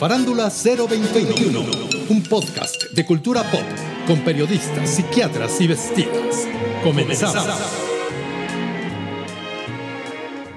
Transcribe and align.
Farándula 0.00 0.48
021, 0.48 1.60
un 2.08 2.22
podcast 2.22 2.84
de 2.92 3.04
cultura 3.04 3.42
pop 3.50 3.60
con 4.06 4.20
periodistas, 4.20 4.88
psiquiatras 4.88 5.60
y 5.60 5.66
vestidas. 5.66 6.48
Comenzamos. 6.82 7.89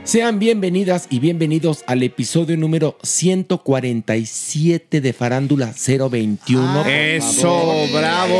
Sean 0.06 0.38
bienvenidas 0.38 1.08
y 1.09 1.20
bienvenidos 1.20 1.86
al 1.88 2.04
episodio 2.04 2.58
número 2.58 2.98
147 3.04 5.00
de 5.00 5.14
Farándula 5.14 5.73
021. 5.73 6.86
Eso, 6.86 7.88
bravo. 7.94 8.36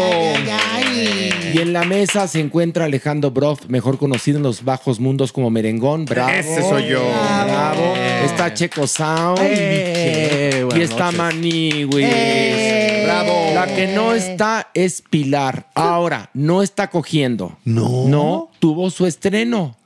Y 1.54 1.58
en 1.62 1.72
la 1.72 1.86
mesa 1.86 2.28
se 2.28 2.42
encuentra 2.42 2.84
Alejandro 2.84 3.32
Broff, 3.32 3.62
mejor 3.70 3.98
conocido 3.98 4.38
en 4.38 4.44
los 4.44 4.66
bajos 4.66 5.00
mundos 5.00 5.32
como 5.32 5.50
Merengón. 5.50 6.04
Bravo. 6.04 6.32
Ese 6.32 6.62
soy 6.64 6.90
yo. 6.90 7.02
Bravo. 7.46 7.94
Está 8.26 8.54
Checo 8.54 8.86
Sound. 8.86 9.40
Eh, 9.42 10.68
y 10.76 10.82
está 10.82 11.12
noches. 11.12 11.18
Maniwis. 11.18 12.08
Bravo. 13.06 13.52
La 13.56 13.68
que 13.74 13.88
no 13.88 14.14
está 14.14 14.70
es 14.74 15.02
Pilar. 15.02 15.68
Ahora, 15.76 16.30
no 16.34 16.62
está 16.62 16.90
cogiendo. 16.90 17.58
No. 17.64 18.06
No, 18.10 18.50
tuvo 18.60 18.90
su 18.90 19.06
estreno. 19.06 19.78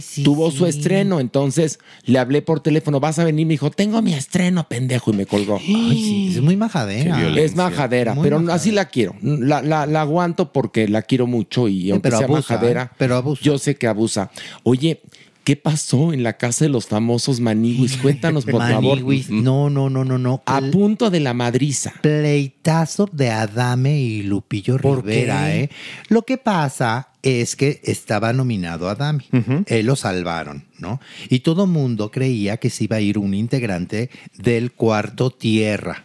Ay, 0.00 0.06
sí. 0.06 0.22
tuvo 0.22 0.50
su 0.50 0.66
estreno, 0.66 1.20
entonces 1.20 1.78
le 2.04 2.18
hablé 2.18 2.42
por 2.42 2.60
teléfono, 2.60 3.00
vas 3.00 3.18
a 3.18 3.24
venir, 3.24 3.46
me 3.46 3.52
dijo, 3.54 3.70
tengo 3.70 4.00
mi 4.02 4.14
estreno, 4.14 4.66
pendejo, 4.68 5.10
y 5.12 5.16
me 5.16 5.26
colgó. 5.26 5.56
Ay, 5.60 6.02
sí, 6.02 6.28
es 6.36 6.40
muy 6.40 6.56
majadera. 6.56 7.34
Es 7.38 7.54
majadera, 7.56 8.14
Muy 8.14 8.24
pero 8.24 8.36
majadera. 8.36 8.54
así 8.54 8.70
la 8.70 8.84
quiero. 8.86 9.14
La, 9.22 9.62
la- 9.62 9.86
la 9.86 10.00
aguanto 10.02 10.52
porque 10.52 10.88
la 10.88 11.02
quiero 11.02 11.26
mucho 11.26 11.68
y 11.68 11.90
aunque 11.90 12.02
pero 12.08 12.18
sea 12.18 12.26
abusa, 12.26 12.54
majadera, 12.54 12.82
¿eh? 12.84 12.94
Pero 12.98 13.16
abusa. 13.16 13.42
yo 13.44 13.58
sé 13.58 13.76
que 13.76 13.86
abusa. 13.86 14.30
Oye, 14.62 15.02
¿qué 15.44 15.56
pasó 15.56 16.12
en 16.12 16.22
la 16.22 16.34
casa 16.38 16.64
de 16.64 16.68
los 16.70 16.86
famosos 16.86 17.40
maniwis? 17.40 17.96
Cuéntanos, 18.02 18.44
por 18.44 18.60
favor. 18.62 18.98
No, 19.30 19.68
no, 19.70 19.90
no, 19.90 20.04
no, 20.04 20.18
no. 20.18 20.42
A 20.46 20.60
punto 20.60 21.10
de 21.10 21.20
la 21.20 21.34
madriza. 21.34 21.92
Pleitazo 22.02 23.08
de 23.12 23.30
Adame 23.30 23.98
y 24.00 24.22
Lupillo 24.22 24.76
¿Por 24.78 25.04
Rivera, 25.04 25.46
qué? 25.46 25.60
¿eh? 25.64 25.70
Lo 26.08 26.22
que 26.22 26.38
pasa 26.38 27.08
es 27.22 27.56
que 27.56 27.80
estaba 27.84 28.32
nominado 28.32 28.88
Adame. 28.88 29.24
Él 29.66 29.86
lo 29.86 29.96
salvaron, 29.96 30.64
¿no? 30.78 31.00
Y 31.28 31.40
todo 31.40 31.66
mundo 31.66 32.10
creía 32.10 32.56
que 32.56 32.70
se 32.70 32.84
iba 32.84 32.96
a 32.96 33.00
ir 33.00 33.18
un 33.18 33.34
integrante 33.34 34.10
del 34.36 34.72
cuarto 34.72 35.30
tierra. 35.30 36.04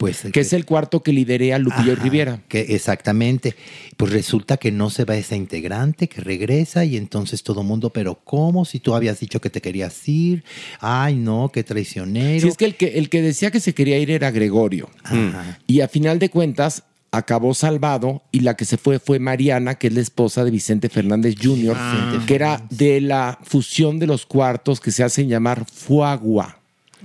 Pues 0.00 0.22
Que 0.32 0.40
es 0.40 0.54
el 0.54 0.64
cuarto 0.64 1.02
que 1.02 1.12
liderea 1.12 1.58
Lupillo 1.58 1.92
Ajá, 1.92 2.02
Riviera. 2.02 2.42
Que 2.48 2.60
exactamente. 2.74 3.54
Pues 3.98 4.10
resulta 4.10 4.56
que 4.56 4.72
no 4.72 4.88
se 4.88 5.04
va 5.04 5.14
esa 5.14 5.36
integrante, 5.36 6.08
que 6.08 6.22
regresa 6.22 6.86
y 6.86 6.96
entonces 6.96 7.42
todo 7.42 7.62
mundo, 7.62 7.90
pero 7.90 8.14
¿cómo? 8.24 8.64
Si 8.64 8.80
tú 8.80 8.94
habías 8.94 9.20
dicho 9.20 9.42
que 9.42 9.50
te 9.50 9.60
querías 9.60 10.08
ir. 10.08 10.42
Ay, 10.80 11.16
no, 11.16 11.50
qué 11.52 11.64
traicionero. 11.64 12.40
Si 12.40 12.48
es 12.48 12.56
que 12.56 12.64
el, 12.64 12.76
que 12.76 12.98
el 12.98 13.10
que 13.10 13.20
decía 13.20 13.50
que 13.50 13.60
se 13.60 13.74
quería 13.74 13.98
ir 13.98 14.10
era 14.10 14.30
Gregorio. 14.30 14.88
Ajá. 15.04 15.58
Y 15.66 15.82
a 15.82 15.88
final 15.88 16.18
de 16.18 16.30
cuentas 16.30 16.84
acabó 17.12 17.54
salvado 17.54 18.22
y 18.30 18.40
la 18.40 18.56
que 18.56 18.64
se 18.64 18.76
fue 18.76 18.98
fue 18.98 19.18
Mariana, 19.18 19.76
que 19.76 19.88
es 19.88 19.94
la 19.94 20.00
esposa 20.00 20.44
de 20.44 20.50
Vicente 20.50 20.88
Fernández 20.88 21.34
Jr., 21.40 21.76
Vicente 21.76 22.26
que 22.26 22.34
era 22.34 22.62
de 22.70 23.00
la 23.00 23.38
fusión 23.42 23.98
de 23.98 24.06
los 24.06 24.26
cuartos 24.26 24.80
que 24.80 24.90
se 24.90 25.02
hacen 25.02 25.28
llamar 25.28 25.64
Fuagua. 25.70 26.59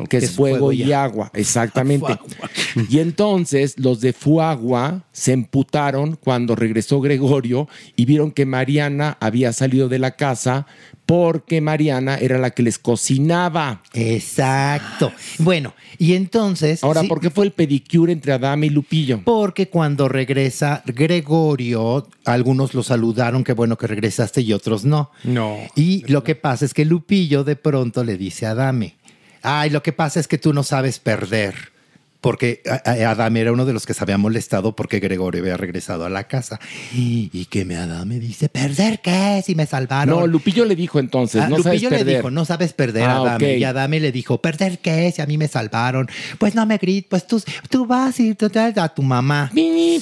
Que 0.09 0.17
es, 0.17 0.25
es 0.25 0.31
fuego, 0.31 0.57
fuego 0.57 0.71
y 0.73 0.91
agua, 0.91 1.31
exactamente. 1.33 2.17
y 2.89 2.99
entonces 2.99 3.75
los 3.77 4.01
de 4.01 4.13
Fuagua 4.13 5.03
se 5.11 5.33
emputaron 5.33 6.17
cuando 6.21 6.55
regresó 6.55 7.01
Gregorio 7.01 7.67
y 7.95 8.05
vieron 8.05 8.31
que 8.31 8.45
Mariana 8.45 9.17
había 9.19 9.53
salido 9.53 9.87
de 9.89 9.99
la 9.99 10.11
casa 10.11 10.65
porque 11.05 11.61
Mariana 11.61 12.17
era 12.17 12.37
la 12.37 12.51
que 12.51 12.63
les 12.63 12.79
cocinaba. 12.79 13.81
Exacto. 13.93 15.11
Bueno, 15.39 15.73
y 15.97 16.13
entonces. 16.13 16.83
Ahora, 16.83 17.01
sí, 17.01 17.07
¿por 17.07 17.19
qué 17.19 17.29
fue 17.29 17.45
el 17.45 17.51
pedicure 17.51 18.11
entre 18.11 18.33
Adame 18.33 18.67
y 18.67 18.69
Lupillo? 18.69 19.21
Porque 19.23 19.69
cuando 19.69 20.09
regresa 20.09 20.83
Gregorio, 20.85 22.07
algunos 22.25 22.73
lo 22.73 22.83
saludaron, 22.83 23.43
qué 23.43 23.53
bueno 23.53 23.77
que 23.77 23.87
regresaste, 23.87 24.41
y 24.41 24.53
otros 24.53 24.83
no. 24.85 25.11
No. 25.23 25.57
Y 25.75 26.03
lo 26.11 26.23
que 26.23 26.35
pasa 26.35 26.65
es 26.65 26.73
que 26.73 26.85
Lupillo 26.85 27.43
de 27.43 27.55
pronto 27.55 28.03
le 28.03 28.17
dice 28.17 28.45
a 28.45 28.51
Adame, 28.51 28.95
ay, 29.45 29.69
lo 29.69 29.83
que 29.83 29.93
pasa 29.93 30.19
es 30.19 30.27
que 30.27 30.37
tú 30.37 30.53
no 30.53 30.63
sabes 30.63 30.99
perder. 30.99 31.74
Porque 32.25 32.63
a- 32.67 32.81
a- 32.89 33.11
Adame 33.11 33.41
era 33.41 33.51
uno 33.51 33.65
de 33.65 33.73
los 33.73 33.85
que 33.85 33.93
se 33.93 34.03
había 34.03 34.17
molestado 34.17 34.75
porque 34.75 34.99
Gregorio 34.99 35.41
había 35.43 35.57
regresado 35.57 36.05
a 36.05 36.09
la 36.09 36.23
casa. 36.27 36.59
Y 36.91 37.45
que 37.51 37.65
me 37.65 37.75
Adame 37.75 38.19
dice, 38.19 38.49
¿perder 38.49 38.99
qué? 39.01 39.43
Si 39.45 39.53
me 39.53 39.67
salvaron. 39.67 40.19
No, 40.19 40.25
Lupillo 40.25 40.65
le 40.65 40.75
dijo 40.75 40.97
entonces, 40.99 41.43
Ah, 41.43 41.49
no 41.49 41.57
sabes 41.57 41.81
Lupillo 41.83 41.89
le 41.91 41.97
perder. 41.97 42.15
dijo, 42.17 42.31
no 42.31 42.43
sabes 42.45 42.73
perder, 42.73 43.03
Ah, 43.03 43.17
Adame. 43.17 43.53
ok. 43.53 43.59
Y 43.59 43.63
Adame 43.63 43.99
le 43.99 44.11
dijo, 44.11 44.41
¿perder 44.41 44.79
qué? 44.79 45.11
Si 45.15 45.21
a 45.21 45.27
mí 45.27 45.37
me 45.37 45.47
salvaron. 45.47 46.09
Pues 46.39 46.55
no 46.55 46.65
me 46.65 46.77
grites, 46.77 47.07
pues 47.09 47.27
tú, 47.27 47.41
tú 47.69 47.85
vas 47.85 48.19
y 48.19 48.33
tú 48.33 48.49
a 48.55 48.89
tu 48.89 49.03
mamá. 49.03 49.51
Y, 49.53 50.01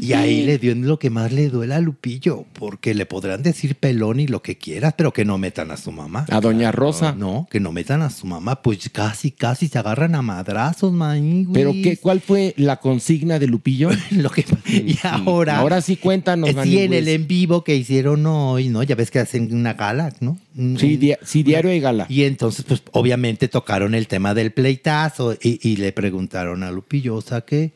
y 0.00 0.12
ahí 0.12 0.44
le 0.44 0.58
dio 0.58 0.72
en 0.72 0.86
lo 0.86 0.98
que 0.98 1.10
más 1.10 1.32
le 1.32 1.48
duele 1.48 1.74
a 1.74 1.80
Lupillo, 1.80 2.44
porque 2.54 2.94
le 2.94 3.04
podrán 3.06 3.42
decir 3.42 3.74
pelón 3.76 4.20
y 4.20 4.26
lo 4.26 4.42
que 4.42 4.56
quieras, 4.56 4.94
pero 4.96 5.12
que 5.12 5.24
no 5.24 5.38
metan 5.38 5.70
a 5.70 5.76
su 5.76 5.92
mamá. 5.92 6.24
A 6.30 6.40
Doña 6.40 6.72
Rosa. 6.72 7.12
No, 7.16 7.46
que 7.50 7.60
no 7.60 7.72
metan 7.72 8.02
a 8.02 8.10
su 8.10 8.26
mamá, 8.26 8.62
pues 8.62 8.88
casi, 8.90 9.30
casi 9.30 9.68
se 9.68 9.78
agarran 9.78 10.14
a 10.14 10.22
madrazos, 10.22 10.92
¿Pero 11.52 11.72
qué, 11.72 11.96
cuál 11.96 12.20
fue 12.20 12.54
la 12.56 12.76
consigna 12.78 13.38
de 13.38 13.46
Lupillo? 13.46 13.90
Lo 14.10 14.30
que, 14.30 14.44
y 14.66 14.96
ahora. 15.02 15.58
Ahora 15.58 15.80
sí 15.80 15.96
cuéntanos, 15.96 16.50
eh, 16.50 16.56
Sí, 16.62 16.78
en 16.78 16.92
el 16.92 17.08
en 17.08 17.26
vivo 17.26 17.64
que 17.64 17.76
hicieron 17.76 18.24
hoy, 18.26 18.68
¿no? 18.68 18.82
Ya 18.82 18.94
ves 18.94 19.10
que 19.10 19.18
hacen 19.18 19.52
una 19.54 19.74
gala, 19.74 20.12
¿no? 20.20 20.38
Sí, 20.78 20.96
dia- 20.96 21.18
sí, 21.22 21.42
diario 21.42 21.72
y 21.72 21.80
gala. 21.80 22.06
Y 22.08 22.24
entonces, 22.24 22.64
pues, 22.66 22.82
obviamente 22.92 23.48
tocaron 23.48 23.94
el 23.94 24.06
tema 24.08 24.34
del 24.34 24.52
pleitazo 24.52 25.34
y, 25.42 25.58
y 25.62 25.76
le 25.76 25.92
preguntaron 25.92 26.62
a 26.62 26.70
Lupillo, 26.70 27.14
o 27.16 27.20
sea, 27.20 27.42
¿qué? 27.42 27.72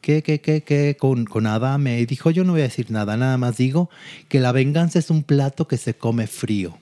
¿Qué, 0.00 0.22
qué, 0.22 0.40
qué, 0.40 0.62
qué? 0.62 0.96
Con, 0.98 1.24
con 1.24 1.46
Adame. 1.46 1.98
Y 2.00 2.04
dijo, 2.06 2.30
yo 2.30 2.44
no 2.44 2.52
voy 2.52 2.60
a 2.60 2.64
decir 2.64 2.90
nada, 2.90 3.16
nada 3.16 3.38
más 3.38 3.56
digo 3.56 3.88
que 4.28 4.38
la 4.38 4.52
venganza 4.52 4.98
es 4.98 5.08
un 5.08 5.22
plato 5.22 5.66
que 5.66 5.78
se 5.78 5.94
come 5.94 6.26
frío. 6.26 6.76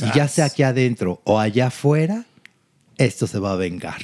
Y 0.00 0.16
ya 0.16 0.28
sea 0.28 0.44
aquí 0.44 0.62
adentro 0.62 1.20
o 1.24 1.40
allá 1.40 1.68
afuera, 1.68 2.26
esto 2.98 3.26
se 3.26 3.38
va 3.40 3.52
a 3.52 3.56
vengar. 3.56 3.96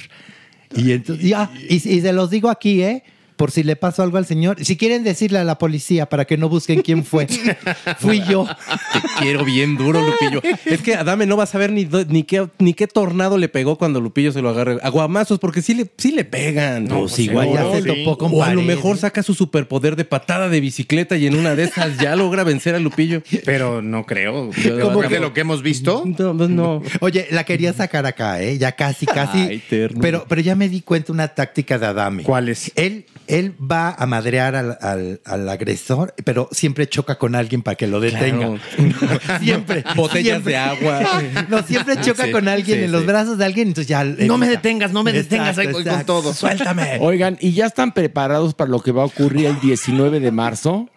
Y 0.75 0.91
entonces, 0.91 1.27
ya, 1.27 1.49
y, 1.69 1.75
y 1.75 2.01
se 2.01 2.13
los 2.13 2.29
digo 2.29 2.49
aquí, 2.49 2.81
¿eh? 2.83 3.03
Por 3.35 3.51
si 3.51 3.63
le 3.63 3.75
pasó 3.75 4.03
algo 4.03 4.17
al 4.17 4.25
señor. 4.25 4.63
Si 4.63 4.77
quieren 4.77 5.03
decirle 5.03 5.39
a 5.39 5.43
la 5.43 5.57
policía 5.57 6.07
para 6.07 6.25
que 6.25 6.37
no 6.37 6.49
busquen 6.49 6.81
quién 6.81 7.03
fue, 7.03 7.27
fui 7.99 8.21
yo. 8.29 8.45
Te 8.93 8.99
quiero 9.19 9.43
bien 9.43 9.75
duro, 9.77 10.01
Lupillo. 10.01 10.41
Es 10.65 10.81
que 10.81 10.95
Adame 10.95 11.25
no 11.25 11.37
va 11.37 11.43
a 11.43 11.47
saber 11.47 11.71
ni, 11.71 11.87
ni, 12.07 12.23
qué, 12.23 12.47
ni 12.59 12.73
qué 12.73 12.87
tornado 12.87 13.37
le 13.37 13.49
pegó 13.49 13.77
cuando 13.77 14.01
Lupillo 14.01 14.31
se 14.31 14.41
lo 14.41 14.49
agarre. 14.49 14.77
Aguamazos, 14.83 15.39
porque 15.39 15.61
sí 15.61 15.73
le, 15.73 15.89
sí 15.97 16.11
le 16.11 16.25
pegan. 16.25 16.85
No, 16.85 17.07
sí, 17.07 17.25
igual 17.25 17.49
ya 17.53 17.71
se 17.71 17.83
topó 17.83 18.17
con 18.17 18.31
O 18.33 18.43
a 18.43 18.53
lo 18.53 18.61
mejor 18.61 18.97
saca 18.97 19.23
su 19.23 19.33
superpoder 19.33 19.95
de 19.95 20.05
patada 20.05 20.49
de 20.49 20.59
bicicleta 20.61 21.17
y 21.17 21.27
en 21.27 21.35
una 21.35 21.55
de 21.55 21.63
esas 21.63 21.97
ya 21.97 22.15
logra 22.15 22.43
vencer 22.43 22.75
a 22.75 22.79
Lupillo. 22.79 23.21
Pero 23.43 23.81
no 23.81 24.05
creo. 24.05 24.49
¿Cómo 24.81 25.01
de 25.01 25.07
que- 25.07 25.19
lo 25.19 25.33
que 25.33 25.41
hemos 25.41 25.61
visto. 25.61 26.03
No, 26.17 26.37
pues 26.37 26.49
no. 26.49 26.81
Oye, 27.01 27.27
la 27.31 27.43
quería 27.43 27.73
sacar 27.73 28.05
acá, 28.05 28.41
¿eh? 28.41 28.57
Ya 28.57 28.71
casi, 28.73 29.05
casi. 29.05 29.37
Ay, 29.39 29.63
pero, 29.69 30.25
pero 30.27 30.41
ya 30.41 30.55
me 30.55 30.69
di 30.69 30.81
cuenta 30.81 31.11
una 31.11 31.27
táctica 31.29 31.77
de 31.77 31.85
Adame. 31.87 32.23
¿Cuál 32.23 32.49
es? 32.49 32.71
Él, 32.75 33.05
él 33.27 33.53
va 33.59 33.91
a 33.91 34.05
madrear 34.05 34.55
al, 34.55 34.77
al- 34.81 35.21
al 35.25 35.49
agresor, 35.49 36.13
pero 36.23 36.47
siempre 36.51 36.87
choca 36.87 37.17
con 37.17 37.35
alguien 37.35 37.61
para 37.61 37.75
que 37.75 37.87
lo 37.87 37.99
detenga. 37.99 38.57
siempre. 39.41 39.83
Botellas 39.95 40.41
siempre. 40.43 40.53
de 40.53 40.57
agua. 40.57 40.99
No, 41.49 41.61
siempre 41.63 41.95
choca 42.01 42.25
Sí, 42.25 42.31
con 42.31 42.47
alguien 42.47 42.77
sí, 42.79 42.83
en 42.85 42.91
los 42.91 43.01
sí. 43.01 43.07
brazos 43.07 43.37
de 43.37 43.45
alguien, 43.45 43.67
entonces 43.69 43.87
ya. 43.87 44.03
No 44.03 44.37
me 44.37 44.47
detengas, 44.47 44.91
no 44.91 45.03
me 45.03 45.11
detengas, 45.13 45.57
ahí 45.57 45.65
voy 45.67 45.83
con 45.83 45.93
exacto. 45.93 46.21
todo. 46.21 46.33
Suéltame. 46.33 46.97
Oigan, 47.01 47.37
¿y 47.39 47.51
ya 47.53 47.65
están 47.65 47.93
preparados 47.93 48.53
para 48.53 48.69
lo 48.71 48.81
que 48.81 48.91
va 48.91 49.03
a 49.03 49.05
ocurrir 49.05 49.45
el 49.47 49.59
19 49.59 50.19
de 50.19 50.31
marzo? 50.31 50.89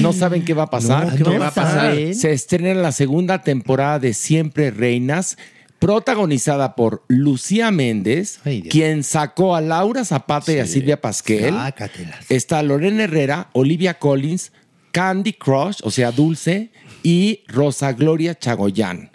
¿No 0.00 0.12
saben 0.12 0.44
qué 0.44 0.54
va 0.54 0.64
a 0.64 0.70
pasar? 0.70 1.18
No, 1.18 1.30
¿qué 1.30 1.38
va 1.38 1.48
a 1.48 1.50
pasar? 1.54 1.94
Se 2.14 2.32
estrena 2.32 2.74
la 2.80 2.92
segunda 2.92 3.42
temporada 3.42 3.98
de 3.98 4.12
Siempre 4.14 4.70
Reinas, 4.70 5.36
protagonizada 5.82 6.76
por 6.76 7.02
Lucía 7.08 7.72
Méndez, 7.72 8.38
Ay, 8.44 8.62
quien 8.62 9.02
sacó 9.02 9.56
a 9.56 9.60
Laura 9.60 10.04
Zapata 10.04 10.52
y 10.52 10.60
a 10.60 10.66
Silvia 10.66 11.00
Pasquel. 11.00 11.52
Sácatelas. 11.52 12.30
Está 12.30 12.62
Lorena 12.62 13.02
Herrera, 13.02 13.48
Olivia 13.52 13.98
Collins, 13.98 14.52
Candy 14.92 15.32
Crush, 15.32 15.80
o 15.82 15.90
sea, 15.90 16.12
Dulce, 16.12 16.70
y 17.02 17.40
Rosa 17.48 17.92
Gloria 17.94 18.38
Chagoyán. 18.38 19.10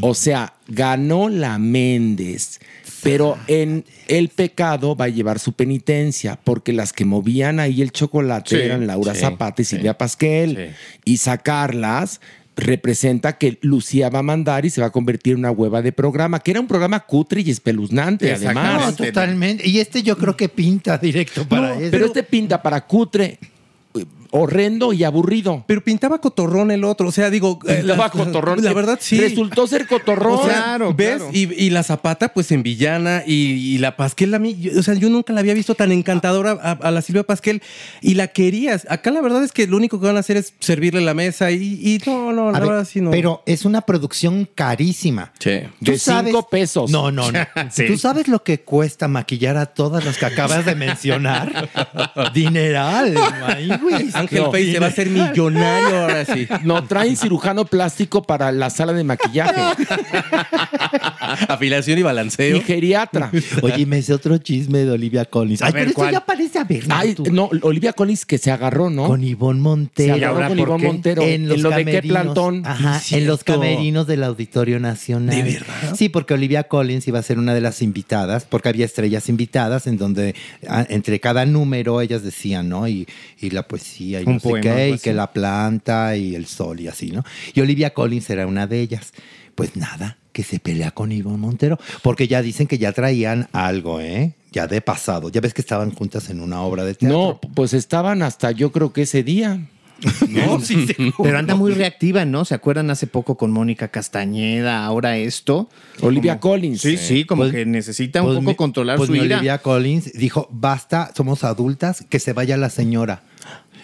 O 0.00 0.14
sea, 0.14 0.54
ganó 0.66 1.28
la 1.28 1.58
Méndez. 1.58 2.58
Pero 3.02 3.38
en 3.46 3.84
el 4.08 4.28
pecado 4.28 4.96
va 4.96 5.06
a 5.06 5.08
llevar 5.08 5.38
su 5.38 5.52
penitencia, 5.52 6.38
porque 6.42 6.72
las 6.72 6.92
que 6.92 7.04
movían 7.04 7.60
ahí 7.60 7.80
el 7.80 7.92
chocolate 7.92 8.56
Sí, 8.56 8.62
eran 8.62 8.86
Laura 8.86 9.14
sí, 9.14 9.20
Zapata 9.20 9.62
y 9.62 9.64
sí. 9.64 9.76
Silvia 9.76 9.96
Pasquel. 9.96 10.74
Y 11.04 11.18
sacarlas 11.18 12.20
representa 12.60 13.38
que 13.38 13.58
Lucía 13.62 14.08
va 14.10 14.20
a 14.20 14.22
mandar 14.22 14.64
y 14.64 14.70
se 14.70 14.80
va 14.80 14.88
a 14.88 14.90
convertir 14.90 15.32
en 15.32 15.40
una 15.40 15.50
hueva 15.50 15.82
de 15.82 15.92
programa, 15.92 16.40
que 16.40 16.52
era 16.52 16.60
un 16.60 16.66
programa 16.66 17.00
cutre 17.00 17.40
y 17.40 17.50
espeluznante, 17.50 18.32
además. 18.32 18.98
No, 18.98 19.06
totalmente. 19.06 19.68
Y 19.68 19.80
este 19.80 20.02
yo 20.02 20.16
creo 20.16 20.36
que 20.36 20.48
pinta 20.48 20.98
directo 20.98 21.46
para 21.48 21.78
eso. 21.78 21.90
Pero 21.90 22.06
este 22.06 22.22
pinta 22.22 22.62
para 22.62 22.86
cutre, 22.86 23.38
horrendo 24.32 24.92
y 24.92 25.04
aburrido. 25.04 25.64
Pero 25.66 25.82
pintaba 25.82 26.20
cotorrón 26.20 26.70
el 26.70 26.84
otro. 26.84 27.08
O 27.08 27.12
sea, 27.12 27.30
digo. 27.30 27.58
eh, 27.68 27.76
Pintaba 27.78 28.04
la, 28.04 28.10
cotorrón. 28.10 28.62
La 28.64 28.72
verdad, 28.72 28.98
sí. 29.00 29.18
Resultó 29.20 29.66
ser 29.66 29.86
cotorrón. 29.86 30.38
O 30.40 30.44
sea, 30.44 30.54
Claro, 30.54 30.94
¿ves? 30.94 31.16
claro. 31.16 31.30
Y, 31.32 31.52
y 31.64 31.70
la 31.70 31.82
Zapata, 31.82 32.32
pues 32.32 32.50
en 32.52 32.62
villana, 32.62 33.22
y, 33.26 33.34
y 33.74 33.78
la 33.78 33.96
Pasquel, 33.96 34.32
a 34.34 34.38
mí, 34.38 34.56
yo- 34.58 34.78
o 34.78 34.82
sea, 34.82 34.94
yo 34.94 35.08
nunca 35.10 35.32
la 35.32 35.40
había 35.40 35.54
visto 35.54 35.74
tan 35.74 35.90
encantadora 35.92 36.52
a, 36.62 36.72
a 36.72 36.90
la 36.90 37.02
Silvia 37.02 37.22
Pasquel 37.24 37.62
y 38.00 38.14
la 38.14 38.28
querías. 38.28 38.86
Acá 38.88 39.10
la 39.10 39.20
verdad 39.20 39.42
es 39.42 39.52
que 39.52 39.66
lo 39.66 39.76
único 39.76 40.00
que 40.00 40.06
van 40.06 40.16
a 40.16 40.20
hacer 40.20 40.36
es 40.36 40.54
servirle 40.60 41.00
la 41.00 41.14
mesa 41.14 41.50
y, 41.50 41.56
y 41.82 42.00
no, 42.06 42.32
no, 42.32 42.50
la 42.52 42.58
A 42.58 42.60
ver, 42.60 42.68
verdad 42.70 42.84
sí 42.84 43.00
no. 43.00 43.10
Pero 43.10 43.42
es 43.46 43.64
una 43.64 43.80
producción 43.82 44.48
carísima. 44.54 45.32
Sí. 45.38 45.60
¿Tú 45.84 45.92
De 45.92 45.98
cinco 45.98 46.48
pesos. 46.48 46.90
No, 46.90 47.10
no, 47.10 47.30
no. 47.32 47.40
Sí. 47.70 47.86
¿Tú 47.86 47.98
sabes 47.98 48.28
lo 48.28 48.42
que 48.42 48.60
cuesta 48.60 49.08
maquillar 49.08 49.56
a 49.56 49.66
todas 49.66 50.04
las 50.04 50.18
que 50.18 50.26
acabas 50.26 50.64
de 50.64 50.74
mencionar? 50.74 51.68
Dineral. 52.34 53.16
Ay, 53.44 53.70
güey. 53.80 54.10
Ángel 54.20 54.42
No. 54.42 54.52
Face 54.52 54.72
se 54.72 54.78
va 54.78 54.86
a 54.86 54.88
hacer 54.90 55.10
millonario 55.10 56.00
ahora 56.02 56.24
sí. 56.24 56.46
No, 56.64 56.84
traen 56.84 57.16
cirujano 57.16 57.64
plástico 57.64 58.22
para 58.22 58.52
la 58.52 58.70
sala 58.70 58.92
de 58.92 59.04
maquillaje. 59.04 59.60
Afilación 61.48 61.98
y 61.98 62.02
balanceo. 62.02 62.56
y 62.56 62.60
geriatra. 62.60 63.30
Oye, 63.62 63.80
y 63.80 63.86
me 63.86 63.98
hice 63.98 64.12
otro 64.14 64.36
chisme 64.38 64.80
de 64.80 64.90
Olivia 64.90 65.24
Collins. 65.24 65.62
A 65.62 65.66
Ay, 65.66 65.72
ver, 65.72 65.82
pero 65.84 65.94
¿cuál? 65.94 66.08
eso 66.10 66.20
ya 66.20 66.26
parece 66.26 66.58
a 66.58 66.64
ver. 66.64 66.84
Ay, 66.88 67.14
no, 67.30 67.50
Olivia 67.62 67.92
Collins 67.92 68.24
que 68.26 68.38
se 68.38 68.50
agarró, 68.50 68.90
¿no? 68.90 69.06
Con 69.06 69.22
Ivonne 69.24 69.58
se 69.58 69.62
Montero. 69.62 70.14
agarró 70.14 70.34
ahora 70.34 70.48
con 70.48 70.56
por 70.58 70.66
Ivonne 70.68 70.82
qué? 70.82 70.86
Montero. 70.92 71.22
En, 71.22 71.48
los 71.48 71.60
lo 71.60 71.70
de 71.70 71.76
qué 71.84 71.84
camerinos- 71.84 72.08
plantón. 72.08 72.62
Ajá, 72.66 72.98
Sí, 73.00 73.14
en 73.16 73.26
los 73.26 73.44
camerinos 73.44 74.06
del 74.06 74.24
Auditorio 74.24 74.78
Nacional. 74.80 75.34
¿De 75.36 75.42
verdad? 75.42 75.94
Sí, 75.96 76.08
porque 76.08 76.34
Olivia 76.34 76.64
Collins 76.64 77.06
iba 77.08 77.18
a 77.18 77.22
ser 77.22 77.38
una 77.38 77.54
de 77.54 77.60
las 77.60 77.82
invitadas, 77.82 78.44
porque 78.48 78.68
había 78.68 78.84
estrellas 78.84 79.28
invitadas 79.28 79.86
en 79.86 79.96
donde 79.96 80.34
entre 80.88 81.20
cada 81.20 81.46
número 81.46 82.00
ellas 82.00 82.22
decían, 82.22 82.68
¿no? 82.68 82.86
Y, 82.88 83.06
y 83.40 83.50
la 83.50 83.62
poesía 83.66 84.09
y 84.18 84.24
Un 84.24 84.34
no 84.34 84.40
sé 84.40 84.48
poema, 84.48 84.62
qué, 84.62 84.82
algo 84.84 84.94
y 84.96 84.98
que 84.98 85.12
la 85.14 85.32
planta 85.32 86.16
y 86.16 86.34
el 86.34 86.46
sol 86.46 86.80
y 86.80 86.88
así, 86.88 87.10
¿no? 87.12 87.22
Y 87.54 87.60
Olivia 87.60 87.94
Collins 87.94 88.28
era 88.30 88.46
una 88.48 88.66
de 88.66 88.80
ellas. 88.80 89.12
Pues 89.54 89.76
nada, 89.76 90.16
que 90.32 90.42
se 90.42 90.58
pelea 90.58 90.90
con 90.90 91.12
Ivonne 91.12 91.36
Montero, 91.38 91.78
porque 92.02 92.26
ya 92.26 92.40
dicen 92.42 92.66
que 92.66 92.78
ya 92.78 92.92
traían 92.92 93.48
algo, 93.52 94.00
¿eh? 94.00 94.32
Ya 94.52 94.66
de 94.66 94.80
pasado. 94.80 95.28
Ya 95.28 95.40
ves 95.40 95.54
que 95.54 95.60
estaban 95.60 95.92
juntas 95.92 96.28
en 96.30 96.40
una 96.40 96.62
obra 96.62 96.82
de 96.84 96.94
teatro. 96.94 97.18
No, 97.18 97.40
pues 97.54 97.72
estaban 97.74 98.22
hasta 98.22 98.50
yo 98.50 98.72
creo 98.72 98.92
que 98.92 99.02
ese 99.02 99.22
día. 99.22 99.60
no, 100.30 100.60
sí. 100.60 100.86
Pero 101.22 101.38
anda 101.38 101.54
muy 101.54 101.72
reactiva, 101.74 102.24
¿no? 102.24 102.46
¿Se 102.46 102.54
acuerdan 102.54 102.90
hace 102.90 103.06
poco 103.06 103.36
con 103.36 103.50
Mónica 103.50 103.88
Castañeda? 103.88 104.84
Ahora 104.86 105.18
esto. 105.18 105.68
Olivia 106.00 106.40
Como- 106.40 106.52
Collins. 106.54 106.80
Sí, 106.80 106.96
sí, 106.96 107.24
como 107.24 107.42
Pues- 107.42 107.52
que 107.52 107.66
necesita 107.66 108.22
un 108.22 108.28
Pues 108.28 108.38
poco 108.38 108.50
mi- 108.50 108.56
controlar 108.56 108.96
pues 108.96 109.08
su 109.08 109.12
mi 109.12 109.18
ira. 109.18 109.36
Olivia 109.36 109.58
Collins 109.58 110.12
dijo, 110.14 110.48
basta, 110.50 111.12
somos 111.14 111.44
adultas, 111.44 112.04
que 112.08 112.18
se 112.18 112.32
vaya 112.32 112.56
la 112.56 112.70
señora. 112.70 113.24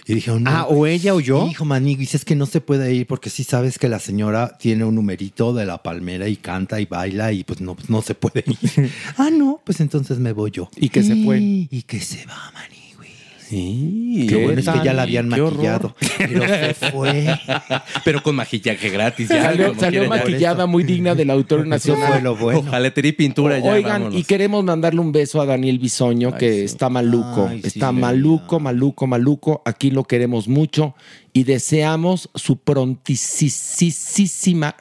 Y 0.08 0.14
dije, 0.14 0.30
no. 0.30 0.48
Ah, 0.48 0.66
o 0.68 0.86
ella 0.86 1.14
o 1.14 1.20
yo. 1.20 1.48
Hijo, 1.48 1.64
manigo, 1.64 1.98
dices 1.98 2.24
que 2.24 2.36
no 2.36 2.46
se 2.46 2.60
puede 2.60 2.94
ir 2.94 3.06
porque 3.08 3.28
sí 3.28 3.42
sabes 3.42 3.76
que 3.78 3.88
la 3.88 3.98
señora 3.98 4.56
tiene 4.56 4.84
un 4.84 4.94
numerito 4.94 5.52
de 5.52 5.66
la 5.66 5.82
palmera 5.82 6.28
y 6.28 6.36
canta 6.36 6.80
y 6.80 6.86
baila 6.86 7.32
y 7.32 7.42
pues 7.42 7.60
no, 7.60 7.74
pues 7.74 7.90
no 7.90 8.02
se 8.02 8.14
puede 8.14 8.44
ir. 8.46 8.92
ah, 9.16 9.30
no, 9.32 9.60
pues 9.64 9.80
entonces 9.80 10.18
me 10.18 10.32
voy 10.32 10.52
yo. 10.52 10.70
Y 10.76 10.90
que 10.90 11.02
se 11.02 11.24
fue. 11.24 11.40
Y 11.40 11.82
que 11.82 12.00
se 12.00 12.24
va, 12.26 12.52
manigui. 12.54 12.75
Sí. 13.48 14.26
Qué 14.28 14.36
bueno 14.36 14.60
es 14.60 14.68
que 14.68 14.84
ya 14.84 14.92
la 14.92 15.02
habían 15.02 15.28
maquillado. 15.28 15.94
Pero 16.18 16.46
se 16.46 16.74
fue. 16.90 17.26
Pero 18.04 18.22
con 18.22 18.34
maquillaje 18.36 18.90
gratis. 18.90 19.28
Ya, 19.28 19.54
Salió, 19.78 20.08
maquillada 20.08 20.66
muy 20.66 20.82
digna 20.84 21.14
del 21.14 21.30
autor 21.30 21.66
nacional. 21.66 22.12
fue 22.12 22.22
lo 22.22 22.36
bueno. 22.36 22.60
Ojalá 22.60 22.90
te 22.92 23.02
di 23.02 23.12
pintura 23.12 23.58
ya. 23.58 23.70
Oigan, 23.70 24.02
vámonos. 24.02 24.18
y 24.20 24.24
queremos 24.24 24.64
mandarle 24.64 25.00
un 25.00 25.12
beso 25.12 25.40
a 25.40 25.46
Daniel 25.46 25.78
Bisoño, 25.78 26.36
que 26.36 26.52
sí. 26.52 26.64
está 26.64 26.88
maluco. 26.88 27.46
Ay, 27.50 27.60
está 27.62 27.92
maluco, 27.92 28.58
maluco, 28.58 29.06
maluco. 29.06 29.62
Aquí 29.64 29.90
lo 29.90 30.04
queremos 30.04 30.48
mucho 30.48 30.94
y 31.32 31.44
deseamos 31.44 32.30
su 32.34 32.56
prontísima 32.56 33.14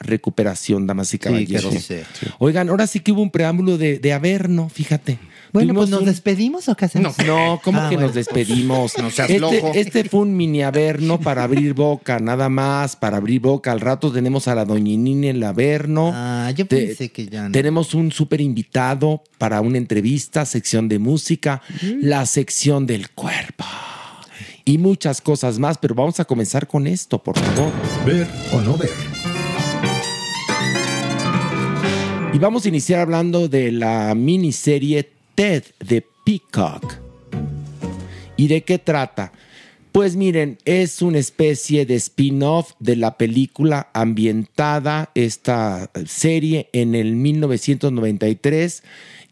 recuperación, 0.00 0.86
damas 0.86 1.14
y 1.14 1.18
caballeros. 1.18 1.74
sí. 1.74 1.96
Oigan, 2.38 2.68
ahora 2.68 2.86
sí 2.86 3.00
que 3.00 3.12
hubo 3.12 3.22
un 3.22 3.30
preámbulo 3.30 3.78
de, 3.78 3.98
de 3.98 4.12
Averno, 4.12 4.68
fíjate. 4.68 5.18
Bueno, 5.64 5.74
pues 5.74 5.90
nos 5.90 6.00
un- 6.00 6.06
despedimos 6.06 6.68
o 6.68 6.76
qué 6.76 6.84
hacemos? 6.84 7.16
No, 7.26 7.60
¿cómo 7.62 7.80
Ah, 7.80 7.88
que 7.88 7.96
bueno. 7.96 8.08
nos 8.08 8.14
despedimos? 8.14 8.96
No 8.98 9.10
seas 9.10 9.30
este, 9.30 9.40
loco. 9.40 9.72
este 9.74 10.04
fue 10.08 10.20
un 10.20 10.36
mini 10.36 10.62
averno 10.62 11.18
para 11.20 11.44
abrir 11.44 11.74
boca, 11.74 12.18
nada 12.18 12.48
más, 12.48 12.96
para 12.96 13.16
abrir 13.16 13.40
boca. 13.40 13.72
Al 13.72 13.80
rato 13.80 14.12
tenemos 14.12 14.48
a 14.48 14.54
la 14.54 14.64
doñinini 14.64 15.28
en 15.28 15.36
el 15.36 15.42
averno. 15.42 16.10
Ah, 16.14 16.50
yo 16.54 16.66
Te- 16.66 16.86
pensé 16.86 17.10
que 17.10 17.26
ya 17.26 17.44
no. 17.44 17.52
Tenemos 17.52 17.94
un 17.94 18.12
súper 18.12 18.40
invitado 18.40 19.22
para 19.38 19.60
una 19.60 19.78
entrevista, 19.78 20.44
sección 20.44 20.88
de 20.88 20.98
música, 20.98 21.62
la 22.00 22.26
sección 22.26 22.86
del 22.86 23.10
cuerpo 23.10 23.64
y 24.64 24.78
muchas 24.78 25.20
cosas 25.20 25.58
más. 25.58 25.78
Pero 25.78 25.94
vamos 25.94 26.20
a 26.20 26.24
comenzar 26.24 26.66
con 26.66 26.86
esto, 26.86 27.22
por 27.22 27.38
favor. 27.38 27.72
Ver 28.04 28.26
o 28.52 28.60
no 28.60 28.76
ver. 28.76 28.90
Y 32.32 32.38
vamos 32.38 32.66
a 32.66 32.68
iniciar 32.68 33.00
hablando 33.00 33.48
de 33.48 33.72
la 33.72 34.14
miniserie 34.14 35.08
Ted 35.36 35.64
de 35.86 36.02
Peacock. 36.24 36.94
¿Y 38.38 38.48
de 38.48 38.62
qué 38.62 38.78
trata? 38.78 39.32
Pues 39.92 40.16
miren, 40.16 40.56
es 40.64 41.02
una 41.02 41.18
especie 41.18 41.84
de 41.84 41.94
spin-off 41.96 42.72
de 42.78 42.96
la 42.96 43.18
película 43.18 43.90
ambientada, 43.92 45.10
esta 45.14 45.90
serie 46.06 46.70
en 46.72 46.94
el 46.94 47.16
1993, 47.16 48.82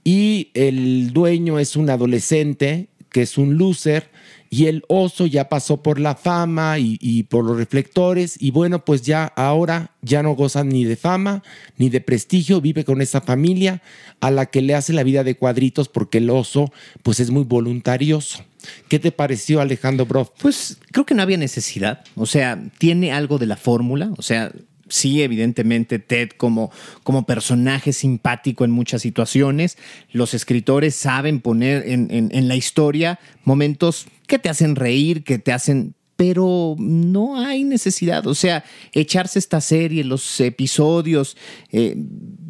y 0.04 0.50
el 0.52 1.14
dueño 1.14 1.58
es 1.58 1.74
un 1.74 1.88
adolescente 1.88 2.88
que 3.10 3.22
es 3.22 3.38
un 3.38 3.56
loser, 3.56 4.10
y 4.54 4.66
el 4.66 4.84
oso 4.88 5.26
ya 5.26 5.48
pasó 5.48 5.82
por 5.82 5.98
la 5.98 6.14
fama 6.14 6.78
y, 6.78 7.24
por 7.24 7.44
los 7.44 7.56
reflectores, 7.56 8.36
y 8.40 8.52
bueno, 8.52 8.84
pues 8.84 9.02
ya 9.02 9.24
ahora 9.34 9.90
ya 10.00 10.22
no 10.22 10.36
goza 10.36 10.62
ni 10.62 10.84
de 10.84 10.94
fama 10.94 11.42
ni 11.76 11.88
de 11.88 12.00
prestigio, 12.00 12.60
vive 12.60 12.84
con 12.84 13.02
esa 13.02 13.20
familia 13.20 13.82
a 14.20 14.30
la 14.30 14.46
que 14.46 14.62
le 14.62 14.76
hace 14.76 14.92
la 14.92 15.02
vida 15.02 15.24
de 15.24 15.36
cuadritos 15.36 15.88
porque 15.88 16.18
el 16.18 16.30
oso 16.30 16.72
pues 17.02 17.18
es 17.18 17.30
muy 17.30 17.42
voluntarioso. 17.42 18.44
¿Qué 18.88 19.00
te 19.00 19.10
pareció 19.10 19.60
Alejandro 19.60 20.06
Broff? 20.06 20.30
Pues 20.38 20.78
creo 20.92 21.04
que 21.04 21.14
no 21.14 21.22
había 21.22 21.36
necesidad. 21.36 22.04
O 22.14 22.26
sea, 22.26 22.62
tiene 22.78 23.10
algo 23.12 23.38
de 23.38 23.46
la 23.46 23.56
fórmula. 23.56 24.10
O 24.16 24.22
sea, 24.22 24.52
Sí, 24.86 25.22
evidentemente 25.22 25.98
Ted 25.98 26.28
como, 26.36 26.70
como 27.04 27.24
personaje 27.24 27.94
simpático 27.94 28.66
en 28.66 28.70
muchas 28.70 29.00
situaciones. 29.00 29.78
Los 30.12 30.34
escritores 30.34 30.94
saben 30.94 31.40
poner 31.40 31.88
en- 31.88 32.08
en 32.30 32.48
la 32.48 32.54
historia 32.54 33.18
momentos 33.44 34.06
que 34.26 34.38
te 34.38 34.48
hacen 34.48 34.76
reír, 34.76 35.24
que 35.24 35.38
te 35.38 35.52
hacen 35.52 35.94
pero 36.16 36.76
no 36.78 37.38
hay 37.38 37.64
necesidad. 37.64 38.26
O 38.26 38.34
sea, 38.34 38.64
echarse 38.92 39.38
esta 39.38 39.60
serie, 39.60 40.04
los 40.04 40.40
episodios, 40.40 41.36
eh, 41.72 41.96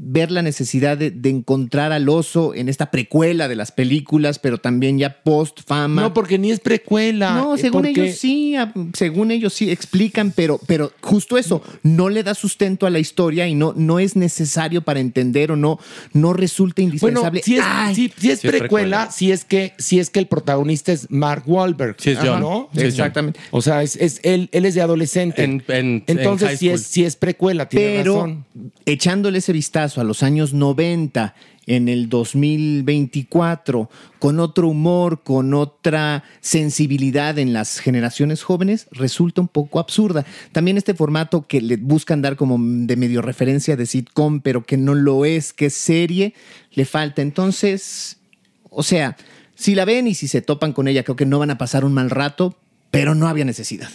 ver 0.06 0.30
la 0.30 0.42
necesidad 0.42 0.98
de, 0.98 1.10
de 1.10 1.30
encontrar 1.30 1.90
al 1.92 2.08
oso 2.08 2.54
en 2.54 2.68
esta 2.68 2.90
precuela 2.90 3.48
de 3.48 3.56
las 3.56 3.72
películas, 3.72 4.38
pero 4.38 4.58
también 4.58 4.98
ya 4.98 5.22
post 5.22 5.60
fama. 5.66 6.02
No, 6.02 6.12
porque 6.14 6.38
ni 6.38 6.50
es 6.50 6.60
precuela. 6.60 7.34
No, 7.36 7.54
eh, 7.54 7.58
según 7.58 7.82
porque- 7.84 8.02
ellos 8.04 8.16
sí, 8.18 8.54
ah, 8.56 8.72
según 8.92 9.30
ellos 9.30 9.54
sí 9.54 9.70
explican, 9.70 10.32
pero, 10.34 10.60
pero 10.66 10.92
justo 11.00 11.38
eso, 11.38 11.62
no 11.82 12.08
le 12.10 12.22
da 12.22 12.34
sustento 12.34 12.86
a 12.86 12.90
la 12.90 12.98
historia 12.98 13.48
y 13.48 13.54
no, 13.54 13.72
no 13.76 13.98
es 13.98 14.14
necesario 14.16 14.82
para 14.82 15.00
entender 15.00 15.52
o 15.52 15.56
no, 15.56 15.78
no 16.12 16.32
resulta 16.34 16.82
Bueno, 16.82 16.92
indispensable. 16.94 17.42
si 17.42 17.56
es, 17.56 17.62
Ay, 17.64 17.94
si- 17.94 18.12
si 18.16 18.30
es 18.30 18.40
precuela, 18.40 19.10
si 19.10 19.32
es 19.32 19.44
que 19.44 19.72
si 19.78 19.98
es 20.00 20.10
que 20.10 20.18
el 20.20 20.26
protagonista 20.26 20.92
es 20.92 21.10
Mark 21.10 21.44
Wahlberg. 21.46 21.96
Sí, 21.98 22.10
es 22.10 22.18
John. 22.18 22.40
¿no? 22.40 22.68
Sí, 22.72 22.78
es 22.80 22.82
John. 22.82 22.86
Exactamente. 22.88 23.40
O 23.50 23.62
sea, 23.62 23.82
es, 23.82 23.96
es- 23.96 24.20
él, 24.22 24.48
él 24.52 24.66
es 24.66 24.74
de 24.74 24.82
adolescente. 24.82 25.42
En- 25.44 25.62
en- 25.68 26.04
Entonces, 26.06 26.50
en 26.52 26.58
si 26.58 26.68
es, 26.68 26.82
si 26.82 27.04
es 27.04 27.16
precuela, 27.16 27.68
tiene 27.68 27.96
pero 27.98 28.14
razón. 28.16 28.44
echándole 28.86 29.38
ese 29.38 29.52
vistazo 29.52 29.93
a 29.98 30.04
los 30.04 30.22
años 30.22 30.52
90 30.52 31.34
en 31.66 31.88
el 31.88 32.08
2024 32.08 33.90
con 34.18 34.40
otro 34.40 34.68
humor, 34.68 35.22
con 35.22 35.54
otra 35.54 36.24
sensibilidad 36.40 37.38
en 37.38 37.52
las 37.52 37.78
generaciones 37.78 38.42
jóvenes, 38.42 38.86
resulta 38.90 39.40
un 39.40 39.48
poco 39.48 39.80
absurda. 39.80 40.24
También 40.52 40.76
este 40.76 40.94
formato 40.94 41.46
que 41.46 41.60
le 41.60 41.76
buscan 41.76 42.22
dar 42.22 42.36
como 42.36 42.58
de 42.58 42.96
medio 42.96 43.22
referencia 43.22 43.76
de 43.76 43.86
sitcom, 43.86 44.40
pero 44.40 44.64
que 44.64 44.76
no 44.76 44.94
lo 44.94 45.24
es, 45.24 45.52
que 45.52 45.66
es 45.66 45.74
serie, 45.74 46.34
le 46.72 46.84
falta. 46.84 47.22
Entonces, 47.22 48.18
o 48.70 48.82
sea, 48.82 49.16
si 49.54 49.74
la 49.74 49.84
ven 49.84 50.06
y 50.06 50.14
si 50.14 50.28
se 50.28 50.42
topan 50.42 50.72
con 50.72 50.88
ella, 50.88 51.04
creo 51.04 51.16
que 51.16 51.26
no 51.26 51.38
van 51.38 51.50
a 51.50 51.58
pasar 51.58 51.84
un 51.84 51.94
mal 51.94 52.10
rato, 52.10 52.56
pero 52.90 53.14
no 53.14 53.28
había 53.28 53.44
necesidad. 53.44 53.88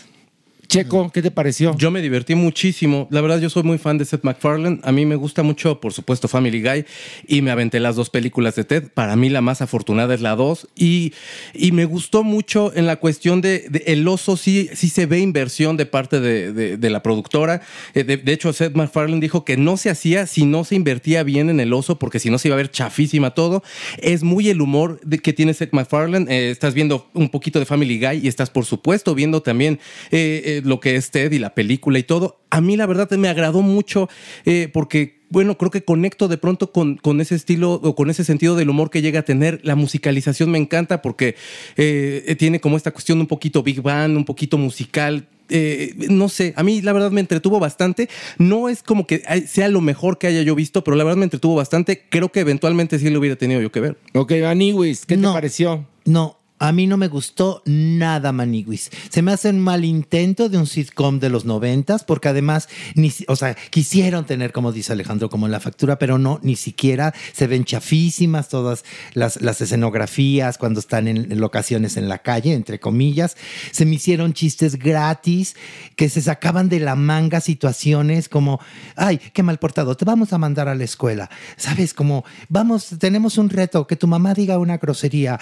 Checo, 0.70 1.10
¿qué 1.12 1.24
te 1.24 1.32
pareció? 1.32 1.76
Yo 1.80 1.90
me 1.90 2.00
divertí 2.00 2.36
muchísimo. 2.36 3.08
La 3.10 3.22
verdad, 3.22 3.40
yo 3.40 3.50
soy 3.50 3.64
muy 3.64 3.80
fan 3.80 3.98
de 3.98 4.06
Seth 4.06 4.24
MacFarlane. 4.24 4.80
A 4.84 4.92
mí 4.92 5.04
me 5.04 5.16
gusta 5.16 5.42
mucho, 5.42 5.82
por 5.82 5.94
supuesto, 5.94 6.28
Family 6.28 6.62
Guy. 6.62 6.86
Y 7.28 7.42
me 7.42 7.50
aventé 7.50 7.80
las 7.80 7.96
dos 7.96 8.12
películas 8.12 8.54
de 8.54 8.66
Ted. 8.66 8.90
Para 8.94 9.16
mí, 9.16 9.30
la 9.30 9.42
más 9.42 9.64
afortunada 9.64 10.14
es 10.14 10.22
la 10.22 10.36
dos. 10.36 10.68
Y, 10.76 11.14
y 11.56 11.72
me 11.72 11.86
gustó 11.86 12.22
mucho 12.24 12.72
en 12.76 12.86
la 12.86 12.98
cuestión 12.98 13.42
de, 13.42 13.66
de 13.68 13.84
el 13.88 14.08
oso. 14.08 14.38
Sí, 14.38 14.70
sí 14.76 14.90
se 14.90 15.08
ve 15.08 15.18
inversión 15.18 15.76
de 15.76 15.88
parte 15.88 16.20
de, 16.20 16.54
de- 16.54 16.78
de 16.78 16.90
la 16.92 17.02
productora. 17.02 17.62
Eh, 17.96 18.04
De, 18.04 18.32
hecho, 18.32 18.54
Seth 18.54 18.76
MacFarlane 18.76 19.22
dijo 19.22 19.44
que 19.46 19.58
no 19.58 19.76
se 19.76 19.90
hacía 19.90 20.28
si 20.28 20.46
no 20.46 20.66
se 20.66 20.76
invertía 20.76 21.24
bien 21.24 21.50
en 21.50 21.60
el 21.60 21.74
oso, 21.74 21.98
porque 21.98 22.20
si 22.20 22.30
no 22.30 22.38
se 22.38 22.48
iba 22.48 22.54
a 22.54 22.58
ver 22.58 22.70
chafísima 22.70 23.32
todo. 23.32 23.64
Es 23.98 24.22
muy 24.22 24.50
el 24.50 24.62
humor 24.62 25.00
que 25.24 25.34
tiene 25.34 25.56
Seth 25.56 25.74
MacFarlane. 25.74 26.28
Eh, 26.30 26.52
estás 26.52 26.76
viendo 26.76 27.10
un 27.16 27.30
poquito 27.30 27.58
de 27.58 27.66
Family 27.66 27.98
Guy 28.00 28.20
y 28.22 28.28
estás, 28.28 28.52
por 28.52 28.66
supuesto, 28.66 29.16
viendo 29.16 29.42
también 29.42 29.80
eh, 30.12 30.59
eh, 30.60 30.62
lo 30.64 30.80
que 30.80 30.96
es 30.96 31.12
Ted 31.12 31.32
y 31.32 31.40
la 31.40 31.56
película 31.56 32.00
y 32.00 32.04
todo. 32.04 32.40
A 32.50 32.62
mí, 32.62 32.78
la 32.78 32.86
verdad, 32.86 33.10
me 33.12 33.28
agradó 33.30 33.62
mucho 33.62 34.10
eh, 34.46 34.70
porque 34.72 35.20
bueno, 35.32 35.60
creo 35.60 35.70
que 35.70 35.84
conecto 35.84 36.28
de 36.28 36.38
pronto 36.40 36.72
con, 36.72 36.98
con 36.98 37.22
ese 37.22 37.36
estilo 37.36 37.74
o 37.74 37.94
con 37.96 38.10
ese 38.10 38.24
sentido 38.24 38.56
del 38.56 38.68
humor 38.70 38.90
que 38.90 39.04
llega 39.04 39.20
a 39.20 39.24
tener. 39.24 39.60
La 39.64 39.76
musicalización 39.76 40.50
me 40.50 40.58
encanta 40.58 41.04
porque 41.04 41.36
eh, 41.78 42.36
tiene 42.40 42.60
como 42.60 42.78
esta 42.78 42.90
cuestión 42.92 43.20
un 43.20 43.28
poquito 43.28 43.62
Big 43.62 43.82
Band, 43.82 44.18
un 44.18 44.26
poquito 44.26 44.58
musical. 44.58 45.28
Eh, 45.52 45.94
no 46.10 46.30
sé, 46.30 46.54
a 46.58 46.64
mí 46.64 46.82
la 46.82 46.94
verdad 46.94 47.12
me 47.12 47.22
entretuvo 47.22 47.60
bastante. 47.60 48.10
No 48.40 48.70
es 48.70 48.82
como 48.82 49.06
que 49.06 49.22
sea 49.48 49.68
lo 49.68 49.82
mejor 49.82 50.18
que 50.18 50.26
haya 50.26 50.42
yo 50.42 50.56
visto, 50.56 50.84
pero 50.84 50.98
la 50.98 51.04
verdad 51.04 51.18
me 51.18 51.26
entretuvo 51.26 51.54
bastante. 51.56 52.06
Creo 52.10 52.32
que 52.32 52.40
eventualmente 52.40 52.98
sí 52.98 53.08
lo 53.12 53.20
hubiera 53.20 53.36
tenido 53.36 53.62
yo 53.62 53.72
que 53.72 53.82
ver. 53.82 53.98
Ok, 54.16 54.34
Maniwis, 54.42 55.06
¿qué 55.06 55.16
No. 55.16 55.30
te 55.30 55.34
pareció? 55.36 55.86
No, 56.06 56.39
a 56.60 56.72
mí 56.72 56.88
no 56.88 56.98
me 56.98 57.08
gustó 57.08 57.62
nada 57.66 58.32
Maniguis. 58.32 58.92
Se 59.10 59.22
me 59.22 59.32
hace 59.32 59.50
un 59.50 59.60
mal 59.60 59.86
intento 59.86 60.50
de 60.50 60.58
un 60.58 60.68
sitcom 60.68 61.20
de 61.20 61.30
los 61.30 61.46
noventas, 61.46 62.04
porque 62.04 62.28
además, 62.28 62.68
ni, 62.96 63.12
o 63.28 63.36
sea, 63.36 63.56
quisieron 63.70 64.26
tener, 64.26 64.52
como 64.52 64.72
dice 64.72 64.94
Alejandro, 64.94 65.30
como 65.30 65.48
la 65.48 65.60
factura, 65.60 65.98
pero 65.98 66.18
no, 66.18 66.40
ni 66.44 66.56
siquiera 66.56 67.14
se 67.34 67.48
ven 67.48 67.64
chafísimas 67.64 68.50
todas 68.50 68.84
las, 69.14 69.42
las 69.42 69.62
escenografías 69.62 70.58
cuando 70.58 70.80
están 70.80 71.08
en, 71.08 71.32
en 71.32 71.40
locaciones 71.40 71.98
en 71.98 72.10
la 72.10 72.20
calle, 72.20 72.54
entre 72.54 72.80
comillas. 72.80 73.38
Se 73.72 73.86
me 73.86 73.96
hicieron 73.96 74.34
chistes 74.34 74.78
gratis 74.78 75.56
que 75.96 76.10
se 76.10 76.22
sacaban 76.22 76.70
de 76.70 76.80
la 76.80 76.96
manga 76.96 77.42
situaciones 77.42 78.28
como, 78.28 78.60
ay, 78.96 79.18
qué 79.18 79.44
mal 79.44 79.60
portado, 79.60 79.96
te 79.96 80.06
vamos 80.06 80.34
a 80.34 80.38
mandar 80.38 80.68
a 80.68 80.76
la 80.76 80.84
escuela. 80.84 81.30
¿Sabes? 81.56 81.94
Como, 81.94 82.26
vamos, 82.50 82.96
tenemos 83.00 83.38
un 83.38 83.50
reto, 83.50 83.88
que 83.88 83.96
tu 83.96 84.08
mamá 84.08 84.34
diga 84.34 84.58
una 84.58 84.78
grosería. 84.78 85.40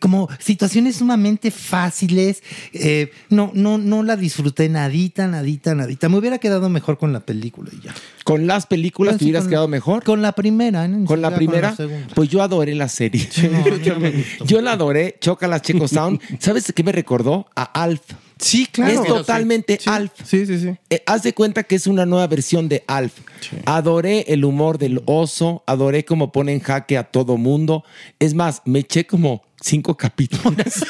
Como 0.00 0.28
situaciones 0.54 0.96
sumamente 0.96 1.50
fáciles. 1.52 2.42
Eh, 2.72 3.12
no, 3.28 3.52
no, 3.54 3.78
no 3.78 4.02
la 4.02 4.16
disfruté 4.16 4.68
nadita, 4.68 5.28
nadita, 5.28 5.74
nadita. 5.76 6.08
Me 6.08 6.18
hubiera 6.18 6.38
quedado 6.38 6.68
mejor 6.68 6.98
con 6.98 7.12
la 7.12 7.20
película 7.20 7.70
y 7.72 7.80
ya. 7.86 7.94
¿Con 8.24 8.46
las 8.48 8.66
películas 8.66 9.12
Pues 9.12 9.18
te 9.18 9.24
sí, 9.24 9.30
hubieras 9.30 9.44
con- 9.44 9.50
quedado 9.50 9.68
mejor? 9.68 10.02
Con 10.02 10.22
la 10.22 10.32
primera, 10.32 10.88
¿no? 10.88 11.04
¿Con 11.06 11.22
la 11.22 11.32
primera? 11.34 11.74
segunda. 11.76 12.08
pues 12.14 12.28
yo 12.28 12.42
adoré 12.42 12.74
la 12.74 12.88
serie. 12.88 13.28
No, 13.50 13.98
no 13.98 14.10
gustó. 14.10 14.44
yo 14.44 14.60
la 14.60 14.72
adoré, 14.72 15.16
Chocolate 15.20 15.72
Checo 15.72 15.86
Sound. 15.96 16.20
¿Sabes 16.40 16.72
qué 16.74 16.82
me 16.82 16.90
recordó? 16.92 17.46
A 17.54 17.62
Alf. 17.62 18.00
Sí, 18.38 18.66
Es 18.78 19.04
totalmente 19.04 19.78
Alf. 19.84 20.12
Sí, 20.24 20.46
sí, 20.46 20.58
sí. 20.58 20.70
Eh, 20.88 21.02
haz 21.06 21.22
de 21.22 21.34
cuenta 21.34 21.62
que 21.62 21.74
es 21.76 21.86
una 21.86 22.06
nueva 22.06 22.26
versión 22.26 22.68
de 22.70 22.82
Alf. 22.86 23.12
Adoré 23.66 24.24
el 24.28 24.44
humor 24.46 24.78
del 24.78 25.02
oso, 25.04 25.62
adoré 25.66 26.04
cómo 26.06 26.32
pone 26.32 26.54
en 26.54 26.60
jaque 26.60 26.96
a 26.96 27.04
todo 27.04 27.36
mundo. 27.36 27.84
Es 28.18 28.32
más, 28.32 28.62
me 28.64 28.78
eché 28.80 29.06
como 29.06 29.42
cinco 29.60 29.96
capítulos. 29.96 30.56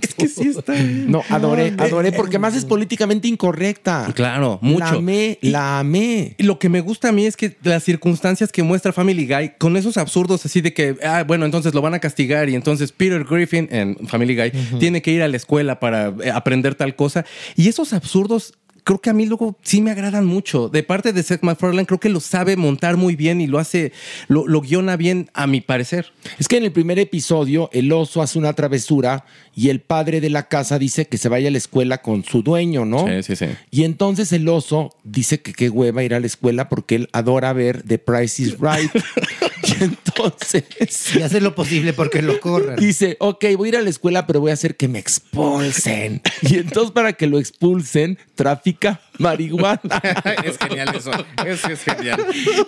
Es 0.00 0.14
que 0.14 0.28
sí 0.28 0.48
está 0.48 0.72
bien. 0.72 1.10
No, 1.10 1.22
adoré, 1.28 1.74
adoré, 1.78 2.12
porque 2.12 2.38
más 2.38 2.54
es 2.54 2.64
políticamente 2.64 3.28
incorrecta. 3.28 4.10
Claro, 4.14 4.58
mucho. 4.62 4.84
La 4.84 4.90
amé, 4.90 5.38
la 5.40 5.78
amé. 5.78 6.34
Y 6.38 6.42
lo 6.44 6.58
que 6.58 6.68
me 6.68 6.80
gusta 6.80 7.08
a 7.08 7.12
mí 7.12 7.26
es 7.26 7.36
que 7.36 7.56
las 7.62 7.84
circunstancias 7.84 8.52
que 8.52 8.62
muestra 8.62 8.92
Family 8.92 9.26
Guy, 9.26 9.52
con 9.58 9.76
esos 9.76 9.96
absurdos 9.96 10.44
así 10.44 10.60
de 10.60 10.74
que, 10.74 10.96
ah, 11.02 11.24
bueno, 11.26 11.44
entonces 11.44 11.74
lo 11.74 11.82
van 11.82 11.94
a 11.94 11.98
castigar 11.98 12.48
y 12.48 12.54
entonces 12.54 12.92
Peter 12.92 13.24
Griffin 13.24 13.68
en 13.70 13.96
Family 14.08 14.36
Guy 14.36 14.52
tiene 14.78 15.02
que 15.02 15.12
ir 15.12 15.22
a 15.22 15.28
la 15.28 15.36
escuela 15.36 15.80
para 15.80 16.14
eh, 16.22 16.30
aprender 16.30 16.74
tal 16.74 16.94
cosa. 16.96 17.24
Y 17.56 17.68
esos 17.68 17.92
absurdos 17.92 18.54
creo 18.84 19.00
que 19.00 19.10
a 19.10 19.12
mí 19.12 19.26
luego 19.26 19.56
sí 19.62 19.80
me 19.80 19.90
agradan 19.90 20.26
mucho. 20.26 20.68
De 20.68 20.82
parte 20.82 21.12
de 21.12 21.22
Seth 21.22 21.42
MacFarlane, 21.42 21.86
creo 21.86 22.00
que 22.00 22.08
lo 22.08 22.20
sabe 22.20 22.56
montar 22.56 22.96
muy 22.96 23.16
bien 23.16 23.40
y 23.40 23.46
lo 23.46 23.58
hace, 23.58 23.92
lo, 24.28 24.46
lo 24.46 24.60
guiona 24.60 24.96
bien, 24.96 25.30
a 25.34 25.46
mi 25.46 25.60
parecer. 25.60 26.12
Es 26.38 26.48
que 26.48 26.56
en 26.56 26.64
el 26.64 26.72
primer 26.72 26.98
episodio 26.98 27.68
el 27.72 27.92
oso 27.92 28.22
hace 28.22 28.38
una 28.38 28.52
travesura 28.52 29.24
y 29.54 29.68
el 29.68 29.80
padre 29.80 30.20
de 30.20 30.30
la 30.30 30.48
casa 30.48 30.78
dice 30.78 31.06
que 31.06 31.18
se 31.18 31.28
vaya 31.28 31.48
a 31.48 31.50
la 31.50 31.58
escuela 31.58 31.98
con 32.02 32.24
su 32.24 32.42
dueño, 32.42 32.84
¿no? 32.84 33.06
Sí, 33.06 33.22
sí, 33.22 33.36
sí. 33.36 33.46
Y 33.70 33.84
entonces 33.84 34.32
el 34.32 34.48
oso 34.48 34.94
dice 35.04 35.40
que 35.40 35.52
qué 35.52 35.68
hueva 35.68 36.02
ir 36.02 36.14
a 36.14 36.20
la 36.20 36.26
escuela 36.26 36.68
porque 36.68 36.94
él 36.96 37.08
adora 37.12 37.52
ver 37.52 37.82
The 37.82 37.98
Price 37.98 38.42
is 38.42 38.56
Right. 38.58 38.90
y 39.62 39.84
entonces 39.84 40.64
Y 41.14 41.22
hace 41.22 41.40
lo 41.40 41.54
posible 41.54 41.92
porque 41.92 42.22
lo 42.22 42.40
corran. 42.40 42.76
dice, 42.76 43.16
ok, 43.20 43.44
voy 43.56 43.68
a 43.68 43.70
ir 43.70 43.76
a 43.76 43.82
la 43.82 43.90
escuela, 43.90 44.26
pero 44.26 44.40
voy 44.40 44.50
a 44.50 44.54
hacer 44.54 44.76
que 44.76 44.88
me 44.88 44.98
expulsen. 44.98 46.22
Y 46.42 46.56
entonces 46.56 46.92
para 46.92 47.12
que 47.12 47.26
lo 47.26 47.38
expulsen, 47.38 48.18
trafica 48.34 48.69
marihuana. 49.18 49.80
es 50.44 50.58
genial 50.58 50.94
eso. 50.94 51.10
Es, 51.46 51.64
es 51.64 51.82
genial. 51.82 52.24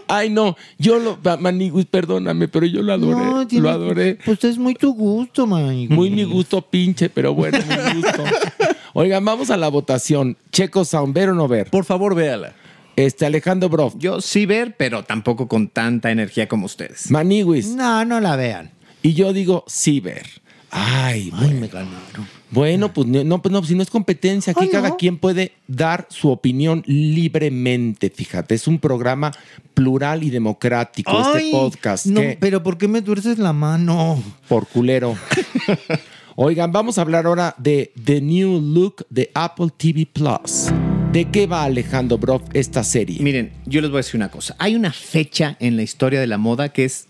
Ay, 0.08 0.30
no, 0.30 0.56
yo 0.78 0.98
lo, 0.98 1.18
Maniguis, 1.38 1.86
perdóname, 1.86 2.48
pero 2.48 2.66
yo 2.66 2.82
lo 2.82 2.92
adoré. 2.92 3.24
No, 3.24 3.60
lo 3.60 3.70
adoré. 3.70 4.18
Pues 4.24 4.44
es 4.44 4.58
muy 4.58 4.74
tu 4.74 4.94
gusto, 4.94 5.46
man. 5.46 5.86
Muy 5.88 6.10
mi 6.10 6.24
gusto 6.24 6.62
pinche, 6.62 7.08
pero 7.10 7.34
bueno, 7.34 7.58
mi 7.58 8.00
gusto. 8.02 8.24
Oigan, 8.94 9.24
vamos 9.24 9.50
a 9.50 9.56
la 9.56 9.68
votación. 9.68 10.36
Checo 10.50 10.84
Sound, 10.84 11.14
¿ver 11.14 11.30
o 11.30 11.34
no 11.34 11.48
ver? 11.48 11.70
Por 11.70 11.84
favor, 11.84 12.14
véala. 12.14 12.52
Este, 12.96 13.24
Alejandro 13.24 13.68
Broff. 13.68 13.94
Yo 13.96 14.20
sí 14.20 14.44
ver, 14.44 14.76
pero 14.76 15.02
tampoco 15.02 15.48
con 15.48 15.68
tanta 15.68 16.10
energía 16.10 16.46
como 16.46 16.66
ustedes. 16.66 17.10
Maniwis. 17.10 17.68
No, 17.68 18.04
no 18.04 18.20
la 18.20 18.36
vean. 18.36 18.70
Y 19.02 19.14
yo 19.14 19.32
digo, 19.32 19.64
sí 19.66 20.00
ver. 20.00 20.26
Ay, 20.70 21.24
Ay, 21.24 21.30
bueno. 21.30 21.60
me 21.60 21.68
ganaron. 21.68 22.41
Bueno, 22.52 22.92
pues 22.92 23.08
no, 23.08 23.40
pues 23.42 23.50
no, 23.52 23.64
si 23.64 23.74
no 23.74 23.82
es 23.82 23.90
competencia, 23.90 24.52
aquí 24.54 24.68
cada 24.68 24.90
no. 24.90 24.96
quien 24.98 25.16
puede 25.18 25.52
dar 25.66 26.06
su 26.10 26.30
opinión 26.30 26.82
libremente, 26.86 28.10
fíjate, 28.10 28.54
es 28.54 28.68
un 28.68 28.78
programa 28.78 29.32
plural 29.74 30.22
y 30.22 30.30
democrático, 30.30 31.10
Ay, 31.12 31.46
este 31.46 31.50
podcast, 31.50 32.06
No, 32.06 32.20
que 32.20 32.36
pero 32.38 32.62
¿por 32.62 32.76
qué 32.76 32.88
me 32.88 33.00
tuerces 33.00 33.38
la 33.38 33.52
mano? 33.54 34.22
por 34.48 34.66
culero. 34.68 35.16
Oigan, 36.36 36.72
vamos 36.72 36.98
a 36.98 37.02
hablar 37.02 37.26
ahora 37.26 37.54
de 37.58 37.92
The 38.04 38.20
New 38.20 38.60
Look 38.60 39.06
de 39.10 39.30
Apple 39.34 39.68
TV 39.76 40.06
Plus. 40.12 40.66
¿De 41.12 41.30
qué 41.30 41.46
va 41.46 41.64
Alejandro 41.64 42.16
Broff 42.16 42.42
esta 42.54 42.82
serie? 42.84 43.18
Miren, 43.20 43.52
yo 43.66 43.82
les 43.82 43.90
voy 43.90 43.98
a 43.98 44.00
decir 44.00 44.16
una 44.16 44.30
cosa. 44.30 44.56
Hay 44.58 44.74
una 44.74 44.92
fecha 44.92 45.56
en 45.60 45.76
la 45.76 45.82
historia 45.82 46.20
de 46.20 46.26
la 46.26 46.38
moda 46.38 46.70
que 46.70 46.84
es 46.86 47.06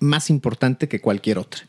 más 0.00 0.30
importante 0.30 0.88
que 0.88 1.00
cualquier 1.00 1.38
otra. 1.38 1.62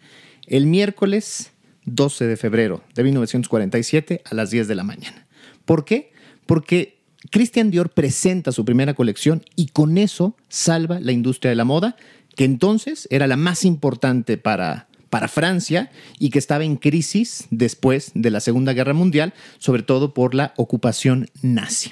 El 0.48 0.66
miércoles 0.66 1.52
12 1.88 2.28
de 2.28 2.38
febrero 2.38 2.84
de 2.94 3.04
1947 3.04 4.22
a 4.24 4.36
las 4.36 4.52
10 4.52 4.68
de 4.68 4.76
la 4.76 4.84
mañana. 4.84 5.26
¿Por 5.66 5.84
qué? 5.86 6.12
Porque 6.46 7.00
Christian 7.32 7.72
Dior 7.72 7.90
presenta 7.90 8.52
su 8.52 8.64
primera 8.64 8.94
colección 8.94 9.44
y 9.56 9.68
con 9.68 9.98
eso 9.98 10.36
salva 10.50 11.00
la 11.00 11.12
industria 11.12 11.50
de 11.50 11.56
la 11.56 11.66
moda, 11.66 11.96
que 12.36 12.46
entonces 12.46 13.08
era 13.10 13.26
la 13.26 13.38
más 13.38 13.66
importante 13.66 14.38
para, 14.38 14.88
para 15.10 15.28
Francia 15.28 15.90
y 16.20 16.30
que 16.30 16.40
estaba 16.40 16.64
en 16.64 16.76
crisis 16.76 17.48
después 17.50 18.12
de 18.14 18.32
la 18.32 18.40
Segunda 18.40 18.74
Guerra 18.74 18.94
Mundial, 18.94 19.34
sobre 19.58 19.82
todo 19.82 20.14
por 20.14 20.36
la 20.36 20.54
ocupación 20.58 21.30
nazi. 21.42 21.92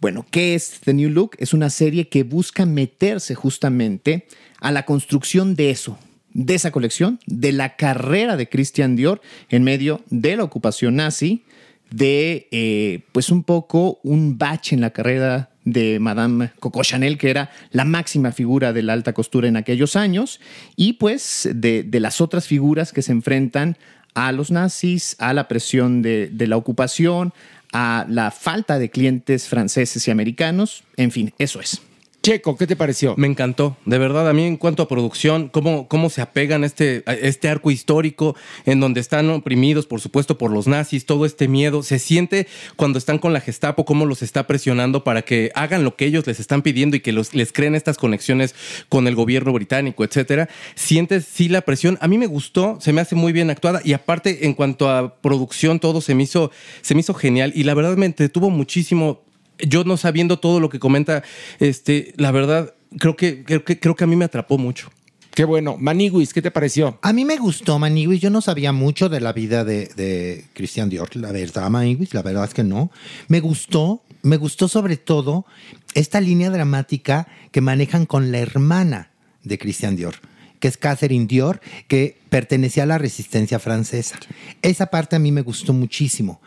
Bueno, 0.00 0.26
¿qué 0.30 0.54
es 0.54 0.80
The 0.84 0.94
New 0.94 1.10
Look? 1.10 1.32
Es 1.38 1.52
una 1.52 1.70
serie 1.70 2.08
que 2.08 2.22
busca 2.22 2.66
meterse 2.66 3.34
justamente 3.34 4.28
a 4.60 4.70
la 4.70 4.84
construcción 4.84 5.56
de 5.56 5.70
eso, 5.70 5.98
de 6.38 6.54
esa 6.54 6.70
colección, 6.70 7.18
de 7.26 7.50
la 7.50 7.74
carrera 7.74 8.36
de 8.36 8.48
Christian 8.48 8.94
Dior 8.94 9.20
en 9.48 9.64
medio 9.64 10.02
de 10.08 10.36
la 10.36 10.44
ocupación 10.44 10.94
nazi, 10.94 11.42
de 11.90 12.46
eh, 12.52 13.00
pues 13.10 13.30
un 13.30 13.42
poco 13.42 13.98
un 14.04 14.38
bache 14.38 14.76
en 14.76 14.80
la 14.80 14.90
carrera 14.90 15.50
de 15.64 15.98
Madame 15.98 16.52
Coco 16.60 16.84
Chanel, 16.84 17.18
que 17.18 17.30
era 17.30 17.50
la 17.72 17.84
máxima 17.84 18.30
figura 18.30 18.72
de 18.72 18.84
la 18.84 18.92
alta 18.92 19.14
costura 19.14 19.48
en 19.48 19.56
aquellos 19.56 19.96
años, 19.96 20.40
y 20.76 20.92
pues 20.92 21.48
de, 21.52 21.82
de 21.82 22.00
las 22.00 22.20
otras 22.20 22.46
figuras 22.46 22.92
que 22.92 23.02
se 23.02 23.10
enfrentan 23.10 23.76
a 24.14 24.30
los 24.30 24.52
nazis, 24.52 25.16
a 25.18 25.34
la 25.34 25.48
presión 25.48 26.02
de, 26.02 26.28
de 26.28 26.46
la 26.46 26.56
ocupación, 26.56 27.32
a 27.72 28.06
la 28.08 28.30
falta 28.30 28.78
de 28.78 28.90
clientes 28.90 29.48
franceses 29.48 30.06
y 30.06 30.12
americanos, 30.12 30.84
en 30.96 31.10
fin, 31.10 31.34
eso 31.38 31.60
es. 31.60 31.82
Checo, 32.20 32.56
¿qué 32.56 32.66
te 32.66 32.74
pareció? 32.74 33.14
Me 33.16 33.28
encantó, 33.28 33.76
de 33.84 33.96
verdad, 33.96 34.28
a 34.28 34.32
mí 34.32 34.44
en 34.44 34.56
cuanto 34.56 34.82
a 34.82 34.88
producción, 34.88 35.48
cómo, 35.48 35.86
cómo 35.86 36.10
se 36.10 36.20
apegan 36.20 36.64
este, 36.64 37.04
a 37.06 37.14
este 37.14 37.48
arco 37.48 37.70
histórico 37.70 38.34
en 38.66 38.80
donde 38.80 39.00
están 39.00 39.30
oprimidos, 39.30 39.86
por 39.86 40.00
supuesto, 40.00 40.36
por 40.36 40.50
los 40.50 40.66
nazis, 40.66 41.06
todo 41.06 41.24
este 41.24 41.46
miedo, 41.46 41.84
se 41.84 42.00
siente 42.00 42.48
cuando 42.74 42.98
están 42.98 43.18
con 43.18 43.32
la 43.32 43.40
Gestapo, 43.40 43.84
cómo 43.84 44.04
los 44.04 44.22
está 44.22 44.48
presionando 44.48 45.04
para 45.04 45.22
que 45.22 45.52
hagan 45.54 45.84
lo 45.84 45.94
que 45.94 46.06
ellos 46.06 46.26
les 46.26 46.40
están 46.40 46.62
pidiendo 46.62 46.96
y 46.96 47.00
que 47.00 47.12
los, 47.12 47.34
les 47.34 47.52
creen 47.52 47.76
estas 47.76 47.96
conexiones 47.96 48.54
con 48.88 49.06
el 49.06 49.14
gobierno 49.14 49.52
británico, 49.52 50.02
etcétera. 50.02 50.48
Sientes 50.74 51.24
sí 51.24 51.48
la 51.48 51.60
presión. 51.60 51.98
A 52.00 52.08
mí 52.08 52.18
me 52.18 52.26
gustó, 52.26 52.78
se 52.80 52.92
me 52.92 53.00
hace 53.00 53.14
muy 53.14 53.32
bien 53.32 53.48
actuada 53.48 53.80
y 53.84 53.92
aparte 53.92 54.44
en 54.44 54.54
cuanto 54.54 54.90
a 54.90 55.14
producción, 55.20 55.78
todo 55.78 56.00
se 56.00 56.16
me 56.16 56.24
hizo, 56.24 56.50
se 56.82 56.94
me 56.94 57.00
hizo 57.00 57.14
genial 57.14 57.52
y 57.54 57.62
la 57.62 57.74
verdad 57.74 57.96
me 57.96 58.06
entretuvo 58.06 58.50
muchísimo 58.50 59.27
yo 59.58 59.84
no 59.84 59.96
sabiendo 59.96 60.38
todo 60.38 60.60
lo 60.60 60.68
que 60.68 60.78
comenta, 60.78 61.22
este, 61.58 62.12
la 62.16 62.30
verdad, 62.30 62.74
creo 62.98 63.16
que, 63.16 63.44
creo 63.44 63.64
que, 63.64 63.78
creo 63.78 63.96
que 63.96 64.04
a 64.04 64.06
mí 64.06 64.16
me 64.16 64.24
atrapó 64.24 64.58
mucho. 64.58 64.90
Qué 65.34 65.44
bueno. 65.44 65.76
Maniguis, 65.78 66.34
¿qué 66.34 66.42
te 66.42 66.50
pareció? 66.50 66.98
A 67.00 67.12
mí 67.12 67.24
me 67.24 67.36
gustó 67.36 67.78
Maniguis. 67.78 68.20
Yo 68.20 68.28
no 68.28 68.40
sabía 68.40 68.72
mucho 68.72 69.08
de 69.08 69.20
la 69.20 69.32
vida 69.32 69.64
de, 69.64 69.86
de 69.94 70.44
Christian 70.52 70.88
Dior, 70.88 71.14
la 71.14 71.30
verdad, 71.30 71.70
Maniguis. 71.70 72.12
La 72.12 72.22
verdad 72.22 72.44
es 72.44 72.54
que 72.54 72.64
no. 72.64 72.90
Me 73.28 73.38
gustó, 73.38 74.02
me 74.22 74.36
gustó 74.36 74.66
sobre 74.66 74.96
todo 74.96 75.46
esta 75.94 76.20
línea 76.20 76.50
dramática 76.50 77.28
que 77.52 77.60
manejan 77.60 78.04
con 78.04 78.32
la 78.32 78.38
hermana 78.38 79.10
de 79.44 79.58
Christian 79.58 79.94
Dior 79.94 80.16
que 80.58 80.66
es 80.66 80.76
Catherine 80.76 81.26
Dior, 81.26 81.60
que 81.86 82.18
pertenecía 82.30 82.82
a 82.82 82.86
la 82.86 82.98
resistencia 82.98 83.60
francesa. 83.60 84.18
Esa 84.62 84.86
parte 84.86 85.16
a 85.16 85.18
mí 85.18 85.30
me 85.30 85.42
gustó 85.42 85.72
muchísimo. 85.72 86.40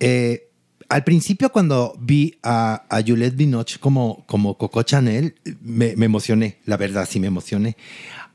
Eh, 0.00 0.48
al 0.94 1.02
principio 1.02 1.50
cuando 1.50 1.96
vi 2.00 2.38
a, 2.44 2.84
a 2.88 3.02
Juliette 3.02 3.34
Binoche 3.34 3.80
como, 3.80 4.22
como 4.26 4.56
Coco 4.56 4.84
Chanel, 4.84 5.34
me, 5.60 5.96
me 5.96 6.06
emocioné, 6.06 6.58
la 6.66 6.76
verdad, 6.76 7.08
sí 7.10 7.18
me 7.18 7.26
emocioné. 7.26 7.76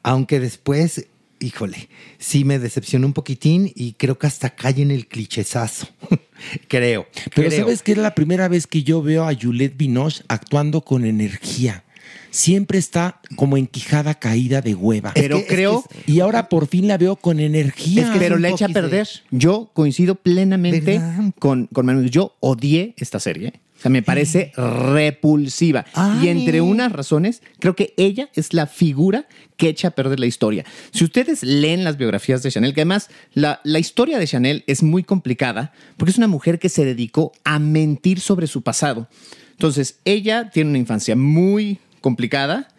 Aunque 0.03 0.41
después, 0.41 1.07
híjole, 1.39 1.87
sí 2.17 2.43
me 2.43 2.59
decepcionó 2.59 3.07
un 3.07 3.13
poquitín 3.13 3.71
y 3.73 3.93
creo 3.93 4.19
que 4.19 4.27
hasta 4.27 4.49
cae 4.49 4.81
en 4.81 4.91
el 4.91 5.07
clichezazo. 5.07 5.87
creo. 6.67 7.07
Pero 7.33 7.47
creo. 7.47 7.61
¿sabes 7.61 7.81
que 7.81 7.93
es 7.93 7.97
la 7.97 8.13
primera 8.13 8.49
vez 8.49 8.67
que 8.67 8.83
yo 8.83 9.01
veo 9.01 9.25
a 9.25 9.33
Juliette 9.33 9.77
Binoche 9.77 10.25
actuando 10.27 10.81
con 10.81 11.05
energía? 11.05 11.85
Siempre 12.31 12.77
está 12.77 13.19
como 13.35 13.57
en 13.57 13.67
quijada 13.67 14.13
caída 14.15 14.61
de 14.61 14.75
hueva. 14.75 15.11
Pero 15.15 15.37
Es 15.37 15.43
que- 15.45 15.55
creo- 15.55 15.83
es 15.91 16.03
que- 16.05 16.11
y 16.11 16.19
ahora 16.19 16.49
por 16.49 16.67
fin 16.67 16.87
la 16.87 16.97
veo 16.97 17.15
con 17.15 17.39
energía. 17.39 18.03
Es 18.03 18.09
que 18.11 18.19
pero 18.19 18.37
le 18.37 18.49
echa 18.49 18.65
a 18.65 18.69
perder. 18.69 19.07
Yo 19.31 19.71
coincido 19.73 20.15
plenamente 20.15 21.01
con, 21.39 21.67
con 21.67 21.85
Manuel. 21.85 22.09
Yo 22.11 22.35
odié 22.39 22.93
esta 22.97 23.19
serie. 23.19 23.53
O 23.77 23.81
sea, 23.81 23.89
me 23.91 24.01
parece 24.03 24.51
repulsiva. 24.57 25.85
Y 26.21 26.27
entre 26.27 26.59
unas 26.59 26.91
razones, 26.91 27.41
creo 27.59 27.75
que 27.77 27.93
ella 27.97 28.29
es 28.35 28.53
la 28.53 28.67
figura 28.67 29.25
que 29.57 29.69
echa 29.69 29.89
a 29.89 29.91
perder 29.91 30.19
la 30.19 30.25
historia. 30.25 30.65
Si 30.91 31.03
ustedes 31.05 31.43
leen 31.43 31.83
las 31.85 31.97
biografías 31.97 32.43
de 32.43 32.51
Chanel, 32.51 32.73
que 32.73 32.81
además 32.81 33.09
la, 33.33 33.61
la 33.63 33.79
historia 33.79 34.19
de 34.19 34.27
Chanel 34.27 34.63
es 34.67 34.83
muy 34.83 35.03
complicada, 35.03 35.71
porque 35.97 36.11
es 36.11 36.17
una 36.17 36.27
mujer 36.27 36.59
que 36.59 36.67
se 36.69 36.83
dedicó 36.85 37.31
a 37.45 37.57
mentir 37.59 38.19
sobre 38.19 38.47
su 38.47 38.61
pasado. 38.63 39.07
Entonces, 39.51 39.99
ella 40.05 40.49
tiene 40.53 40.69
una 40.71 40.79
infancia 40.79 41.15
muy 41.15 41.79
complicada, 42.01 42.69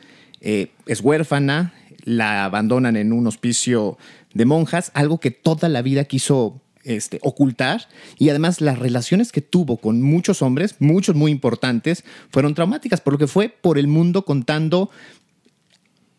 eh, 0.41 0.73
es 0.87 1.01
huérfana, 1.01 1.75
la 2.05 2.45
abandonan 2.45 2.97
en 2.97 3.13
un 3.13 3.27
hospicio 3.27 3.99
de 4.35 4.45
monjas, 4.45 4.91
algo 4.95 5.21
que 5.21 5.31
toda 5.31 5.69
la 5.69 5.83
vida 5.83 6.05
quiso 6.05 6.61
este, 6.85 7.19
ocultar 7.23 7.89
y 8.19 8.31
además 8.31 8.61
las 8.61 8.79
relaciones 8.79 9.33
que 9.33 9.43
tuvo 9.43 9.77
con 9.77 10.01
muchos 10.01 10.41
hombres, 10.41 10.77
muchos 10.79 11.15
muy 11.15 11.31
importantes, 11.31 12.05
fueron 12.31 12.55
traumáticas, 12.55 13.01
por 13.01 13.15
lo 13.15 13.19
que 13.19 13.27
fue 13.27 13.49
por 13.49 13.79
el 13.79 13.87
mundo 13.87 14.25
contando 14.25 14.91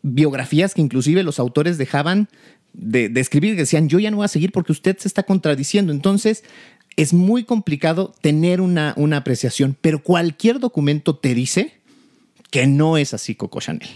biografías 0.02 0.74
que 0.74 0.82
inclusive 0.82 1.22
los 1.22 1.38
autores 1.38 1.78
dejaban 1.78 2.28
de, 2.72 3.08
de 3.08 3.20
escribir, 3.20 3.54
que 3.54 3.62
decían, 3.62 3.88
yo 3.88 3.98
ya 3.98 4.10
no 4.10 4.18
voy 4.18 4.24
a 4.24 4.28
seguir 4.28 4.52
porque 4.52 4.72
usted 4.72 4.96
se 4.98 5.08
está 5.08 5.24
contradiciendo. 5.24 5.92
Entonces, 5.92 6.44
es 6.96 7.12
muy 7.12 7.44
complicado 7.44 8.14
tener 8.20 8.60
una, 8.60 8.94
una 8.96 9.18
apreciación, 9.18 9.76
pero 9.80 10.02
cualquier 10.02 10.58
documento 10.60 11.16
te 11.16 11.34
dice 11.34 11.74
que 12.52 12.66
no 12.68 12.98
es 12.98 13.14
así 13.14 13.34
Coco 13.34 13.60
Chanel. 13.60 13.88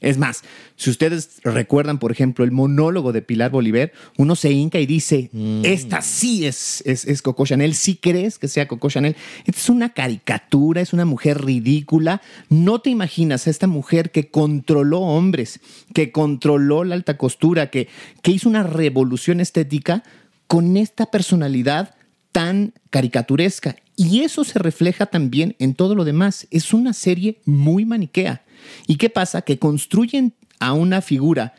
Es 0.00 0.16
más, 0.16 0.42
si 0.76 0.90
ustedes 0.90 1.40
recuerdan, 1.42 1.98
por 1.98 2.12
ejemplo, 2.12 2.44
el 2.44 2.52
monólogo 2.52 3.12
de 3.12 3.22
Pilar 3.22 3.50
Bolívar, 3.50 3.90
uno 4.16 4.36
se 4.36 4.52
hinca 4.52 4.78
y 4.78 4.86
dice, 4.86 5.30
esta 5.64 6.02
sí 6.02 6.46
es, 6.46 6.82
es, 6.86 7.04
es 7.06 7.20
Coco 7.20 7.44
Chanel, 7.46 7.74
sí 7.74 7.96
crees 7.96 8.38
que 8.38 8.46
sea 8.46 8.68
Coco 8.68 8.88
Chanel. 8.90 9.16
Esta 9.46 9.60
es 9.60 9.68
una 9.68 9.88
caricatura, 9.92 10.80
es 10.80 10.92
una 10.92 11.04
mujer 11.04 11.44
ridícula. 11.44 12.22
No 12.48 12.78
te 12.80 12.90
imaginas 12.90 13.46
a 13.46 13.50
esta 13.50 13.66
mujer 13.66 14.12
que 14.12 14.30
controló 14.30 15.00
hombres, 15.00 15.58
que 15.92 16.12
controló 16.12 16.84
la 16.84 16.94
alta 16.94 17.16
costura, 17.16 17.70
que, 17.70 17.88
que 18.22 18.30
hizo 18.30 18.48
una 18.48 18.62
revolución 18.62 19.40
estética 19.40 20.04
con 20.46 20.76
esta 20.76 21.06
personalidad 21.06 21.95
tan 22.36 22.74
caricaturesca. 22.90 23.76
Y 23.96 24.20
eso 24.20 24.44
se 24.44 24.58
refleja 24.58 25.06
también 25.06 25.56
en 25.58 25.74
todo 25.74 25.94
lo 25.94 26.04
demás. 26.04 26.46
Es 26.50 26.74
una 26.74 26.92
serie 26.92 27.40
muy 27.46 27.86
maniquea. 27.86 28.44
¿Y 28.86 28.96
qué 28.96 29.08
pasa? 29.08 29.40
Que 29.40 29.58
construyen 29.58 30.34
a 30.60 30.74
una 30.74 31.00
figura 31.00 31.54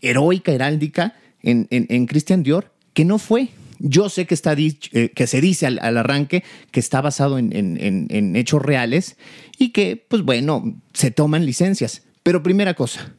heroica, 0.00 0.52
heráldica 0.52 1.12
en, 1.42 1.66
en- 1.70 2.06
Christian 2.06 2.42
Dior 2.42 2.72
que 2.94 3.04
no 3.04 3.18
fue. 3.18 3.48
Yo 3.78 4.08
sé 4.08 4.24
que, 4.26 4.32
está 4.32 4.54
eh, 4.54 5.10
que 5.14 5.26
se 5.26 5.42
dice 5.42 5.66
al, 5.66 5.78
al 5.82 5.98
arranque 5.98 6.44
que 6.70 6.80
está 6.80 7.02
basado 7.02 7.38
en- 7.38 7.52
en 7.52 8.36
hechos 8.36 8.62
reales 8.62 9.18
y 9.58 9.68
que, 9.68 10.02
pues 10.08 10.22
bueno, 10.22 10.80
se 10.94 11.10
toman 11.10 11.44
licencias. 11.44 12.04
Pero 12.22 12.42
primera 12.42 12.72
cosa, 12.72 13.12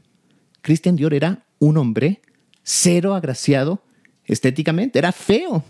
Christian 0.64 0.96
Dior 0.96 1.14
era 1.14 1.46
un 1.60 1.78
hombre 1.78 2.22
cero 2.64 3.14
agraciado 3.14 3.84
estéticamente, 4.26 4.98
era 4.98 5.12
feo. 5.12 5.64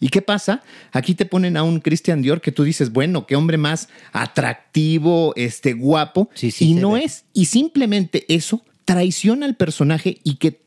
¿Y 0.00 0.08
qué 0.08 0.22
pasa? 0.22 0.62
Aquí 0.92 1.14
te 1.14 1.26
ponen 1.26 1.56
a 1.56 1.62
un 1.62 1.80
Christian 1.80 2.22
Dior 2.22 2.40
que 2.40 2.52
tú 2.52 2.64
dices, 2.64 2.92
bueno, 2.92 3.26
qué 3.26 3.36
hombre 3.36 3.56
más 3.56 3.88
atractivo, 4.12 5.32
este, 5.36 5.72
guapo. 5.72 6.30
y 6.60 6.74
no 6.74 6.96
es. 6.96 7.24
Y 7.32 7.46
simplemente 7.46 8.24
eso 8.28 8.62
traiciona 8.84 9.46
al 9.46 9.56
personaje 9.56 10.20
y 10.22 10.36
que 10.36 10.60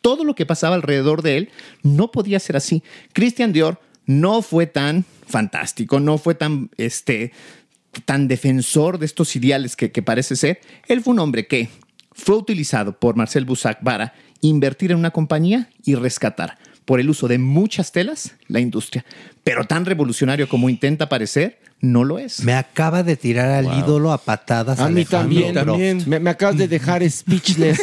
todo 0.00 0.24
lo 0.24 0.34
que 0.34 0.46
pasaba 0.46 0.74
alrededor 0.74 1.22
de 1.22 1.38
él 1.38 1.50
no 1.82 2.10
podía 2.10 2.38
ser 2.38 2.56
así. 2.56 2.82
Christian 3.12 3.52
Dior 3.52 3.80
no 4.06 4.42
fue 4.42 4.66
tan 4.66 5.04
fantástico, 5.26 5.98
no 5.98 6.18
fue 6.18 6.34
tan, 6.34 6.70
este, 6.76 7.32
tan 8.04 8.28
defensor 8.28 8.98
de 8.98 9.06
estos 9.06 9.34
ideales 9.34 9.76
que, 9.76 9.90
que 9.92 10.02
parece 10.02 10.36
ser. 10.36 10.60
Él 10.88 11.00
fue 11.00 11.14
un 11.14 11.20
hombre 11.20 11.46
que 11.46 11.70
fue 12.12 12.36
utilizado 12.36 12.98
por 12.98 13.16
Marcel 13.16 13.44
Bussac 13.44 13.82
para 13.82 14.12
invertir 14.40 14.92
en 14.92 14.98
una 14.98 15.10
compañía 15.10 15.70
y 15.84 15.94
rescatar 15.94 16.58
por 16.84 17.00
el 17.00 17.08
uso 17.10 17.28
de 17.28 17.38
muchas 17.38 17.92
telas 17.92 18.34
la 18.48 18.60
industria. 18.60 19.04
Pero 19.42 19.64
tan 19.64 19.84
revolucionario 19.84 20.48
como 20.48 20.68
intenta 20.68 21.08
parecer, 21.08 21.58
no 21.80 22.02
lo 22.04 22.18
es. 22.18 22.42
Me 22.44 22.54
acaba 22.54 23.02
de 23.02 23.16
tirar 23.16 23.50
al 23.50 23.64
Wow. 23.66 23.78
ídolo 23.78 24.12
a 24.12 24.18
patadas. 24.18 24.80
A 24.80 24.88
mí 24.88 25.04
también. 25.04 25.54
Croft. 25.54 26.06
Me, 26.06 26.18
me 26.20 26.30
acabas 26.30 26.56
de 26.56 26.66
dejar 26.68 27.08
speechless. 27.10 27.80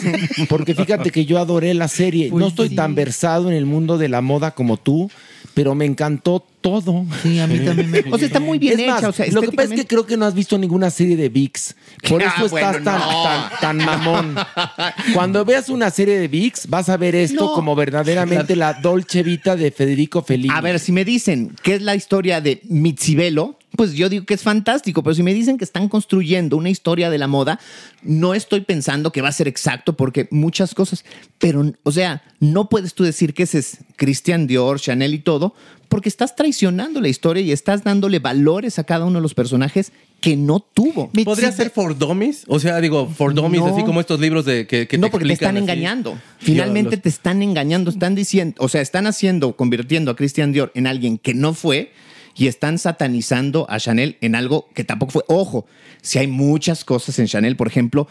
Porque 0.49 0.73
fíjate 0.73 1.11
que 1.11 1.25
yo 1.25 1.37
adoré 1.37 1.73
la 1.75 1.87
serie. 1.87 2.29
Pues 2.29 2.39
no 2.41 2.47
estoy 2.47 2.69
sí. 2.69 2.75
tan 2.75 2.95
versado 2.95 3.49
en 3.49 3.55
el 3.55 3.65
mundo 3.67 3.97
de 3.99 4.09
la 4.09 4.21
moda 4.21 4.51
como 4.51 4.77
tú, 4.77 5.11
pero 5.53 5.75
me 5.75 5.85
encantó 5.85 6.45
todo. 6.61 7.05
Sí, 7.23 7.39
a 7.39 7.47
mí 7.47 7.59
también 7.59 7.89
me 7.91 7.99
O 8.11 8.17
sea, 8.17 8.27
está 8.27 8.39
muy 8.39 8.59
bien 8.59 8.79
Es 8.79 8.87
más, 8.87 8.99
hecha. 8.99 9.09
o 9.09 9.11
sea, 9.11 9.27
lo 9.31 9.41
que 9.41 9.51
pasa 9.51 9.73
es 9.73 9.81
que 9.81 9.87
creo 9.87 10.05
que 10.05 10.15
no 10.17 10.25
has 10.25 10.33
visto 10.33 10.57
ninguna 10.57 10.89
serie 10.89 11.15
de 11.17 11.29
VIX. 11.29 11.75
Por 12.07 12.21
Ah, 12.23 12.33
eso 12.37 12.49
bueno, 12.49 12.69
estás 12.77 12.83
tan, 12.83 12.99
no. 12.99 13.23
tan, 13.23 13.59
tan 13.59 13.77
mamón. 13.77 14.35
Cuando 15.13 15.43
veas 15.45 15.69
una 15.69 15.89
serie 15.89 16.19
de 16.19 16.27
VIX, 16.27 16.67
vas 16.67 16.89
a 16.89 16.97
ver 16.97 17.15
esto 17.15 17.45
No. 17.47 17.53
como 17.53 17.75
verdaderamente 17.75 18.55
la 18.55 18.73
Dolce 18.73 19.23
Vita 19.23 19.55
de 19.55 19.71
Federico 19.71 20.21
Fellini. 20.23 20.53
A 20.53 20.61
ver, 20.61 20.79
si 20.79 20.91
me 20.91 21.03
dicen 21.05 21.55
qué 21.63 21.75
es 21.75 21.81
la 21.81 21.95
historia 21.95 22.41
de 22.41 22.61
Mitsibelo, 22.69 23.57
pues 23.75 23.93
yo 23.93 24.09
digo 24.09 24.25
que 24.25 24.33
es 24.33 24.41
fantástico, 24.41 25.01
pero 25.03 25.13
si 25.13 25.23
me 25.23 25.33
dicen 25.33 25.57
que 25.57 25.63
están 25.63 25.87
construyendo 25.89 26.57
una 26.57 26.69
historia 26.69 27.09
de 27.09 27.17
la 27.17 27.27
moda, 27.27 27.59
no 28.03 28.33
estoy 28.33 28.61
pensando 28.61 29.11
que 29.11 29.21
va 29.21 29.29
a 29.29 29.33
ser 29.33 29.47
exacto 29.47 29.95
porque 29.95 30.27
muchas 30.31 30.73
cosas, 30.75 31.05
pero, 31.37 31.71
o 31.83 31.91
sea, 31.91 32.21
no 32.39 32.69
puedes 32.69 32.93
tú 32.93 33.03
decir 33.03 33.33
que 33.33 33.43
ese 33.43 33.59
es 33.59 33.77
Christian 33.95 34.47
Dior, 34.47 34.79
Chanel 34.79 35.13
y 35.13 35.19
todo, 35.19 35.53
porque 35.87 36.09
estás 36.09 36.35
traicionando 36.35 37.01
la 37.01 37.09
historia 37.09 37.43
y 37.43 37.51
estás 37.51 37.83
dándole 37.83 38.19
valores 38.19 38.79
a 38.79 38.83
cada 38.85 39.05
uno 39.05 39.19
de 39.19 39.21
los 39.23 39.33
personajes 39.33 39.91
que 40.21 40.37
no 40.37 40.59
tuvo. 40.59 41.09
¿Podría 41.25 41.51
ser 41.51 41.69
for 41.69 41.97
dummies? 41.97 42.43
O 42.47 42.59
sea, 42.59 42.79
digo, 42.79 43.09
for 43.09 43.33
dummies, 43.33 43.61
No. 43.61 43.67
así 43.73 43.83
como 43.83 43.99
estos 43.99 44.19
libros 44.19 44.45
de 44.45 44.67
que, 44.67 44.87
que 44.87 44.97
no, 44.97 45.09
porque 45.09 45.27
te 45.27 45.33
están 45.33 45.57
así. 45.57 45.63
engañando. 45.63 46.17
Finalmente 46.37 46.95
te 46.97 47.09
están 47.09 47.41
engañando, 47.41 47.89
están 47.89 48.15
diciendo, 48.15 48.55
o 48.59 48.69
sea, 48.69 48.81
están 48.81 49.05
haciendo, 49.07 49.55
convirtiendo 49.55 50.11
a 50.11 50.15
Christian 50.15 50.53
Dior 50.53 50.71
en 50.75 50.87
alguien 50.87 51.17
que 51.17 51.33
no 51.33 51.53
fue 51.53 51.91
y 52.35 52.47
están 52.47 52.77
satanizando 52.77 53.65
a 53.69 53.79
Chanel 53.79 54.17
en 54.21 54.35
algo 54.35 54.67
que 54.73 54.83
tampoco 54.83 55.11
fue. 55.11 55.23
Ojo, 55.27 55.65
si 56.01 56.19
hay 56.19 56.27
muchas 56.27 56.85
cosas 56.85 57.17
en 57.19 57.27
Chanel, 57.27 57.55
por 57.55 57.67
ejemplo, 57.67 58.07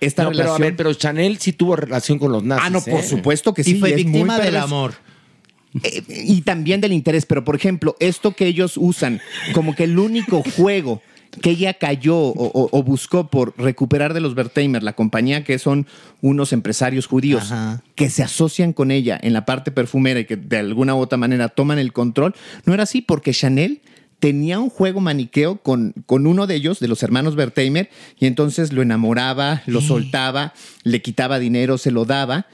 esta 0.00 0.24
No, 0.24 0.30
pero, 0.30 0.40
a 0.40 0.44
relación. 0.44 0.62
ver, 0.62 0.76
pero 0.76 0.94
Chanel 0.94 1.38
sí 1.38 1.52
tuvo 1.52 1.76
relación 1.76 2.18
con 2.18 2.32
los 2.32 2.42
nazis. 2.42 2.64
ah, 2.66 2.70
no, 2.70 2.80
por 2.80 3.00
¿eh? 3.00 3.02
supuesto 3.06 3.52
que 3.54 3.64
sí. 3.64 3.72
Y 3.76 3.80
fue 3.80 3.90
es 3.90 3.94
muy 3.96 4.04
víctima 4.04 4.38
del 4.38 4.56
amor. 4.56 4.94
Eh, 5.84 6.02
y 6.08 6.40
también 6.42 6.80
del 6.80 6.92
interés, 6.92 7.26
pero 7.26 7.44
por 7.44 7.54
ejemplo, 7.54 7.96
esto 8.00 8.32
que 8.32 8.46
ellos 8.46 8.76
usan 8.76 9.20
como 9.52 9.76
que 9.76 9.84
el 9.84 9.98
único 9.98 10.42
juego 10.56 11.00
que 11.42 11.50
ella 11.50 11.74
cayó 11.74 12.16
o, 12.16 12.32
o- 12.32 12.68
o 12.72 12.82
buscó 12.82 13.28
por 13.28 13.54
recuperar 13.56 14.14
de 14.14 14.20
los 14.20 14.34
Wertheimer, 14.36 14.82
la 14.82 14.94
compañía 14.94 15.44
que 15.44 15.58
son 15.58 15.86
unos 16.20 16.52
empresarios 16.52 17.06
judíos 17.06 17.44
Ajá. 17.52 17.82
que 17.94 18.10
se 18.10 18.22
asocian 18.22 18.72
con 18.72 18.90
ella 18.90 19.18
en 19.22 19.32
la 19.32 19.44
parte 19.44 19.70
perfumera 19.70 20.20
y 20.20 20.24
que 20.24 20.36
de 20.36 20.56
alguna 20.58 20.94
u 20.94 20.98
otra 20.98 21.18
manera 21.18 21.48
toman 21.48 21.78
el 21.78 21.92
control, 21.92 22.34
no 22.64 22.74
era 22.74 22.82
así 22.82 23.00
porque 23.00 23.32
Chanel 23.32 23.80
tenía 24.18 24.58
un 24.58 24.68
juego 24.70 25.00
maniqueo 25.00 25.58
con, 25.58 25.94
con 26.04 26.26
uno 26.26 26.46
de 26.46 26.54
ellos, 26.56 26.78
de 26.80 26.88
los 26.88 27.02
hermanos 27.02 27.36
Wertheimer, 27.36 27.88
y 28.18 28.26
entonces 28.26 28.72
lo 28.72 28.82
enamoraba, 28.82 29.62
lo 29.66 29.80
soltaba, 29.80 30.52
le 30.82 31.00
quitaba 31.00 31.38
dinero, 31.38 31.78
se 31.78 31.90
lo 31.90 32.04
daba, 32.04 32.46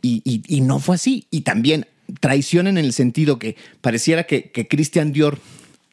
y, 0.00 0.20
y- 0.24 0.42
y 0.48 0.62
no 0.62 0.80
fue 0.80 0.96
así. 0.96 1.26
Y 1.30 1.42
también 1.42 1.86
traicionan 2.18 2.76
en 2.76 2.84
el 2.86 2.92
sentido 2.92 3.38
que 3.38 3.54
pareciera 3.80 4.24
que, 4.24 4.50
que 4.50 4.66
Christian 4.66 5.12
Dior 5.12 5.38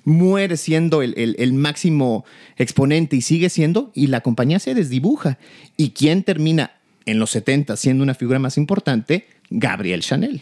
muere 0.04 0.58
siendo 0.58 1.02
el, 1.02 1.14
el- 1.18 1.36
el 1.40 1.54
máximo 1.54 2.26
exponente 2.58 3.16
y 3.16 3.22
sigue 3.22 3.50
siendo, 3.50 3.92
y 3.94 4.08
la 4.08 4.22
compañía 4.22 4.60
se 4.60 4.74
desdibuja. 4.74 5.38
¿Y 5.78 5.90
quién 5.92 6.24
termina 6.24 6.72
en 7.06 7.20
los 7.20 7.32
70 7.32 7.76
siendo 7.78 8.04
una 8.04 8.14
figura 8.16 8.40
más 8.40 8.58
importante? 8.58 9.28
Gabriel 9.50 10.02
Chanel. 10.02 10.42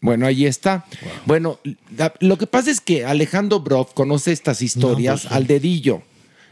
Bueno, 0.00 0.26
ahí 0.26 0.44
está. 0.46 0.84
Bueno, 1.24 1.58
lo 2.20 2.38
que 2.38 2.46
pasa 2.46 2.70
es 2.70 2.80
que 2.80 3.04
Alejandro 3.04 3.60
Broff 3.60 3.92
conoce 3.94 4.32
estas 4.32 4.62
historias 4.62 5.22
pues, 5.22 5.32
al 5.32 5.46
dedillo. 5.46 6.02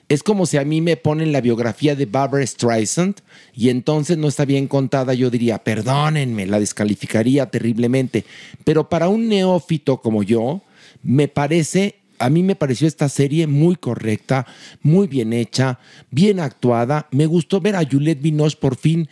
Es 0.08 0.22
como 0.22 0.44
si 0.44 0.56
a 0.58 0.64
mí 0.64 0.80
me 0.80 0.96
ponen 0.96 1.32
la 1.32 1.40
biografía 1.40 1.94
de 1.96 2.04
Barbara 2.06 2.46
Streisand 2.46 3.16
y 3.54 3.70
entonces 3.70 4.18
no 4.18 4.28
está 4.28 4.44
bien 4.44 4.66
contada, 4.66 5.14
yo 5.14 5.30
diría, 5.30 5.58
perdónenme, 5.64 6.46
la 6.46 6.58
descalificaría 6.60 7.46
terriblemente. 7.46 8.24
Pero 8.64 8.88
para 8.90 9.08
un 9.08 9.28
neófito 9.28 10.02
como 10.02 10.22
yo, 10.22 10.60
me 11.02 11.28
parece, 11.28 11.96
a 12.18 12.30
mí 12.30 12.42
me 12.42 12.56
pareció 12.56 12.86
esta 12.86 13.08
serie 13.08 13.46
muy 13.46 13.76
correcta, 13.76 14.46
muy 14.82 15.06
bien 15.06 15.32
hecha, 15.32 15.78
bien 16.10 16.40
actuada. 16.40 17.08
Me 17.10 17.26
gustó 17.26 17.60
ver 17.60 17.76
a 17.76 17.84
Juliette 17.84 18.22
Binoche 18.22 18.56
por 18.60 18.76
fin 18.76 19.08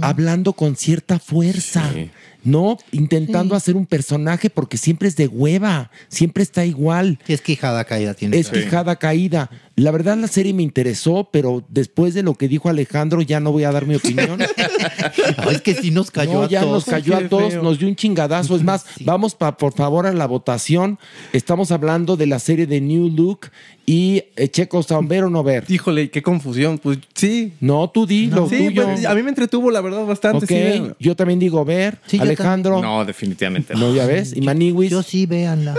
hablando 0.00 0.52
con 0.52 0.76
cierta 0.76 1.18
fuerza. 1.18 1.84
No, 2.42 2.78
intentando 2.90 3.54
hacer 3.54 3.76
un 3.76 3.84
personaje 3.84 4.48
porque 4.48 4.78
siempre 4.78 5.08
es 5.08 5.16
de 5.16 5.26
hueva, 5.26 5.90
siempre 6.08 6.42
está 6.42 6.64
igual. 6.64 7.18
Es 7.28 7.42
quijada 7.42 7.84
caída 7.84 8.14
tiene. 8.14 8.38
Es 8.38 8.48
quijada 8.48 8.96
caída. 8.96 9.50
La 9.80 9.90
verdad 9.92 10.16
la 10.18 10.28
serie 10.28 10.52
me 10.52 10.62
interesó, 10.62 11.28
pero 11.32 11.64
después 11.68 12.12
de 12.14 12.22
lo 12.22 12.34
que 12.34 12.48
dijo 12.48 12.68
Alejandro 12.68 13.22
ya 13.22 13.40
no 13.40 13.50
voy 13.52 13.64
a 13.64 13.72
dar 13.72 13.86
mi 13.86 13.94
opinión. 13.96 14.38
No, 15.44 15.50
es 15.50 15.60
que 15.62 15.74
sí 15.74 15.90
nos 15.90 16.10
cayó 16.10 16.32
No, 16.34 16.42
a 16.42 16.48
ya 16.48 16.60
todos. 16.60 16.72
nos 16.72 16.84
cayó 16.84 17.16
a 17.16 17.28
todos, 17.28 17.54
nos 17.62 17.78
dio 17.78 17.88
un 17.88 17.96
chingadazo. 17.96 18.56
Es 18.56 18.62
más, 18.62 18.84
vamos 19.04 19.34
pa- 19.34 19.56
por 19.56 19.72
favor 19.74 20.06
a 20.06 20.12
la 20.12 20.26
votación. 20.26 20.98
Estamos 21.32 21.70
hablando 21.72 22.16
de 22.16 22.26
la 22.26 22.38
serie 22.38 22.66
de 22.66 22.80
New 22.80 23.08
Look 23.10 23.50
y 23.86 24.24
eh, 24.36 24.48
Checo 24.48 24.82
Sound, 24.82 25.08
¿ver 25.08 25.24
o 25.24 25.30
no 25.30 25.42
ver? 25.42 25.64
Híjole, 25.68 26.10
qué 26.10 26.22
confusión. 26.22 26.78
Pues 26.78 26.98
sí. 27.14 27.52
No, 27.60 27.90
tú 27.90 28.06
di 28.06 28.26
lo 28.26 28.48
sí, 28.48 28.66
tuyo. 28.68 28.84
pues, 28.84 29.04
a 29.06 29.14
mí 29.14 29.22
me 29.22 29.30
entretuvo, 29.30 29.70
la 29.70 29.80
verdad, 29.80 30.04
bastante. 30.04 30.46
Sí, 30.46 30.82
yo 30.98 31.16
también 31.16 31.38
digo 31.38 31.64
ver. 31.64 31.98
Sí, 32.06 32.16
yo 32.18 32.22
Alejandro. 32.24 32.80
No, 32.82 33.04
definitivamente 33.04 33.74
No, 33.74 33.94
ya 33.94 34.06
ves. 34.06 34.34
Y 34.36 34.40
Maniwis. 34.42 34.90
Yo 34.90 35.02
sí, 35.02 35.26
véanla. 35.26 35.74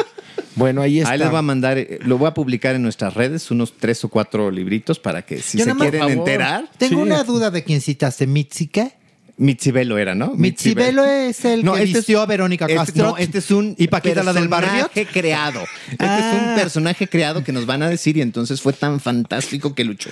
Bueno, 0.55 0.81
ahí 0.81 0.99
está. 0.99 1.11
Ahí 1.13 1.19
les 1.19 1.29
voy 1.29 1.39
a 1.39 1.43
mandar, 1.43 1.77
eh, 1.77 1.99
lo 2.03 2.17
voy 2.17 2.27
a 2.27 2.33
publicar 2.33 2.75
en 2.75 2.81
nuestras 2.83 3.13
redes, 3.13 3.49
unos 3.51 3.73
tres 3.79 3.90
o 4.03 4.09
cuatro 4.09 4.49
libritos 4.51 4.99
para 4.99 5.21
que 5.23 5.41
si 5.41 5.57
Yo 5.57 5.65
se 5.65 5.75
quieren 5.75 5.99
favor. 6.01 6.11
enterar. 6.17 6.69
Tengo 6.77 7.01
una 7.01 7.23
duda 7.23 7.51
de 7.51 7.63
quién 7.63 7.81
citaste, 7.81 8.27
Mitzi, 8.27 8.67
¿qué? 8.67 8.93
Mitzibelo 9.37 9.97
era, 9.97 10.13
¿no? 10.13 10.33
Mitzibelo 10.35 11.03
es 11.03 11.45
el 11.45 11.63
que 11.63 11.69
este 11.83 11.85
vistió 11.97 12.21
a 12.21 12.27
Verónica 12.27 12.65
este- 12.65 12.75
Castro. 12.75 13.03
no, 13.07 13.17
este 13.17 13.39
es 13.39 13.49
un 13.49 13.73
¿Y 13.77 13.87
Paquita 13.87 14.23
la 14.23 14.33
del 14.33 14.47
barrio? 14.47 14.69
personaje 14.87 15.05
creado. 15.07 15.61
Este 15.89 16.05
es 16.05 16.33
un 16.35 16.49
Ah. 16.49 16.53
personaje 16.55 17.07
creado 17.07 17.43
que 17.43 17.51
nos 17.51 17.65
van 17.65 17.81
a 17.81 17.89
decir 17.89 18.17
y 18.17 18.21
entonces 18.21 18.61
fue 18.61 18.73
tan 18.73 18.99
fantástico 18.99 19.73
que 19.73 19.83
luchó 19.83 20.11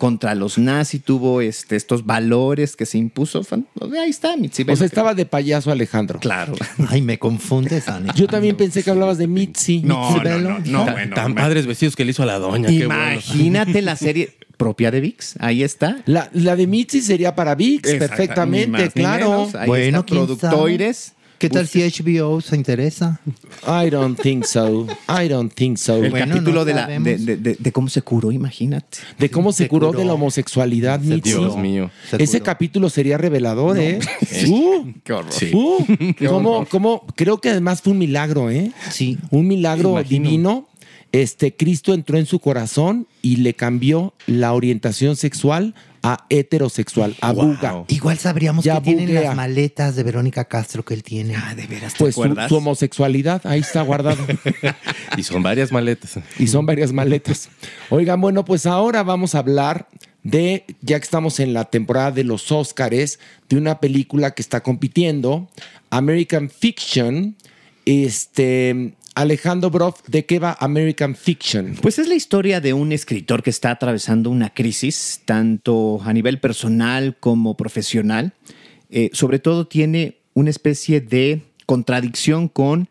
contra 0.00 0.34
los 0.34 0.58
nazis, 0.58 1.00
tuvo 1.04 1.40
este, 1.40 1.76
estos 1.76 2.04
valores 2.04 2.74
que 2.74 2.86
se 2.86 2.98
impuso. 2.98 3.46
Ahí 4.02 4.10
está, 4.10 4.36
Mitzibelo. 4.36 4.72
O 4.74 4.76
sea, 4.76 4.86
estaba 4.86 5.14
de 5.14 5.26
payaso 5.26 5.70
Alejandro. 5.70 6.18
Claro. 6.18 6.54
Ay, 6.88 7.02
me 7.02 7.18
confundes, 7.20 7.86
Ani. 7.88 8.08
Yo 8.16 8.26
también 8.26 8.56
pensé 8.56 8.82
que 8.82 8.90
hablabas 8.90 9.18
de 9.18 9.28
Mitzi. 9.28 9.82
No, 9.82 10.16
no, 10.16 10.38
no, 10.40 10.58
no, 10.58 10.84
Tan- 10.84 10.94
bueno, 10.94 11.14
tan 11.14 11.24
bueno. 11.34 11.34
padres 11.46 11.66
vestidos 11.66 11.94
que 11.94 12.04
le 12.04 12.10
hizo 12.10 12.24
a 12.24 12.26
la 12.26 12.38
doña. 12.40 12.68
qué 12.68 12.86
bueno. 12.86 13.12
Imagínate 13.12 13.82
la 13.82 13.94
serie 13.94 14.34
propia 14.56 14.90
de 14.90 15.00
VIX. 15.00 15.34
Ahí 15.40 15.62
está. 15.62 16.02
La, 16.06 16.28
la 16.32 16.56
de 16.56 16.66
Mitzi 16.66 17.00
sería 17.02 17.34
para 17.36 17.54
VIX, 17.54 17.94
perfectamente, 17.94 18.90
claro. 18.90 19.48
Ahí 19.58 19.66
Bueno, 19.68 19.98
está, 20.00 20.06
¿quién 20.06 20.26
productoires. 20.26 21.12
¿Qué 21.40 21.48
tal 21.48 21.66
si 21.66 21.80
HBO 21.82 22.40
se 22.42 22.54
interesa? 22.54 23.18
I 23.66 23.88
don't 23.90 24.20
think 24.20 24.44
so. 24.44 24.86
I 25.08 25.26
don't 25.26 25.50
think 25.52 25.78
so. 25.78 25.96
El 26.04 26.10
Bueno, 26.10 26.26
capítulo 26.34 26.60
no 26.60 26.64
de, 26.66 26.74
la, 26.74 26.86
de, 26.86 27.00
de- 27.16 27.36
de- 27.38 27.56
de 27.58 27.72
cómo 27.72 27.88
se 27.88 28.02
curó, 28.02 28.30
imagínate. 28.30 28.98
De 29.18 29.30
cómo 29.30 29.50
se 29.50 29.64
Se 29.64 29.68
curó, 29.68 29.86
curó. 29.88 29.98
de 30.00 30.04
la 30.04 30.12
homosexualidad, 30.14 31.00
Mitzi. 31.00 31.30
Dios 31.30 31.56
mío. 31.56 31.90
Se 32.10 32.22
Ese 32.22 32.40
curó. 32.40 32.44
capítulo 32.44 32.90
sería 32.90 33.16
revelador, 33.16 33.78
¿eh? 33.78 33.98
Uh, 34.48 34.92
Qué 35.02 35.12
horror. 35.14 35.32
uh, 35.54 35.84
¿cómo, 36.28 36.66
cómo? 36.70 37.06
Creo 37.16 37.38
que 37.40 37.48
además 37.50 37.80
fue 37.82 37.92
un 37.94 37.98
milagro, 37.98 38.50
¿eh? 38.50 38.70
Sí. 38.90 39.18
Un 39.30 39.48
milagro 39.48 39.92
Imagino. 39.92 40.24
divino. 40.28 40.68
Este 41.12 41.56
Cristo 41.56 41.92
entró 41.94 42.18
en 42.18 42.26
su 42.26 42.38
corazón 42.38 43.06
y 43.22 43.36
le 43.36 43.54
cambió 43.54 44.14
la 44.26 44.52
orientación 44.52 45.16
sexual 45.16 45.74
a 46.02 46.24
heterosexual, 46.30 47.14
a 47.20 47.32
Wow. 47.32 47.46
buga. 47.46 47.84
Igual 47.88 48.18
sabríamos 48.18 48.64
Ya 48.64 48.76
que 48.76 48.80
tienen 48.82 49.06
buguea. 49.06 49.22
las 49.22 49.36
maletas 49.36 49.96
de 49.96 50.02
Verónica 50.02 50.44
Castro 50.46 50.84
que 50.84 50.94
él 50.94 51.02
tiene. 51.02 51.34
Ah, 51.36 51.54
de 51.54 51.66
veras, 51.66 51.92
¿te 51.94 51.98
Pues 51.98 52.14
su 52.14 52.56
homosexualidad 52.56 53.42
ahí 53.46 53.60
está 53.60 53.82
guardada. 53.82 54.16
Y 55.16 55.22
son 55.24 55.42
varias 55.42 55.72
maletas. 55.72 56.18
y 56.38 56.46
son 56.46 56.64
varias 56.66 56.92
maletas. 56.92 57.48
Oigan, 57.90 58.20
bueno, 58.20 58.44
pues 58.44 58.64
ahora 58.66 59.02
vamos 59.02 59.34
a 59.34 59.38
hablar 59.40 59.88
de, 60.22 60.64
ya 60.82 60.98
que 61.00 61.04
estamos 61.04 61.40
en 61.40 61.52
la 61.52 61.64
temporada 61.66 62.12
de 62.12 62.24
los 62.24 62.50
Óscares, 62.52 63.18
de 63.48 63.56
una 63.56 63.80
película 63.80 64.30
que 64.32 64.42
está 64.42 64.62
compitiendo, 64.62 65.48
American 65.90 66.48
Fiction. 66.50 67.34
Este, 67.86 68.94
Alejandro 69.20 69.68
Broff, 69.68 70.00
¿de 70.06 70.24
qué 70.24 70.38
va 70.38 70.56
American 70.60 71.14
Fiction? 71.14 71.76
Pues 71.82 71.98
es 71.98 72.08
la 72.08 72.14
historia 72.14 72.62
de 72.62 72.72
un 72.72 72.90
escritor 72.90 73.42
que 73.42 73.50
está 73.50 73.70
atravesando 73.70 74.30
una 74.30 74.48
crisis, 74.48 75.20
tanto 75.26 76.00
a 76.02 76.14
nivel 76.14 76.40
personal 76.40 77.18
como 77.20 77.54
profesional. 77.54 78.32
Eh, 78.88 79.10
sobre 79.12 79.38
todo 79.38 79.66
tiene 79.66 80.16
una 80.32 80.48
especie 80.48 81.02
de 81.02 81.42
contradicción 81.66 82.48
con 82.48 82.88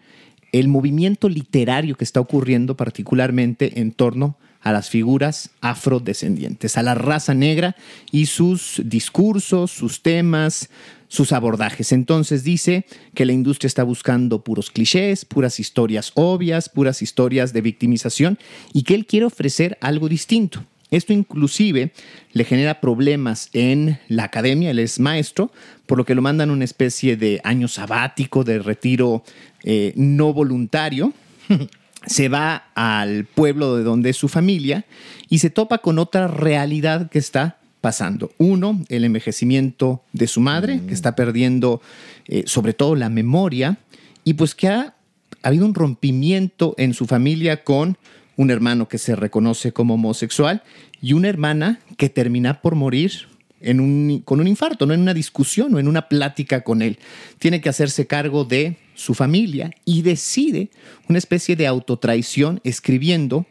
el 0.51 0.67
movimiento 0.67 1.29
literario 1.29 1.95
que 1.95 2.03
está 2.03 2.19
ocurriendo 2.19 2.77
particularmente 2.77 3.79
en 3.79 3.91
torno 3.91 4.37
a 4.37 4.48
las 4.65 4.89
figuras 4.89 5.51
afrodescendientes, 5.61 6.77
a 6.77 6.83
la 6.83 6.95
raza 6.95 7.33
negra 7.33 7.75
y 8.11 8.25
sus 8.25 8.81
discursos, 8.85 9.71
sus 9.71 10.01
temas, 10.01 10.69
sus 11.07 11.31
abordajes. 11.31 11.91
Entonces 11.91 12.43
dice 12.43 12.85
que 13.13 13.25
la 13.25 13.33
industria 13.33 13.67
está 13.67 13.83
buscando 13.83 14.43
puros 14.43 14.71
clichés, 14.71 15.25
puras 15.25 15.59
historias 15.59 16.11
obvias, 16.15 16.69
puras 16.69 17.01
historias 17.01 17.51
de 17.51 17.61
victimización 17.61 18.39
y 18.73 18.83
que 18.83 18.95
él 18.95 19.05
quiere 19.05 19.25
ofrecer 19.25 19.77
algo 19.81 20.07
distinto. 20.07 20.63
Esto 20.91 21.13
inclusive 21.13 21.91
le 22.33 22.45
genera 22.45 22.81
problemas 22.81 23.49
en 23.53 23.99
la 24.07 24.23
academia, 24.23 24.71
él 24.71 24.79
es 24.79 24.99
maestro, 24.99 25.51
por 25.85 25.99
lo 25.99 26.05
que 26.05 26.15
lo 26.15 26.21
mandan 26.21 26.49
a 26.49 26.53
una 26.53 26.65
especie 26.65 27.15
de 27.15 27.41
año 27.43 27.67
sabático, 27.67 28.43
de 28.43 28.59
retiro 28.59 29.23
eh, 29.63 29.93
no 29.95 30.33
voluntario. 30.33 31.13
se 32.09 32.27
va 32.27 32.63
al 32.73 33.25
pueblo 33.25 33.75
de 33.77 33.83
donde 33.83 34.09
es 34.09 34.17
su 34.17 34.27
familia 34.27 34.85
y 35.29 35.37
se 35.39 35.49
topa 35.51 35.77
con 35.77 35.99
otra 35.99 36.27
realidad 36.27 37.09
que 37.09 37.19
está 37.19 37.57
pasando. 37.81 38.31
Uno, 38.39 38.83
el 38.89 39.03
envejecimiento 39.05 40.01
de 40.11 40.25
su 40.27 40.41
madre, 40.41 40.81
que 40.87 40.93
está 40.93 41.15
perdiendo 41.15 41.81
eh, 42.27 42.43
sobre 42.47 42.73
todo 42.73 42.95
la 42.95 43.09
memoria, 43.09 43.77
y 44.23 44.33
pues 44.33 44.55
que 44.55 44.67
ha, 44.69 44.95
ha 45.43 45.47
habido 45.47 45.65
un 45.65 45.75
rompimiento 45.75 46.73
en 46.77 46.93
su 46.93 47.05
familia 47.05 47.63
con 47.63 47.97
un 48.37 48.49
hermano 48.49 48.87
que 48.87 48.97
se 48.97 49.15
reconoce 49.15 49.71
como 49.71 49.93
homosexual 49.93 50.63
y 51.01 51.13
una 51.13 51.29
hermana 51.29 51.79
que 51.97 52.09
termina 52.09 52.61
por 52.61 52.73
morir 52.75 53.11
en 53.61 53.79
un- 53.81 54.21
con 54.25 54.39
un 54.39 54.47
infarto, 54.47 54.85
no 54.85 54.93
en 54.93 55.01
una 55.01 55.13
discusión 55.13 55.75
o 55.75 55.79
en 55.79 55.87
una 55.87 56.07
plática 56.09 56.61
con 56.61 56.81
él. 56.81 56.97
Tiene 57.37 57.61
que 57.61 57.69
hacerse 57.69 58.07
cargo 58.07 58.45
de 58.45 58.77
su 58.99 59.13
familia 59.13 59.71
y 59.85 60.01
decide 60.01 60.69
una 61.07 61.17
especie 61.17 61.55
de 61.55 61.67
autotraición 61.67 62.61
escribiendo, 62.63 63.45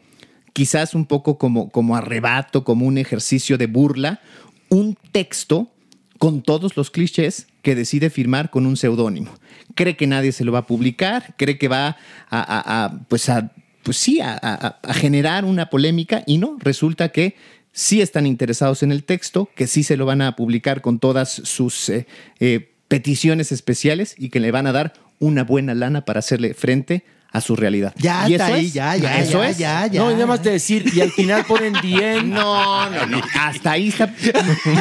quizás 0.53 0.93
un 0.93 1.05
poco 1.05 1.37
como, 1.37 1.69
como 1.69 1.95
arrebato, 1.95 2.63
como 2.63 2.85
un 2.85 2.97
ejercicio 2.97 3.57
de 3.57 3.67
burla, 3.67 4.21
un 4.69 4.97
texto 5.11 5.71
con 6.17 6.41
todos 6.41 6.77
los 6.77 6.91
clichés 6.91 7.47
que 7.61 7.75
decide 7.75 8.09
firmar 8.09 8.49
con 8.49 8.65
un 8.65 8.77
seudónimo. 8.77 9.31
Cree 9.75 9.95
que 9.95 10.07
nadie 10.07 10.31
se 10.31 10.43
lo 10.43 10.51
va 10.51 10.59
a 10.59 10.67
publicar, 10.67 11.35
cree 11.37 11.57
que 11.57 11.67
va 11.67 11.97
a, 12.29 12.99
pues 13.07 13.29
a, 13.29 13.51
pues 13.83 13.97
sí, 13.97 14.19
a 14.21 14.79
generar 14.93 15.45
una 15.45 15.69
polémica 15.69 16.23
y 16.27 16.37
no, 16.37 16.57
resulta 16.59 17.09
que 17.09 17.35
sí 17.71 18.01
están 18.01 18.25
interesados 18.25 18.83
en 18.83 18.91
el 18.91 19.03
texto, 19.03 19.49
que 19.55 19.67
sí 19.67 19.83
se 19.83 19.97
lo 19.97 20.05
van 20.05 20.21
a 20.21 20.35
publicar 20.35 20.81
con 20.81 20.99
todas 20.99 21.31
sus 21.31 21.89
eh, 21.89 22.07
eh, 22.39 22.71
peticiones 22.87 23.51
especiales 23.51 24.15
y 24.17 24.29
que 24.29 24.39
le 24.39 24.51
van 24.51 24.67
a 24.67 24.71
dar 24.71 24.93
una 25.19 25.43
buena 25.43 25.73
lana 25.75 26.05
para 26.05 26.19
hacerle 26.19 26.53
frente 26.53 27.03
a 27.31 27.41
su 27.41 27.55
realidad. 27.55 27.93
Ya 27.95 28.27
¿Y 28.27 28.33
está 28.33 28.47
eso 28.47 28.55
ahí, 28.55 28.65
es? 28.65 28.73
ya, 28.73 28.95
ya, 28.95 29.19
¿Eso 29.19 29.43
ya, 29.43 29.49
es? 29.49 29.57
ya, 29.59 29.85
ya. 29.85 29.99
No, 30.01 30.09
nada 30.11 30.25
más 30.25 30.41
te 30.41 30.49
decir, 30.49 30.91
y 30.91 30.99
al 30.99 31.11
final 31.11 31.45
ponen 31.45 31.73
bien. 31.83 32.29
No, 32.33 32.89
no, 32.89 33.05
no. 33.05 33.21
Hasta 33.39 33.73
ahí 33.73 33.89
está. 33.89 34.11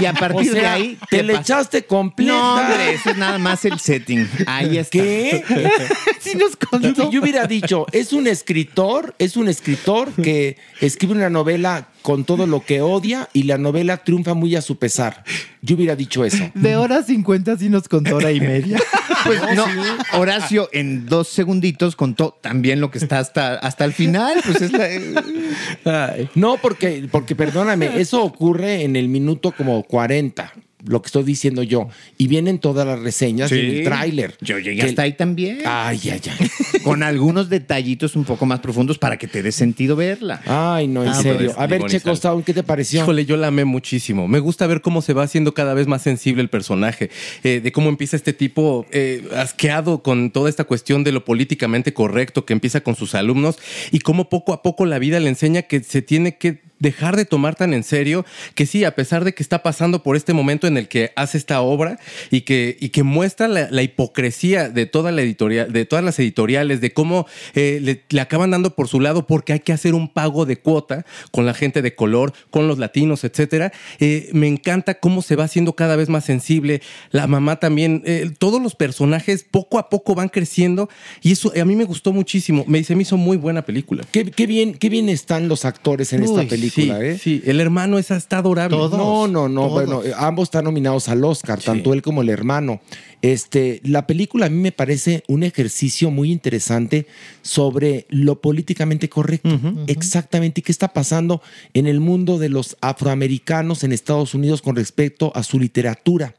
Y 0.01 0.07
a 0.07 0.14
partir 0.14 0.51
O 0.51 0.55
sea, 0.55 0.62
de 0.62 0.66
ahí. 0.66 0.98
te 1.11 1.18
¿qué 1.18 1.22
le 1.24 1.35
pasa? 1.35 1.42
echaste 1.42 1.85
completa. 1.85 2.33
No, 2.33 2.55
hombre, 2.55 2.94
eso 2.94 3.11
es 3.11 3.16
nada 3.18 3.37
más 3.38 3.66
el 3.66 3.79
setting. 3.79 4.27
Ahí 4.46 4.79
está. 4.79 4.92
¿Qué? 4.92 5.44
Sí 6.20 6.37
nos 6.37 6.57
contó. 6.57 6.88
Yo, 6.94 7.11
yo 7.11 7.20
hubiera 7.20 7.46
dicho, 7.46 7.85
es 7.92 8.14
un 8.14 8.27
escritor, 8.27 9.14
es 9.18 9.37
un 9.37 9.48
escritor 9.48 10.11
que 10.14 10.57
escribe 10.81 11.12
una 11.12 11.29
novela 11.31 11.88
con 12.09 12.25
todo 12.25 12.47
lo 12.47 12.64
que 12.64 12.81
odia 12.81 13.29
y 13.35 13.42
la 13.42 13.59
novela 13.59 13.99
triunfa 13.99 14.33
muy 14.33 14.57
a 14.57 14.62
su 14.62 14.79
pesar. 14.79 15.25
Yo 15.61 15.77
hubiera 15.77 15.94
dicho 15.94 16.25
eso. 16.25 16.42
De 16.55 16.75
hora 16.75 17.03
50 17.03 17.59
sí 17.59 17.68
nos 17.68 17.87
contó 17.87 18.16
hora 18.16 18.33
y 18.33 18.40
media. 18.40 18.81
Pues 19.25 19.40
no, 19.57 19.66
Horacio 20.12 20.71
en 20.73 21.05
dos 21.05 21.27
segunditos 21.27 21.97
contó 21.97 22.38
también 22.40 22.81
lo 22.81 22.90
que 22.90 22.99
está 22.99 23.18
hasta, 23.18 23.57
hasta 23.57 23.85
el 23.85 23.92
final. 23.92 24.40
Pues 24.47 24.62
es 24.62 24.73
la. 24.73 26.14
No, 26.37 26.57
porque, 26.57 27.09
porque 27.11 27.35
perdóname, 27.35 28.01
eso 28.01 28.23
ocurre 28.23 28.85
en 28.85 28.94
el 28.94 29.09
minuto 29.09 29.51
como 29.51 29.83
40, 29.83 30.53
lo 30.87 31.03
que 31.03 31.07
estoy 31.07 31.25
diciendo 31.25 31.62
yo. 31.62 31.88
Y 32.19 32.29
vienen 32.29 32.59
todas 32.59 32.87
las 32.87 33.01
reseñas 33.01 33.51
Sí. 33.51 33.59
en 33.59 33.67
el 33.77 33.85
tráiler. 33.85 34.37
Yo 34.41 34.59
llegué 34.59 34.83
Que- 34.83 34.87
hasta 34.88 35.03
ahí 35.03 35.12
también. 35.14 35.59
Ay, 35.64 36.01
ay, 36.12 36.21
ay. 36.38 36.51
Con 36.85 37.03
algunos 37.03 37.49
detallitos 37.49 38.14
un 38.17 38.25
poco 38.25 38.47
más 38.47 38.61
profundos 38.61 38.99
para 38.99 39.17
que 39.17 39.27
te 39.27 39.43
dé 39.43 39.51
sentido 39.53 39.97
verla. 39.97 40.41
Ay, 40.47 40.87
no, 40.87 41.03
en 41.03 41.09
Ah, 41.11 41.14
serio. 41.23 41.53
A 41.59 41.67
ver, 41.67 41.83
Checo. 41.87 42.14
Sound, 42.14 42.45
¿qué 42.45 42.55
te 42.55 42.62
pareció? 42.62 43.01
Híjole, 43.03 43.25
yo 43.25 43.37
la 43.37 43.49
amé 43.49 43.64
muchísimo. 43.64 44.29
Me 44.29 44.38
gusta 44.38 44.67
ver 44.67 44.81
cómo 44.81 45.03
se 45.03 45.12
va 45.12 45.25
haciendo 45.25 45.53
cada 45.55 45.75
vez 45.75 45.87
más 45.87 46.03
sensible 46.03 46.43
el 46.43 46.49
personaje, 46.49 47.11
eh, 47.45 47.61
de 47.61 47.73
cómo 47.73 47.88
empieza 47.88 48.17
este 48.17 48.33
tipo 48.33 48.87
eh, 48.93 49.29
asqueado 49.37 50.03
con 50.03 50.31
toda 50.31 50.49
esta 50.49 50.64
cuestión 50.64 51.05
de 51.05 51.12
lo 51.12 51.25
políticamente 51.25 51.93
correcto 51.93 52.45
que 52.45 52.53
empieza 52.53 52.81
con 52.83 52.95
sus 52.95 53.14
alumnos 53.14 53.59
y 53.91 53.99
cómo 53.99 54.29
poco 54.29 54.53
a 54.53 54.62
poco 54.62 54.87
la 54.87 54.99
vida 54.99 55.19
le 55.21 55.29
enseña 55.29 55.62
que 55.62 55.81
se 55.83 56.03
tiene 56.03 56.37
que 56.37 56.61
dejar 56.81 57.17
de 57.17 57.25
tomar 57.25 57.57
tan 57.57 57.75
en 57.75 57.83
serio 57.83 58.25
que 58.55 58.64
sí, 58.64 58.85
a 58.85 58.95
pesar 58.95 59.25
de 59.25 59.35
que 59.35 59.43
está 59.43 59.64
pasando 59.64 60.05
por 60.05 60.14
este 60.14 60.33
momento 60.33 60.67
en 60.68 60.76
el 60.76 60.88
que 60.88 61.12
hace 61.16 61.38
esta 61.38 61.61
obra 61.61 61.98
y 62.31 62.42
que, 62.42 62.76
y 62.81 62.90
que 62.90 63.02
muestra 63.02 63.48
la, 63.48 63.68
la 63.70 63.83
hipocresía 63.83 64.68
de 64.68 64.87
toda 64.87 65.12
la 65.12 65.22
editorial, 65.22 65.72
de 65.72 65.85
todas 65.85 66.04
las 66.04 66.18
editoriales, 66.18 66.81
de 66.81 66.92
cómo 66.92 67.26
eh, 67.54 67.81
le, 67.83 68.02
le 68.09 68.20
acaban 68.20 68.50
dando 68.50 68.74
por 68.74 68.88
su 68.88 69.00
lado 69.00 69.26
porque 69.26 69.52
hay 69.52 69.61
que 69.61 69.72
hacer 69.72 69.94
un 69.94 70.09
pago 70.09 70.46
de 70.46 70.59
cuota 70.59 71.04
con 71.31 71.46
la 71.46 71.54
gente 71.54 71.83
de 71.83 71.94
color, 71.94 72.33
con 72.50 72.68
los 72.68 72.78
latinos, 72.78 73.24
etcétera. 73.24 73.72
Eh, 73.98 74.31
me 74.33 74.46
encanta 74.48 74.94
cómo 74.94 75.22
se 75.22 75.37
va 75.37 75.44
haciendo 75.44 75.74
cada 75.74 75.96
vez 75.96 76.09
más 76.09 76.24
sensible. 76.24 76.83
La 77.11 77.26
mamá 77.26 77.57
también, 77.57 78.02
eh, 78.04 78.31
todos 78.38 78.62
los 78.62 78.74
personajes 78.74 79.44
poco 79.48 79.78
a 79.78 79.88
poco 79.88 80.14
van 80.14 80.28
creciendo 80.28 80.88
y 81.22 81.33
eso 81.33 81.52
eh, 81.54 81.61
a 81.61 81.64
mí 81.64 81.76
me 81.76 81.85
gustó 81.85 82.12
muchísimo. 82.12 82.64
Me, 82.66 82.83
se 82.85 82.94
me 82.94 83.02
hizo 83.02 83.16
muy 83.16 83.37
buena 83.37 83.62
película. 83.62 84.04
Qué, 84.11 84.31
qué 84.31 84.46
bien, 84.46 84.74
qué 84.74 84.88
bien 84.88 85.09
están 85.09 85.48
los 85.48 85.64
actores 85.64 86.12
en 86.12 86.22
esta 86.22 86.44
película, 86.44 86.98
sí, 86.98 87.04
¿eh? 87.04 87.18
sí, 87.18 87.42
el 87.44 87.61
hermano 87.61 87.98
esa 87.98 88.16
está 88.16 88.38
adorable. 88.38 88.76
No, 88.76 89.28
no, 89.28 89.48
no. 89.48 89.61
todos. 89.62 89.72
Bueno, 89.72 90.02
eh, 90.04 90.12
ambos 90.16 90.48
están 90.48 90.58
nominados 90.62 91.09
al 91.09 91.25
Oscar, 91.25 91.61
tanto 91.61 91.92
él 91.92 92.03
como 92.03 92.23
el 92.23 92.29
hermano. 92.29 92.81
Este, 93.21 93.81
la 93.83 94.07
película 94.07 94.47
a 94.47 94.49
mí 94.49 94.61
me 94.61 94.71
parece 94.71 95.25
un 95.27 95.42
ejercicio 95.42 96.11
muy 96.12 96.31
interesante 96.31 97.07
sobre 97.42 98.07
lo 98.11 98.40
políticamente 98.40 99.09
correcto. 99.09 99.61
Exactamente. 99.88 100.61
¿Y 100.61 100.62
qué 100.62 100.71
está 100.73 100.92
pasando 100.92 101.42
en 101.75 101.87
el 101.88 101.99
mundo 102.01 102.38
de 102.38 102.49
los 102.49 102.77
afroamericanos 102.81 103.83
en 103.83 103.92
Estados 103.92 104.35
Unidos 104.35 104.62
con 104.62 104.77
respecto 104.77 105.33
a 105.35 105.42
su 105.42 105.59
literatura? 105.59 106.35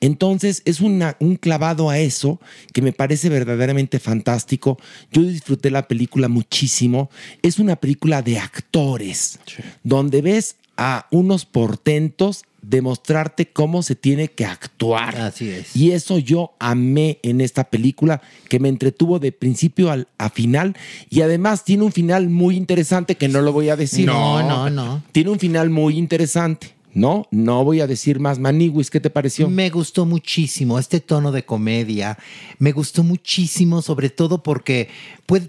Entonces, 0.00 0.62
es 0.64 0.80
una- 0.80 1.16
un 1.18 1.36
clavado 1.36 1.90
a 1.90 1.98
eso 1.98 2.40
que 2.72 2.82
me 2.82 2.92
parece 2.92 3.28
verdaderamente 3.28 3.98
fantástico. 3.98 4.78
Yo 5.12 5.22
disfruté 5.22 5.70
la 5.70 5.88
película 5.88 6.28
muchísimo. 6.28 7.10
Es 7.42 7.58
una 7.58 7.76
película 7.76 8.22
de 8.22 8.38
actores, 8.38 9.38
donde 9.82 10.22
ves 10.22 10.56
a 10.76 11.06
unos 11.10 11.44
portentos 11.44 12.44
demostrarte 12.62 13.46
cómo 13.46 13.82
se 13.82 13.94
tiene 13.94 14.28
que 14.28 14.44
actuar. 14.44 15.16
Así 15.16 15.50
es. 15.50 15.74
Y 15.74 15.92
eso 15.92 16.18
yo 16.18 16.52
amé 16.58 17.18
en 17.22 17.40
esta 17.40 17.64
película, 17.64 18.20
que 18.48 18.60
me 18.60 18.68
entretuvo 18.68 19.18
de 19.18 19.32
principio 19.32 19.90
al, 19.90 20.08
a 20.18 20.30
final. 20.30 20.76
Y 21.08 21.22
además 21.22 21.64
tiene 21.64 21.84
un 21.84 21.92
final 21.92 22.28
muy 22.28 22.56
interesante 22.56 23.16
que 23.16 23.28
no 23.28 23.40
lo 23.40 23.52
voy 23.52 23.68
a 23.68 23.76
decir. 23.76 24.06
No, 24.06 24.42
no, 24.42 24.70
no. 24.70 25.02
Tiene 25.12 25.30
un 25.30 25.38
final 25.38 25.70
muy 25.70 25.98
interesante. 25.98 26.74
No, 26.92 27.28
no 27.30 27.64
voy 27.64 27.80
a 27.80 27.86
decir 27.86 28.18
más. 28.18 28.38
Maniwis, 28.38 28.90
¿qué 28.90 29.00
te 29.00 29.10
pareció? 29.10 29.48
Me 29.48 29.70
gustó 29.70 30.06
muchísimo 30.06 30.78
este 30.78 31.00
tono 31.00 31.30
de 31.30 31.44
comedia. 31.44 32.18
Me 32.58 32.72
gustó 32.72 33.04
muchísimo, 33.04 33.80
sobre 33.80 34.10
todo 34.10 34.42
porque 34.42 34.88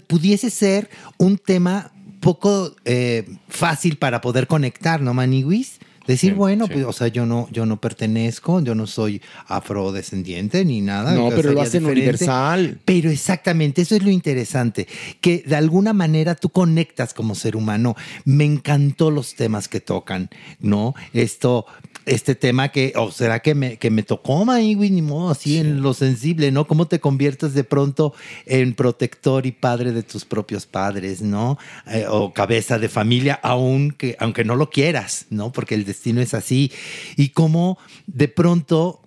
pudiese 0.06 0.50
ser 0.50 0.88
un 1.18 1.38
tema 1.38 1.90
poco 2.20 2.76
eh, 2.84 3.28
fácil 3.48 3.96
para 3.96 4.20
poder 4.20 4.46
conectar, 4.46 5.00
¿no, 5.00 5.12
Maniwis? 5.12 5.80
Decir, 6.06 6.34
bueno, 6.34 6.66
pues, 6.68 6.84
o 6.84 6.92
sea, 6.92 7.08
yo 7.08 7.26
no, 7.26 7.48
yo 7.50 7.66
no 7.66 7.80
pertenezco, 7.80 8.60
yo 8.60 8.74
no 8.74 8.86
soy 8.86 9.22
afrodescendiente 9.46 10.64
ni 10.64 10.80
nada. 10.80 11.12
No, 11.12 11.30
pero 11.30 11.52
lo 11.52 11.60
hacen 11.60 11.82
diferente. 11.82 12.00
universal. 12.00 12.80
Pero 12.84 13.10
exactamente, 13.10 13.82
eso 13.82 13.94
es 13.94 14.02
lo 14.02 14.10
interesante, 14.10 14.88
que 15.20 15.44
de 15.46 15.56
alguna 15.56 15.92
manera 15.92 16.34
tú 16.34 16.48
conectas 16.48 17.14
como 17.14 17.34
ser 17.34 17.56
humano. 17.56 17.94
Me 18.24 18.44
encantó 18.44 19.10
los 19.10 19.34
temas 19.34 19.68
que 19.68 19.80
tocan, 19.80 20.28
¿no? 20.60 20.94
Esto, 21.12 21.66
este 22.06 22.34
tema 22.34 22.70
que, 22.70 22.92
o 22.96 23.10
será 23.10 23.40
que 23.40 23.54
me, 23.54 23.76
que 23.76 23.90
me 23.90 24.02
tocó, 24.02 24.44
Maigui, 24.44 24.90
ni 24.90 25.02
modo, 25.02 25.30
así 25.30 25.58
en 25.58 25.82
lo 25.82 25.94
sensible, 25.94 26.50
¿no? 26.50 26.66
Cómo 26.66 26.86
te 26.86 27.00
conviertes 27.00 27.54
de 27.54 27.64
pronto 27.64 28.14
en 28.46 28.74
protector 28.74 29.46
y 29.46 29.52
padre 29.52 29.92
de 29.92 30.02
tus 30.02 30.24
propios 30.24 30.66
padres, 30.66 31.22
¿no? 31.22 31.58
Eh, 31.86 32.06
o 32.08 32.32
cabeza 32.32 32.78
de 32.78 32.88
familia, 32.88 33.38
aunque, 33.42 34.16
aunque 34.18 34.44
no 34.44 34.56
lo 34.56 34.70
quieras, 34.70 35.26
¿no? 35.30 35.52
Porque 35.52 35.74
el 35.74 35.84
destino 35.84 36.20
es 36.20 36.34
así. 36.34 36.72
Y 37.16 37.30
cómo 37.30 37.78
de 38.06 38.28
pronto 38.28 39.02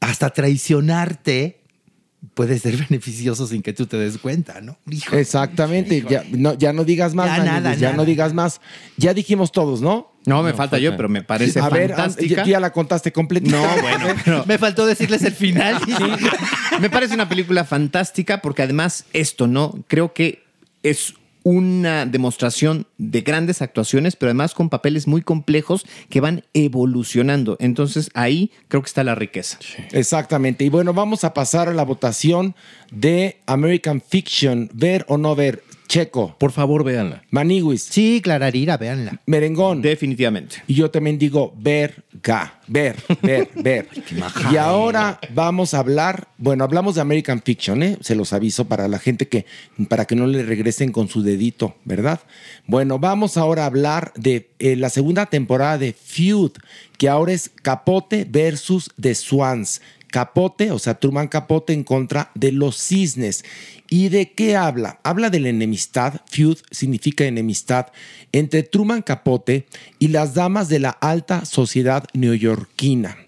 hasta 0.00 0.30
traicionarte 0.30 1.61
puede 2.34 2.58
ser 2.58 2.76
beneficioso 2.88 3.46
sin 3.46 3.62
que 3.62 3.72
tú 3.72 3.86
te 3.86 3.96
des 3.96 4.18
cuenta, 4.18 4.60
¿no? 4.60 4.78
Exactamente. 5.12 6.04
Ya 6.08 6.24
no, 6.30 6.54
ya 6.54 6.72
no 6.72 6.84
digas 6.84 7.14
más, 7.14 7.26
Ya 7.36 7.44
nada, 7.44 7.74
ya 7.74 7.88
nada. 7.88 7.96
no 7.96 8.04
digas 8.04 8.32
más. 8.34 8.60
Ya 8.96 9.14
dijimos 9.14 9.52
todos, 9.52 9.80
¿no? 9.80 10.12
No, 10.24 10.42
me 10.42 10.52
falta 10.52 10.78
yo, 10.78 10.96
pero 10.96 11.08
me 11.08 11.22
parece 11.24 11.58
a 11.58 11.68
ver, 11.68 11.90
fantástica. 11.90 12.44
ya, 12.44 12.52
ya 12.52 12.60
la 12.60 12.72
contaste 12.72 13.12
completita. 13.12 13.56
No, 13.56 13.82
bueno, 13.82 14.06
pero 14.24 14.46
Me 14.46 14.56
faltó 14.56 14.86
decirles 14.86 15.22
el 15.24 15.32
final. 15.32 15.80
me 16.80 16.90
parece 16.90 17.14
una 17.14 17.28
película 17.28 17.64
fantástica 17.64 18.40
porque 18.40 18.62
además 18.62 19.04
esto, 19.12 19.48
¿no? 19.48 19.80
Creo 19.88 20.12
que 20.12 20.44
es 20.84 21.14
una 21.44 22.06
demostración 22.06 22.86
de 22.98 23.22
grandes 23.22 23.62
actuaciones, 23.62 24.16
pero 24.16 24.30
además 24.30 24.54
con 24.54 24.68
papeles 24.68 25.06
muy 25.06 25.22
complejos 25.22 25.84
que 26.08 26.20
van 26.20 26.44
evolucionando. 26.54 27.56
Entonces 27.60 28.10
ahí 28.14 28.50
creo 28.68 28.82
que 28.82 28.88
está 28.88 29.04
la 29.04 29.14
riqueza. 29.14 29.58
Exactamente. 29.92 30.64
Y 30.64 30.68
bueno, 30.68 30.94
vamos 30.94 31.24
a 31.24 31.34
pasar 31.34 31.68
a 31.68 31.74
la 31.74 31.84
votación 31.84 32.54
de 32.90 33.38
American 33.46 34.00
Fiction. 34.00 34.70
Ver 34.72 35.04
o 35.08 35.18
no 35.18 35.34
ver. 35.34 35.62
Checo. 35.92 36.34
Por 36.38 36.52
favor, 36.52 36.84
véanla. 36.84 37.22
Maniwis. 37.28 37.82
Sí, 37.82 38.22
Clararira, 38.24 38.78
véanla. 38.78 39.20
Merengón. 39.26 39.82
Definitivamente. 39.82 40.62
Y 40.66 40.72
yo 40.72 40.90
también 40.90 41.18
digo 41.18 41.52
verga, 41.54 42.60
ver, 42.66 42.96
ver, 43.20 43.50
ver. 43.56 43.88
y 44.50 44.56
ahora 44.56 45.20
vamos 45.34 45.74
a 45.74 45.80
hablar, 45.80 46.28
bueno, 46.38 46.64
hablamos 46.64 46.94
de 46.94 47.02
American 47.02 47.42
Fiction, 47.42 47.82
¿eh? 47.82 47.98
Se 48.00 48.14
los 48.14 48.32
aviso 48.32 48.64
para 48.68 48.88
la 48.88 48.98
gente 48.98 49.28
que, 49.28 49.44
para 49.90 50.06
que 50.06 50.16
no 50.16 50.26
le 50.26 50.42
regresen 50.44 50.92
con 50.92 51.08
su 51.08 51.22
dedito, 51.22 51.76
¿verdad? 51.84 52.20
Bueno, 52.66 52.98
vamos 52.98 53.36
ahora 53.36 53.64
a 53.64 53.66
hablar 53.66 54.14
de 54.16 54.48
eh, 54.60 54.76
la 54.76 54.88
segunda 54.88 55.26
temporada 55.26 55.76
de 55.76 55.92
Feud, 55.92 56.52
que 56.96 57.10
ahora 57.10 57.34
es 57.34 57.50
Capote 57.62 58.26
versus 58.26 58.90
The 58.98 59.14
Swans. 59.14 59.82
Capote, 60.12 60.70
o 60.70 60.78
sea, 60.78 61.00
Truman 61.00 61.26
Capote 61.26 61.72
en 61.72 61.84
contra 61.84 62.30
de 62.34 62.52
los 62.52 62.76
cisnes. 62.76 63.44
¿Y 63.92 64.08
de 64.08 64.32
qué 64.32 64.56
habla? 64.56 65.00
Habla 65.04 65.28
de 65.28 65.38
la 65.38 65.50
enemistad, 65.50 66.22
feud 66.24 66.56
significa 66.70 67.26
enemistad, 67.26 67.88
entre 68.32 68.62
Truman 68.62 69.02
Capote 69.02 69.66
y 69.98 70.08
las 70.08 70.32
damas 70.32 70.70
de 70.70 70.78
la 70.78 70.88
alta 70.88 71.44
sociedad 71.44 72.06
neoyorquina. 72.14 73.18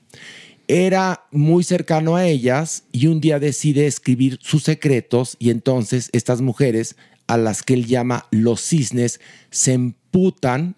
Era 0.66 1.26
muy 1.30 1.64
cercano 1.64 2.16
a 2.16 2.26
ellas 2.26 2.84
y 2.92 3.08
un 3.08 3.20
día 3.20 3.38
decide 3.38 3.86
escribir 3.86 4.38
sus 4.40 4.62
secretos 4.62 5.36
y 5.38 5.50
entonces 5.50 6.08
estas 6.14 6.40
mujeres, 6.40 6.96
a 7.26 7.36
las 7.36 7.62
que 7.62 7.74
él 7.74 7.84
llama 7.84 8.24
los 8.30 8.62
cisnes, 8.62 9.20
se 9.50 9.92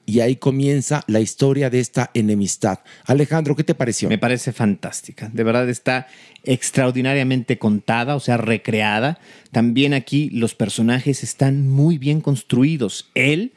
y 0.07 0.21
ahí 0.21 0.37
comienza 0.37 1.05
la 1.09 1.21
historia 1.21 1.69
de 1.69 1.79
esta 1.79 2.11
enemistad. 2.15 2.79
Alejandro, 3.05 3.55
¿qué 3.55 3.65
te 3.65 3.75
pareció? 3.75 4.09
Me 4.09 4.17
parece 4.17 4.51
fantástica. 4.51 5.29
De 5.31 5.45
verdad 5.45 5.69
está 5.69 6.07
extraordinariamente 6.45 7.59
contada, 7.59 8.17
o 8.17 8.21
sea, 8.21 8.39
recreada. 8.39 9.19
También 9.53 9.93
aquí 9.93 10.31
los 10.31 10.55
personajes 10.55 11.23
están 11.23 11.69
muy 11.69 11.99
bien 11.99 12.23
construidos. 12.23 13.11
Él 13.15 13.53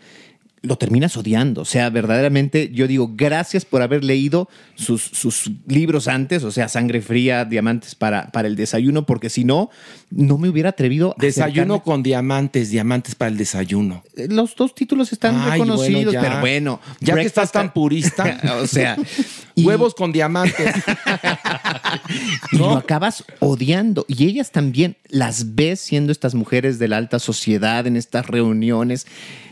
lo 0.62 0.78
terminas 0.78 1.16
odiando. 1.18 1.62
O 1.62 1.66
sea, 1.66 1.90
verdaderamente 1.90 2.70
yo 2.74 2.88
digo, 2.88 3.12
gracias 3.16 3.66
por 3.66 3.82
haber 3.82 4.04
leído 4.04 4.50
sus, 4.76 5.02
sus 5.02 5.52
libros 5.68 6.08
antes, 6.08 6.44
o 6.44 6.52
sea, 6.52 6.68
Sangre 6.68 7.02
Fría, 7.02 7.46
Diamantes 7.46 7.96
para, 7.96 8.32
para 8.32 8.48
el 8.48 8.56
desayuno, 8.56 9.06
porque 9.06 9.30
si 9.30 9.44
no, 9.46 9.70
no 10.10 10.38
me 10.38 10.50
hubiera 10.50 10.70
atrevido 10.70 11.12
a 11.18 11.22
Desayuno 11.22 11.76
acercarme. 11.76 11.82
con 11.84 12.04
diamantes, 12.04 12.70
diamantes 12.70 13.16
para 13.16 13.32
el 13.32 13.38
desayuno. 13.38 14.04
Los 14.16 14.56
dos 14.56 14.76
títulos 14.76 15.12
están 15.14 15.36
Ay, 15.40 15.52
reconocidos, 15.62 16.06
bueno, 16.06 16.12
ya. 16.12 16.22
pero 16.22 16.40
bueno. 16.40 16.80
Ya 17.00 17.16
que 17.16 17.22
estás 17.22 17.52
tan 17.52 17.74
purista. 17.74 18.40
o 18.62 18.68
sea, 18.68 18.98
Huevos 19.58 19.94
con 19.94 20.12
diamantes. 20.12 20.74
y 22.52 22.58
lo 22.58 22.72
acabas 22.72 23.24
odiando. 23.40 24.06
Y 24.08 24.26
ellas 24.26 24.52
también 24.52 24.98
las 25.10 25.56
ves 25.56 25.80
siendo 25.80 26.12
estas 26.12 26.36
mujeres 26.36 26.80
de 26.80 26.88
la 26.88 26.98
alta 26.98 27.20
sociedad 27.20 27.86
en 27.88 27.96
estas 27.96 28.26
reuniones, 28.26 29.08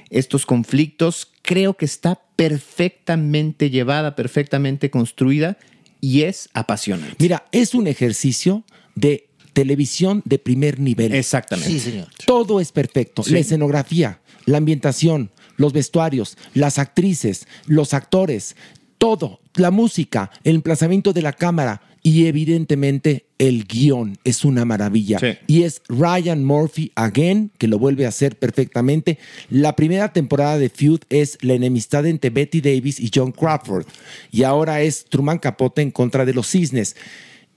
estos 0.09 0.45
conflictos. 0.45 1.31
Creo 1.41 1.75
que 1.75 1.85
está 1.85 2.21
perfectamente 2.35 3.69
llevada, 3.69 4.15
perfectamente 4.15 4.89
construida 4.89 5.57
y 6.01 6.23
es 6.23 6.49
apasionante. 6.53 7.15
Mira, 7.19 7.45
es 7.51 7.73
un 7.73 7.87
ejercicio 7.87 8.63
de 8.95 9.29
televisión 9.53 10.21
de 10.25 10.37
primer 10.37 10.79
nivel. 10.79 11.13
Exactamente. 11.15 11.71
Sí, 11.71 11.79
señor. 11.79 12.07
Todo 12.25 12.59
es 12.59 12.71
perfecto. 12.71 13.23
Sí. 13.23 13.33
La 13.33 13.39
escenografía, 13.39 14.21
la 14.45 14.59
ambientación, 14.59 15.31
los 15.55 15.73
vestuarios, 15.73 16.37
las 16.53 16.77
actrices, 16.77 17.47
los 17.65 17.93
actores, 17.93 18.55
todo, 18.97 19.41
la 19.55 19.71
música, 19.71 20.31
el 20.43 20.55
emplazamiento 20.55 21.13
de 21.13 21.23
la 21.23 21.33
cámara 21.33 21.81
y 22.03 22.27
evidentemente 22.27 23.25
el 23.37 23.65
guion 23.65 24.17
es 24.23 24.45
una 24.45 24.65
maravilla. 24.65 25.19
Sí. 25.19 25.37
Y 25.47 25.63
es 25.63 25.81
Ryan 25.89 26.43
Murphy 26.43 26.91
again, 26.95 27.51
que 27.57 27.67
lo 27.67 27.79
vuelve 27.79 28.05
a 28.05 28.09
hacer 28.09 28.37
perfectamente. 28.37 29.19
La 29.49 29.75
primera 29.75 30.13
temporada 30.13 30.57
de 30.57 30.69
Feud 30.69 31.01
es 31.09 31.37
la 31.41 31.53
enemistad 31.53 32.05
entre 32.05 32.29
Betty 32.29 32.61
Davis 32.61 32.99
y 32.99 33.11
John 33.13 33.31
Crawford. 33.31 33.85
Y 34.31 34.43
ahora 34.43 34.81
es 34.81 35.05
Truman 35.05 35.39
Capote 35.39 35.81
en 35.81 35.91
contra 35.91 36.25
de 36.25 36.33
los 36.33 36.47
cisnes. 36.47 36.95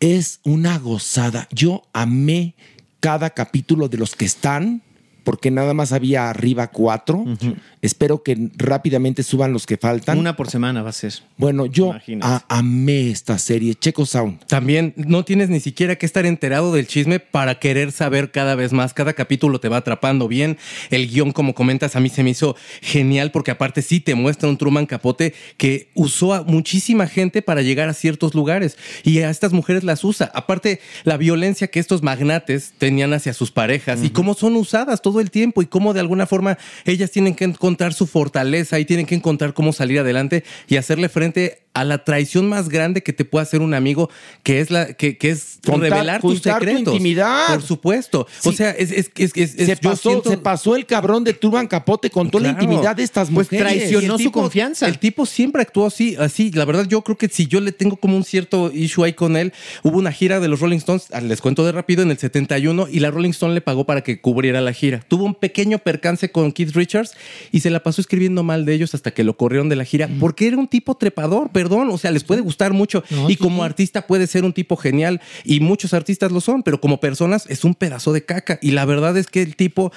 Es 0.01 0.41
una 0.45 0.79
gozada. 0.79 1.49
Yo 1.53 1.83
amé 1.93 2.55
cada 3.01 3.31
capítulo 3.31 3.89
de 3.89 3.99
los 3.99 4.15
que 4.15 4.27
están, 4.27 4.83
porque 5.31 5.53
nada 5.53 5.75
más 5.75 5.93
había 5.93 6.29
arriba 6.29 6.73
cuatro. 6.73 7.25
Espero 7.83 8.25
que 8.25 8.51
rápidamente 8.57 9.23
suban 9.23 9.53
los 9.53 9.65
que 9.65 9.77
faltan. 9.77 10.19
Una 10.19 10.35
por 10.35 10.51
semana 10.51 10.83
va 10.83 10.91
a 10.91 10.93
ser. 10.93 11.15
Bueno, 11.37 11.67
yo 11.67 11.93
a- 12.21 12.45
amé 12.49 13.11
esta 13.11 13.39
serie. 13.39 13.77
Checo 13.77 14.07
Sound. 14.07 14.45
También 14.47 14.93
no 14.97 15.25
tienes 15.25 15.49
ni 15.51 15.61
siquiera 15.61 15.95
que 15.95 16.05
estar 16.05 16.27
enterado 16.27 16.73
del 16.75 16.89
chisme 16.89 17.21
para 17.21 17.61
querer 17.61 17.93
saber 17.93 18.33
cada 18.33 18.57
vez 18.57 18.73
más. 18.73 18.93
Cada 18.93 19.13
capítulo 19.13 19.61
te 19.61 19.69
va 19.69 19.77
atrapando 19.77 20.27
bien. 20.27 20.59
El 20.91 21.09
guion, 21.09 21.31
como 21.31 21.55
comentas, 21.55 21.95
a 21.95 22.01
mí 22.01 22.09
se 22.09 22.25
me 22.25 22.31
hizo 22.31 22.57
genial 22.83 23.31
porque 23.31 23.53
aparte 23.53 23.83
sí 23.83 24.01
te 24.01 24.17
muestra 24.17 24.49
un 24.49 24.59
Truman 24.59 24.87
Capote 24.87 25.33
que 25.57 25.91
usó 25.95 26.35
a 26.35 26.43
muchísima 26.43 27.07
gente 27.07 27.41
para 27.41 27.63
llegar 27.63 27.89
a 27.89 27.95
ciertos 27.95 28.35
lugares 28.35 28.77
y 29.05 29.21
a 29.21 29.31
estas 29.31 29.53
mujeres 29.53 29.85
las 29.85 30.03
usa. 30.03 30.29
Aparte, 30.35 30.81
la 31.05 31.17
violencia 31.17 31.69
que 31.69 31.79
estos 31.79 32.03
magnates 32.03 32.73
tenían 32.79 33.13
hacia 33.13 33.33
sus 33.33 33.53
parejas 33.53 34.03
y 34.03 34.11
cómo 34.11 34.35
son 34.35 34.57
usadas 34.57 35.03
todo 35.03 35.20
el 35.21 35.31
tiempo 35.31 35.63
y 35.63 35.67
cómo 35.67 35.93
de 35.93 36.01
alguna 36.01 36.27
forma 36.27 36.59
ellas 36.85 37.11
tienen 37.11 37.35
que 37.35 37.45
encontrar 37.45 37.95
su 37.95 38.07
fortaleza 38.07 38.79
y 38.79 38.85
tienen 38.85 39.07
que 39.07 39.15
encontrar 39.15 39.55
cómo 39.55 39.73
salir 39.73 40.01
adelante 40.01 40.45
y 40.69 40.77
hacerle 40.77 41.09
frente 41.09 41.63
a 41.73 41.85
la 41.85 42.03
traición 42.05 42.49
más 42.49 42.69
grande 42.69 43.03
que 43.03 43.13
te 43.13 43.25
puede 43.25 43.45
hacer 43.45 43.61
un 43.61 43.75
amigo, 43.75 44.11
que 44.43 44.61
es 44.61 44.71
la 44.73 44.93
que, 44.95 45.17
que 45.19 45.31
es 45.31 45.61
Contar- 45.65 45.91
revelar 45.91 46.21
tus 46.21 46.35
contar 46.41 46.59
tu 46.61 46.67
secretos. 46.67 46.95
intimidad. 46.95 47.47
Por 47.47 47.63
supuesto. 47.63 48.27
O 48.45 48.53
sea, 48.53 48.71
es, 48.73 48.91
es, 48.91 49.11
es, 49.17 49.33
es- 49.37 49.53
se, 49.53 49.77
pasó, 49.77 50.11
siento- 50.11 50.31
se 50.31 50.37
pasó 50.39 50.75
el 50.75 50.85
cabrón 50.87 51.23
de 51.23 51.33
Truman 51.33 51.69
Capote 51.69 52.11
con 52.11 52.29
toda 52.31 52.43
la 52.45 52.51
Claro. 52.55 52.65
intimidad 52.65 52.97
de 52.97 53.05
estas 53.05 53.31
Pues 53.31 53.47
mujeres. 53.53 53.73
traicionó 53.75 54.15
Y 54.15 54.17
el 54.19 54.25
su 54.25 54.33
confianza. 54.33 54.89
El 54.89 54.99
tipo 54.99 55.25
siempre 55.27 55.63
actuó 55.63 55.87
así, 55.87 56.17
así. 56.19 56.51
La 56.51 56.65
verdad, 56.65 56.87
yo 56.89 57.03
creo 57.03 57.17
que 57.17 57.29
si 57.29 57.47
yo 57.47 57.61
le 57.61 57.71
tengo 57.71 57.97
como 57.97 58.17
un 58.17 58.25
cierto 58.25 58.73
issue 58.75 59.05
ahí 59.05 59.13
con 59.13 59.37
él, 59.37 59.53
hubo 59.85 59.97
una 59.99 60.11
gira 60.11 60.41
de 60.41 60.49
los 60.49 60.59
Rolling 60.61 60.79
Stones, 60.79 61.07
ah, 61.13 61.21
les 61.21 61.41
cuento 61.41 61.65
de 61.65 61.71
rápido, 61.71 62.03
en 62.03 62.11
el 62.11 62.19
71, 62.19 62.89
y 62.91 62.99
la 62.99 63.13
Rolling 63.13 63.31
Stone 63.31 63.55
le 63.55 63.61
pagó 63.61 63.85
para 63.87 64.01
que 64.03 64.21
cubriera 64.21 64.61
la 64.61 64.73
gira. 64.73 65.01
Tuvo 65.07 65.25
un 65.25 65.35
pequeño 65.37 65.79
percance 65.79 66.33
con 66.33 66.51
Keith 66.51 66.75
Richards 66.75 67.13
y 67.53 67.61
se 67.61 67.71
la 67.71 67.83
pasó 67.85 68.01
escribiendo 68.01 68.43
mal 68.43 68.65
de 68.65 68.75
ellos 68.75 68.93
hasta 68.95 69.13
que 69.13 69.23
lo 69.23 69.37
corrieron 69.37 69.69
de 69.69 69.77
la 69.77 69.85
gira, 69.85 70.09
porque 70.19 70.49
era 70.49 70.57
un 70.57 70.67
tipo 70.67 70.97
trepador, 70.97 71.51
perdón. 71.61 71.91
O 71.91 71.99
sea, 71.99 72.11
les 72.11 72.25
puede 72.25 72.41
gustar 72.41 72.73
mucho. 72.73 73.05
No, 73.11 73.29
y 73.29 73.35
sí, 73.35 73.37
como 73.37 73.63
sí. 73.63 73.67
artista 73.67 74.07
puede 74.07 74.27
ser 74.27 74.45
un 74.45 74.53
tipo 74.53 74.77
genial, 74.77 75.21
y 75.45 75.61
muchos 75.61 75.93
artistas 75.93 76.33
lo 76.33 76.41
son, 76.41 76.63
pero 76.63 76.81
como 76.81 77.01
personas 77.01 77.45
es 77.49 77.65
un 77.65 77.75
pedazo 77.75 78.13
de 78.13 78.25
caca. 78.25 78.59
Y 78.63 78.71
la 78.71 78.85
verdad 78.87 79.17
es 79.17 79.27
que 79.27 79.43
el 79.43 79.57
tipo, 79.57 79.93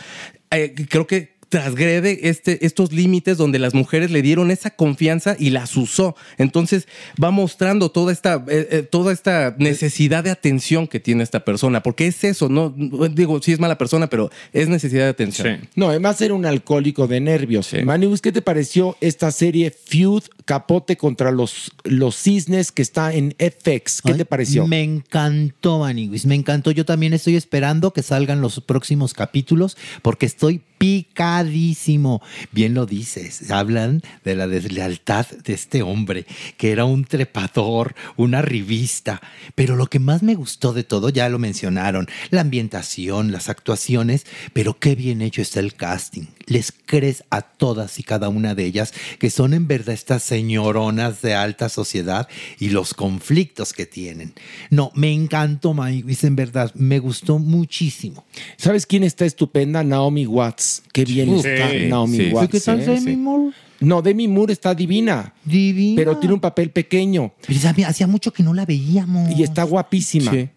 eh, 0.52 0.74
creo 0.90 1.08
que 1.08 1.33
transgrede 1.54 2.30
este, 2.30 2.66
estos 2.66 2.92
límites 2.92 3.38
donde 3.38 3.60
las 3.60 3.76
mujeres 3.76 4.10
le 4.10 4.24
dieron 4.24 4.50
esa 4.50 4.72
confianza 4.72 5.36
y 5.38 5.52
las 5.52 5.78
usó. 5.78 6.16
Entonces 6.40 6.88
va 7.24 7.30
mostrando 7.30 7.92
toda 7.92 8.12
esta, 8.12 8.44
eh, 8.48 8.68
eh, 8.72 8.82
toda 8.82 9.14
esta 9.14 9.56
necesidad 9.60 10.24
de 10.24 10.32
atención 10.32 10.88
que 10.88 11.00
tiene 11.00 11.22
esta 11.22 11.46
persona, 11.46 11.84
porque 11.84 12.08
es 12.08 12.24
eso, 12.24 12.50
no 12.50 12.74
digo, 13.12 13.40
sí 13.40 13.52
es 13.52 13.60
mala 13.60 13.78
persona, 13.78 14.08
pero 14.08 14.32
es 14.52 14.68
necesidad 14.68 15.04
de 15.04 15.10
atención. 15.10 15.70
No, 15.76 15.90
además 15.90 16.20
era 16.22 16.34
un 16.34 16.48
alcohólico 16.48 17.06
de 17.06 17.20
nervios. 17.20 17.70
Manibus, 17.84 18.22
¿qué 18.22 18.32
te 18.32 18.42
pareció 18.42 18.98
esta 19.00 19.32
serie 19.32 19.70
Feud 19.70 20.24
Capote 20.46 20.98
contra 20.98 21.30
los, 21.30 21.72
los 21.84 22.16
cisnes 22.16 22.72
que 22.72 22.82
está 22.82 23.14
en 23.14 23.36
FX? 23.38 24.02
¿Qué 24.02 24.14
Ay, 24.14 24.18
te 24.18 24.26
pareció? 24.26 24.66
Me 24.66 24.82
encantó, 24.82 25.78
Maniguis. 25.78 26.26
Me 26.26 26.34
encantó. 26.34 26.72
Yo 26.72 26.84
también 26.84 27.14
estoy 27.14 27.36
esperando 27.36 27.94
que 27.94 28.02
salgan 28.02 28.42
los 28.42 28.60
próximos 28.60 29.14
capítulos 29.14 29.78
porque 30.02 30.26
estoy 30.26 30.62
picadísimo. 30.84 32.22
Bien 32.52 32.74
lo 32.74 32.86
dices. 32.86 33.50
Hablan 33.50 34.02
de 34.26 34.36
la 34.36 34.48
deslealtad 34.48 35.26
de 35.28 35.54
este 35.54 35.82
hombre, 35.82 36.26
que 36.58 36.72
era 36.72 36.84
un 36.84 37.06
trepador, 37.06 37.96
una 38.18 38.42
revista. 38.42 39.22
Pero 39.56 39.78
lo 39.78 39.88
que 39.88 40.00
más 40.00 40.24
me 40.24 40.36
gustó 40.36 40.74
de 40.74 40.84
todo, 40.84 41.08
ya 41.08 41.30
lo 41.30 41.40
mencionaron, 41.40 42.08
la 42.32 42.42
ambientación, 42.42 43.32
las 43.32 43.48
actuaciones, 43.48 44.26
pero 44.52 44.78
qué 44.78 44.96
bien 44.96 45.22
hecho 45.22 45.42
está 45.42 45.62
el 45.62 45.76
casting. 45.76 46.26
Les 46.46 46.74
crees 46.86 47.24
a 47.30 47.42
todas 47.42 48.00
y 48.00 48.04
cada 48.04 48.30
una 48.30 48.56
de 48.56 48.66
ellas 48.66 48.94
que 49.20 49.30
son 49.30 49.54
en 49.54 49.68
verdad 49.68 49.94
estas 49.94 50.24
señoronas 50.24 51.22
de 51.22 51.34
alta 51.34 51.70
sociedad 51.70 52.28
y 52.60 52.70
los 52.70 52.94
conflictos 52.94 53.74
que 53.74 53.86
tienen. 53.86 54.34
No, 54.70 54.92
me 54.96 55.12
encantó, 55.12 55.74
Maywis, 55.74 56.24
en 56.24 56.36
verdad, 56.36 56.72
me 56.76 57.00
gustó 57.00 57.40
muchísimo. 57.40 58.26
¿Sabes 58.58 58.86
quién 58.86 59.04
está 59.04 59.26
estupenda? 59.26 59.84
Naomi 59.84 60.26
Watts. 60.26 60.84
Qué 60.92 61.06
bien 61.06 61.42
Sí, 61.42 61.48
está 61.48 61.70
sí, 61.72 61.86
Naomi 61.88 62.18
sí, 62.18 62.30
Watts. 62.32 62.52
¿Qué 62.52 62.60
tal. 62.60 62.86
Demi 62.86 63.16
Moore? 63.16 63.54
No, 63.80 64.02
Demi 64.02 64.28
Moore 64.28 64.54
está 64.54 64.74
divina. 64.74 65.34
Divina. 65.44 65.96
Pero 65.98 66.18
tiene 66.18 66.34
un 66.34 66.40
papel 66.40 66.72
pequeño. 66.72 67.34
Pero 67.46 67.60
hacía 67.88 68.08
mucho 68.08 68.32
que 68.32 68.44
no 68.44 68.54
la 68.54 68.66
veíamos. 68.66 69.38
Y 69.38 69.44
está 69.44 69.64
guapísima. 69.64 70.32
Sí. 70.32 70.50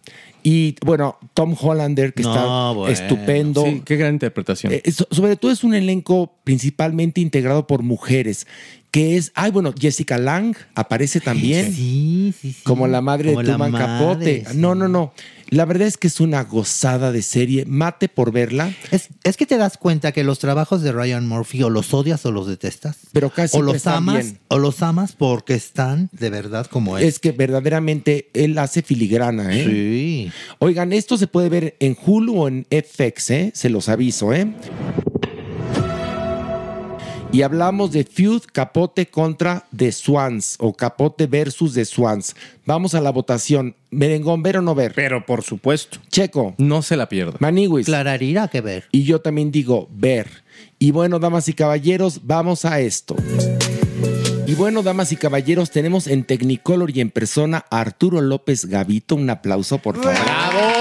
Y 0.49 0.77
bueno, 0.85 1.19
Tom 1.35 1.57
Hollander, 1.61 2.15
que 2.15 2.23
No, 2.23 2.33
está 2.33 2.71
bueno. 2.71 2.93
estupendo. 2.93 3.65
Sí, 3.65 3.83
qué 3.85 3.97
gran 3.97 4.13
interpretación. 4.13 4.73
Eh, 4.73 4.93
so- 4.93 5.09
sobre 5.11 5.35
todo 5.35 5.51
es 5.51 5.65
un 5.65 5.75
elenco 5.75 6.37
principalmente 6.45 7.21
integrado 7.21 7.67
por 7.67 7.83
mujeres, 7.83 8.47
que 8.93 9.17
es, 9.17 9.33
ay, 9.35 9.51
bueno, 9.51 9.75
Jessica 9.77 10.19
Lang 10.19 10.55
aparece 10.77 11.19
también 11.19 11.73
Sí, 11.75 12.33
sí, 12.41 12.53
sí. 12.53 12.63
como 12.63 12.87
la 12.87 13.01
madre 13.01 13.31
Como 13.31 13.43
de 13.43 13.49
Truman 13.49 13.73
Capote. 13.73 14.45
sí. 14.49 14.57
No, 14.57 14.77
no, 14.77 14.87
no. 14.87 15.13
La 15.51 15.65
verdad 15.65 15.87
es 15.87 15.97
que 15.97 16.09
es 16.09 16.21
una 16.21 16.43
gozada 16.45 17.13
de 17.13 17.23
serie. 17.23 17.65
Mate 17.67 18.09
por 18.09 18.33
verla, 18.33 18.75
Es, 18.91 19.09
es 19.23 19.37
que 19.37 19.47
te 19.47 19.57
das 19.57 19.77
cuenta 19.79 20.13
que 20.13 20.25
los 20.25 20.39
trabajos 20.39 20.83
de 20.83 20.93
Ryan 20.93 21.27
Murphy 21.29 21.63
o 21.63 21.71
los 21.71 21.95
odias 21.95 22.27
o 22.27 22.33
los 22.33 22.47
detestas. 22.47 22.97
pero 23.13 23.31
casi 23.31 23.57
o 23.57 23.63
los 23.63 23.77
están 23.77 23.95
amas 23.99 24.25
bien. 24.25 24.39
o 24.49 24.59
los 24.59 24.83
amas 24.83 25.13
porque 25.13 25.55
están 25.55 26.09
de 26.13 26.31
verdad 26.31 26.67
como 26.67 26.99
es. 26.99 27.05
Es 27.05 27.19
que 27.19 27.33
verdaderamente 27.33 28.29
él 28.35 28.59
hace 28.59 28.83
filigrana, 28.83 29.55
¿eh? 29.57 29.65
Sí. 29.65 30.33
Oigan, 30.59 30.93
esto 30.93 31.17
se 31.17 31.27
puede 31.27 31.49
ver 31.49 31.77
en 31.81 31.97
Hulu 32.05 32.43
o 32.43 32.49
en 32.49 32.67
FX, 32.71 33.31
¿eh? 33.31 33.51
Se 33.55 33.69
los 33.71 33.89
aviso, 33.89 34.33
¿eh? 34.33 34.53
Y 37.33 37.43
hablamos 37.43 37.93
de 37.93 38.05
feud 38.05 38.43
Capote 38.53 39.07
contra 39.07 39.67
The 39.77 39.93
Swans 39.93 40.57
o 40.59 40.73
Capote 40.73 41.27
versus 41.27 41.75
The 41.75 41.85
Swans. 41.85 42.35
Vamos 42.65 42.95
a 42.95 43.01
la 43.01 43.11
votación. 43.11 43.75
Merengón, 43.91 44.43
¿ver 44.43 44.59
o 44.59 44.63
no 44.63 44.75
ver? 44.75 44.93
Pero 44.95 45.25
por 45.25 45.43
supuesto. 45.43 45.99
Checo. 46.11 46.55
No 46.59 46.83
se 46.83 46.97
la 46.97 47.09
pierda. 47.09 47.37
Maniwis. 47.41 47.87
Clararira 47.87 48.49
que 48.49 48.61
ver. 48.61 48.85
Y 48.93 49.05
yo 49.05 49.21
también 49.21 49.51
digo 49.51 49.89
ver. 49.93 50.45
Y 50.79 50.91
bueno, 50.91 51.19
damas 51.19 51.49
y 51.49 51.53
caballeros, 51.53 52.21
vamos 52.25 52.65
a 52.65 52.81
esto. 52.81 53.17
Y 54.47 54.55
bueno, 54.55 54.83
damas 54.83 55.11
y 55.11 55.17
caballeros, 55.17 55.71
tenemos 55.71 56.07
en 56.07 56.25
Technicolor 56.25 56.91
y 56.97 57.01
en 57.01 57.11
persona 57.11 57.65
a 57.71 57.81
Arturo 57.81 58.21
López 58.21 58.67
Gavito. 58.67 59.17
Un 59.17 59.29
aplauso, 59.29 59.79
por 59.79 59.97
favor. 59.97 60.15
¡Bravo! 60.15 60.76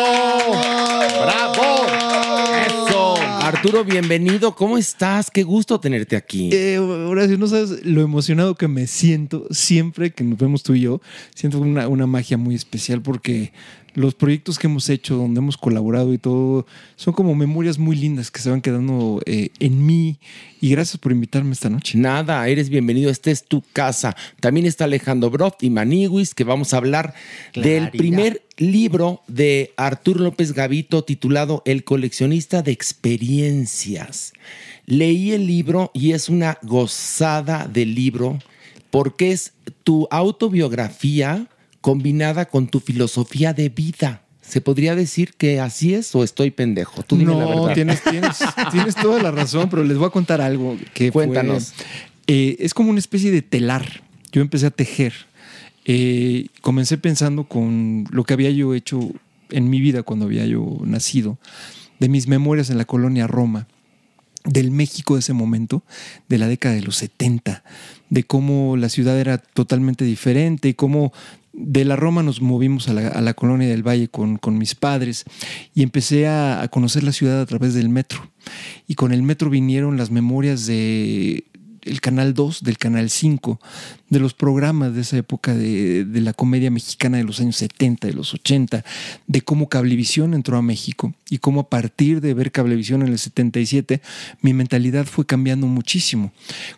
Arturo, 3.46 3.84
bienvenido. 3.84 4.56
¿Cómo 4.56 4.76
estás? 4.76 5.30
Qué 5.30 5.44
gusto 5.44 5.80
tenerte 5.80 6.16
aquí. 6.16 6.50
Eh, 6.52 6.80
Horacio, 6.80 7.38
no 7.38 7.46
sabes 7.46 7.86
lo 7.86 8.02
emocionado 8.02 8.56
que 8.56 8.68
me 8.68 8.88
siento 8.88 9.46
siempre 9.52 10.10
que 10.10 10.24
nos 10.24 10.40
vemos 10.40 10.64
tú 10.64 10.74
y 10.74 10.82
yo. 10.82 11.00
Siento 11.36 11.60
una, 11.60 11.88
una 11.88 12.08
magia 12.08 12.40
muy 12.40 12.56
especial 12.56 13.04
porque 13.04 13.54
los 13.96 14.14
proyectos 14.14 14.60
que 14.60 14.68
hemos 14.68 14.90
hecho, 14.90 15.16
donde 15.16 15.40
hemos 15.40 15.58
colaborado 15.58 16.14
y 16.14 16.18
todo, 16.18 16.68
son 16.96 17.14
como 17.14 17.34
memorias 17.34 17.80
muy 17.80 17.96
lindas 17.96 18.30
que 18.30 18.42
se 18.42 18.50
van 18.50 18.62
quedando 18.62 19.22
eh, 19.26 19.50
en 19.60 19.86
mí. 19.86 20.20
Y 20.62 20.70
gracias 20.70 20.98
por 20.98 21.12
invitarme 21.12 21.54
esta 21.54 21.70
noche. 21.70 21.98
Nada, 21.98 22.48
eres 22.48 22.70
bienvenido. 22.70 23.10
Esta 23.10 23.32
es 23.32 23.46
tu 23.46 23.64
casa. 23.74 24.16
También 24.40 24.66
está 24.66 24.84
Alejandro 24.84 25.30
Broft 25.30 25.64
y 25.64 25.70
Maniwis, 25.70 26.36
que 26.36 26.44
vamos 26.44 26.74
a 26.74 26.78
hablar 26.78 27.14
del 27.54 27.90
primer 27.92 28.44
libro 28.58 29.22
de 29.28 29.74
Arturo 29.78 30.24
López 30.24 30.54
Gavito 30.54 31.04
titulado 31.04 31.62
El 31.66 31.84
coleccionista 31.84 32.62
de 32.62 32.72
experiencias. 32.72 34.34
Leí 34.86 35.32
el 35.32 35.48
libro 35.48 35.92
y 35.94 36.12
es 36.12 36.30
una 36.30 36.58
gozada 36.62 37.68
de 37.68 37.86
libro 37.86 38.40
porque 38.92 39.32
es 39.32 39.54
tu 39.84 40.08
autobiografía 40.12 41.48
combinada 41.86 42.46
con 42.46 42.66
tu 42.66 42.80
filosofía 42.80 43.54
de 43.54 43.70
vida. 43.70 44.24
¿Se 44.42 44.60
podría 44.60 44.96
decir 44.96 45.34
que 45.38 45.60
así 45.60 45.94
es 45.94 46.16
o 46.16 46.24
estoy 46.24 46.50
pendejo? 46.50 47.04
Tú 47.04 47.16
dime 47.16 47.36
la 47.36 47.42
no, 47.46 47.50
verdad. 47.62 47.74
tienes, 47.76 48.02
tienes, 48.04 48.40
tienes 48.72 48.96
toda 48.96 49.22
la 49.22 49.30
razón, 49.30 49.70
pero 49.70 49.84
les 49.84 49.96
voy 49.96 50.08
a 50.08 50.10
contar 50.10 50.42
algo 50.42 50.78
que 50.96 51.12
fue- 51.12 51.28
Cuéntanos. 51.28 51.74
eh, 52.26 52.56
es 52.60 52.74
como 52.74 52.90
una 52.90 52.98
especie 52.98 53.30
de 53.30 53.44
telar. 53.44 54.02
Yo 54.32 54.42
empecé 54.42 54.66
a 54.66 54.72
tejer. 54.72 55.14
Eh, 55.86 56.48
comencé 56.62 56.98
pensando 56.98 57.44
con 57.44 58.06
lo 58.10 58.24
que 58.24 58.34
había 58.34 58.50
yo 58.50 58.74
hecho 58.74 59.12
en 59.52 59.70
mi 59.70 59.80
vida 59.80 60.02
cuando 60.02 60.26
había 60.26 60.48
yo 60.48 60.80
nacido, 60.86 61.38
de 62.00 62.10
mis 62.10 62.28
memorias 62.28 62.72
en 62.72 62.80
la 62.80 62.86
colonia 62.86 63.28
Roma, 63.28 63.68
del 64.44 64.72
México 64.72 65.14
de 65.14 65.20
ese 65.20 65.34
momento, 65.34 65.84
de 66.30 66.40
la 66.40 66.48
década 66.48 66.74
de 66.74 66.82
los 66.82 66.96
70, 66.98 67.64
de 68.10 68.24
cómo 68.24 68.76
la 68.76 68.90
ciudad 68.90 69.20
era 69.20 69.38
totalmente 69.38 70.04
diferente 70.04 70.70
y 70.70 70.74
cómo 70.74 71.14
de 71.58 71.86
la 71.86 71.96
Roma 71.96 72.22
nos 72.22 72.42
movimos 72.42 72.90
a 72.90 72.94
la, 72.94 73.08
a 73.08 73.22
la 73.22 73.34
colonia 73.34 73.68
del 73.68 73.88
Valle 73.88 74.10
con, 74.10 74.40
mis 74.58 74.76
padres 74.76 75.24
y 75.74 75.84
empecé 75.84 76.28
a 76.28 76.68
conocer 76.72 77.04
la 77.04 77.12
ciudad 77.12 77.42
a 77.42 77.46
través 77.46 77.74
del 77.74 77.90
metro. 77.90 78.30
Y 78.88 78.96
con 78.96 79.12
el 79.12 79.24
metro 79.24 79.50
vinieron 79.50 79.98
las 79.98 80.12
memorias 80.12 80.66
de 80.66 81.46
el 81.86 82.02
Canal 82.02 82.34
2, 82.34 82.64
del 82.64 82.78
Canal 82.78 83.10
5, 83.10 83.60
de 84.10 84.20
los 84.20 84.34
programas 84.34 84.94
de 84.94 85.02
esa 85.02 85.18
época 85.18 85.54
de, 85.56 86.06
de 86.06 86.22
la 86.22 86.34
comedia 86.34 86.70
mexicana 86.72 87.18
de 87.18 87.24
los 87.24 87.40
años 87.40 87.56
70, 87.58 88.08
de 88.08 88.14
los 88.14 88.34
80, 88.34 88.84
de 89.28 89.42
cómo 89.42 89.70
Cablevisión 89.70 90.34
entró 90.34 90.58
a 90.58 90.62
México 90.62 91.14
y 91.30 91.40
cómo 91.40 91.62
a 91.62 91.70
partir 91.70 92.22
de 92.22 92.34
ver 92.34 92.52
Cablevisión 92.52 93.02
en 93.02 93.10
el 93.10 93.20
77, 93.20 94.02
mi 94.42 94.54
mentalidad 94.54 95.06
fue 95.06 95.26
cambiando 95.26 95.68
muchísimo. 95.68 96.32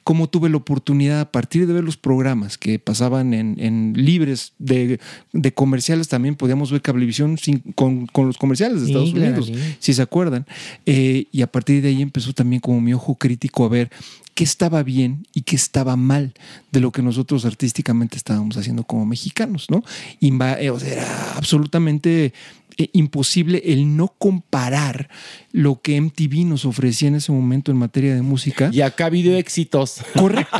Cómo 0.03 0.27
tuve 0.29 0.49
la 0.49 0.57
oportunidad 0.57 1.19
a 1.21 1.31
partir 1.31 1.67
de 1.67 1.73
ver 1.73 1.83
los 1.83 1.97
programas 1.97 2.57
que 2.57 2.79
pasaban 2.79 3.33
en, 3.33 3.55
en 3.59 3.93
libres 3.95 4.53
de, 4.59 4.99
de 5.33 5.53
comerciales, 5.53 6.07
también 6.07 6.35
podíamos 6.35 6.71
ver 6.71 6.81
Cablevisión 6.81 7.37
sin- 7.37 7.59
con, 7.75 8.07
con 8.07 8.27
los 8.27 8.37
comerciales 8.37 8.81
de 8.81 8.85
Sí, 8.87 8.91
Estados 8.91 9.11
claro, 9.13 9.27
Unidos 9.43 9.47
sí. 9.47 9.75
si 9.79 9.93
se 9.93 10.01
acuerdan. 10.01 10.45
Eh, 10.85 11.25
y 11.31 11.41
a 11.41 11.47
partir 11.51 11.81
de 11.81 11.89
ahí 11.89 12.01
empezó 12.01 12.33
también 12.33 12.61
como 12.61 12.79
mi 12.81 12.93
ojo 12.93 13.15
crítico 13.15 13.65
a 13.65 13.69
ver 13.69 13.89
qué 14.37 14.43
estaba 14.43 14.83
bien 14.83 15.25
y 15.33 15.41
qué 15.41 15.55
estaba 15.55 15.95
mal 15.95 16.35
de 16.71 16.79
lo 16.79 16.91
que 16.91 17.01
nosotros 17.01 17.43
artísticamente 17.43 18.17
estábamos 18.17 18.55
haciendo 18.55 18.83
como 18.83 19.03
mexicanos, 19.07 19.65
¿no? 19.71 19.83
Inva- 20.21 20.57
eh, 20.61 20.69
o 20.69 20.79
sea, 20.79 20.93
era 20.93 21.33
absolutamente 21.35 22.33
eh, 22.77 22.89
imposible 22.93 23.63
el 23.65 23.97
no 23.97 24.09
comparar 24.19 25.09
lo 25.51 25.81
que 25.81 25.99
MTV 25.99 26.45
nos 26.45 26.65
ofrecía 26.65 27.07
en 27.07 27.15
ese 27.15 27.31
momento 27.31 27.71
en 27.71 27.77
materia 27.77 28.13
de 28.13 28.21
música. 28.21 28.69
Y 28.71 28.81
acá 28.81 29.05
ha 29.05 29.07
habido 29.07 29.35
éxitos. 29.35 30.01
Correcto. 30.13 30.59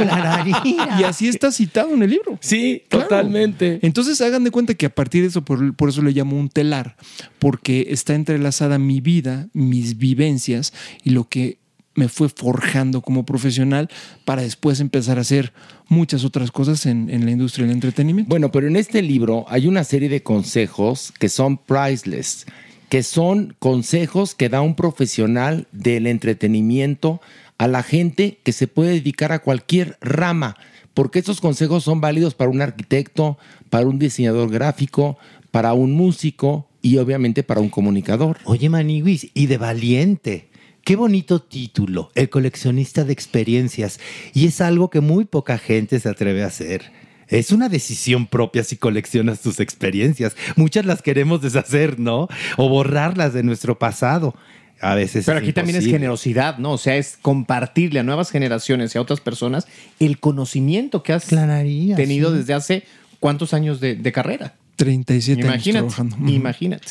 y 0.66 1.04
así 1.04 1.28
está 1.28 1.52
citado 1.52 1.94
en 1.94 2.02
el 2.02 2.10
libro. 2.10 2.40
Sí, 2.42 2.82
Claro. 2.90 3.04
totalmente. 3.08 3.78
Entonces 3.84 4.20
hagan 4.22 4.44
de 4.44 4.50
cuenta 4.50 4.74
que 4.74 4.88
a 4.88 4.96
partir 4.96 5.22
de 5.22 5.28
eso, 5.28 5.46
por, 5.46 5.76
por 5.76 5.90
eso 5.90 6.02
le 6.02 6.14
llamo 6.14 6.36
un 6.40 6.50
telar, 6.50 6.96
porque 7.38 7.86
está 7.92 8.16
entrelazada 8.16 8.80
mi 8.80 9.02
vida, 9.02 9.50
mis 9.54 10.00
vivencias 10.00 10.74
y 11.04 11.12
lo 11.12 11.30
que 11.30 11.60
me 11.98 12.08
fue 12.08 12.30
forjando 12.30 13.02
como 13.02 13.26
profesional 13.26 13.90
para 14.24 14.44
después 14.44 14.80
empezar 14.80 15.18
a 15.18 15.22
hacer 15.22 15.52
muchas 15.90 16.24
otras 16.24 16.52
cosas 16.52 16.86
en, 16.86 17.10
en 17.10 17.26
la 17.26 17.32
industria 17.32 17.66
del 17.66 17.74
entretenimiento. 17.74 18.30
Bueno, 18.30 18.52
pero 18.52 18.68
en 18.68 18.76
este 18.76 19.02
libro 19.02 19.46
hay 19.50 19.68
una 19.68 19.84
serie 19.84 20.08
de 20.08 20.22
consejos 20.22 21.12
que 21.20 21.28
son 21.28 21.58
priceless, 21.58 22.46
que 22.88 23.02
son 23.02 23.56
consejos 23.60 24.36
que 24.36 24.48
da 24.48 24.62
un 24.62 24.76
profesional 24.76 25.68
del 25.72 26.08
entretenimiento 26.08 27.20
a 27.58 27.68
la 27.68 27.82
gente 27.82 28.40
que 28.44 28.54
se 28.54 28.68
puede 28.68 28.92
dedicar 28.92 29.32
a 29.32 29.40
cualquier 29.40 29.98
rama, 30.00 30.56
porque 30.94 31.20
estos 31.20 31.42
consejos 31.42 31.84
son 31.84 32.00
válidos 32.00 32.36
para 32.36 32.52
un 32.52 32.62
arquitecto, 32.62 33.38
para 33.70 33.88
un 33.88 33.98
diseñador 33.98 34.52
gráfico, 34.52 35.18
para 35.50 35.74
un 35.74 35.94
músico 35.94 36.68
y 36.84 36.98
obviamente 36.98 37.42
para 37.42 37.62
un 37.62 37.70
comunicador. 37.70 38.38
Oye, 38.46 38.70
Maniwis, 38.70 39.32
y 39.34 39.48
de 39.48 39.58
valiente. 39.58 40.48
Qué 40.88 40.96
bonito 40.96 41.42
título, 41.42 42.12
El 42.16 42.30
coleccionista 42.30 43.04
de 43.04 43.12
experiencias. 43.12 44.00
Y 44.34 44.48
es 44.48 44.62
algo 44.62 44.90
que 44.90 45.02
muy 45.02 45.26
poca 45.26 45.58
gente 45.58 46.00
se 46.00 46.08
atreve 46.08 46.46
a 46.46 46.48
hacer. 46.48 46.94
Es 47.28 47.52
una 47.52 47.68
decisión 47.68 48.26
propia 48.26 48.64
si 48.64 48.78
coleccionas 48.78 49.42
tus 49.42 49.60
experiencias. 49.60 50.38
Muchas 50.56 50.86
las 50.86 51.02
queremos 51.02 51.42
deshacer, 51.42 52.00
¿no? 52.00 52.30
O 52.56 52.70
borrarlas 52.70 53.34
de 53.34 53.44
nuestro 53.44 53.78
pasado. 53.78 54.34
A 54.80 54.96
veces. 54.96 55.26
Pero 55.26 55.40
aquí 55.40 55.52
también 55.52 55.78
es 55.78 55.86
generosidad, 55.86 56.58
¿no? 56.58 56.72
O 56.72 56.78
sea, 56.78 56.96
es 56.96 57.18
compartirle 57.22 58.00
a 58.00 58.04
nuevas 58.04 58.32
generaciones 58.32 58.96
y 58.96 58.98
a 58.98 59.02
otras 59.02 59.20
personas 59.20 59.68
el 60.00 60.22
conocimiento 60.22 61.04
que 61.04 61.12
has 61.12 61.26
Clararía, 61.26 61.98
tenido 61.98 62.32
sí. 62.32 62.38
desde 62.38 62.54
hace 62.54 62.84
cuántos 63.20 63.54
años 63.54 63.82
de, 63.82 63.96
de 63.96 64.12
carrera. 64.14 64.56
37 64.78 65.42
años 65.42 65.46
Imagínate, 65.56 65.80
trabajando. 65.80 66.16
Ujú. 66.18 66.30
imagínate. 66.30 66.88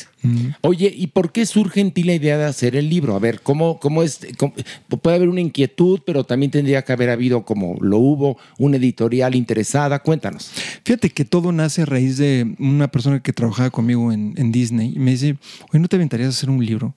Oye, 0.61 0.93
¿y 0.95 1.07
por 1.07 1.31
qué 1.31 1.45
surge 1.45 1.79
en 1.79 1.91
ti 1.91 2.03
la 2.03 2.13
idea 2.13 2.37
de 2.37 2.43
hacer 2.43 2.75
el 2.75 2.89
libro? 2.89 3.15
A 3.15 3.19
ver, 3.19 3.39
¿cómo, 3.41 3.79
cómo 3.79 4.03
es? 4.03 4.19
cómo- 4.37 4.53
puede 5.01 5.15
haber 5.15 5.29
una 5.29 5.39
inquietud, 5.41 6.01
pero 6.05 6.25
también 6.25 6.51
tendría 6.51 6.83
que 6.83 6.91
haber 6.91 7.09
habido, 7.09 7.45
como 7.45 7.77
lo 7.81 7.97
hubo, 7.97 8.37
una 8.57 8.75
editorial 8.77 9.35
interesada. 9.35 9.99
Cuéntanos. 9.99 10.51
Fíjate 10.83 11.09
que 11.11 11.23
todo 11.25 11.51
nace 11.53 11.83
a 11.83 11.85
raíz 11.85 12.17
de 12.17 12.55
una 12.59 12.89
persona 12.89 13.21
que 13.21 13.31
trabajaba 13.31 13.69
conmigo 13.69 14.11
en, 14.11 14.33
en 14.37 14.51
Disney 14.51 14.93
y 14.95 14.99
me 14.99 15.11
dice, 15.11 15.37
oye, 15.71 15.79
¿no 15.79 15.87
te 15.87 15.95
aventarías 15.95 16.27
a 16.27 16.31
hacer 16.37 16.49
un 16.49 16.63
libro? 16.63 16.93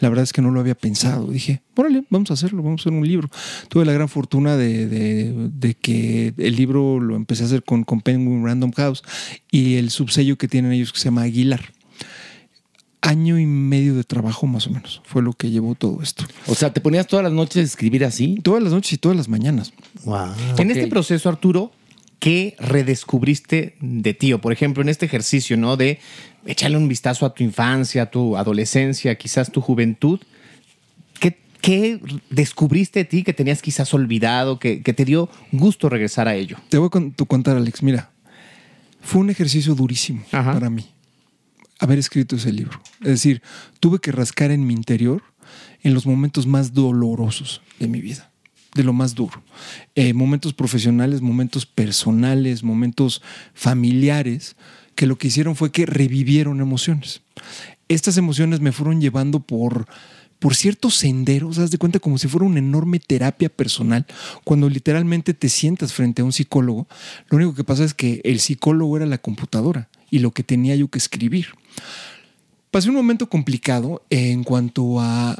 La 0.00 0.08
verdad 0.08 0.24
es 0.24 0.32
que 0.32 0.42
no 0.42 0.50
lo 0.50 0.60
había 0.60 0.74
pensado. 0.74 1.26
Dije, 1.28 1.62
órale, 1.76 2.04
vamos 2.10 2.30
a 2.30 2.34
hacerlo, 2.34 2.62
vamos 2.62 2.80
a 2.80 2.82
hacer 2.82 2.92
un 2.92 3.06
libro. 3.06 3.28
Tuve 3.68 3.84
la 3.84 3.92
gran 3.92 4.08
fortuna 4.08 4.56
de, 4.56 4.86
de- 4.88 5.32
de 5.52 5.74
que 5.74 6.34
el 6.38 6.56
libro 6.56 6.98
lo 7.00 7.16
empecé 7.16 7.42
a 7.44 7.46
hacer 7.46 7.62
con, 7.62 7.84
con 7.84 8.00
Penguin 8.00 8.44
Random 8.44 8.72
House 8.72 9.02
y 9.50 9.76
el 9.76 9.90
subsello 9.90 10.36
que 10.38 10.48
tienen 10.48 10.72
ellos 10.72 10.92
que 10.92 10.98
se 10.98 11.04
llama 11.04 11.22
Aguilar. 11.22 11.72
Año 13.02 13.38
y 13.38 13.46
medio 13.46 13.94
de 13.94 14.04
trabajo 14.04 14.46
más 14.46 14.66
o 14.66 14.70
menos 14.70 15.00
fue 15.04 15.22
lo 15.22 15.32
que 15.32 15.50
llevó 15.50 15.74
todo 15.74 16.02
esto. 16.02 16.24
O 16.46 16.54
sea, 16.54 16.70
¿te 16.72 16.82
ponías 16.82 17.06
todas 17.06 17.22
las 17.24 17.32
noches 17.32 17.56
a 17.56 17.64
escribir 17.64 18.04
así? 18.04 18.38
Todas 18.42 18.62
las 18.62 18.72
noches 18.72 18.92
y 18.92 18.98
todas 18.98 19.16
las 19.16 19.28
mañanas. 19.28 19.72
Wow. 20.04 20.28
En 20.58 20.70
este 20.70 20.86
proceso, 20.86 21.30
Arturo, 21.30 21.72
¿qué 22.18 22.56
redescubriste 22.58 23.76
de 23.80 24.12
ti? 24.12 24.34
O, 24.34 24.40
por 24.42 24.52
ejemplo, 24.52 24.82
en 24.82 24.90
este 24.90 25.06
ejercicio, 25.06 25.56
¿no? 25.56 25.78
De 25.78 25.98
echarle 26.46 26.76
un 26.76 26.88
vistazo 26.88 27.26
a 27.26 27.34
tu 27.34 27.42
infancia, 27.44 28.02
a 28.02 28.10
tu 28.10 28.36
adolescencia, 28.36 29.14
quizás 29.16 29.50
tu 29.52 29.60
juventud. 29.60 30.20
¿Qué, 31.18 31.38
qué 31.60 32.00
descubriste 32.30 33.00
de 33.00 33.04
ti 33.04 33.22
que 33.22 33.32
tenías 33.32 33.62
quizás 33.62 33.92
olvidado, 33.94 34.58
que, 34.58 34.82
que 34.82 34.92
te 34.92 35.04
dio 35.04 35.28
gusto 35.52 35.88
regresar 35.88 36.28
a 36.28 36.34
ello? 36.34 36.56
Te 36.68 36.78
voy 36.78 36.86
a 36.86 36.90
con- 36.90 37.10
contar, 37.12 37.56
Alex. 37.56 37.82
Mira, 37.82 38.10
fue 39.02 39.20
un 39.20 39.30
ejercicio 39.30 39.74
durísimo 39.74 40.22
Ajá. 40.32 40.52
para 40.54 40.70
mí 40.70 40.86
haber 41.78 41.98
escrito 41.98 42.36
ese 42.36 42.52
libro. 42.52 42.80
Es 43.00 43.08
decir, 43.08 43.42
tuve 43.80 43.98
que 44.00 44.12
rascar 44.12 44.50
en 44.50 44.66
mi 44.66 44.74
interior 44.74 45.22
en 45.82 45.94
los 45.94 46.04
momentos 46.06 46.46
más 46.46 46.74
dolorosos 46.74 47.62
de 47.78 47.88
mi 47.88 48.00
vida, 48.02 48.30
de 48.74 48.84
lo 48.84 48.92
más 48.92 49.14
duro. 49.14 49.42
Eh, 49.94 50.12
momentos 50.12 50.52
profesionales, 50.52 51.22
momentos 51.22 51.64
personales, 51.64 52.62
momentos 52.62 53.22
familiares, 53.54 54.56
que 54.94 55.06
lo 55.06 55.16
que 55.16 55.28
hicieron 55.28 55.56
fue 55.56 55.70
que 55.72 55.86
revivieron 55.86 56.60
emociones. 56.60 57.22
Estas 57.88 58.16
emociones 58.16 58.60
me 58.60 58.72
fueron 58.72 59.00
llevando 59.00 59.40
por 59.40 59.86
por 60.38 60.54
ciertos 60.54 60.94
senderos, 60.94 61.58
haz 61.58 61.70
de 61.70 61.76
cuenta 61.76 61.98
como 61.98 62.16
si 62.16 62.26
fuera 62.26 62.46
una 62.46 62.60
enorme 62.60 62.98
terapia 62.98 63.50
personal, 63.50 64.06
cuando 64.42 64.70
literalmente 64.70 65.34
te 65.34 65.50
sientas 65.50 65.92
frente 65.92 66.22
a 66.22 66.24
un 66.24 66.32
psicólogo, 66.32 66.88
lo 67.28 67.36
único 67.36 67.54
que 67.54 67.62
pasa 67.62 67.84
es 67.84 67.92
que 67.92 68.22
el 68.24 68.40
psicólogo 68.40 68.96
era 68.96 69.04
la 69.04 69.18
computadora 69.18 69.90
y 70.10 70.20
lo 70.20 70.30
que 70.30 70.42
tenía 70.42 70.74
yo 70.76 70.88
que 70.88 70.96
escribir. 70.96 71.48
Pasé 72.70 72.88
un 72.88 72.94
momento 72.94 73.28
complicado 73.28 74.02
en 74.08 74.42
cuanto 74.42 74.98
a, 74.98 75.34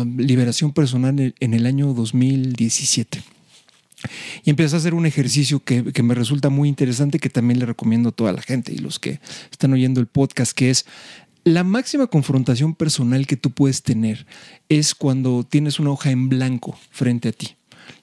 a 0.00 0.04
liberación 0.04 0.72
personal 0.72 1.34
en- 1.40 1.54
el 1.54 1.66
año 1.66 1.92
2017. 1.92 3.24
Y 4.44 4.50
empecé 4.50 4.76
a 4.76 4.78
hacer 4.78 4.94
un 4.94 5.06
ejercicio 5.06 5.60
que, 5.60 5.92
que 5.92 6.02
me 6.02 6.14
resulta 6.14 6.50
muy 6.50 6.68
interesante, 6.68 7.18
que 7.18 7.30
también 7.30 7.58
le 7.58 7.66
recomiendo 7.66 8.10
a 8.10 8.12
toda 8.12 8.32
la 8.32 8.42
gente 8.42 8.72
y 8.72 8.78
los 8.78 8.98
que 8.98 9.20
están 9.50 9.72
oyendo 9.72 10.00
el 10.00 10.06
podcast, 10.06 10.52
que 10.52 10.70
es 10.70 10.86
la 11.44 11.62
máxima 11.62 12.06
confrontación 12.06 12.74
personal 12.74 13.26
que 13.26 13.36
tú 13.36 13.50
puedes 13.50 13.82
tener 13.82 14.26
es 14.70 14.94
cuando 14.94 15.44
tienes 15.44 15.78
una 15.78 15.90
hoja 15.90 16.10
en 16.10 16.30
blanco 16.30 16.78
frente 16.90 17.28
a 17.28 17.32
ti 17.32 17.56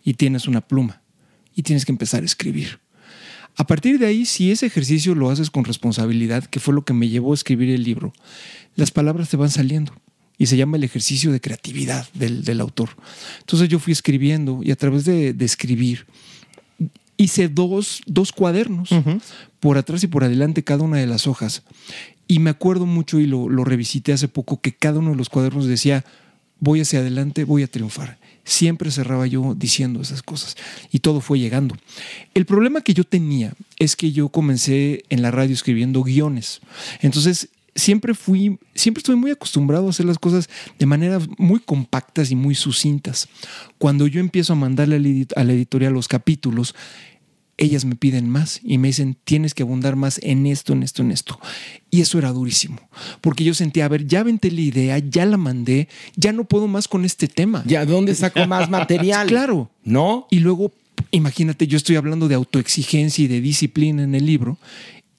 y 0.04 0.14
tienes 0.14 0.48
una 0.48 0.62
pluma 0.62 1.02
y 1.56 1.64
tienes 1.64 1.86
que 1.86 1.92
empezar 1.92 2.22
a 2.22 2.26
escribir. 2.26 2.80
A 3.58 3.66
partir 3.66 4.00
de 4.00 4.06
ahí, 4.06 4.26
si 4.26 4.52
ese 4.52 4.68
ejercicio 4.68 5.16
lo 5.16 5.30
haces 5.30 5.50
con 5.50 5.66
responsabilidad, 5.66 6.46
que 6.46 6.60
fue 6.60 6.74
lo 6.74 6.86
que 6.86 6.94
me 6.94 7.10
llevó 7.10 7.32
a 7.32 7.36
escribir 7.36 7.70
el 7.72 7.84
libro, 7.84 8.14
las 8.76 8.92
palabras 8.92 9.30
te 9.30 9.38
van 9.38 9.50
saliendo. 9.50 9.94
Y 10.42 10.48
se 10.48 10.58
llama 10.58 10.78
el 10.78 10.84
ejercicio 10.84 11.32
de 11.32 11.40
creatividad 11.40 12.08
del, 12.16 12.44
del 12.44 12.62
autor. 12.62 12.90
Entonces 13.42 13.70
yo 13.70 13.78
fui 13.78 13.94
escribiendo 13.94 14.62
y 14.64 14.72
a 14.72 14.76
través 14.76 15.06
de, 15.06 15.34
de 15.34 15.46
escribir 15.46 16.08
hice 17.16 17.48
dos, 17.48 18.02
dos 18.08 18.32
cuadernos 18.32 18.90
por 19.60 19.78
atrás 19.78 20.04
y 20.04 20.08
por 20.08 20.24
adelante 20.24 20.64
cada 20.64 20.84
una 20.84 20.98
de 20.98 21.06
las 21.06 21.28
hojas. 21.28 21.62
Y 22.28 22.40
me 22.40 22.50
acuerdo 22.50 22.88
mucho 22.88 23.20
y 23.20 23.28
lo, 23.28 23.50
lo 23.50 23.64
revisité 23.66 24.14
hace 24.14 24.28
poco 24.28 24.60
que 24.60 24.74
cada 24.74 24.98
uno 24.98 25.12
de 25.12 25.18
los 25.18 25.30
cuadernos 25.30 25.68
decía, 25.68 26.04
voy 26.60 26.82
hacia 26.82 27.02
adelante, 27.02 27.44
voy 27.44 27.62
a 27.62 27.68
triunfar. 27.68 28.18
Siempre 28.44 28.90
cerraba 28.90 29.28
yo 29.28 29.54
diciendo 29.56 30.02
esas 30.02 30.24
cosas 30.24 30.58
y 30.92 31.00
todo 31.00 31.22
fue 31.22 31.38
llegando. 31.38 31.78
El 32.34 32.48
problema 32.48 32.82
que 32.82 32.96
yo 32.96 33.04
tenía 33.04 33.54
es 33.78 33.96
que 33.96 34.12
yo 34.12 34.30
comencé 34.30 35.04
en 35.10 35.22
la 35.22 35.30
radio 35.30 35.54
escribiendo 35.54 36.02
guiones. 36.02 36.62
Entonces, 37.02 37.50
siempre 37.76 38.14
fui, 38.14 38.60
siempre 38.76 39.00
estuve 39.00 39.16
muy 39.16 39.32
acostumbrado 39.32 39.88
a 39.88 39.90
hacer 39.92 40.06
las 40.06 40.20
cosas 40.20 40.50
de 40.78 40.86
maneras 40.86 41.24
muy 41.38 41.60
compactas 41.60 42.32
y 42.32 42.36
muy 42.36 42.56
sucintas. 42.56 43.28
Cuando 43.78 44.08
yo 44.08 44.20
empiezo 44.20 44.54
a 44.54 44.56
mandarle 44.58 44.96
a 44.96 45.00
la 45.00 45.08
edit- 45.08 45.34
a 45.36 45.44
la 45.44 45.54
editorial 45.54 45.94
los 45.94 46.08
capítulos, 46.08 46.76
ellas 47.58 47.86
me 47.86 47.96
piden 47.96 48.28
más 48.28 48.60
y 48.64 48.80
me 48.80 48.88
dicen, 48.88 49.16
tienes 49.24 49.54
que 49.54 49.62
abundar 49.62 49.96
más 49.96 50.20
en 50.24 50.48
esto, 50.48 50.74
en 50.74 50.82
esto, 50.82 51.04
en 51.04 51.12
esto. 51.12 51.40
Y 51.92 52.02
eso 52.02 52.18
era 52.18 52.32
durísimo, 52.32 52.78
porque 53.22 53.44
yo 53.44 53.54
sentía, 53.54 53.86
a 53.86 53.90
ver, 53.90 54.08
ya 54.08 54.22
aventé 54.22 54.50
la 54.50 54.62
idea, 54.62 54.98
ya 54.98 55.26
la 55.28 55.38
mandé, 55.38 55.88
ya 56.16 56.32
no 56.34 56.46
puedo 56.46 56.68
más 56.68 56.88
con 56.88 57.06
este 57.06 57.28
tema. 57.28 57.64
¿Ya 57.68 57.86
dónde 57.86 58.16
saco 58.16 58.48
más 58.48 58.70
material? 58.72 59.28
Claro. 59.28 59.70
¿No? 59.84 60.26
Y 60.32 60.40
luego, 60.40 60.72
imagínate, 61.12 61.68
yo 61.68 61.78
estoy 61.78 61.98
hablando 61.98 62.28
de 62.28 62.34
autoexigencia 62.36 63.26
y 63.26 63.28
de 63.28 63.42
disciplina 63.42 64.02
en 64.04 64.16
el 64.16 64.26
libro 64.26 64.58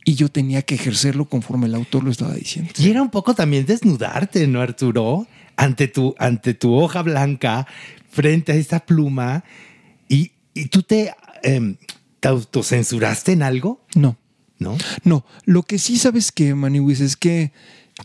y 0.05 0.15
yo 0.15 0.29
tenía 0.29 0.63
que 0.63 0.75
ejercerlo 0.75 1.27
conforme 1.27 1.67
el 1.67 1.75
autor 1.75 2.05
lo 2.05 2.11
estaba 2.11 2.35
diciendo. 2.35 2.73
Y 2.79 2.91
era 2.91 3.03
un 3.03 3.11
poco 3.11 3.35
también 3.35 3.67
desnudarte, 3.67 4.47
¿no, 4.47 4.61
Arturo? 4.61 5.27
Ante 5.57 5.89
tu, 5.89 6.15
ante 6.19 6.55
tu 6.55 6.75
hoja 6.75 7.03
blanca, 7.03 7.67
frente 8.11 8.53
a 8.53 8.55
esta 8.57 8.81
pluma, 8.81 9.45
y, 10.09 10.33
y 10.55 10.67
tú 10.67 10.83
te, 10.83 11.15
em, 11.43 11.77
te 12.21 12.29
autocensuraste 12.29 13.33
en 13.33 13.43
algo. 13.43 13.85
No. 13.95 14.17
¿No? 14.59 14.77
No, 15.03 15.25
lo 15.45 15.65
que 15.65 15.79
sí 15.79 15.99
sabes 15.99 16.31
que, 16.31 16.55
Maniwis, 16.55 17.01
es 17.01 17.17
que 17.17 17.53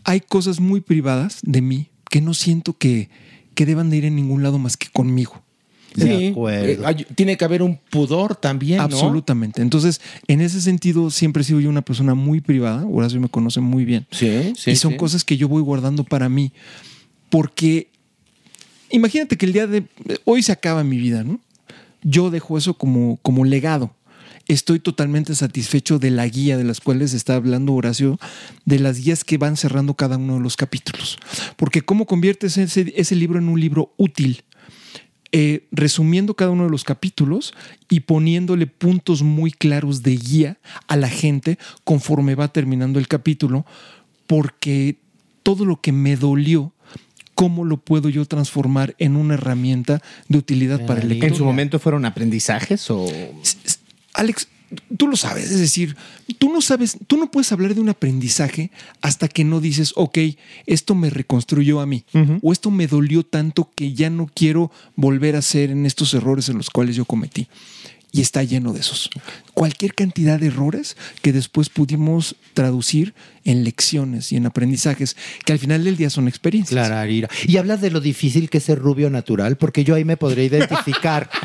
hay 0.04 0.20
cosas 0.20 0.58
muy 0.58 0.80
privadas 0.80 1.38
de 1.42 1.62
mí 1.62 1.90
que 2.10 2.20
no 2.20 2.34
siento 2.34 2.76
que, 2.76 3.10
que 3.54 3.64
deban 3.64 3.90
de 3.90 3.98
ir 3.98 4.04
en 4.04 4.16
ningún 4.16 4.42
lado 4.42 4.58
más 4.58 4.76
que 4.76 4.88
conmigo. 4.88 5.44
Sí, 5.96 6.34
eh, 6.50 6.78
hay- 6.84 7.06
tiene 7.14 7.36
que 7.36 7.44
haber 7.44 7.62
un 7.62 7.76
pudor 7.90 8.36
también, 8.36 8.78
¿no? 8.78 8.84
Absolutamente. 8.84 9.62
Entonces, 9.62 10.00
en 10.26 10.40
ese 10.40 10.60
sentido, 10.60 11.10
siempre 11.10 11.40
he 11.42 11.44
sido 11.44 11.60
yo 11.60 11.68
una 11.70 11.82
persona 11.82 12.14
muy 12.14 12.40
privada. 12.40 12.84
Horacio 12.86 13.20
me 13.20 13.28
conoce 13.28 13.60
muy 13.60 13.84
bien. 13.84 14.06
Sí, 14.10 14.52
sí. 14.56 14.70
y 14.72 14.76
son 14.76 14.92
sí. 14.92 14.96
cosas 14.98 15.24
que 15.24 15.36
yo 15.36 15.48
voy 15.48 15.62
guardando 15.62 16.04
para 16.04 16.28
mí. 16.28 16.52
Porque 17.30 17.88
imagínate 18.90 19.36
que 19.36 19.46
el 19.46 19.52
día 19.52 19.66
de 19.66 19.84
hoy 20.24 20.42
se 20.42 20.52
acaba 20.52 20.84
mi 20.84 20.96
vida, 20.98 21.24
¿no? 21.24 21.40
Yo 22.02 22.30
dejo 22.30 22.56
eso 22.58 22.74
como, 22.74 23.18
como 23.22 23.44
legado. 23.44 23.94
Estoy 24.46 24.78
totalmente 24.78 25.34
satisfecho 25.34 25.98
de 25.98 26.10
la 26.10 26.26
guía 26.26 26.56
de 26.56 26.64
las 26.64 26.80
cuales 26.80 27.12
está 27.12 27.34
hablando 27.34 27.74
Horacio, 27.74 28.18
de 28.64 28.78
las 28.78 28.98
guías 28.98 29.22
que 29.24 29.36
van 29.36 29.58
cerrando 29.58 29.92
cada 29.92 30.16
uno 30.16 30.34
de 30.36 30.40
los 30.40 30.56
capítulos. 30.56 31.18
Porque 31.56 31.82
cómo 31.82 32.06
conviertes 32.06 32.56
ese, 32.56 32.94
ese 32.96 33.14
libro 33.14 33.38
en 33.38 33.48
un 33.50 33.60
libro 33.60 33.92
útil, 33.98 34.44
eh, 35.30 35.66
resumiendo 35.70 36.34
cada 36.34 36.50
uno 36.50 36.64
de 36.64 36.70
los 36.70 36.84
capítulos 36.84 37.54
y 37.90 38.00
poniéndole 38.00 38.66
puntos 38.66 39.22
muy 39.22 39.50
claros 39.50 40.02
de 40.02 40.16
guía 40.16 40.58
a 40.86 40.96
la 40.96 41.08
gente 41.08 41.58
conforme 41.84 42.34
va 42.34 42.48
terminando 42.48 42.98
el 42.98 43.08
capítulo, 43.08 43.66
porque 44.26 44.96
todo 45.42 45.64
lo 45.64 45.80
que 45.80 45.92
me 45.92 46.16
dolió, 46.16 46.72
¿cómo 47.34 47.64
lo 47.64 47.76
puedo 47.76 48.08
yo 48.08 48.24
transformar 48.24 48.94
en 48.98 49.16
una 49.16 49.34
herramienta 49.34 50.02
de 50.28 50.38
utilidad 50.38 50.86
para 50.86 51.02
el 51.02 51.08
lector? 51.08 51.28
¿En 51.28 51.34
su 51.34 51.44
momento 51.44 51.78
fueron 51.78 52.04
aprendizajes 52.04 52.90
o...? 52.90 53.06
Alex, 54.14 54.48
tú 54.96 55.08
lo 55.08 55.16
sabes, 55.16 55.50
es 55.50 55.60
decir, 55.60 55.96
tú 56.38 56.52
no 56.52 56.60
sabes, 56.60 56.98
tú 57.06 57.16
no 57.16 57.30
puedes 57.30 57.52
hablar 57.52 57.74
de 57.74 57.80
un 57.80 57.88
aprendizaje 57.88 58.70
hasta 59.00 59.28
que 59.28 59.44
no 59.44 59.60
dices, 59.60 59.92
ok, 59.96 60.18
esto 60.66 60.94
me 60.94 61.10
reconstruyó 61.10 61.80
a 61.80 61.86
mí, 61.86 62.04
o 62.42 62.52
esto 62.52 62.70
me 62.70 62.86
dolió 62.86 63.24
tanto 63.24 63.70
que 63.74 63.94
ya 63.94 64.10
no 64.10 64.30
quiero 64.32 64.70
volver 64.96 65.36
a 65.36 65.40
hacer 65.40 65.70
en 65.70 65.86
estos 65.86 66.14
errores 66.14 66.48
en 66.48 66.58
los 66.58 66.70
cuales 66.70 66.96
yo 66.96 67.04
cometí. 67.04 67.48
Y 68.10 68.22
está 68.22 68.42
lleno 68.42 68.72
de 68.72 68.80
esos. 68.80 69.10
Cualquier 69.58 69.94
cantidad 69.94 70.38
de 70.38 70.46
errores 70.46 70.96
que 71.20 71.32
después 71.32 71.68
pudimos 71.68 72.36
traducir 72.54 73.12
en 73.44 73.64
lecciones 73.64 74.30
y 74.30 74.36
en 74.36 74.46
aprendizajes, 74.46 75.16
que 75.44 75.52
al 75.52 75.58
final 75.58 75.82
del 75.84 75.96
día 75.96 76.10
son 76.10 76.28
experiencias. 76.28 76.78
Claro, 76.86 76.96
Arira. 77.00 77.28
Y 77.46 77.56
hablas 77.56 77.80
de 77.80 77.90
lo 77.90 78.00
difícil 78.00 78.50
que 78.50 78.58
es 78.58 78.64
ser 78.64 78.78
rubio 78.78 79.10
natural, 79.10 79.56
porque 79.56 79.82
yo 79.84 79.94
ahí 79.94 80.04
me 80.04 80.16
podré 80.16 80.44
identificar. 80.44 81.28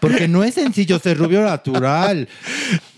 Porque 0.00 0.26
no 0.26 0.42
es 0.42 0.54
sencillo 0.54 0.98
ser 0.98 1.16
rubio 1.16 1.42
natural. 1.42 2.28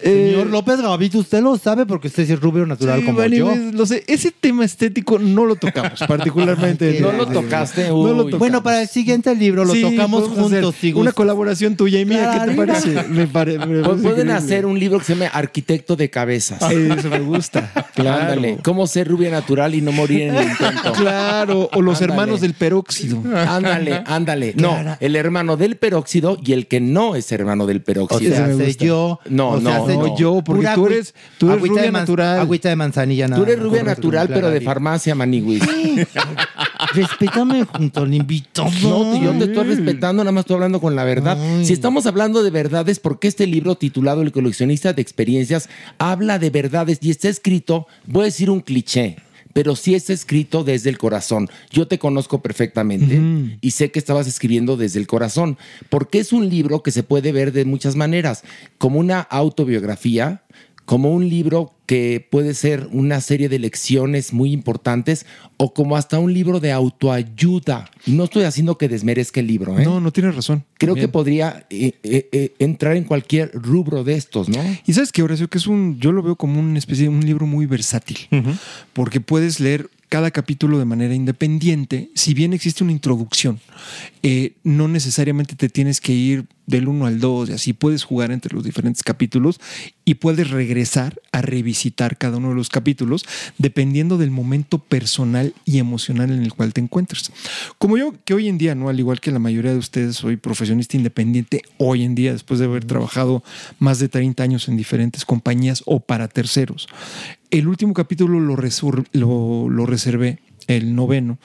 Señor 0.02 0.46
López 0.48 0.80
Gavito, 0.80 1.18
usted 1.18 1.42
lo 1.42 1.56
sabe 1.58 1.84
porque 1.86 2.08
usted 2.08 2.28
es 2.30 2.40
rubio 2.40 2.64
natural 2.66 3.00
Sí, 3.00 3.06
como 3.06 3.18
Manny, 3.18 3.36
yo. 3.38 3.46
pues, 3.46 3.74
lo 3.74 3.86
sé. 3.86 4.04
Ese 4.06 4.30
tema 4.32 4.64
estético 4.64 5.18
no 5.18 5.44
lo 5.46 5.56
tocamos 5.56 5.98
particularmente. 6.08 6.98
No 7.00 7.12
lo 7.12 7.26
tocaste, 7.26 7.88
No 7.88 7.94
lo 8.08 8.10
uy. 8.12 8.16
tocamos. 8.16 8.38
Bueno, 8.38 8.62
para 8.62 8.82
el 8.82 8.88
siguiente 8.88 9.34
libro 9.34 9.64
lo 9.64 9.74
Sí, 9.74 9.82
tocamos 9.82 10.28
juntos. 10.28 10.74
Una 10.94 11.12
colaboración 11.12 11.76
tuya 11.76 12.00
y 12.00 12.04
mía, 12.06 12.38
¿qué 12.44 12.50
te 12.50 12.56
parece? 12.56 13.02
Me 13.08 13.26
pare- 13.26 13.58
me 13.58 13.66
Pues 13.66 13.82
parece 13.82 14.02
pueden 14.02 14.06
increíble. 14.28 14.32
hacer 14.32 14.53
un 14.66 14.78
libro 14.78 14.98
que 14.98 15.05
se 15.05 15.14
llama 15.14 15.30
Arquitecto 15.32 15.96
de 15.96 16.11
Cabezas. 16.11 16.61
Eso 16.70 17.09
me 17.09 17.20
gusta. 17.20 17.70
Claro. 17.94 18.22
Ándale, 18.22 18.59
cómo 18.64 18.88
ser 18.88 19.07
rubia 19.07 19.30
natural 19.30 19.72
y 19.76 19.80
no 19.80 19.92
morir 19.92 20.22
en 20.22 20.34
el 20.34 20.48
intento. 20.48 20.92
Claro, 20.94 21.70
o 21.72 21.80
los 21.80 22.00
Ándale. 22.02 22.12
hermanos 22.12 22.40
del 22.40 22.55
peróxido. 22.55 23.22
Ándale, 23.48 24.02
ándale. 24.05 24.52
No, 24.57 24.76
el 24.98 25.14
hermano 25.14 25.57
del 25.57 25.76
peróxido 25.76 26.36
y 26.44 26.55
el 26.55 26.66
que 26.66 26.80
no 26.80 27.14
es 27.14 27.30
hermano 27.30 27.66
del 27.66 27.76
O 27.78 27.84
peróxido. 27.84 28.34
sea, 28.34 28.52
sé 28.57 28.74
yo. 28.74 29.20
No, 29.28 29.50
o 29.50 29.61
sea, 29.61 29.78
no, 29.78 29.86
sé 29.86 29.96
no. 29.96 30.18
yo, 30.18 30.42
porque 30.44 30.62
Pura 30.62 30.74
tú 30.74 30.86
eres- 30.86 31.14
tú 31.38 31.46
eres 31.46 31.59
agüita 31.59 31.72
rubia 31.74 31.82
de 31.84 31.92
natural. 31.92 32.40
Agüita 32.40 32.68
de 32.68 32.76
manzanilla 32.76 33.28
nada 33.28 33.40
Tú 33.44 33.48
eres 33.48 33.62
rubia 33.62 33.82
natural, 33.84 34.28
pero 34.28 34.50
de 34.50 34.61
farmacia, 34.61 35.14
Maniwis. 35.14 35.62
Respétame 36.95 37.64
junto 37.64 38.03
al 38.03 38.14
invitado. 38.14 38.70
No, 38.82 39.22
yo 39.22 39.32
te 39.32 39.45
estoy 39.45 39.64
respetando, 39.64 40.22
nada 40.22 40.32
más 40.32 40.42
estoy 40.42 40.55
hablando 40.55 40.80
con 40.80 40.95
la 40.95 41.05
verdad. 41.05 41.36
Si 41.62 41.72
estamos 41.72 42.07
hablando 42.07 42.42
de 42.42 42.51
verdades, 42.51 43.01
porque 43.01 43.28
este 43.28 43.47
libro 43.47 43.74
titulado 43.74 44.22
El 44.22 44.32
coleccionista 44.32 44.92
de 44.92 45.03
experiencias 45.03 45.68
habla 45.99 46.38
de 46.38 46.51
verdades 46.51 46.99
y 47.03 47.11
está 47.11 47.28
escrito, 47.28 47.86
voy 48.07 48.22
a 48.22 48.24
decir 48.26 48.51
un 48.51 48.61
cliché, 48.61 49.16
pero 49.53 49.76
sí 49.76 49.95
está 49.95 50.12
escrito 50.12 50.64
desde 50.64 50.90
el 50.90 50.99
corazón. 50.99 51.49
Yo 51.70 51.88
te 51.88 51.99
conozco 51.99 52.42
perfectamente 52.42 53.20
y 53.61 53.70
sé 53.72 53.90
que 53.90 53.99
estabas 53.99 54.26
escribiendo 54.26 54.76
desde 54.76 55.01
el 55.01 55.07
corazón, 55.07 55.59
porque 55.88 56.18
es 56.18 56.32
un 56.32 56.49
libro 56.49 56.82
que 56.82 56.90
se 56.90 57.03
puede 57.03 57.32
ver 57.32 57.53
de 57.53 57.64
muchas 57.64 57.97
maneras, 57.97 58.45
como 58.78 59.01
una 59.01 59.20
autobiografía, 59.20 60.42
como 60.84 61.12
un 61.12 61.28
libro 61.28 61.74
que 61.87 62.26
puede 62.30 62.55
ser 62.55 62.89
una 62.93 63.20
serie 63.20 63.49
de 63.49 63.59
lecciones 63.59 64.32
muy 64.32 64.53
importantes 64.53 65.26
o 65.57 65.74
como 65.74 65.97
hasta 65.97 66.18
un 66.18 66.32
libro 66.32 66.61
de 66.61 66.72
autoayuda. 66.72 67.91
No 68.07 68.24
estoy 68.24 68.45
haciendo 68.45 68.78
que 68.78 68.89
desmerezca 68.89 69.41
el 69.41 69.47
libro. 69.47 69.78
¿eh? 69.78 69.85
No, 69.85 70.01
no 70.01 70.12
tienes 70.12 70.35
razón. 70.35 70.64
Creo 70.78 70.95
que 70.95 71.09
podría 71.09 71.66
eh, 71.70 71.93
eh, 72.03 72.28
eh, 72.32 72.55
entrar 72.59 72.97
en 72.97 73.05
cualquier 73.05 73.51
rubro 73.55 74.05
de 74.05 74.14
estos, 74.14 74.49
¿no? 74.49 74.61
Y 74.87 74.93
sabes 74.93 75.12
que 75.12 75.22
Horacio, 75.22 75.49
que 75.49 75.59
es 75.59 75.66
un, 75.66 75.99
yo 75.99 76.12
lo 76.12 76.22
veo 76.22 76.37
como 76.37 76.61
una 76.61 76.78
especie 76.78 77.05
de 77.05 77.09
un 77.11 77.24
libro 77.24 77.47
muy 77.47 77.66
versátil, 77.66 78.18
porque 78.93 79.20
puedes 79.20 79.61
leer 79.61 79.89
cada 80.14 80.30
capítulo 80.30 80.78
de 80.78 80.84
manera 80.84 81.12
independiente, 81.12 82.08
si 82.14 82.34
bien 82.34 82.52
existe 82.52 82.84
una 82.84 82.92
introducción, 82.92 83.58
eh, 84.22 84.52
no 84.62 84.86
necesariamente 84.86 85.56
te 85.56 85.68
tienes 85.68 86.00
que 86.00 86.12
ir 86.12 86.46
del 86.66 86.86
1 86.86 87.06
al 87.06 87.18
2 87.18 87.50
y 87.50 87.52
así 87.52 87.72
puedes 87.72 88.04
jugar 88.04 88.30
entre 88.30 88.54
los 88.54 88.62
diferentes 88.62 89.02
capítulos 89.02 89.60
y 90.04 90.14
puedes 90.14 90.50
regresar 90.50 91.20
a 91.32 91.42
revisitar 91.42 92.16
cada 92.16 92.36
uno 92.36 92.50
de 92.50 92.54
los 92.54 92.68
capítulos 92.68 93.24
dependiendo 93.58 94.16
del 94.16 94.30
momento 94.30 94.78
personal 94.78 95.52
y 95.64 95.78
emocional 95.78 96.30
en 96.30 96.44
el 96.44 96.54
cual 96.54 96.72
te 96.72 96.80
encuentres. 96.80 97.32
Como 97.78 97.98
yo 97.98 98.14
que 98.24 98.34
hoy 98.34 98.48
en 98.48 98.56
día, 98.56 98.76
no 98.76 98.88
al 98.88 99.00
igual 99.00 99.20
que 99.20 99.32
la 99.32 99.40
mayoría 99.40 99.72
de 99.72 99.78
ustedes, 99.78 100.14
soy 100.14 100.36
profesionista 100.36 100.96
independiente 100.96 101.62
hoy 101.76 102.04
en 102.04 102.14
día 102.14 102.32
después 102.32 102.60
de 102.60 102.66
haber 102.66 102.84
trabajado 102.84 103.42
más 103.80 103.98
de 103.98 104.08
30 104.08 104.44
años 104.44 104.68
en 104.68 104.76
diferentes 104.76 105.24
compañías 105.24 105.82
o 105.86 105.98
para 105.98 106.28
terceros. 106.28 106.86
El 107.51 107.68
último 107.68 107.95
capítulo 107.95 108.40
lo, 108.40 108.57
resur- 108.57 109.07
lo, 109.12 109.68
lo 109.68 109.86
reservé, 109.86 110.40
el 110.66 110.95
noveno, 110.95 111.38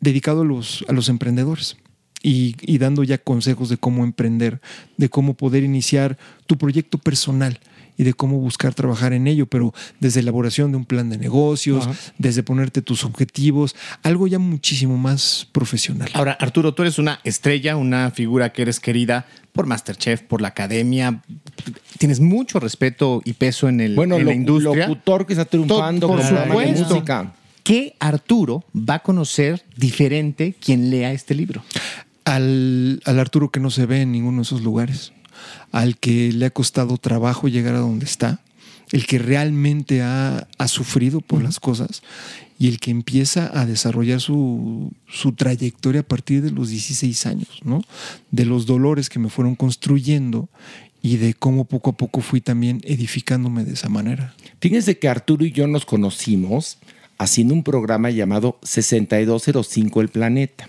dedicado 0.00 0.42
a 0.42 0.44
los, 0.44 0.84
a 0.88 0.92
los 0.92 1.08
emprendedores 1.08 1.76
y, 2.22 2.56
y 2.62 2.78
dando 2.78 3.04
ya 3.04 3.18
consejos 3.18 3.68
de 3.68 3.76
cómo 3.76 4.04
emprender, 4.04 4.60
de 4.96 5.08
cómo 5.08 5.34
poder 5.34 5.62
iniciar 5.64 6.16
tu 6.46 6.56
proyecto 6.56 6.98
personal 6.98 7.60
y 7.96 8.02
de 8.04 8.12
cómo 8.14 8.38
buscar 8.38 8.74
trabajar 8.74 9.12
en 9.12 9.26
ello, 9.28 9.46
pero 9.46 9.72
desde 10.00 10.20
elaboración 10.20 10.72
de 10.72 10.78
un 10.78 10.84
plan 10.84 11.10
de 11.10 11.18
negocios, 11.18 11.86
Ajá. 11.86 11.94
desde 12.18 12.42
ponerte 12.42 12.82
tus 12.82 13.04
objetivos, 13.04 13.76
algo 14.02 14.26
ya 14.26 14.38
muchísimo 14.38 14.96
más 14.98 15.46
profesional. 15.52 16.10
Ahora, 16.14 16.32
Arturo, 16.40 16.74
tú 16.74 16.82
eres 16.82 16.98
una 16.98 17.20
estrella, 17.22 17.76
una 17.76 18.10
figura 18.10 18.52
que 18.52 18.62
eres 18.62 18.80
querida 18.80 19.26
por 19.54 19.66
Masterchef, 19.66 20.22
por 20.22 20.42
la 20.42 20.48
academia. 20.48 21.22
Tienes 21.98 22.18
mucho 22.18 22.58
respeto 22.58 23.22
y 23.24 23.34
peso 23.34 23.68
en, 23.68 23.80
el, 23.80 23.94
Bueno, 23.94 24.16
en 24.16 24.26
la 24.26 24.34
industria. 24.34 24.88
locutor 24.88 25.26
que 25.26 25.34
está 25.34 25.44
triunfando 25.44 26.08
Por 26.08 26.22
supuesto. 26.22 26.88
música. 26.88 27.32
¿Qué 27.62 27.94
Arturo 28.00 28.64
va 28.76 28.94
a 28.94 28.98
conocer 28.98 29.64
diferente 29.76 30.54
quien 30.60 30.90
lea 30.90 31.12
este 31.12 31.34
libro? 31.34 31.62
al, 32.24 33.00
al 33.04 33.18
Arturo 33.20 33.50
que 33.50 33.60
no 33.60 33.70
se 33.70 33.86
ve 33.86 34.00
en 34.02 34.12
ninguno 34.12 34.38
de 34.38 34.42
esos 34.42 34.62
lugares, 34.62 35.12
al 35.72 35.98
que 35.98 36.32
le 36.32 36.46
ha 36.46 36.50
costado 36.50 36.96
trabajo 36.96 37.48
llegar 37.48 37.74
a 37.74 37.78
donde 37.78 38.06
está, 38.06 38.40
el 38.92 39.06
que 39.06 39.18
realmente 39.18 40.02
ha, 40.02 40.48
ha 40.58 40.68
sufrido 40.68 41.20
por 41.20 41.42
las 41.42 41.60
cosas 41.60 42.02
y 42.58 42.68
el 42.68 42.78
que 42.78 42.90
empieza 42.90 43.50
a 43.58 43.66
desarrollar 43.66 44.20
su, 44.20 44.92
su 45.08 45.32
trayectoria 45.32 46.02
a 46.02 46.04
partir 46.04 46.42
de 46.42 46.50
los 46.50 46.68
16 46.70 47.26
años, 47.26 47.60
¿no? 47.64 47.82
De 48.30 48.44
los 48.44 48.66
dolores 48.66 49.08
que 49.08 49.18
me 49.18 49.28
fueron 49.28 49.56
construyendo 49.56 50.48
y 51.02 51.16
de 51.18 51.34
cómo 51.34 51.64
poco 51.66 51.90
a 51.90 51.96
poco 51.96 52.20
fui 52.20 52.40
también 52.40 52.80
edificándome 52.84 53.64
de 53.64 53.74
esa 53.74 53.88
manera. 53.88 54.34
Fíjense 54.60 54.98
que 54.98 55.08
Arturo 55.08 55.44
y 55.44 55.52
yo 55.52 55.66
nos 55.66 55.84
conocimos 55.84 56.78
haciendo 57.18 57.54
un 57.54 57.62
programa 57.62 58.10
llamado 58.10 58.58
6205 58.62 60.00
El 60.00 60.08
Planeta, 60.08 60.68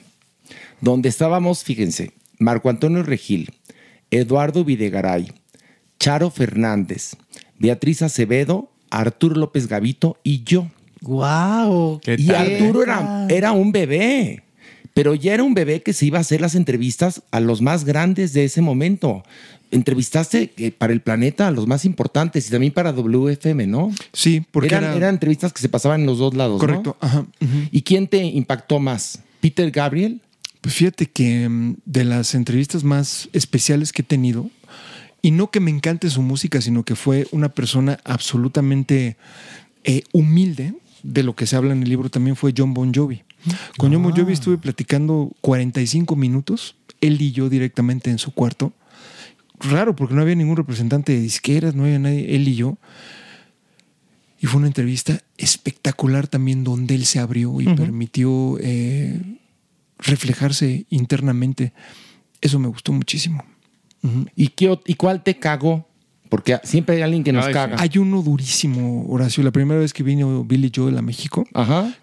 donde 0.82 1.10
estábamos, 1.10 1.64
fíjense, 1.64 2.12
Marco 2.38 2.70
Antonio 2.70 3.04
Regil, 3.04 3.54
Eduardo 4.12 4.66
Videgaray, 4.66 5.32
Charo 6.00 6.30
Fernández, 6.30 7.16
Beatriz 7.58 8.02
Acevedo, 8.02 8.72
Arturo 8.90 9.36
López 9.36 9.68
Gavito 9.68 10.18
y 10.24 10.44
yo. 10.44 10.70
¡Guau! 11.06 12.00
Y 12.18 12.32
Arturo 12.32 12.84
era, 12.84 13.28
era 13.30 13.52
un 13.52 13.72
bebé, 13.72 14.44
pero 14.94 15.14
ya 15.16 15.34
era 15.34 15.44
un 15.44 15.54
bebé 15.54 15.82
que 15.82 15.94
se 15.94 16.06
iba 16.08 16.18
a 16.18 16.22
hacer 16.22 16.42
las 16.42 16.56
entrevistas 16.56 17.22
a 17.32 17.40
los 17.40 17.62
más 17.62 17.86
grandes 17.86 18.34
de 18.34 18.44
ese 18.46 18.62
momento. 18.62 19.24
Entrevistaste 19.72 20.54
eh, 20.58 20.72
para 20.72 20.94
el 20.94 21.02
planeta 21.02 21.48
a 21.48 21.52
los 21.52 21.68
más 21.68 21.86
importantes 21.86 22.48
y 22.48 22.52
también 22.52 22.72
para 22.74 22.92
WFM, 22.94 23.68
¿no? 23.68 23.92
Sí, 24.14 24.44
porque 24.52 24.68
eran, 24.70 24.84
era- 24.86 24.96
eran 24.96 25.16
entrevistas 25.16 25.52
que 25.54 25.60
se 25.62 25.70
pasaban 25.70 26.02
en 26.02 26.06
los 26.08 26.18
dos 26.20 26.34
lados. 26.34 26.54
¿no? 26.56 26.60
Correcto, 26.60 26.98
ajá. 27.02 27.26
¿Y 27.72 27.82
quién 27.82 28.08
te 28.08 28.24
impactó 28.24 28.80
más? 28.80 29.20
¿Peter 29.42 29.70
Gabriel? 29.72 30.22
Pues 30.62 30.76
fíjate 30.76 31.08
que 31.08 31.48
mm, 31.50 31.76
de 31.86 32.04
las 32.06 32.34
entrevistas 32.36 32.84
más 32.84 33.30
especiales 33.34 33.92
que 33.92 34.02
he 34.02 34.06
tenido, 34.06 34.50
y 35.22 35.32
no 35.32 35.50
que 35.50 35.60
me 35.60 35.72
encante 35.72 36.10
su 36.10 36.22
música, 36.22 36.62
sino 36.62 36.84
que 36.84 36.96
fue 36.96 37.28
una 37.32 37.50
persona 37.50 38.00
absolutamente 38.04 39.18
eh, 39.84 40.04
humilde, 40.14 40.74
de 41.06 41.24
lo 41.24 41.36
que 41.36 41.46
se 41.46 41.56
habla 41.56 41.74
en 41.74 41.84
el 41.84 41.90
libro 41.90 42.10
también 42.10 42.36
fue 42.36 42.54
John 42.58 42.74
Bon 42.74 42.92
Jovi. 42.94 43.22
Con 43.78 43.94
John 43.94 44.02
Bon 44.02 44.16
Jovi 44.16 44.34
estuve 44.34 44.58
platicando 44.58 45.32
45 45.42 46.16
minutos, 46.16 46.76
él 47.00 47.22
y 47.22 47.32
yo 47.32 47.48
directamente 47.48 48.10
en 48.10 48.18
su 48.18 48.34
cuarto. 48.34 48.74
Raro, 49.60 49.96
porque 49.96 50.16
no 50.16 50.22
había 50.22 50.36
ningún 50.36 50.58
representante 50.58 51.14
de 51.14 51.22
disqueras, 51.22 51.76
no 51.76 51.84
había 51.84 52.00
nadie, 52.00 52.36
él 52.36 52.48
y 52.48 52.56
yo. 52.56 52.78
Y 54.42 54.48
fue 54.48 54.58
una 54.58 54.68
entrevista 54.68 55.22
espectacular 55.38 56.28
también 56.28 56.64
donde 56.64 56.96
él 56.96 57.06
se 57.06 57.20
abrió 57.20 57.62
y 57.62 57.66
permitió 57.76 58.58
eh, 58.60 59.22
reflejarse 60.00 60.88
internamente. 60.90 61.72
Eso 62.42 62.58
me 62.60 62.68
gustó 62.68 62.92
muchísimo. 62.92 63.46
¿Y, 64.36 64.50
qué, 64.50 64.78
¿Y 64.86 64.96
cuál 64.96 65.24
te 65.24 65.38
cagó? 65.38 65.88
Porque 66.36 66.60
siempre 66.66 66.98
hay 66.98 67.02
alguien 67.02 67.24
que 67.24 67.32
nos 67.32 67.48
caga. 67.48 67.78
Hay 67.80 67.98
uno 67.98 68.22
durísimo, 68.22 69.06
Horacio. 69.08 69.42
La 69.42 69.52
primera 69.52 69.80
vez 69.80 69.94
que 69.94 70.04
vino 70.04 70.44
Billy 70.44 70.70
Joel 70.76 70.98
a 70.98 71.02
México, 71.02 71.48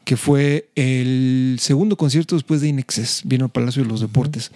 que 0.04 0.16
fue 0.16 0.70
el 0.74 1.58
segundo 1.60 1.98
concierto 1.98 2.34
después 2.34 2.62
de 2.62 2.68
Inexcess, 2.68 3.20
vino 3.26 3.44
al 3.44 3.50
Palacio 3.50 3.82
de 3.82 3.90
los 3.90 4.00
Deportes. 4.00 4.50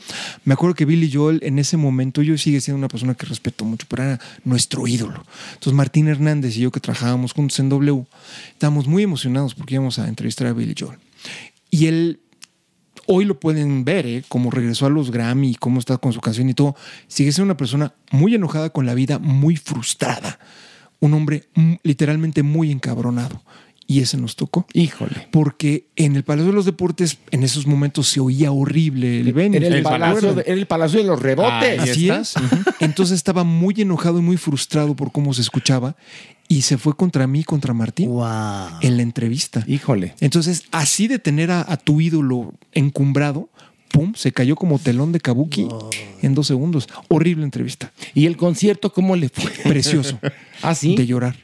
Me 0.47 0.55
acuerdo 0.55 0.75
que 0.75 0.87
Billy 0.87 1.13
Joel 1.13 1.41
en 1.43 1.59
ese 1.59 1.77
momento, 1.77 2.23
yo 2.23 2.39
sigue 2.39 2.63
siendo 2.63 2.79
una 2.79 2.89
persona 2.89 3.15
que 3.15 3.27
respeto 3.27 3.67
mucho, 3.67 3.85
pero 3.87 4.05
era 4.05 4.21
nuestro 4.45 4.87
ídolo. 4.87 5.23
Entonces 5.53 5.75
Martín 5.75 6.09
Hernández 6.09 6.57
y 6.57 6.61
yo 6.61 6.71
que 6.71 6.81
trabajábamos 6.81 7.35
juntos 7.35 7.59
en 7.61 7.69
W, 7.69 8.07
estábamos 8.53 8.87
muy 8.87 9.03
emocionados 9.03 9.55
porque 9.55 9.75
íbamos 9.75 9.99
a 9.99 10.09
entrevistar 10.09 10.47
a 10.47 10.55
Billy 10.55 10.75
Joel. 10.79 10.99
Y 11.71 11.85
él 11.85 12.21
hoy 13.07 13.25
lo 13.25 13.41
pueden 13.41 13.85
ver, 13.85 14.07
¿eh? 14.07 14.25
Cómo 14.29 14.51
regresó 14.51 14.87
a 14.87 14.91
los 14.91 15.11
Grammy, 15.11 15.55
cómo 15.55 15.79
está 15.79 15.99
con 15.99 16.13
su 16.13 16.21
canción 16.21 16.49
y 16.49 16.55
todo. 16.55 16.77
Sigue 17.09 17.33
siendo 17.33 17.47
una 17.47 17.57
persona 17.57 17.95
muy 18.11 18.35
enojada 18.35 18.71
con 18.71 18.87
la 18.87 18.95
vida, 18.95 19.19
muy 19.19 19.57
frustrada. 19.57 20.39
Un 21.01 21.15
hombre 21.15 21.45
literalmente 21.83 22.43
muy 22.43 22.71
encabronado. 22.71 23.43
Y 23.89 24.01
ese 24.01 24.17
nos 24.17 24.35
tocó. 24.35 24.67
Híjole. 24.73 25.29
Porque 25.31 25.87
en 25.95 26.17
el 26.17 26.25
Palacio 26.25 26.51
de 26.51 26.57
los 26.57 26.65
Deportes, 26.65 27.19
en 27.31 27.45
esos 27.45 27.69
momentos 27.69 28.09
se 28.09 28.19
oía 28.19 28.51
horrible 28.51 29.21
el 29.21 29.33
venue. 29.33 29.59
Era 29.59 29.69
el, 29.69 29.75
¿Se 29.75 29.83
palacio 29.83 30.35
de, 30.35 30.43
era 30.43 30.55
el 30.55 30.67
palacio 30.67 30.99
de 30.99 31.07
los 31.07 31.23
rebotes. 31.23 31.81
Así 31.81 32.11
es. 32.11 32.35
Entonces 32.81 33.15
estaba 33.15 33.45
muy 33.45 33.75
enojado 33.79 34.19
y 34.19 34.23
muy 34.23 34.37
frustrado 34.39 34.97
por 34.97 35.13
cómo 35.13 35.33
se 35.35 35.43
escuchaba 35.43 35.95
y 36.49 36.63
se 36.63 36.79
fue 36.79 36.95
contra 36.95 37.27
mí, 37.27 37.45
contra 37.45 37.75
Martín, 37.75 38.11
en 38.83 38.97
la 38.97 39.03
entrevista. 39.03 39.65
Híjole. 39.67 40.15
Entonces, 40.21 40.65
así 40.73 41.09
de 41.09 41.19
tener 41.19 41.51
a, 41.51 41.65
a 41.67 41.77
tu 41.77 42.01
ídolo 42.01 42.55
encumbrado, 42.73 43.49
pum, 43.91 44.13
se 44.15 44.33
cayó 44.33 44.57
como 44.57 44.79
telón 44.79 45.13
de 45.13 45.21
kabuki 45.21 45.69
en 46.23 46.35
dos 46.35 46.47
segundos. 46.47 46.89
Horrible 47.09 47.45
entrevista. 47.45 47.93
¿Y 48.15 48.27
el 48.27 48.37
concierto 48.37 48.93
cómo 48.93 49.17
le 49.17 49.29
fue? 49.29 49.51
Precioso. 49.65 50.19
¿Ah, 50.63 50.75
sí? 50.75 50.95
De 50.97 51.07
llorar. 51.07 51.37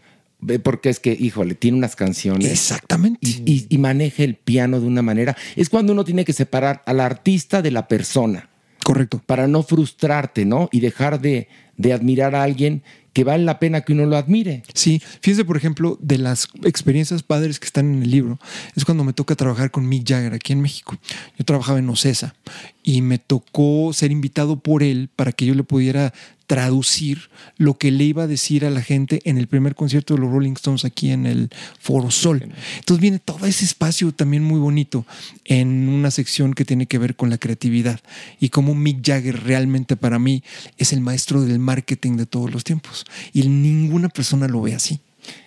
Porque 0.64 0.88
es 0.90 0.98
que, 0.98 1.12
híjole, 1.18 1.54
tiene 1.54 1.78
unas 1.78 1.94
canciones. 1.94 2.50
Exactamente. 2.50 3.20
Y, 3.22 3.42
y- 3.46 3.66
y 3.68 3.78
maneja 3.78 4.24
el 4.24 4.34
piano 4.34 4.80
de 4.80 4.86
una 4.88 5.00
manera. 5.02 5.36
Es 5.54 5.68
cuando 5.68 5.92
uno 5.92 6.04
tiene 6.04 6.24
que 6.24 6.32
separar 6.32 6.82
al 6.84 6.98
artista 7.00 7.62
de 7.62 7.70
la 7.70 7.86
persona. 7.86 8.48
Correcto. 8.84 9.22
Para 9.24 9.46
no 9.46 9.62
frustrarte, 9.62 10.44
¿no? 10.44 10.68
Y 10.72 10.80
dejar 10.80 11.20
de, 11.20 11.46
de 11.76 11.92
admirar 11.92 12.34
a 12.34 12.42
alguien 12.42 12.82
que 13.12 13.24
vale 13.24 13.44
la 13.44 13.58
pena 13.58 13.82
que 13.82 13.92
uno 13.92 14.06
lo 14.06 14.16
admire. 14.16 14.62
Sí, 14.74 15.02
fíjense, 15.20 15.44
por 15.44 15.56
ejemplo, 15.56 15.98
de 16.00 16.18
las 16.18 16.48
experiencias 16.64 17.22
padres 17.22 17.58
que 17.58 17.66
están 17.66 17.94
en 17.94 18.02
el 18.02 18.10
libro, 18.10 18.38
es 18.74 18.84
cuando 18.84 19.04
me 19.04 19.12
toca 19.12 19.34
trabajar 19.34 19.70
con 19.70 19.88
Mick 19.88 20.08
Jagger 20.08 20.34
aquí 20.34 20.52
en 20.52 20.60
México. 20.60 20.96
Yo 21.38 21.44
trabajaba 21.44 21.78
en 21.78 21.88
Ocesa 21.88 22.34
y 22.82 23.02
me 23.02 23.18
tocó 23.18 23.92
ser 23.92 24.10
invitado 24.10 24.58
por 24.58 24.82
él 24.82 25.10
para 25.14 25.32
que 25.32 25.46
yo 25.46 25.54
le 25.54 25.62
pudiera 25.62 26.12
traducir 26.46 27.30
lo 27.56 27.78
que 27.78 27.90
le 27.90 28.04
iba 28.04 28.24
a 28.24 28.26
decir 28.26 28.64
a 28.64 28.70
la 28.70 28.82
gente 28.82 29.20
en 29.24 29.38
el 29.38 29.46
primer 29.46 29.74
concierto 29.74 30.14
de 30.14 30.20
los 30.20 30.30
Rolling 30.30 30.52
Stones 30.52 30.84
aquí 30.84 31.10
en 31.10 31.26
el 31.26 31.50
Foro 31.78 32.10
Sol. 32.10 32.42
Entonces 32.78 33.00
viene 33.00 33.18
todo 33.18 33.46
ese 33.46 33.64
espacio 33.64 34.12
también 34.12 34.44
muy 34.44 34.60
bonito 34.60 35.06
en 35.44 35.88
una 35.88 36.10
sección 36.10 36.54
que 36.54 36.64
tiene 36.64 36.86
que 36.86 36.98
ver 36.98 37.16
con 37.16 37.30
la 37.30 37.38
creatividad 37.38 38.00
y 38.40 38.48
cómo 38.48 38.74
Mick 38.74 39.04
Jagger 39.04 39.44
realmente 39.44 39.96
para 39.96 40.18
mí 40.18 40.42
es 40.78 40.92
el 40.92 41.00
maestro 41.00 41.42
del 41.42 41.58
marketing 41.58 42.16
de 42.16 42.26
todos 42.26 42.52
los 42.52 42.64
tiempos 42.64 43.04
y 43.32 43.48
ninguna 43.48 44.08
persona 44.08 44.48
lo 44.48 44.62
ve 44.62 44.74
así. 44.74 45.00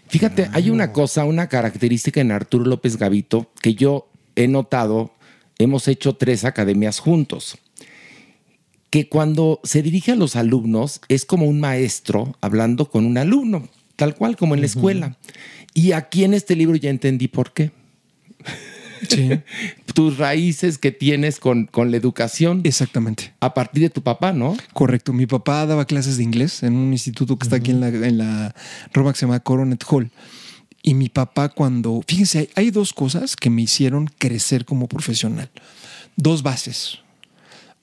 Fíjate, 0.08 0.50
hay 0.54 0.70
una 0.70 0.94
cosa, 0.94 1.26
una 1.26 1.48
característica 1.48 2.22
en 2.22 2.32
Arturo 2.32 2.66
López 2.66 2.98
Gavito 2.98 3.52
que 3.62 3.74
yo 3.74 4.08
he 4.36 4.48
notado, 4.48 5.14
hemos 5.58 5.88
hecho 5.88 6.14
tres 6.14 6.46
academias 6.46 7.00
juntos, 7.00 7.58
que 8.96 9.10
cuando 9.10 9.60
se 9.66 9.82
dirige 9.82 10.14
a 10.14 10.16
los 10.16 10.38
alumnos 10.38 11.02
es 11.10 11.26
como 11.26 11.48
un 11.48 11.60
maestro 11.60 12.34
hablando 12.40 12.90
con 12.90 13.06
un 13.06 13.18
alumno, 13.18 13.68
tal 13.98 14.16
cual 14.16 14.38
como 14.38 14.56
en 14.56 14.62
la 14.62 14.68
escuela. 14.68 15.18
Y 15.74 15.92
aquí 15.92 16.24
en 16.24 16.34
este 16.34 16.56
libro 16.56 16.78
ya 16.78 16.92
entendí 16.92 17.28
por 17.28 17.52
qué. 17.52 17.72
Tus 19.94 20.18
raíces 20.18 20.78
que 20.78 20.94
tienes 20.94 21.42
con, 21.42 21.66
con 21.66 21.92
la 21.92 21.98
educación. 21.98 22.62
Exactamente. 22.64 23.34
A 23.42 23.54
partir 23.54 23.84
de 23.84 23.90
tu 23.90 24.02
papá, 24.02 24.32
¿no? 24.32 24.56
Correcto. 24.72 25.12
Mi 25.12 25.26
papá 25.26 25.66
daba 25.66 25.84
clases 25.84 26.16
de 26.16 26.24
inglés 26.24 26.64
en 26.64 26.78
un 26.78 26.94
instituto 26.94 27.38
que 27.38 27.44
está 27.44 27.58
aquí 27.58 27.72
en 27.72 27.82
la, 27.82 27.90
en 27.90 28.18
la 28.18 28.56
Roma 28.94 29.12
que 29.12 29.20
se 29.20 29.26
llama 29.26 29.42
Coronet 29.42 29.84
Hall. 29.90 30.10
Y 30.82 30.94
mi 30.94 31.10
papá 31.10 31.50
cuando, 31.50 32.02
fíjense, 32.08 32.40
hay, 32.40 32.50
hay 32.56 32.72
dos 32.72 32.94
cosas 32.94 33.36
que 33.36 33.50
me 33.50 33.62
hicieron 33.64 34.10
crecer 34.18 34.64
como 34.64 34.88
profesional. 34.88 35.52
Dos 36.16 36.44
bases. 36.44 37.00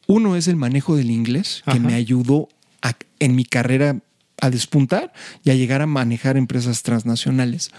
Uno 0.07 0.37
es 0.37 0.49
el 0.49 0.57
manejo 0.57 0.97
del 0.97 1.11
inglés, 1.11 1.63
que 1.65 1.71
Ajá. 1.73 1.81
me 1.81 1.95
ayudó 1.95 2.49
a- 2.83 2.95
en 3.21 3.35
mi 3.37 3.45
carrera 3.45 4.01
a 4.41 4.51
despuntar 4.51 5.13
y 5.45 5.51
a 5.51 5.55
llegar 5.55 5.83
a 5.83 5.87
manejar 5.87 6.37
empresas 6.37 6.83
transnacionales. 6.83 7.71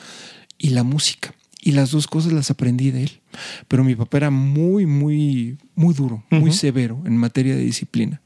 Y 0.58 0.70
la 0.70 0.84
música. 0.84 1.34
Y 1.66 1.72
las 1.72 1.92
dos 1.92 2.08
cosas 2.08 2.34
las 2.34 2.52
aprendí 2.52 2.92
de 2.92 3.04
él. 3.04 3.12
Pero 3.68 3.84
mi 3.84 3.96
papá 3.96 4.18
era 4.18 4.30
muy, 4.30 4.86
muy, 4.86 5.58
muy 5.76 5.94
duro, 5.94 6.24
muy 6.30 6.52
severo 6.52 7.02
en 7.06 7.16
materia 7.18 7.56
de 7.56 7.62
disciplina. 7.62 8.22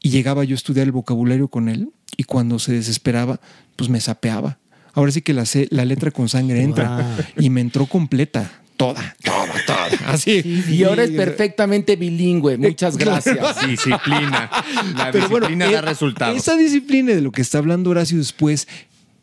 Y 0.00 0.10
llegaba 0.10 0.42
yo 0.44 0.54
a 0.54 0.56
estudiar 0.56 0.86
el 0.86 0.92
vocabulario 0.92 1.46
con 1.48 1.68
él 1.68 1.90
y 2.16 2.24
cuando 2.24 2.58
se 2.58 2.72
desesperaba, 2.72 3.40
pues 3.76 3.88
me 3.88 4.00
sapeaba. 4.00 4.58
Ahora 4.94 5.10
sí 5.12 5.22
que 5.22 5.32
la 5.32 5.84
letra 5.84 6.10
con 6.10 6.28
sangre 6.28 6.62
entra 6.62 7.16
y 7.38 7.50
me 7.50 7.60
entró 7.60 7.86
completa. 7.86 8.50
Toda, 8.82 9.14
toda, 9.22 9.64
toda. 9.64 9.86
Así. 10.12 10.64
Y 10.68 10.82
ahora 10.82 11.04
es 11.04 11.10
perfectamente 11.10 11.94
bilingüe. 11.94 12.56
Muchas 12.58 12.96
gracias. 12.96 13.64
Disciplina. 13.68 14.50
La 14.96 15.12
Pero 15.12 15.28
bueno, 15.28 15.46
disciplina 15.46 15.70
da 15.70 15.78
eh, 15.78 15.82
resultados. 15.82 16.36
Esa 16.36 16.56
disciplina 16.56 17.14
de 17.14 17.20
lo 17.20 17.30
que 17.30 17.42
está 17.42 17.58
hablando 17.58 17.90
Horacio 17.90 18.18
después, 18.18 18.66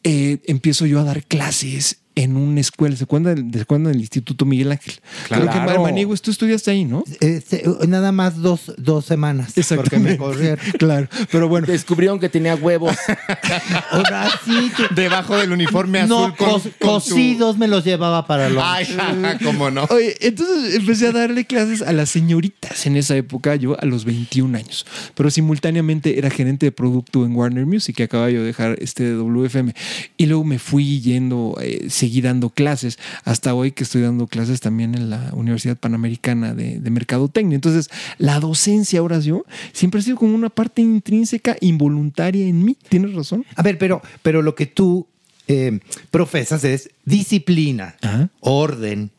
eh, 0.06 0.38
empiezo 0.46 0.86
yo 0.86 1.02
a 1.02 1.04
dar 1.04 1.24
clases 1.24 1.98
en 2.24 2.36
una 2.38 2.60
escuela. 2.60 2.96
¿Se 2.96 3.04
acuerdan, 3.06 3.52
¿se 3.54 3.62
acuerdan 3.62 3.92
del 3.92 4.02
Instituto 4.02 4.46
Miguel 4.46 4.72
Ángel? 4.72 4.94
Claro. 5.28 5.44
Creo 5.44 5.54
que 5.54 5.66
Claro. 5.66 5.84
Maniego, 5.84 6.16
tú 6.18 6.32
estudiaste 6.32 6.72
ahí, 6.72 6.86
¿no? 6.86 7.04
Este, 7.20 7.64
nada 7.88 8.12
más 8.12 8.38
dos, 8.42 8.74
dos 8.78 9.06
semanas. 9.06 9.54
Porque 9.76 10.00
me 10.00 10.18
corrieron. 10.18 10.60
claro, 10.80 11.08
pero 11.32 11.48
bueno. 11.48 11.68
Descubrieron 11.68 12.20
que 12.20 12.30
tenía 12.30 12.56
huevos. 12.56 12.96
Ahora 13.92 14.30
sí. 14.46 14.72
tú- 14.76 14.84
Debajo 14.96 15.38
del 15.38 15.52
uniforme 15.52 16.00
azul 16.00 16.10
No, 16.10 16.36
con, 16.36 16.48
cos- 16.50 16.62
con 16.64 16.72
tu- 16.72 16.78
cocidos 16.88 17.58
me 17.58 17.68
los 17.68 17.84
llevaba 17.86 18.26
para 18.28 18.50
los. 18.50 18.64
Ay, 18.66 18.88
cómo 19.44 19.72
no. 19.72 19.86
Oye, 19.90 20.16
entonces 20.22 20.76
empecé 20.76 21.08
a 21.08 21.12
darle 21.12 21.46
clases 21.46 21.82
a 21.82 21.94
las 21.94 22.10
señoritas 22.10 22.86
en 22.86 22.96
esa 22.98 23.16
época, 23.16 23.56
yo 23.56 23.80
a 23.80 23.86
los 23.86 24.06
21 24.06 24.58
años. 24.58 24.86
Pero 25.16 25.30
simultáneamente 25.30 26.18
era 26.18 26.30
gerente 26.30 26.66
de 26.66 26.72
producto 26.72 27.26
en 27.26 27.36
Warner 27.36 27.66
Music, 27.66 27.96
que 27.96 28.04
acababa 28.04 28.30
yo 28.30 28.40
de 28.42 28.48
dejar 28.48 28.78
este 28.82 29.14
WFM. 29.14 29.74
Y 30.18 30.26
luego 30.26 30.44
me 30.44 30.60
fui 30.60 31.00
yendo, 31.02 31.56
eh, 31.62 31.86
seguí 32.10 32.22
dando 32.22 32.50
clases, 32.50 32.98
hasta 33.24 33.54
hoy 33.54 33.72
que 33.72 33.84
estoy 33.84 34.02
dando 34.02 34.26
clases 34.26 34.62
también 34.62 34.96
en 34.96 35.12
la 35.12 35.30
Universidad 35.34 35.78
Panamericana 35.78 36.56
de, 36.56 36.80
de 36.80 36.90
Mercadotecnia. 36.90 37.54
Entonces, 37.54 37.92
la 38.18 38.40
docencia, 38.40 39.00
ahora 39.00 39.20
yo, 39.20 39.46
siempre 39.74 40.00
ha 40.00 40.04
sido 40.04 40.18
como 40.18 40.34
una 40.34 40.50
parte 40.50 40.82
intrínseca, 40.82 41.56
involuntaria 41.62 42.48
en 42.48 42.66
mí. 42.66 42.76
¿Tienes 42.90 43.14
razón? 43.14 43.46
A 43.56 43.62
ver, 43.62 43.78
pero, 43.78 44.02
pero 44.24 44.42
lo 44.42 44.56
que 44.56 44.66
tú 44.66 45.06
eh, 45.48 45.80
profesas 46.10 46.64
es 46.64 46.90
disciplina, 47.06 47.96
orden 48.40 49.12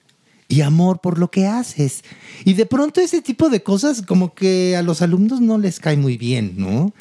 y 0.48 0.62
amor 0.62 1.00
por 1.00 1.16
lo 1.16 1.30
que 1.30 1.46
haces. 1.46 2.02
Y 2.44 2.54
de 2.54 2.66
pronto 2.66 3.00
ese 3.00 3.22
tipo 3.22 3.50
de 3.50 3.62
cosas 3.62 4.02
como 4.02 4.34
que 4.34 4.76
a 4.76 4.82
los 4.82 5.00
alumnos 5.00 5.40
no 5.40 5.58
les 5.58 5.78
cae 5.78 5.96
muy 5.96 6.16
bien, 6.16 6.54
¿no? 6.56 6.92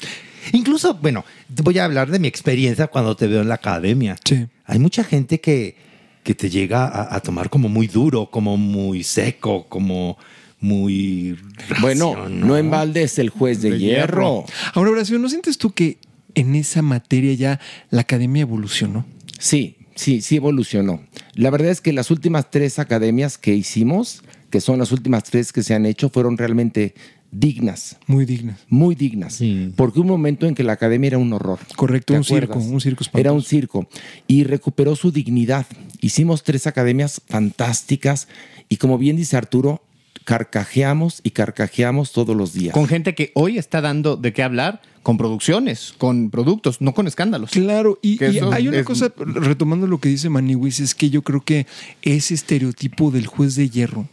Incluso, 0.52 0.94
bueno, 0.94 1.24
voy 1.62 1.78
a 1.78 1.84
hablar 1.84 2.10
de 2.10 2.18
mi 2.18 2.28
experiencia 2.28 2.86
cuando 2.86 3.16
te 3.16 3.26
veo 3.26 3.42
en 3.42 3.48
la 3.48 3.54
academia. 3.56 4.16
Hay 4.64 4.78
mucha 4.78 5.04
gente 5.04 5.40
que, 5.40 5.76
que 6.22 6.34
te 6.34 6.50
llega 6.50 6.86
a, 6.86 7.14
a 7.16 7.20
tomar 7.20 7.50
como 7.50 7.68
muy 7.68 7.86
duro, 7.86 8.30
como 8.30 8.56
muy 8.56 9.02
seco, 9.02 9.66
como 9.68 10.16
muy... 10.60 11.38
Bueno, 11.80 12.28
no 12.28 12.56
en 12.56 12.70
balde 12.70 13.02
es 13.02 13.18
el 13.18 13.30
juez 13.30 13.62
de, 13.62 13.78
hierro. 13.78 14.44
Ahora, 14.74 14.90
Horacio, 14.90 15.18
¿no 15.18 15.28
sientes 15.28 15.58
tú 15.58 15.72
que 15.72 15.98
en 16.34 16.54
esa 16.54 16.82
materia 16.82 17.32
ya 17.34 17.60
la 17.90 18.02
academia 18.02 18.42
evolucionó? 18.42 19.06
Sí, 19.38 19.76
sí, 19.94 20.20
sí 20.20 20.36
evolucionó. 20.36 21.02
La 21.34 21.50
verdad 21.50 21.70
es 21.70 21.80
que 21.80 21.92
las 21.92 22.10
últimas 22.10 22.50
tres 22.50 22.78
academias 22.78 23.38
que 23.38 23.54
hicimos, 23.54 24.22
que 24.50 24.60
son 24.60 24.78
las 24.78 24.92
últimas 24.92 25.24
tres 25.24 25.52
que 25.52 25.62
se 25.62 25.74
han 25.74 25.86
hecho, 25.86 26.10
fueron 26.10 26.36
realmente 26.36 26.94
dignas. 27.30 27.96
Muy 28.06 28.24
dignas. 28.24 28.60
Muy 28.68 28.94
dignas. 28.94 29.40
Porque 29.76 29.98
hubo 30.00 30.04
un 30.06 30.10
momento 30.10 30.46
en 30.46 30.54
que 30.54 30.64
la 30.64 30.72
academia 30.72 31.08
era 31.08 31.18
un 31.18 31.32
horror. 31.32 31.58
Correcto, 31.76 32.12
¿Te 32.12 32.18
un 32.18 32.24
circo, 32.24 32.58
un 32.58 32.80
circo 32.80 33.04
Era 33.14 33.32
un 33.32 33.42
circo. 33.42 33.88
Y 34.26 34.44
recuperó 34.44 34.96
su 34.96 35.12
dignidad. 35.12 35.66
Hicimos 36.00 36.42
tres 36.42 36.66
academias 36.66 37.22
fantásticas 37.28 38.28
y 38.68 38.76
como 38.76 38.98
bien 38.98 39.16
dice 39.16 39.36
Arturo, 39.36 39.82
carcajeamos 40.24 41.20
y 41.22 41.30
carcajeamos 41.30 42.12
todos 42.12 42.36
los 42.36 42.52
días. 42.52 42.72
Con 42.74 42.86
gente 42.86 43.14
que 43.14 43.32
hoy 43.34 43.58
está 43.58 43.80
dando 43.80 44.16
de 44.16 44.32
qué 44.32 44.42
hablar, 44.42 44.80
con 45.02 45.16
producciones, 45.16 45.94
con 45.96 46.30
productos, 46.30 46.80
no 46.80 46.94
con 46.94 47.06
escándalos. 47.06 47.50
Claro, 47.50 47.98
y, 48.02 48.22
hay 48.22 48.68
una 48.68 48.78
es- 48.78 48.86
cosa, 48.86 49.12
retomando 49.16 49.86
lo 49.86 49.98
que 49.98 50.08
dice 50.08 50.28
Maniwis, 50.28 50.80
es 50.80 50.94
que 50.94 51.10
yo 51.10 51.22
creo 51.22 51.40
que 51.40 51.66
ese 52.02 52.34
estereotipo 52.34 53.10
del 53.10 53.26
juez 53.26 53.56
de 53.56 53.70
hierro 53.70 54.08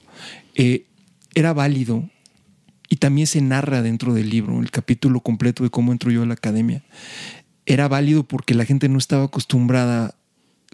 eh, 0.56 0.86
era 1.36 1.54
válido 1.54 2.10
y 2.90 2.98
también 2.98 3.28
se 3.28 3.42
narra 3.42 3.82
dentro 3.82 4.14
del 4.14 4.30
libro, 4.30 4.60
el 4.62 4.72
capítulo 4.72 5.20
completo 5.20 5.64
de 5.64 5.70
cómo 5.70 5.92
entro 5.92 6.12
yo 6.12 6.24
a 6.24 6.26
la 6.26 6.34
academia. 6.34 6.84
Era 7.66 7.88
válido 7.88 8.24
porque 8.24 8.54
la 8.54 8.66
gente 8.66 8.90
no 8.90 8.98
estaba 8.98 9.26
acostumbrada, 9.26 10.16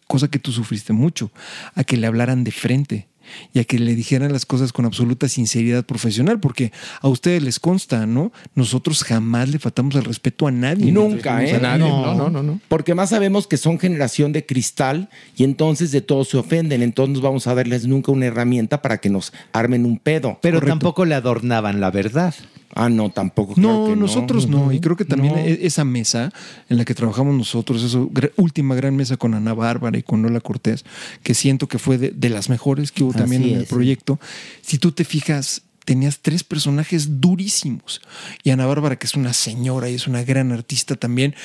cosa 0.08 0.28
que 0.28 0.40
tú 0.40 0.52
sufriste 0.52 0.94
mucho, 0.94 1.32
a 1.74 1.84
que 1.84 1.98
le 1.98 2.08
hablaran 2.08 2.44
de 2.44 2.52
frente 2.52 3.08
y 3.54 3.60
a 3.60 3.64
que 3.64 3.80
le 3.80 3.96
dijeran 3.96 4.32
las 4.32 4.46
cosas 4.46 4.74
con 4.74 4.86
absoluta 4.86 5.28
sinceridad 5.28 5.86
profesional, 5.86 6.40
porque 6.40 6.72
a 7.02 7.08
ustedes 7.08 7.44
les 7.44 7.60
consta, 7.60 8.06
¿no? 8.06 8.32
Nosotros 8.56 9.04
jamás 9.04 9.50
le 9.50 9.60
faltamos 9.60 9.96
el 9.96 10.04
respeto 10.04 10.48
a 10.48 10.52
nadie. 10.52 10.92
Nunca, 10.92 11.44
¿eh? 11.44 11.60
no, 11.78 12.30
no. 12.30 12.60
Porque 12.68 12.96
más 12.96 13.10
sabemos 13.10 13.48
que 13.48 13.58
son 13.58 13.80
generación 13.80 14.32
de 14.32 14.46
cristal 14.46 15.10
y 15.36 15.44
entonces 15.44 15.92
de 15.92 16.02
todos 16.02 16.30
se 16.30 16.38
ofenden. 16.38 16.82
Entonces 16.82 17.16
no 17.16 17.22
vamos 17.22 17.48
a 17.48 17.56
darles 17.56 17.86
nunca 17.86 18.12
una 18.12 18.26
herramienta 18.26 18.82
para 18.82 18.98
que 19.00 19.10
nos 19.10 19.34
armen 19.52 19.86
un 19.86 19.98
pedo. 19.98 20.40
Pero 20.42 20.62
tampoco 20.62 21.06
le 21.06 21.16
adornaban 21.16 21.80
la 21.80 21.92
verdad. 21.92 22.34
Ah, 22.76 22.90
no, 22.90 23.10
tampoco. 23.12 23.54
No, 23.58 23.86
que 23.88 23.96
nosotros 23.96 24.48
no. 24.48 24.72
Y 24.72 24.80
creo 24.80 24.96
que 24.96 25.06
también 25.06 25.34
No. 25.36 25.40
e- 25.42 25.66
esa 25.66 25.84
mesa 25.84 26.32
en 26.70 26.78
la 26.78 26.86
que 26.86 26.96
trabajamos 26.96 27.36
nosotros, 27.36 27.84
esa 27.84 28.00
última 28.36 28.76
gran 28.76 28.96
mesa 28.96 29.18
con 29.18 29.34
Ana 29.34 29.54
Bárbara 29.54 29.98
y 29.98 30.04
con 30.04 30.22
Lola 30.22 30.40
Cortés, 30.40 30.84
que 31.22 31.34
siento 31.34 31.68
que 31.68 31.78
fue 31.80 31.98
de, 31.98 32.10
de 32.12 32.30
las 32.30 32.50
mejores 32.50 32.92
que 32.92 33.04
hubo 33.04 33.12
Así 33.12 33.20
también 33.20 33.44
en 33.44 33.56
el 33.58 33.62
es, 33.64 33.70
proyecto. 33.70 34.20
Si 34.62 34.78
tú 34.80 34.92
te 34.92 35.04
fijas, 35.06 35.62
tenías 35.86 36.20
tres 36.22 36.44
personajes 36.44 37.22
durísimos. 37.22 38.02
Y 38.44 38.50
Ana 38.52 38.66
Bárbara, 38.66 38.98
que 38.98 39.08
es 39.08 39.16
una 39.16 39.34
señora 39.34 39.90
y 39.90 39.96
es 39.96 40.08
una 40.08 40.24
gran 40.24 40.52
artista 40.52 40.96
también, 40.96 41.36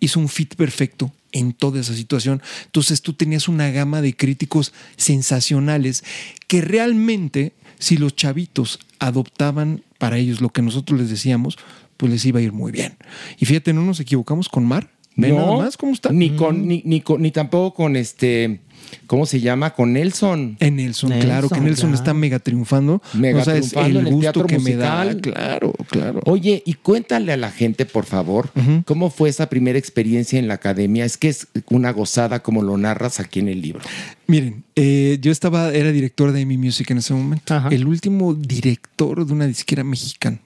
hizo 0.00 0.20
un 0.20 0.28
fit 0.28 0.54
perfecto 0.56 1.12
en 1.32 1.52
toda 1.52 1.80
esa 1.80 1.94
situación. 1.94 2.42
Entonces 2.66 3.02
tú 3.02 3.12
tenías 3.14 3.48
una 3.48 3.70
gama 3.70 4.00
de 4.02 4.14
críticos 4.16 4.72
sensacionales 4.96 6.04
que 6.48 6.60
realmente, 6.60 7.52
si 7.78 7.96
los 7.96 8.14
chavitos 8.14 8.78
adoptaban 8.98 9.82
para 9.98 10.18
ellos 10.18 10.40
lo 10.40 10.50
que 10.50 10.62
nosotros 10.62 11.00
les 11.00 11.10
decíamos, 11.10 11.56
pues 11.96 12.12
les 12.12 12.24
iba 12.26 12.38
a 12.40 12.42
ir 12.42 12.52
muy 12.52 12.72
bien. 12.72 12.96
Y 13.38 13.46
fíjate, 13.46 13.72
no 13.72 13.82
nos 13.82 14.00
equivocamos 14.00 14.48
con 14.48 14.66
Mar. 14.66 14.90
Ve 15.18 15.30
No, 15.30 15.36
nada 15.38 15.56
más 15.64 15.76
cómo 15.78 15.92
está. 15.92 16.10
Ni, 16.12 16.36
con, 16.36 16.68
ni, 16.68 16.82
ni, 16.84 17.00
con- 17.00 17.22
ni 17.22 17.30
tampoco 17.30 17.74
con 17.74 17.96
este, 17.96 18.60
¿cómo 19.06 19.26
se 19.26 19.40
llama? 19.40 19.74
Con 19.74 19.92
Nelson. 19.92 20.56
En 20.60 20.76
Nelson, 20.76 21.12
claro, 21.20 21.48
que 21.48 21.60
Nelson 21.60 21.94
está 21.94 22.14
mega 22.14 22.38
triunfando. 22.38 23.02
Mega 23.14 23.38
no 23.38 23.44
sabes 23.44 23.70
triunfando 23.70 24.00
el 24.00 24.06
en 24.06 24.06
el 24.06 24.14
gusto 24.14 24.32
teatro 24.32 24.46
que 24.46 24.58
me 24.58 24.76
da. 24.76 25.04
musical. 25.04 25.20
Claro, 25.20 25.72
claro. 25.88 26.20
Oye, 26.24 26.62
y 26.64 26.74
cuéntale 26.74 27.32
a 27.32 27.36
la 27.36 27.50
gente, 27.50 27.86
por 27.86 28.04
favor, 28.04 28.50
cómo 28.84 29.10
fue 29.10 29.28
esa 29.28 29.48
primera 29.48 29.78
experiencia 29.78 30.38
en 30.38 30.48
la 30.48 30.54
academia. 30.54 31.04
Es 31.04 31.16
que 31.16 31.28
es 31.28 31.48
una 31.70 31.90
gozada 31.92 32.42
como 32.42 32.62
lo 32.62 32.76
narras 32.76 33.20
aquí 33.20 33.40
en 33.40 33.48
el 33.48 33.60
libro. 33.60 33.80
Miren, 34.26 34.64
eh, 34.74 35.18
yo 35.20 35.30
estaba, 35.30 35.72
era 35.72 35.92
director 35.92 36.32
de 36.32 36.42
Amy 36.42 36.58
Music 36.58 36.90
en 36.90 36.98
ese 36.98 37.14
momento. 37.14 37.62
El 37.70 37.86
último 37.86 38.34
director 38.34 39.24
de 39.24 39.32
una 39.32 39.46
disquera 39.46 39.84
mexicana 39.84 40.38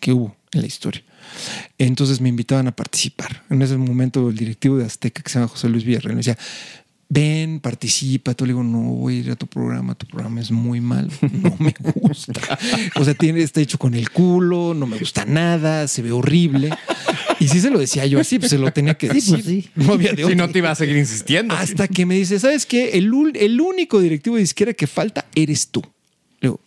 que 0.00 0.12
hubo 0.12 0.36
en 0.52 0.60
la 0.60 0.66
historia. 0.66 1.02
Entonces 1.78 2.20
me 2.20 2.28
invitaban 2.28 2.68
a 2.68 2.72
participar. 2.72 3.42
En 3.48 3.62
ese 3.62 3.76
momento 3.76 4.28
el 4.28 4.36
directivo 4.36 4.76
de 4.76 4.84
Azteca, 4.84 5.22
que 5.22 5.30
se 5.30 5.38
llama 5.38 5.48
José 5.48 5.68
Luis 5.68 5.84
Villarreal, 5.84 6.14
me 6.14 6.18
decía, 6.18 6.38
ven, 7.12 7.60
participa. 7.60 8.32
Tú 8.34 8.46
le 8.46 8.52
digo, 8.52 8.62
no 8.64 8.80
voy 8.80 9.16
a 9.16 9.18
ir 9.20 9.30
a 9.32 9.36
tu 9.36 9.46
programa, 9.46 9.94
tu 9.94 10.06
programa 10.06 10.40
es 10.40 10.50
muy 10.50 10.80
malo, 10.80 11.10
no 11.20 11.54
me 11.58 11.74
gusta. 11.94 12.58
O 12.96 13.04
sea, 13.04 13.14
tiene, 13.14 13.42
está 13.42 13.60
hecho 13.60 13.78
con 13.78 13.94
el 13.94 14.10
culo, 14.10 14.74
no 14.74 14.86
me 14.86 14.98
gusta 14.98 15.24
nada, 15.24 15.88
se 15.88 16.02
ve 16.02 16.12
horrible. 16.12 16.70
Y 17.38 17.48
sí 17.48 17.60
se 17.60 17.70
lo 17.70 17.78
decía 17.78 18.06
yo 18.06 18.20
así, 18.20 18.38
pues 18.38 18.50
se 18.50 18.58
lo 18.58 18.72
tenía 18.72 18.94
que 18.94 19.08
Sí, 19.08 19.12
pues 19.30 19.44
decir. 19.44 19.62
sí. 19.64 19.70
No 19.74 19.92
había 19.94 20.12
de 20.12 20.24
Si 20.24 20.34
no 20.34 20.48
te 20.48 20.58
iba 20.58 20.70
a 20.70 20.74
seguir 20.74 20.96
insistiendo. 20.96 21.54
Hasta 21.54 21.88
que 21.88 22.06
me 22.06 22.14
dice, 22.14 22.38
¿sabes 22.38 22.64
qué? 22.66 22.90
El, 22.90 23.10
el 23.34 23.60
único 23.60 24.00
directivo 24.00 24.36
de 24.36 24.42
izquierda 24.42 24.72
que 24.74 24.86
falta 24.86 25.26
eres 25.34 25.68
tú. 25.68 25.80
Le 26.40 26.48
digo, 26.48 26.60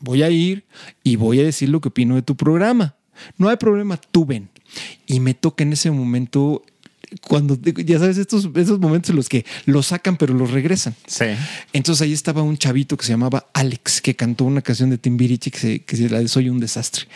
voy 0.00 0.22
a 0.22 0.30
ir 0.30 0.64
y 1.04 1.16
voy 1.16 1.40
a 1.40 1.44
decir 1.44 1.68
lo 1.68 1.80
que 1.80 1.88
opino 1.88 2.14
de 2.16 2.22
tu 2.22 2.36
programa. 2.36 2.96
No 3.38 3.48
hay 3.48 3.56
problema, 3.56 3.96
tú 4.10 4.24
ven. 4.24 4.48
Y 5.06 5.20
me 5.20 5.34
toca 5.34 5.62
en 5.64 5.72
ese 5.74 5.90
momento, 5.90 6.64
cuando, 7.26 7.58
ya 7.60 7.98
sabes, 7.98 8.18
estos, 8.18 8.48
esos 8.54 8.78
momentos 8.78 9.10
en 9.10 9.16
los 9.16 9.28
que 9.28 9.44
los 9.66 9.86
sacan 9.86 10.16
pero 10.16 10.34
los 10.34 10.50
regresan. 10.50 10.94
Sí. 11.06 11.26
Entonces 11.72 12.02
ahí 12.02 12.12
estaba 12.12 12.42
un 12.42 12.56
chavito 12.58 12.96
que 12.96 13.04
se 13.04 13.12
llamaba 13.12 13.46
Alex, 13.52 14.00
que 14.00 14.14
cantó 14.16 14.44
una 14.44 14.62
canción 14.62 14.90
de 14.90 14.98
Timbiriche 14.98 15.50
que 15.50 15.58
se, 15.58 15.78
que 15.80 15.96
se 15.96 16.08
la 16.08 16.20
de 16.20 16.28
Soy 16.28 16.48
un 16.48 16.60
desastre. 16.60 17.06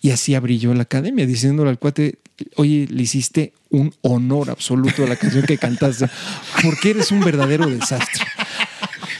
Y 0.00 0.10
así 0.10 0.36
yo 0.58 0.74
la 0.74 0.82
academia, 0.82 1.26
diciéndole 1.26 1.70
al 1.70 1.78
cuate, 1.78 2.18
oye, 2.56 2.86
le 2.90 3.02
hiciste 3.02 3.52
un 3.70 3.94
honor 4.02 4.50
absoluto 4.50 5.04
a 5.04 5.06
la 5.06 5.16
canción 5.16 5.44
que 5.44 5.58
cantaste, 5.58 6.08
porque 6.62 6.90
eres 6.90 7.10
un 7.10 7.20
verdadero 7.20 7.68
desastre. 7.68 8.24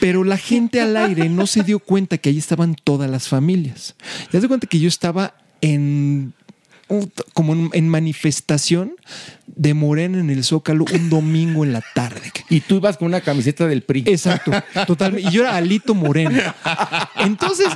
Pero 0.01 0.25
la 0.25 0.37
gente 0.37 0.81
al 0.81 0.97
aire 0.97 1.29
no 1.29 1.47
se 1.47 1.63
dio 1.63 1.79
cuenta 1.79 2.19
que 2.19 2.29
ahí 2.29 2.39
estaban 2.39 2.75
todas 2.75 3.11
las 3.11 3.29
familias. 3.29 3.95
Ya 4.33 4.41
se 4.41 4.49
cuenta 4.49 4.67
que 4.67 4.79
yo 4.79 4.89
estaba 4.89 5.35
en 5.61 6.35
como 7.33 7.71
en, 7.73 7.89
manifestación 7.89 8.95
de 9.47 9.75
Morena 9.75 10.21
en 10.21 10.31
el 10.31 10.45
Zócalo 10.45 10.85
un 10.93 11.11
domingo 11.11 11.65
en 11.65 11.73
la 11.73 11.83
tarde. 11.95 12.33
Y 12.49 12.61
tú 12.61 12.77
ibas 12.77 12.97
con 12.97 13.09
una 13.09 13.21
camiseta 13.21 13.67
del 13.67 13.83
PRI. 13.83 14.05
Exacto, 14.07 14.53
totalmente. 14.87 15.29
Y 15.29 15.33
yo 15.33 15.43
era 15.43 15.57
Alito 15.57 15.95
Moreno. 15.95 16.41
Entonces, 17.17 17.67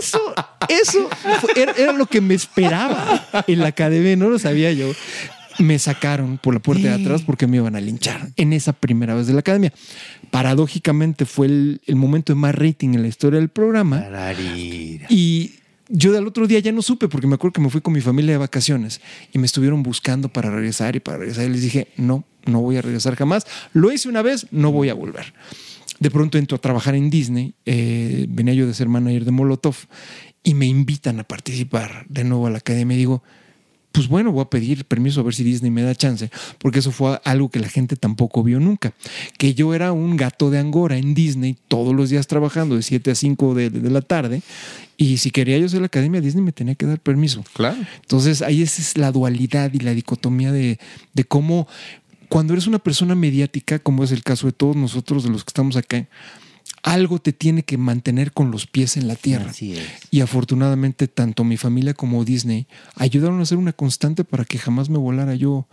eso, 0.00 0.34
eso 0.68 1.08
era 1.54 1.92
lo 1.92 2.06
que 2.06 2.20
me 2.20 2.34
esperaba 2.34 3.28
en 3.46 3.60
la 3.60 3.68
academia, 3.68 4.16
no 4.16 4.28
lo 4.28 4.38
sabía 4.38 4.72
yo. 4.72 4.90
Me 5.58 5.78
sacaron 5.78 6.38
por 6.38 6.54
la 6.54 6.60
puerta 6.60 6.88
de 6.88 7.02
atrás 7.02 7.22
porque 7.22 7.46
me 7.46 7.58
iban 7.58 7.76
a 7.76 7.80
linchar 7.80 8.30
en 8.36 8.52
esa 8.54 8.72
primera 8.72 9.14
vez 9.14 9.26
de 9.26 9.34
la 9.34 9.40
academia. 9.40 9.72
Paradójicamente 10.30 11.26
fue 11.26 11.46
el, 11.46 11.80
el 11.86 11.94
momento 11.94 12.32
de 12.32 12.40
más 12.40 12.54
rating 12.54 12.94
en 12.94 13.02
la 13.02 13.08
historia 13.08 13.38
del 13.38 13.50
programa. 13.50 14.02
Y 15.10 15.52
yo 15.94 16.10
del 16.10 16.26
otro 16.26 16.46
día 16.46 16.58
ya 16.58 16.72
no 16.72 16.80
supe 16.80 17.06
porque 17.06 17.26
me 17.26 17.34
acuerdo 17.34 17.52
que 17.52 17.60
me 17.60 17.68
fui 17.68 17.82
con 17.82 17.92
mi 17.92 18.00
familia 18.00 18.32
de 18.32 18.38
vacaciones 18.38 19.02
y 19.32 19.38
me 19.38 19.44
estuvieron 19.44 19.82
buscando 19.82 20.30
para 20.30 20.50
regresar 20.50 20.96
y 20.96 21.00
para 21.00 21.18
regresar. 21.18 21.44
Y 21.44 21.50
les 21.50 21.60
dije, 21.60 21.88
no, 21.98 22.24
no 22.46 22.62
voy 22.62 22.78
a 22.78 22.82
regresar 22.82 23.14
jamás. 23.14 23.46
Lo 23.74 23.92
hice 23.92 24.08
una 24.08 24.22
vez, 24.22 24.46
no 24.50 24.72
voy 24.72 24.88
a 24.88 24.94
volver. 24.94 25.34
De 26.00 26.10
pronto 26.10 26.38
entro 26.38 26.56
a 26.56 26.60
trabajar 26.60 26.94
en 26.94 27.10
Disney. 27.10 27.54
eh, 27.66 28.26
venía 28.30 28.54
yo 28.54 28.66
de 28.66 28.72
ser 28.72 28.88
manager 28.88 29.26
de 29.26 29.30
Molotov 29.32 29.76
y 30.42 30.54
me 30.54 30.66
invitan 30.66 31.20
a 31.20 31.24
participar 31.24 32.06
de 32.08 32.24
nuevo 32.24 32.46
a 32.46 32.50
la 32.50 32.58
academia. 32.58 32.94
Y 32.94 32.98
digo, 32.98 33.22
pues 33.92 34.08
bueno, 34.08 34.32
voy 34.32 34.42
a 34.42 34.50
pedir 34.50 34.84
permiso 34.84 35.20
a 35.20 35.22
ver 35.22 35.34
si 35.34 35.44
Disney 35.44 35.70
me 35.70 35.82
da 35.82 35.94
chance, 35.94 36.30
porque 36.58 36.80
eso 36.80 36.90
fue 36.90 37.20
algo 37.24 37.50
que 37.50 37.60
la 37.60 37.68
gente 37.68 37.96
tampoco 37.96 38.42
vio 38.42 38.58
nunca. 38.58 38.92
Que 39.38 39.54
yo 39.54 39.74
era 39.74 39.92
un 39.92 40.16
gato 40.16 40.50
de 40.50 40.58
Angora 40.58 40.96
en 40.96 41.14
Disney 41.14 41.56
todos 41.68 41.94
los 41.94 42.10
días 42.10 42.26
trabajando 42.26 42.76
de 42.76 42.82
7 42.82 43.10
a 43.10 43.14
5 43.14 43.54
de, 43.54 43.70
de 43.70 43.90
la 43.90 44.00
tarde, 44.00 44.42
y 44.96 45.18
si 45.18 45.30
quería 45.30 45.58
yo 45.58 45.68
ser 45.68 45.80
la 45.80 45.86
academia 45.86 46.20
Disney 46.20 46.44
me 46.44 46.52
tenía 46.52 46.74
que 46.74 46.86
dar 46.86 47.00
permiso. 47.00 47.44
Claro. 47.54 47.76
Entonces 48.00 48.42
ahí 48.42 48.62
esa 48.62 48.80
es 48.80 48.96
la 48.96 49.12
dualidad 49.12 49.72
y 49.72 49.78
la 49.78 49.94
dicotomía 49.94 50.52
de, 50.52 50.78
de 51.12 51.24
cómo 51.24 51.66
cuando 52.32 52.54
eres 52.54 52.66
una 52.66 52.78
persona 52.78 53.14
mediática, 53.14 53.78
como 53.78 54.04
es 54.04 54.10
el 54.10 54.22
caso 54.22 54.46
de 54.46 54.54
todos 54.54 54.74
nosotros, 54.74 55.22
de 55.22 55.28
los 55.28 55.44
que 55.44 55.50
estamos 55.50 55.76
acá, 55.76 56.06
algo 56.82 57.18
te 57.18 57.32
tiene 57.32 57.62
que 57.62 57.78
mantener 57.78 58.32
con 58.32 58.50
los 58.50 58.66
pies 58.66 58.96
en 58.96 59.08
la 59.08 59.14
tierra. 59.14 59.50
Así 59.50 59.72
es. 59.72 59.86
Y 60.10 60.20
afortunadamente, 60.20 61.08
tanto 61.08 61.44
mi 61.44 61.56
familia 61.56 61.94
como 61.94 62.24
Disney 62.24 62.66
ayudaron 62.96 63.40
a 63.40 63.46
ser 63.46 63.58
una 63.58 63.72
constante 63.72 64.24
para 64.24 64.44
que 64.44 64.58
jamás 64.58 64.90
me 64.90 64.98
volara 64.98 65.34
yo. 65.34 65.66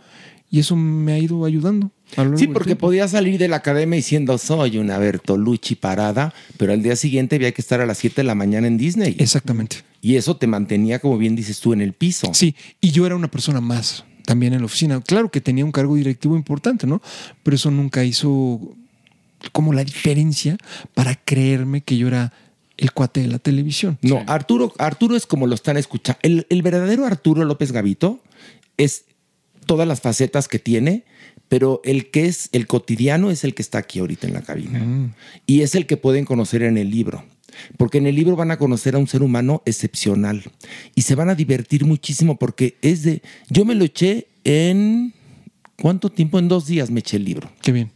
Y 0.52 0.58
eso 0.58 0.74
me 0.74 1.12
ha 1.12 1.18
ido 1.18 1.44
ayudando. 1.44 1.92
Sí, 2.36 2.48
porque 2.48 2.74
podía 2.74 3.06
salir 3.06 3.38
de 3.38 3.46
la 3.46 3.56
academia 3.56 3.96
diciendo 3.96 4.36
soy 4.36 4.78
una 4.78 4.98
Bertolucci 4.98 5.76
parada, 5.76 6.34
pero 6.56 6.72
al 6.72 6.82
día 6.82 6.96
siguiente 6.96 7.36
había 7.36 7.52
que 7.52 7.62
estar 7.62 7.80
a 7.80 7.86
las 7.86 7.98
7 7.98 8.16
de 8.16 8.24
la 8.24 8.34
mañana 8.34 8.66
en 8.66 8.76
Disney. 8.76 9.14
Exactamente. 9.18 9.84
Y 10.02 10.16
eso 10.16 10.36
te 10.36 10.48
mantenía, 10.48 10.98
como 10.98 11.18
bien 11.18 11.36
dices 11.36 11.60
tú, 11.60 11.72
en 11.72 11.80
el 11.80 11.92
piso. 11.92 12.32
Sí, 12.34 12.56
y 12.80 12.90
yo 12.90 13.06
era 13.06 13.14
una 13.14 13.30
persona 13.30 13.60
más 13.60 14.04
también 14.26 14.52
en 14.52 14.60
la 14.60 14.66
oficina. 14.66 15.00
Claro 15.00 15.30
que 15.30 15.40
tenía 15.40 15.64
un 15.64 15.72
cargo 15.72 15.94
directivo 15.94 16.36
importante, 16.36 16.86
¿no? 16.86 17.00
Pero 17.44 17.54
eso 17.54 17.70
nunca 17.70 18.04
hizo 18.04 18.74
como 19.52 19.72
la 19.72 19.84
diferencia 19.84 20.56
para 20.94 21.14
creerme 21.14 21.82
que 21.82 21.96
yo 21.96 22.08
era 22.08 22.32
el 22.76 22.92
cuate 22.92 23.20
de 23.20 23.28
la 23.28 23.38
televisión. 23.38 23.98
No, 24.02 24.24
Arturo, 24.26 24.72
Arturo 24.78 25.16
es 25.16 25.26
como 25.26 25.46
lo 25.46 25.54
están 25.54 25.76
escuchando. 25.76 26.18
El, 26.22 26.46
el 26.48 26.62
verdadero 26.62 27.04
Arturo 27.04 27.44
López 27.44 27.72
Gavito 27.72 28.22
es 28.78 29.04
todas 29.66 29.86
las 29.86 30.00
facetas 30.00 30.48
que 30.48 30.58
tiene, 30.58 31.04
pero 31.48 31.80
el 31.84 32.10
que 32.10 32.26
es 32.26 32.48
el 32.52 32.66
cotidiano 32.66 33.30
es 33.30 33.44
el 33.44 33.54
que 33.54 33.62
está 33.62 33.78
aquí 33.78 33.98
ahorita 33.98 34.26
en 34.26 34.34
la 34.34 34.42
cabina. 34.42 35.14
Y 35.46 35.60
es 35.60 35.74
el 35.74 35.86
que 35.86 35.96
pueden 35.96 36.24
conocer 36.24 36.62
en 36.62 36.78
el 36.78 36.90
libro. 36.90 37.24
Porque 37.76 37.98
en 37.98 38.06
el 38.06 38.14
libro 38.14 38.36
van 38.36 38.50
a 38.50 38.56
conocer 38.56 38.94
a 38.94 38.98
un 38.98 39.06
ser 39.06 39.22
humano 39.22 39.62
excepcional 39.66 40.44
y 40.94 41.02
se 41.02 41.14
van 41.14 41.28
a 41.28 41.34
divertir 41.34 41.84
muchísimo 41.84 42.38
porque 42.38 42.76
es 42.82 43.02
de. 43.02 43.22
Yo 43.48 43.64
me 43.64 43.74
lo 43.74 43.84
eché 43.84 44.28
en. 44.44 45.12
¿Cuánto 45.76 46.10
tiempo? 46.10 46.38
En 46.38 46.48
dos 46.48 46.66
días 46.66 46.90
me 46.90 47.00
eché 47.00 47.16
el 47.16 47.24
libro. 47.24 47.50
Qué 47.62 47.72
bien. 47.72 47.90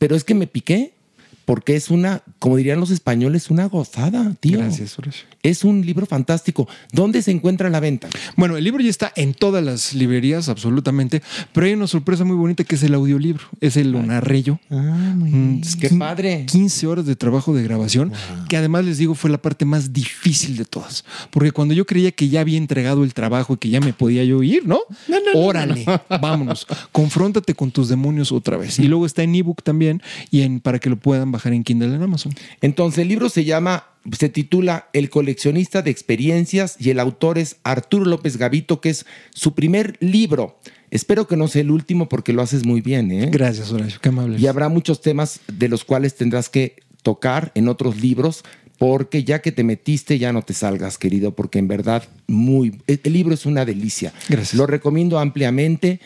Pero 0.00 0.16
es 0.16 0.24
que 0.24 0.34
me 0.34 0.46
piqué 0.46 0.94
porque 1.44 1.76
es 1.76 1.90
una, 1.90 2.22
como 2.38 2.56
dirían 2.56 2.80
los 2.80 2.90
españoles, 2.90 3.50
una 3.50 3.66
gozada, 3.66 4.34
tío. 4.40 4.58
Gracias. 4.58 4.96
Es 5.42 5.64
un 5.64 5.84
libro 5.86 6.04
fantástico. 6.06 6.68
¿Dónde 6.92 7.22
se 7.22 7.30
encuentra 7.30 7.70
la 7.70 7.80
venta? 7.80 8.08
Bueno, 8.36 8.56
el 8.56 8.64
libro 8.64 8.82
ya 8.82 8.90
está 8.90 9.12
en 9.16 9.32
todas 9.34 9.64
las 9.64 9.94
librerías, 9.94 10.48
absolutamente, 10.48 11.22
pero 11.52 11.66
hay 11.66 11.72
una 11.72 11.86
sorpresa 11.86 12.24
muy 12.24 12.36
bonita 12.36 12.62
que 12.64 12.74
es 12.74 12.82
el 12.82 12.92
audiolibro. 12.94 13.44
Es 13.60 13.76
el 13.76 13.90
lo 13.92 14.02
narré 14.02 14.42
yo. 14.42 14.58
Mm, 14.68 15.60
Qué 15.80 15.90
quin- 15.90 15.98
padre. 15.98 16.44
15 16.46 16.86
horas 16.86 17.06
de 17.06 17.16
trabajo 17.16 17.54
de 17.54 17.62
grabación, 17.62 18.12
que 18.48 18.56
además 18.56 18.84
les 18.84 18.98
digo 18.98 19.14
fue 19.14 19.30
la 19.30 19.38
parte 19.38 19.64
más 19.64 19.92
difícil 19.92 20.56
de 20.56 20.64
todas. 20.64 21.04
Porque 21.30 21.52
cuando 21.52 21.74
yo 21.74 21.86
creía 21.86 22.12
que 22.12 22.28
ya 22.28 22.40
había 22.40 22.58
entregado 22.58 23.02
el 23.04 23.14
trabajo 23.14 23.54
y 23.54 23.56
que 23.56 23.68
ya 23.70 23.80
me 23.80 23.92
podía 23.92 24.24
yo 24.24 24.42
ir, 24.42 24.66
¿no? 24.66 24.80
Órale, 25.34 25.84
vámonos. 26.20 26.66
Confróntate 26.92 27.54
con 27.54 27.70
tus 27.70 27.88
demonios 27.88 28.32
otra 28.32 28.56
vez. 28.56 28.78
Y 28.78 28.84
luego 28.88 29.06
está 29.06 29.22
en 29.22 29.34
ebook 29.34 29.62
también 29.62 30.02
y 30.30 30.42
en 30.42 30.60
para 30.60 30.78
que 30.78 30.90
lo 30.90 30.96
puedan 30.96 31.32
bajar 31.32 31.52
en 31.52 31.64
Kindle 31.64 31.94
en 31.94 32.02
Amazon. 32.02 32.34
Entonces, 32.60 32.98
el 33.00 33.08
libro 33.08 33.28
se 33.28 33.44
llama, 33.44 33.84
se 34.12 34.28
titula 34.28 34.88
El 34.92 35.10
coleccionista 35.10 35.82
de 35.82 35.90
experiencias 35.90 36.76
y 36.78 36.90
el 36.90 37.00
autor 37.00 37.38
es 37.38 37.56
Arturo 37.62 38.04
López 38.04 38.36
Gavito, 38.36 38.80
que 38.80 38.90
es 38.90 39.06
su 39.34 39.54
primer 39.54 39.96
libro. 40.00 40.58
Espero 40.90 41.26
que 41.28 41.36
no 41.36 41.48
sea 41.48 41.62
el 41.62 41.70
último 41.70 42.08
porque 42.08 42.32
lo 42.32 42.42
haces 42.42 42.64
muy 42.64 42.80
bien, 42.80 43.10
¿eh? 43.12 43.28
Gracias, 43.30 43.72
Horacio. 43.72 44.00
Qué 44.00 44.08
amable. 44.08 44.38
Y 44.38 44.46
habrá 44.46 44.68
muchos 44.68 45.00
temas 45.00 45.40
de 45.46 45.68
los 45.68 45.84
cuales 45.84 46.16
tendrás 46.16 46.48
que 46.48 46.76
tocar 47.02 47.52
en 47.54 47.68
otros 47.68 48.00
libros, 48.00 48.44
porque 48.78 49.24
ya 49.24 49.42
que 49.42 49.52
te 49.52 49.62
metiste, 49.62 50.18
ya 50.18 50.32
no 50.32 50.42
te 50.42 50.54
salgas, 50.54 50.96
querido, 50.96 51.34
porque 51.34 51.58
en 51.58 51.68
verdad, 51.68 52.02
muy. 52.26 52.80
El 52.86 53.00
el 53.04 53.12
libro 53.12 53.34
es 53.34 53.44
una 53.44 53.64
delicia. 53.64 54.12
Gracias. 54.28 54.54
Lo 54.54 54.66
recomiendo 54.66 55.18
ampliamente. 55.18 56.00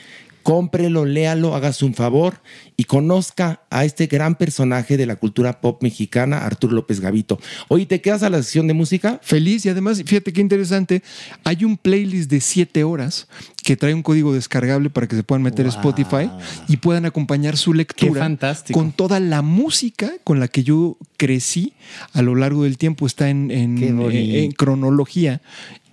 Cómprelo, 0.45 1.07
léalo, 1.07 1.55
hágase 1.57 1.85
un 1.87 1.95
favor 1.95 2.43
y 2.77 2.85
conozca 2.85 3.63
a 3.71 3.85
este 3.87 4.07
gran 4.09 4.35
personaje 4.37 4.97
de 4.99 5.07
la 5.07 5.17
cultura 5.17 5.61
pop 5.63 5.83
mexicana, 5.83 6.45
Arturo 6.45 6.75
López 6.75 7.01
Gavito. 7.01 7.41
Oye, 7.69 7.87
¿te 7.87 8.01
quedas 8.03 8.23
a 8.23 8.29
la 8.31 8.43
sesión 8.43 8.67
de 8.69 8.75
música? 8.75 9.19
Feliz 9.23 9.65
y 9.65 9.71
además, 9.71 10.03
fíjate 10.05 10.35
qué 10.35 10.43
interesante, 10.43 11.03
hay 11.45 11.65
un 11.65 11.79
playlist 11.79 12.31
de 12.31 12.41
7 12.43 12.85
horas 12.85 13.27
que 13.65 13.75
trae 13.77 13.95
un 13.95 14.03
código 14.03 14.35
descargable 14.35 14.91
para 14.91 15.09
que 15.09 15.17
se 15.17 15.23
puedan 15.23 15.43
meter 15.43 15.65
a 15.65 15.71
Spotify 15.71 16.31
y 16.69 16.77
puedan 16.77 17.07
acompañar 17.07 17.57
su 17.57 17.73
lectura 17.73 18.13
Qué 18.13 18.19
fantástico. 18.19 18.79
con 18.79 18.93
toda 18.93 19.21
la 19.21 19.41
música 19.41 20.13
con 20.25 20.41
la 20.41 20.49
que 20.49 20.63
yo 20.63 20.99
crecí 21.17 21.73
a 22.13 22.21
lo 22.21 22.35
largo 22.35 22.65
del 22.65 22.77
tiempo. 22.77 23.07
Está 23.07 23.31
en, 23.31 23.51
en- 23.51 23.79
en- 23.83 24.13
en 24.13 24.53
cronología 24.53 25.41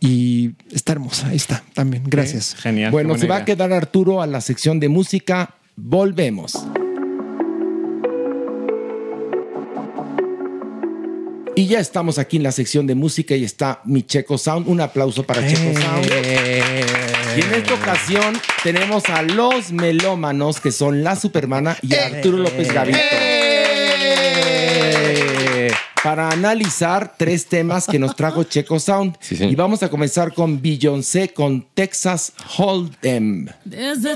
y 0.02 0.56
está 0.72 0.93
hermosa. 0.93 1.28
Ahí 1.28 1.38
está 1.38 1.64
también. 1.74 2.04
Gracias. 2.08 2.56
Genial. 2.56 2.91
Bueno, 2.91 3.18
se 3.18 3.28
va 3.28 3.38
a 3.38 3.45
quedar 3.45 3.72
Arturo 3.72 4.22
a 4.22 4.28
la 4.28 4.41
sección 4.41 4.82
de 4.82 4.89
música. 4.89 5.56
Volvemos. 5.78 6.58
Y 11.56 11.68
ya 11.68 11.80
estamos 11.80 12.18
aquí 12.18 12.38
en 12.38 12.43
la 12.43 12.52
sección 12.52 12.88
de 12.88 12.95
música 12.95 13.36
y 13.36 13.43
está 13.43 13.82
mi 13.86 14.02
Checo 14.02 14.38
Sound. 14.39 14.68
Un 14.68 14.82
aplauso 14.82 15.24
para 15.24 15.47
Checo 15.47 15.80
Sound. 15.80 16.08
Y 17.38 17.41
en 17.41 17.54
esta 17.54 17.76
ocasión 17.76 18.34
tenemos 18.64 19.08
a 19.10 19.22
los 19.22 19.72
melómanos 19.72 20.60
que 20.60 20.72
son 20.72 21.04
la 21.04 21.16
Supermana 21.16 21.78
y 21.84 21.93
Arturo 21.93 22.38
López 22.38 22.74
Gavito. 22.74 22.97
Para 26.04 26.30
analizar 26.30 27.14
tres 27.18 27.45
temas 27.45 27.86
que 27.86 27.99
nos 27.99 28.16
trajo 28.16 28.43
Checo 28.43 28.80
Sound. 28.80 29.18
Y 29.30 29.56
vamos 29.56 29.84
a 29.84 29.89
comenzar 29.89 30.34
con 30.34 30.62
Beyoncé 30.62 31.30
con 31.30 31.68
Texas 31.74 32.34
Hold'em. 32.58 33.47
There's 33.70 34.06
a 34.06 34.16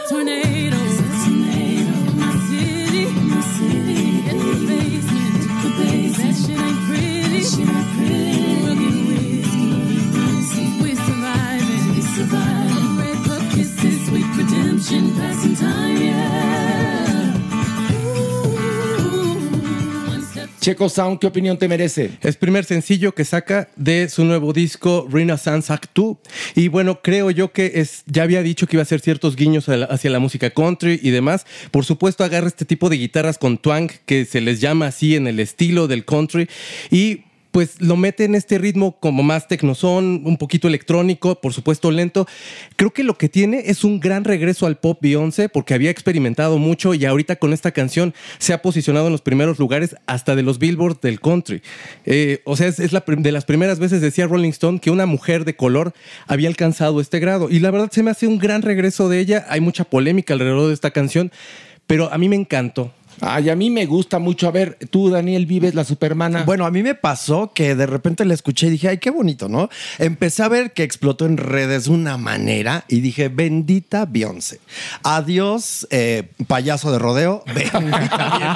Checo 20.65 20.89
Sound, 20.89 21.19
¿qué 21.19 21.27
opinión 21.27 21.59
te 21.59 21.67
merece? 21.67 22.17
Es 22.23 22.37
primer 22.37 22.65
sencillo 22.65 23.13
que 23.13 23.23
saca 23.23 23.69
de 23.75 24.09
su 24.09 24.25
nuevo 24.25 24.51
disco 24.51 25.07
Renaissance 25.07 25.71
Act 25.71 25.91
2. 25.93 26.17
Y 26.55 26.69
bueno, 26.69 27.01
creo 27.03 27.29
yo 27.29 27.51
que 27.51 27.73
es, 27.75 28.01
ya 28.07 28.23
había 28.23 28.41
dicho 28.41 28.65
que 28.65 28.75
iba 28.75 28.81
a 28.81 28.89
hacer 28.89 28.99
ciertos 28.99 29.35
guiños 29.35 29.69
hacia 29.69 30.09
la 30.09 30.17
música 30.17 30.49
country 30.49 30.99
y 31.03 31.11
demás. 31.11 31.45
Por 31.69 31.85
supuesto, 31.85 32.23
agarra 32.23 32.47
este 32.47 32.65
tipo 32.65 32.89
de 32.89 32.97
guitarras 32.97 33.37
con 33.37 33.59
twang 33.59 33.91
que 34.07 34.25
se 34.25 34.41
les 34.41 34.59
llama 34.59 34.87
así 34.87 35.15
en 35.15 35.27
el 35.27 35.39
estilo 35.39 35.87
del 35.87 36.03
country. 36.03 36.49
Y 36.89 37.25
pues 37.55 37.79
lo 37.79 37.95
mete 37.95 38.25
en 38.25 38.35
este 38.35 38.57
ritmo 38.57 38.99
como 38.99 39.23
más 39.23 39.47
tecnozón, 39.47 40.23
un 40.25 40.35
poquito 40.35 40.67
electrónico, 40.67 41.39
por 41.39 41.53
supuesto 41.53 41.89
lento. 41.89 42.27
Creo 42.75 42.91
que 42.91 43.05
lo 43.05 43.17
que 43.17 43.29
tiene 43.29 43.63
es 43.67 43.85
un 43.85 44.01
gran 44.01 44.25
regreso 44.25 44.65
al 44.65 44.75
pop 44.75 44.97
Beyoncé 45.01 45.47
porque 45.47 45.73
había 45.73 45.89
experimentado 45.89 46.57
mucho 46.57 46.93
y 46.93 47.05
ahorita 47.05 47.37
con 47.37 47.53
esta 47.53 47.71
canción 47.71 48.13
se 48.39 48.51
ha 48.51 48.61
posicionado 48.61 49.05
en 49.05 49.13
los 49.13 49.21
primeros 49.21 49.57
lugares 49.57 49.95
hasta 50.05 50.35
de 50.35 50.43
los 50.43 50.59
billboards 50.59 50.99
del 50.99 51.21
country. 51.21 51.61
Eh, 52.05 52.41
o 52.43 52.57
sea, 52.57 52.67
es, 52.67 52.81
es 52.81 52.91
la 52.91 53.05
de 53.07 53.31
las 53.31 53.45
primeras 53.45 53.79
veces, 53.79 54.01
decía 54.01 54.27
Rolling 54.27 54.49
Stone, 54.49 54.79
que 54.81 54.91
una 54.91 55.05
mujer 55.05 55.45
de 55.45 55.55
color 55.55 55.93
había 56.27 56.49
alcanzado 56.49 56.99
este 56.99 57.19
grado. 57.21 57.49
Y 57.49 57.59
la 57.59 57.71
verdad 57.71 57.89
se 57.89 58.03
me 58.03 58.11
hace 58.11 58.27
un 58.27 58.37
gran 58.37 58.63
regreso 58.63 59.07
de 59.07 59.21
ella. 59.21 59.45
Hay 59.47 59.61
mucha 59.61 59.85
polémica 59.85 60.33
alrededor 60.33 60.67
de 60.67 60.73
esta 60.73 60.91
canción, 60.91 61.31
pero 61.87 62.11
a 62.11 62.17
mí 62.17 62.27
me 62.27 62.35
encantó. 62.35 62.91
Ay, 63.21 63.49
a 63.49 63.55
mí 63.55 63.69
me 63.69 63.85
gusta 63.85 64.19
mucho. 64.19 64.47
A 64.47 64.51
ver, 64.51 64.77
tú, 64.89 65.09
Daniel, 65.09 65.45
vives 65.45 65.73
la 65.75 65.83
Supermana. 65.83 66.43
Bueno, 66.43 66.65
a 66.65 66.71
mí 66.71 66.83
me 66.83 66.95
pasó 66.95 67.51
que 67.53 67.75
de 67.75 67.85
repente 67.85 68.25
la 68.25 68.33
escuché 68.33 68.67
y 68.67 68.71
dije, 68.71 68.89
ay, 68.89 68.97
qué 68.97 69.09
bonito, 69.09 69.49
¿no? 69.49 69.69
Empecé 69.99 70.43
a 70.43 70.47
ver 70.49 70.71
que 70.73 70.83
explotó 70.83 71.25
en 71.25 71.37
redes 71.37 71.85
de 71.85 71.91
una 71.91 72.17
manera 72.17 72.83
y 72.87 72.99
dije, 73.01 73.29
bendita 73.29 74.05
Beyoncé. 74.05 74.59
Adiós, 75.03 75.87
eh, 75.91 76.29
payaso 76.47 76.91
de 76.91 76.99
rodeo. 76.99 77.43
Bendita, 77.55 78.55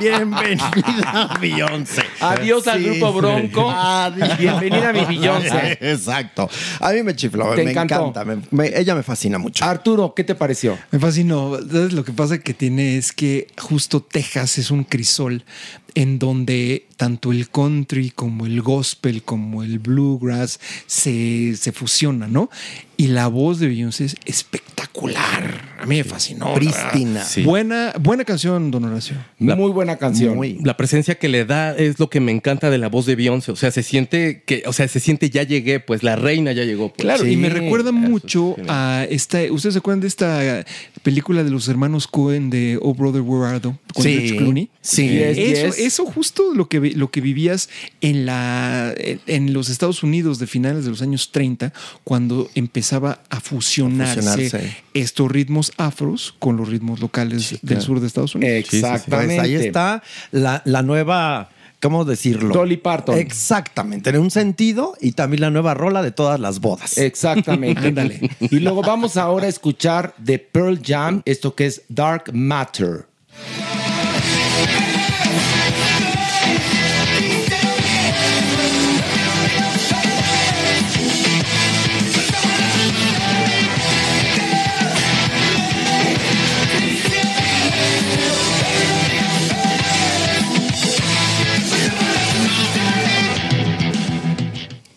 bienvenida, 0.00 0.60
bienvenida, 0.70 1.38
Beyoncé. 1.40 2.02
Adiós 2.20 2.66
al 2.68 2.82
grupo 2.82 3.12
Bronco. 3.12 3.70
Adiós. 3.70 4.38
Bienvenida 4.38 4.88
a 4.90 4.92
mi 4.92 5.04
Beyoncé. 5.04 5.78
Exacto. 5.80 6.48
A 6.80 6.92
mí 6.92 7.02
me 7.02 7.14
chifló, 7.14 7.54
Te 7.54 7.64
me 7.64 7.70
encantó. 7.72 8.08
encanta. 8.08 8.24
me- 8.24 8.42
me- 8.50 8.78
ella 8.78 8.94
me 8.94 9.02
fascina 9.02 9.38
mucho. 9.38 9.64
Arturo, 9.64 10.14
¿qué 10.14 10.24
te 10.24 10.34
pareció? 10.34 10.78
Me 10.90 10.98
fascinó. 10.98 11.58
Lo 11.58 12.04
que 12.04 12.12
pasa 12.12 12.38
que 12.38 12.54
tiene 12.54 12.96
es 12.96 13.12
que 13.12 13.48
justo 13.58 14.02
Texas 14.02 14.58
es 14.58 14.70
un 14.70 14.84
crisol 14.84 15.44
en 15.94 16.18
donde 16.18 16.86
tanto 16.96 17.32
el 17.32 17.48
country 17.50 18.10
como 18.10 18.46
el 18.46 18.60
gospel 18.62 19.22
como 19.22 19.62
el 19.62 19.78
bluegrass 19.78 20.60
se, 20.86 21.56
se 21.56 21.72
fusionan, 21.72 22.32
¿no? 22.32 22.50
Y 22.96 23.06
la 23.08 23.28
voz 23.28 23.58
de 23.58 23.68
Beyoncé 23.68 24.04
es 24.04 24.16
espectacular. 24.26 25.70
A 25.80 25.86
mí 25.86 25.96
me 25.96 26.04
fascinó. 26.04 26.52
Prístina. 26.54 27.24
Sí. 27.24 27.42
Buena, 27.42 27.94
buena 27.98 28.24
canción, 28.26 28.70
don 28.70 28.84
Horacio. 28.84 29.16
Muy 29.38 29.70
buena 29.72 29.96
canción. 29.96 30.38
La 30.62 30.76
presencia 30.76 31.14
que 31.14 31.30
le 31.30 31.46
da 31.46 31.74
es 31.74 31.98
lo 31.98 32.10
que 32.10 32.20
me 32.20 32.32
encanta 32.32 32.68
de 32.68 32.76
la 32.76 32.88
voz 32.88 33.06
de 33.06 33.16
Beyoncé. 33.16 33.52
O 33.52 33.56
sea, 33.56 33.70
se 33.70 33.82
siente 33.82 34.42
que, 34.44 34.64
o 34.66 34.74
sea, 34.74 34.86
se 34.88 35.00
siente 35.00 35.30
ya 35.30 35.42
llegué, 35.42 35.80
pues 35.80 36.02
la 36.02 36.16
reina 36.16 36.52
ya 36.52 36.64
llegó. 36.64 36.88
pues. 36.92 37.00
Claro, 37.00 37.26
y 37.26 37.36
me 37.38 37.48
recuerda 37.48 37.88
Eso 37.90 37.98
mucho 37.98 38.54
es 38.58 38.64
a 38.68 39.06
esta. 39.08 39.40
¿Ustedes 39.50 39.72
se 39.74 39.78
acuerdan 39.78 40.00
de 40.02 40.08
esta 40.08 40.64
película 41.02 41.42
de 41.42 41.50
los 41.50 41.68
hermanos 41.68 42.06
Cohen 42.06 42.50
de 42.50 42.78
Oh 42.82 42.92
Brother 42.94 43.22
Where 43.22 43.46
Art 43.54 43.62
Thou? 43.62 43.78
Con 43.94 44.04
Sí, 44.04 44.12
George 44.14 44.36
Clooney. 44.36 44.70
sí. 44.82 45.08
Yes, 45.08 45.38
eso, 45.38 45.66
yes. 45.76 45.78
Eso 45.86 46.04
justo 46.04 46.54
lo 46.54 46.68
que, 46.68 46.80
lo 46.94 47.10
que 47.10 47.20
vivías 47.20 47.68
en, 48.00 48.26
la, 48.26 48.92
en, 48.96 49.20
en 49.26 49.52
los 49.52 49.68
Estados 49.68 50.02
Unidos 50.02 50.38
de 50.38 50.46
finales 50.46 50.84
de 50.84 50.90
los 50.90 51.02
años 51.02 51.32
30, 51.32 51.72
cuando 52.04 52.48
empezaba 52.54 53.22
a 53.30 53.40
fusionarse, 53.40 54.22
fusionarse. 54.22 54.76
estos 54.94 55.30
ritmos 55.30 55.72
afros 55.76 56.34
con 56.38 56.56
los 56.56 56.68
ritmos 56.68 57.00
locales 57.00 57.50
del 57.50 57.60
claro. 57.60 57.82
sur 57.82 58.00
de 58.00 58.06
Estados 58.06 58.34
Unidos. 58.34 58.54
Exactamente. 58.54 59.36
Pues 59.36 59.44
ahí 59.46 59.54
está 59.54 60.02
la, 60.30 60.62
la 60.64 60.82
nueva, 60.82 61.50
¿cómo 61.80 62.04
decirlo? 62.04 62.54
Dolly 62.54 62.76
Parton. 62.76 63.18
Exactamente, 63.18 64.10
en 64.10 64.18
un 64.18 64.30
sentido 64.30 64.94
y 65.00 65.12
también 65.12 65.42
la 65.42 65.50
nueva 65.50 65.74
rola 65.74 66.02
de 66.02 66.12
todas 66.12 66.38
las 66.38 66.60
bodas. 66.60 66.98
Exactamente. 66.98 67.80
Ándale. 67.88 68.30
Y 68.40 68.60
luego 68.60 68.82
vamos 68.82 69.16
ahora 69.16 69.46
a 69.46 69.48
escuchar 69.48 70.14
de 70.18 70.38
Pearl 70.38 70.80
Jam, 70.84 71.22
esto 71.24 71.54
que 71.54 71.66
es 71.66 71.82
Dark 71.88 72.32
Matter. 72.32 73.06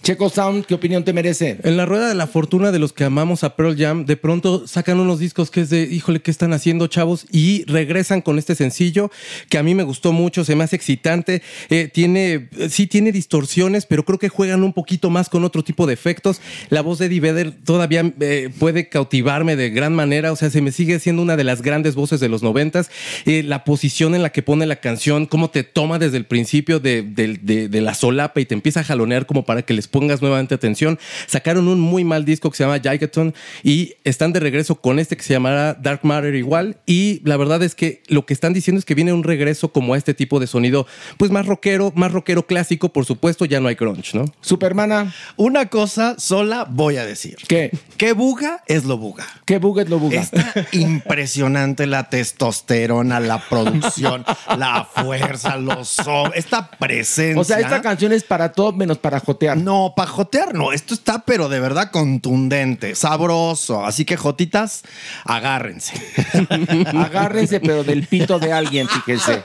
Checo 0.03 0.27
Sound, 0.29 0.65
¿qué 0.65 0.73
opinión 0.73 1.05
te 1.05 1.13
merece? 1.13 1.59
En 1.63 1.77
la 1.77 1.85
rueda 1.85 2.09
de 2.09 2.13
la 2.13 2.27
fortuna 2.27 2.73
de 2.73 2.79
los 2.79 2.91
que 2.91 3.05
amamos 3.05 3.45
a 3.45 3.55
Pearl 3.55 3.77
Jam, 3.77 4.05
de 4.05 4.17
pronto 4.17 4.67
sacan 4.67 4.99
unos 4.99 5.17
discos 5.17 5.49
que 5.49 5.61
es 5.61 5.69
de, 5.69 5.83
híjole, 5.83 6.21
¿qué 6.21 6.29
están 6.29 6.51
haciendo, 6.51 6.87
chavos? 6.87 7.25
Y 7.31 7.63
regresan 7.71 8.21
con 8.21 8.37
este 8.37 8.53
sencillo 8.53 9.09
que 9.47 9.57
a 9.57 9.63
mí 9.63 9.73
me 9.75 9.83
gustó 9.83 10.11
mucho, 10.11 10.43
se 10.43 10.57
me 10.57 10.65
hace 10.65 10.75
excitante. 10.75 11.41
Eh, 11.69 11.89
tiene, 11.91 12.49
sí 12.67 12.85
tiene 12.85 13.13
distorsiones, 13.13 13.85
pero 13.85 14.03
creo 14.03 14.19
que 14.19 14.27
juegan 14.27 14.63
un 14.65 14.73
poquito 14.73 15.09
más 15.09 15.29
con 15.29 15.45
otro 15.45 15.63
tipo 15.63 15.87
de 15.87 15.93
efectos. 15.93 16.41
La 16.69 16.81
voz 16.81 16.99
de 16.99 17.05
Eddie 17.05 17.21
Vedder 17.21 17.51
todavía 17.63 18.13
eh, 18.19 18.49
puede 18.59 18.89
cautivarme 18.89 19.55
de 19.55 19.69
gran 19.69 19.95
manera, 19.95 20.33
o 20.33 20.35
sea, 20.35 20.49
se 20.49 20.59
me 20.61 20.73
sigue 20.73 20.99
siendo 20.99 21.21
una 21.21 21.37
de 21.37 21.45
las 21.45 21.61
grandes 21.61 21.95
voces 21.95 22.19
de 22.19 22.27
los 22.27 22.43
noventas. 22.43 22.91
Eh, 23.25 23.41
la 23.41 23.63
posición 23.63 24.15
en 24.15 24.21
la 24.21 24.31
que 24.33 24.43
pone 24.43 24.65
la 24.65 24.75
canción, 24.81 25.27
cómo 25.27 25.49
te 25.49 25.63
toma 25.63 25.97
desde 25.97 26.17
el 26.17 26.25
principio 26.25 26.81
de, 26.81 27.03
de- 27.03 27.39
de- 27.41 27.69
de 27.69 27.81
la 27.81 27.93
solapa 27.93 28.41
y 28.41 28.45
te 28.45 28.53
empieza 28.53 28.81
a 28.81 28.83
jalonear 28.83 29.25
como 29.25 29.45
para 29.45 29.61
que 29.61 29.73
les 29.73 29.92
pongas 29.93 30.21
nuevamente 30.21 30.55
atención. 30.55 30.99
Sacaron 31.27 31.67
un 31.67 31.79
muy 31.79 32.03
mal 32.03 32.25
disco 32.25 32.49
que 32.49 32.57
se 32.57 32.63
llama 32.63 32.79
Gigaton 32.79 33.33
y 33.61 33.93
están 34.03 34.33
de 34.33 34.39
regreso 34.39 34.75
con 34.75 34.97
este 34.97 35.15
que 35.15 35.23
se 35.23 35.33
llamará 35.33 35.75
Dark 35.75 35.99
Matter 36.01 36.33
igual. 36.33 36.77
Y 36.87 37.21
la 37.23 37.37
verdad 37.37 37.61
es 37.61 37.75
que 37.75 38.01
lo 38.07 38.25
que 38.25 38.33
están 38.33 38.53
diciendo 38.53 38.79
es 38.79 38.85
que 38.85 38.95
viene 38.95 39.13
un 39.13 39.23
regreso 39.23 39.71
como 39.71 39.93
a 39.93 39.97
este 39.97 40.15
tipo 40.15 40.39
de 40.39 40.47
sonido, 40.47 40.87
pues 41.17 41.29
más 41.29 41.45
rockero, 41.45 41.93
más 41.95 42.11
rockero 42.11 42.47
clásico, 42.47 42.89
por 42.89 43.05
supuesto, 43.05 43.45
ya 43.45 43.59
no 43.59 43.67
hay 43.67 43.75
grunge, 43.75 44.17
¿no? 44.17 44.25
Supermana, 44.41 45.13
Una 45.37 45.67
cosa 45.67 46.15
sola 46.17 46.65
voy 46.67 46.97
a 46.97 47.05
decir. 47.05 47.37
¿qué? 47.47 47.71
Que 47.97 48.13
buga 48.13 48.63
es 48.65 48.85
lo 48.85 48.97
buga. 48.97 49.27
¿Qué 49.45 49.59
buga 49.59 49.83
es 49.83 49.89
lo 49.89 49.99
buga? 49.99 50.19
Está 50.19 50.53
impresionante 50.71 51.85
la 51.85 52.09
testosterona, 52.09 53.19
la 53.19 53.37
producción, 53.47 54.25
la 54.57 54.85
fuerza, 54.85 55.57
los 55.57 55.97
esta 56.33 56.69
presencia. 56.71 57.39
O 57.39 57.43
sea, 57.43 57.59
esta 57.59 57.81
canción 57.81 58.11
es 58.11 58.23
para 58.23 58.51
todo 58.51 58.73
menos 58.73 58.97
para 58.97 59.19
jotear. 59.19 59.57
No, 59.57 59.82
para 59.95 60.09
jotear 60.09 60.53
no. 60.53 60.71
Esto 60.71 60.93
está, 60.93 61.25
pero 61.25 61.49
de 61.49 61.59
verdad 61.59 61.91
contundente, 61.91 62.95
sabroso. 62.95 63.85
Así 63.85 64.05
que, 64.05 64.17
jotitas, 64.17 64.83
agárrense. 65.25 65.93
Agárrense, 66.97 67.59
pero 67.59 67.83
del 67.83 68.07
pito 68.07 68.39
de 68.39 68.53
alguien, 68.53 68.87
fíjense. 68.87 69.43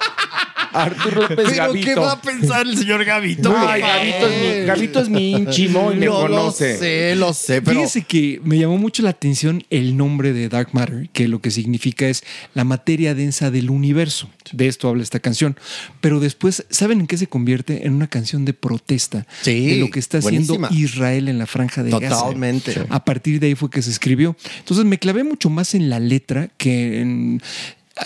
Arturo 0.72 1.22
López 1.22 1.36
¿Pero 1.36 1.56
Gavito. 1.56 1.86
qué 1.86 1.94
va 1.94 2.12
a 2.12 2.22
pensar 2.22 2.66
el 2.66 2.76
señor 2.76 3.04
Gavito? 3.04 3.54
Ay, 3.56 3.80
Gavito 3.80 4.26
es 4.28 4.40
mi, 4.40 4.66
Gavito 4.66 5.00
es 5.00 5.08
mi 5.08 5.32
y 5.32 5.68
me 5.68 6.04
Yo 6.06 6.28
lo 6.28 6.50
sé, 6.50 7.14
lo 7.16 7.32
sé, 7.32 7.62
pero... 7.62 7.80
Fíjese 7.80 8.02
que 8.02 8.40
me 8.44 8.58
llamó 8.58 8.78
mucho 8.78 9.02
la 9.02 9.10
atención 9.10 9.64
el 9.70 9.96
nombre 9.96 10.32
de 10.32 10.48
Dark 10.48 10.70
Matter, 10.72 11.08
que 11.12 11.28
lo 11.28 11.40
que 11.40 11.50
significa 11.50 12.08
es 12.08 12.24
la 12.54 12.64
materia 12.64 13.14
densa 13.14 13.50
del 13.50 13.70
universo. 13.70 14.28
De 14.52 14.66
esto 14.66 14.88
habla 14.88 15.02
esta 15.02 15.20
canción. 15.20 15.56
Pero 16.00 16.20
después, 16.20 16.64
¿saben 16.70 17.00
en 17.00 17.06
qué 17.06 17.16
se 17.18 17.26
convierte? 17.26 17.86
En 17.86 17.94
una 17.94 18.06
canción 18.06 18.44
de 18.44 18.54
protesta 18.54 19.26
Sí, 19.42 19.66
de 19.66 19.76
lo 19.76 19.90
que 19.90 19.98
está 19.98 20.18
haciendo. 20.18 20.58
Israel 20.70 21.28
en 21.28 21.38
la 21.38 21.46
franja 21.46 21.82
de 21.82 21.90
Gaza. 21.90 22.20
Totalmente. 22.20 22.74
A 22.88 23.04
partir 23.04 23.40
de 23.40 23.48
ahí 23.48 23.54
fue 23.54 23.70
que 23.70 23.82
se 23.82 23.90
escribió. 23.90 24.36
Entonces 24.58 24.84
me 24.84 24.98
clavé 24.98 25.24
mucho 25.24 25.50
más 25.50 25.74
en 25.74 25.90
la 25.90 26.00
letra 26.00 26.48
que 26.56 27.00
en... 27.00 27.42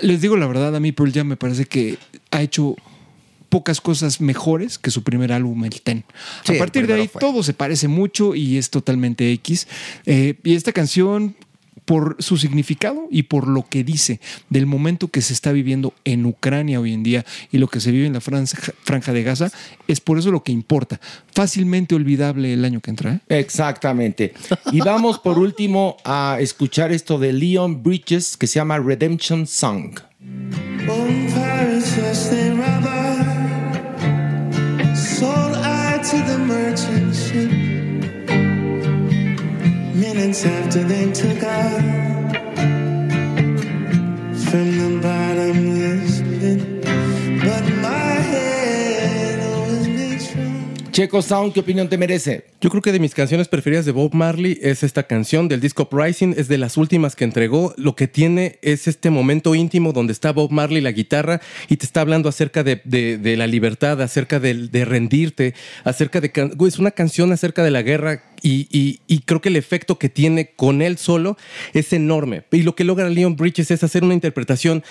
Les 0.00 0.20
digo 0.20 0.36
la 0.36 0.46
verdad, 0.46 0.74
a 0.74 0.80
mí 0.80 0.92
Pearl 0.92 1.12
Jam 1.12 1.26
me 1.26 1.36
parece 1.36 1.66
que 1.66 1.98
ha 2.30 2.42
hecho 2.42 2.76
pocas 3.48 3.82
cosas 3.82 4.22
mejores 4.22 4.78
que 4.78 4.90
su 4.90 5.02
primer 5.02 5.30
álbum, 5.30 5.62
el 5.66 5.82
Ten. 5.82 6.04
Sí, 6.42 6.56
a 6.56 6.58
partir 6.58 6.86
de 6.86 6.94
ahí 6.94 7.08
fue. 7.08 7.20
todo 7.20 7.42
se 7.42 7.52
parece 7.52 7.86
mucho 7.86 8.34
y 8.34 8.56
es 8.56 8.70
totalmente 8.70 9.30
X. 9.32 9.68
Eh, 10.06 10.36
y 10.42 10.54
esta 10.54 10.72
canción, 10.72 11.36
por 11.92 12.16
su 12.20 12.38
significado 12.38 13.06
y 13.10 13.24
por 13.24 13.46
lo 13.46 13.66
que 13.68 13.84
dice 13.84 14.18
del 14.48 14.64
momento 14.64 15.08
que 15.08 15.20
se 15.20 15.34
está 15.34 15.52
viviendo 15.52 15.92
en 16.06 16.24
Ucrania 16.24 16.80
hoy 16.80 16.94
en 16.94 17.02
día 17.02 17.26
y 17.50 17.58
lo 17.58 17.68
que 17.68 17.80
se 17.80 17.90
vive 17.90 18.06
en 18.06 18.14
la 18.14 18.22
franja, 18.22 18.56
franja 18.82 19.12
de 19.12 19.22
Gaza, 19.22 19.52
es 19.88 20.00
por 20.00 20.18
eso 20.18 20.30
lo 20.30 20.42
que 20.42 20.52
importa. 20.52 20.98
Fácilmente 21.34 21.94
olvidable 21.94 22.54
el 22.54 22.64
año 22.64 22.80
que 22.80 22.88
entra. 22.88 23.12
¿eh? 23.12 23.40
Exactamente. 23.40 24.32
Y 24.72 24.80
vamos 24.80 25.18
por 25.18 25.38
último 25.38 25.98
a 26.02 26.38
escuchar 26.40 26.92
esto 26.92 27.18
de 27.18 27.34
Leon 27.34 27.82
Bridges 27.82 28.38
que 28.38 28.46
se 28.46 28.54
llama 28.54 28.78
Redemption 28.78 29.46
Song. 29.46 29.92
After 40.22 40.84
they 40.84 41.10
took 41.10 41.42
out 41.42 41.91
Checo 51.02 51.20
Sound, 51.20 51.52
¿qué 51.52 51.58
opinión 51.58 51.88
te 51.88 51.98
merece? 51.98 52.44
Yo 52.60 52.70
creo 52.70 52.80
que 52.80 52.92
de 52.92 53.00
mis 53.00 53.12
canciones 53.12 53.48
preferidas 53.48 53.84
de 53.84 53.90
Bob 53.90 54.14
Marley 54.14 54.56
es 54.62 54.84
esta 54.84 55.02
canción 55.02 55.48
del 55.48 55.60
disco 55.60 55.82
Uprising, 55.82 56.32
es 56.38 56.46
de 56.46 56.58
las 56.58 56.76
últimas 56.76 57.16
que 57.16 57.24
entregó. 57.24 57.74
Lo 57.76 57.96
que 57.96 58.06
tiene 58.06 58.60
es 58.62 58.86
este 58.86 59.10
momento 59.10 59.56
íntimo 59.56 59.92
donde 59.92 60.12
está 60.12 60.30
Bob 60.30 60.52
Marley, 60.52 60.80
la 60.80 60.92
guitarra, 60.92 61.40
y 61.68 61.76
te 61.76 61.86
está 61.86 62.02
hablando 62.02 62.28
acerca 62.28 62.62
de, 62.62 63.34
la 63.36 63.48
libertad, 63.48 64.00
acerca 64.00 64.38
de, 64.38 64.84
rendirte, 64.84 65.54
acerca 65.82 66.20
de... 66.20 66.30
Es 66.68 66.78
una 66.78 66.92
canción 66.92 67.32
acerca 67.32 67.64
de 67.64 67.72
la 67.72 67.82
guerra 67.82 68.22
y, 68.40 69.18
creo 69.26 69.40
que 69.40 69.48
el 69.48 69.56
efecto 69.56 69.98
que 69.98 70.08
tiene 70.08 70.52
con 70.54 70.82
él 70.82 70.98
solo 70.98 71.36
es 71.74 71.92
enorme. 71.92 72.44
Y 72.52 72.62
lo 72.62 72.76
que 72.76 72.84
logra 72.84 73.08
Leon 73.08 73.34
Bridges 73.34 73.72
es 73.72 73.82
hacer 73.82 74.04
una 74.04 74.14
interpretación, 74.14 74.84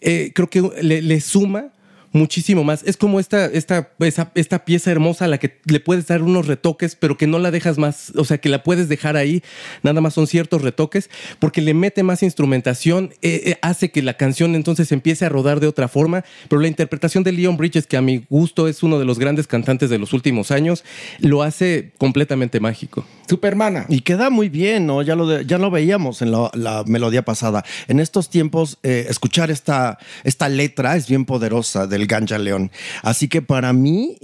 eh, 0.00 0.32
creo 0.34 0.50
que 0.50 0.60
le 0.82 1.20
suma 1.20 1.70
muchísimo 2.12 2.62
más. 2.64 2.82
Es 2.84 2.96
como 2.96 3.18
esta, 3.20 3.46
esta, 3.46 3.90
esa- 4.00 4.30
esta 4.34 4.64
pieza 4.64 4.90
hermosa 4.90 5.24
a 5.24 5.28
la 5.28 5.38
que 5.38 5.58
le 5.64 5.80
puedes 5.80 6.06
dar 6.06 6.22
unos 6.22 6.46
retoques, 6.46 6.94
pero 6.96 7.16
que 7.16 7.26
no 7.26 7.38
la 7.38 7.50
dejas 7.50 7.78
más, 7.78 8.12
o 8.16 8.24
sea, 8.24 8.38
que 8.38 8.48
la 8.48 8.62
puedes 8.62 8.88
dejar 8.88 9.16
ahí, 9.16 9.42
nada 9.82 10.00
más 10.00 10.14
son 10.14 10.26
ciertos 10.26 10.62
retoques, 10.62 11.10
porque 11.38 11.60
le 11.62 11.74
mete 11.74 12.02
más 12.02 12.22
instrumentación, 12.22 13.14
eh, 13.22 13.42
eh, 13.46 13.58
hace 13.62 13.90
que 13.90 14.02
la 14.02 14.14
canción 14.16 14.54
entonces 14.54 14.92
empiece 14.92 15.24
a 15.24 15.28
rodar 15.28 15.60
de 15.60 15.66
otra 15.66 15.88
forma, 15.88 16.24
pero 16.48 16.60
la 16.60 16.68
interpretación 16.68 17.24
de 17.24 17.32
Leon 17.32 17.56
Bridges, 17.56 17.86
que 17.86 17.96
a 17.96 18.02
mi 18.02 18.24
gusto 18.28 18.68
es 18.68 18.82
uno 18.82 18.98
de 18.98 19.04
los 19.04 19.18
grandes 19.18 19.46
cantantes 19.46 19.90
de 19.90 19.98
los 19.98 20.12
últimos 20.12 20.50
años, 20.50 20.84
lo 21.20 21.42
hace 21.42 21.92
completamente 21.98 22.60
mágico. 22.60 23.04
Supermana. 23.28 23.86
Y 23.88 24.00
queda 24.00 24.28
muy 24.30 24.48
bien, 24.48 24.86
¿no? 24.86 25.00
Ya 25.02 25.16
lo, 25.16 25.26
de- 25.26 25.46
ya 25.46 25.56
lo 25.58 25.70
veíamos 25.70 26.20
en 26.22 26.32
la, 26.32 26.50
la 26.54 26.84
melodía 26.86 27.22
pasada. 27.24 27.64
En 27.88 27.98
estos 28.00 28.28
tiempos, 28.28 28.78
eh, 28.82 29.06
escuchar 29.08 29.50
esta, 29.50 29.98
esta 30.24 30.48
letra 30.48 30.96
es 30.96 31.08
bien 31.08 31.24
poderosa 31.24 31.86
del 31.86 32.01
Ganja 32.06 32.38
León. 32.38 32.70
Así 33.02 33.28
que 33.28 33.42
para 33.42 33.72
mí, 33.72 34.18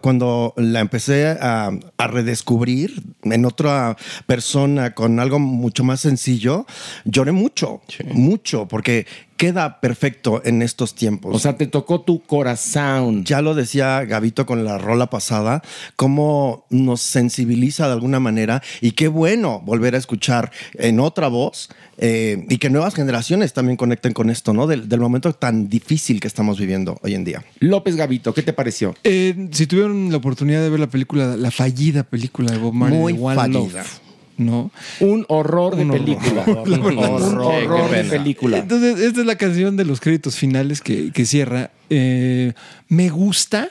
cuando 0.00 0.54
la 0.56 0.80
empecé 0.80 1.28
a, 1.28 1.70
a 1.96 2.06
redescubrir 2.06 3.02
en 3.22 3.44
otra 3.44 3.96
persona 4.26 4.94
con 4.94 5.20
algo 5.20 5.38
mucho 5.38 5.84
más 5.84 6.00
sencillo, 6.00 6.66
lloré 7.04 7.32
mucho, 7.32 7.82
mucho, 8.12 8.68
porque 8.68 9.06
queda 9.42 9.80
perfecto 9.80 10.40
en 10.44 10.62
estos 10.62 10.94
tiempos. 10.94 11.34
O 11.34 11.38
sea, 11.40 11.56
te 11.56 11.66
tocó 11.66 12.02
tu 12.02 12.22
corazón. 12.22 13.24
Ya 13.24 13.42
lo 13.42 13.56
decía 13.56 14.04
Gavito 14.04 14.46
con 14.46 14.64
la 14.64 14.78
rola 14.78 15.10
pasada, 15.10 15.62
cómo 15.96 16.64
nos 16.70 17.00
sensibiliza 17.00 17.88
de 17.88 17.92
alguna 17.94 18.20
manera 18.20 18.62
y 18.80 18.92
qué 18.92 19.08
bueno 19.08 19.60
volver 19.64 19.96
a 19.96 19.98
escuchar 19.98 20.52
en 20.74 21.00
otra 21.00 21.26
voz 21.26 21.70
eh, 21.98 22.46
y 22.48 22.58
que 22.58 22.70
nuevas 22.70 22.94
generaciones 22.94 23.52
también 23.52 23.76
conecten 23.76 24.12
con 24.12 24.30
esto, 24.30 24.52
¿no? 24.52 24.68
Del, 24.68 24.88
del 24.88 25.00
momento 25.00 25.32
tan 25.32 25.68
difícil 25.68 26.20
que 26.20 26.28
estamos 26.28 26.60
viviendo 26.60 27.00
hoy 27.02 27.14
en 27.14 27.24
día. 27.24 27.44
López 27.58 27.96
Gavito, 27.96 28.32
¿qué 28.32 28.42
te 28.42 28.52
pareció? 28.52 28.94
Eh, 29.02 29.48
si 29.50 29.66
tuvieron 29.66 30.12
la 30.12 30.18
oportunidad 30.18 30.62
de 30.62 30.70
ver 30.70 30.78
la 30.78 30.86
película, 30.88 31.36
la 31.36 31.50
fallida 31.50 32.04
película 32.04 32.52
de 32.52 32.58
Bob 32.58 32.74
Marley, 32.74 32.96
Muy 32.96 33.12
de 33.14 33.20
One 33.20 33.34
fallida. 33.34 33.58
Love, 33.82 34.00
¿no? 34.42 34.70
Un 35.00 35.24
horror 35.28 35.76
de 35.76 35.82
Un 35.82 35.90
horror. 35.92 36.04
película. 36.04 36.44
La 36.46 36.78
verdad, 36.78 37.14
Un 37.14 37.30
sí. 37.30 37.36
horror 37.38 37.90
de 37.90 38.04
película. 38.04 38.58
Entonces, 38.58 39.00
esta 39.00 39.20
es 39.20 39.26
la 39.26 39.36
canción 39.36 39.76
de 39.76 39.84
los 39.84 40.00
créditos 40.00 40.36
finales 40.36 40.80
que, 40.80 41.10
que 41.12 41.24
cierra. 41.26 41.70
Eh, 41.90 42.52
me 42.88 43.08
gusta, 43.10 43.70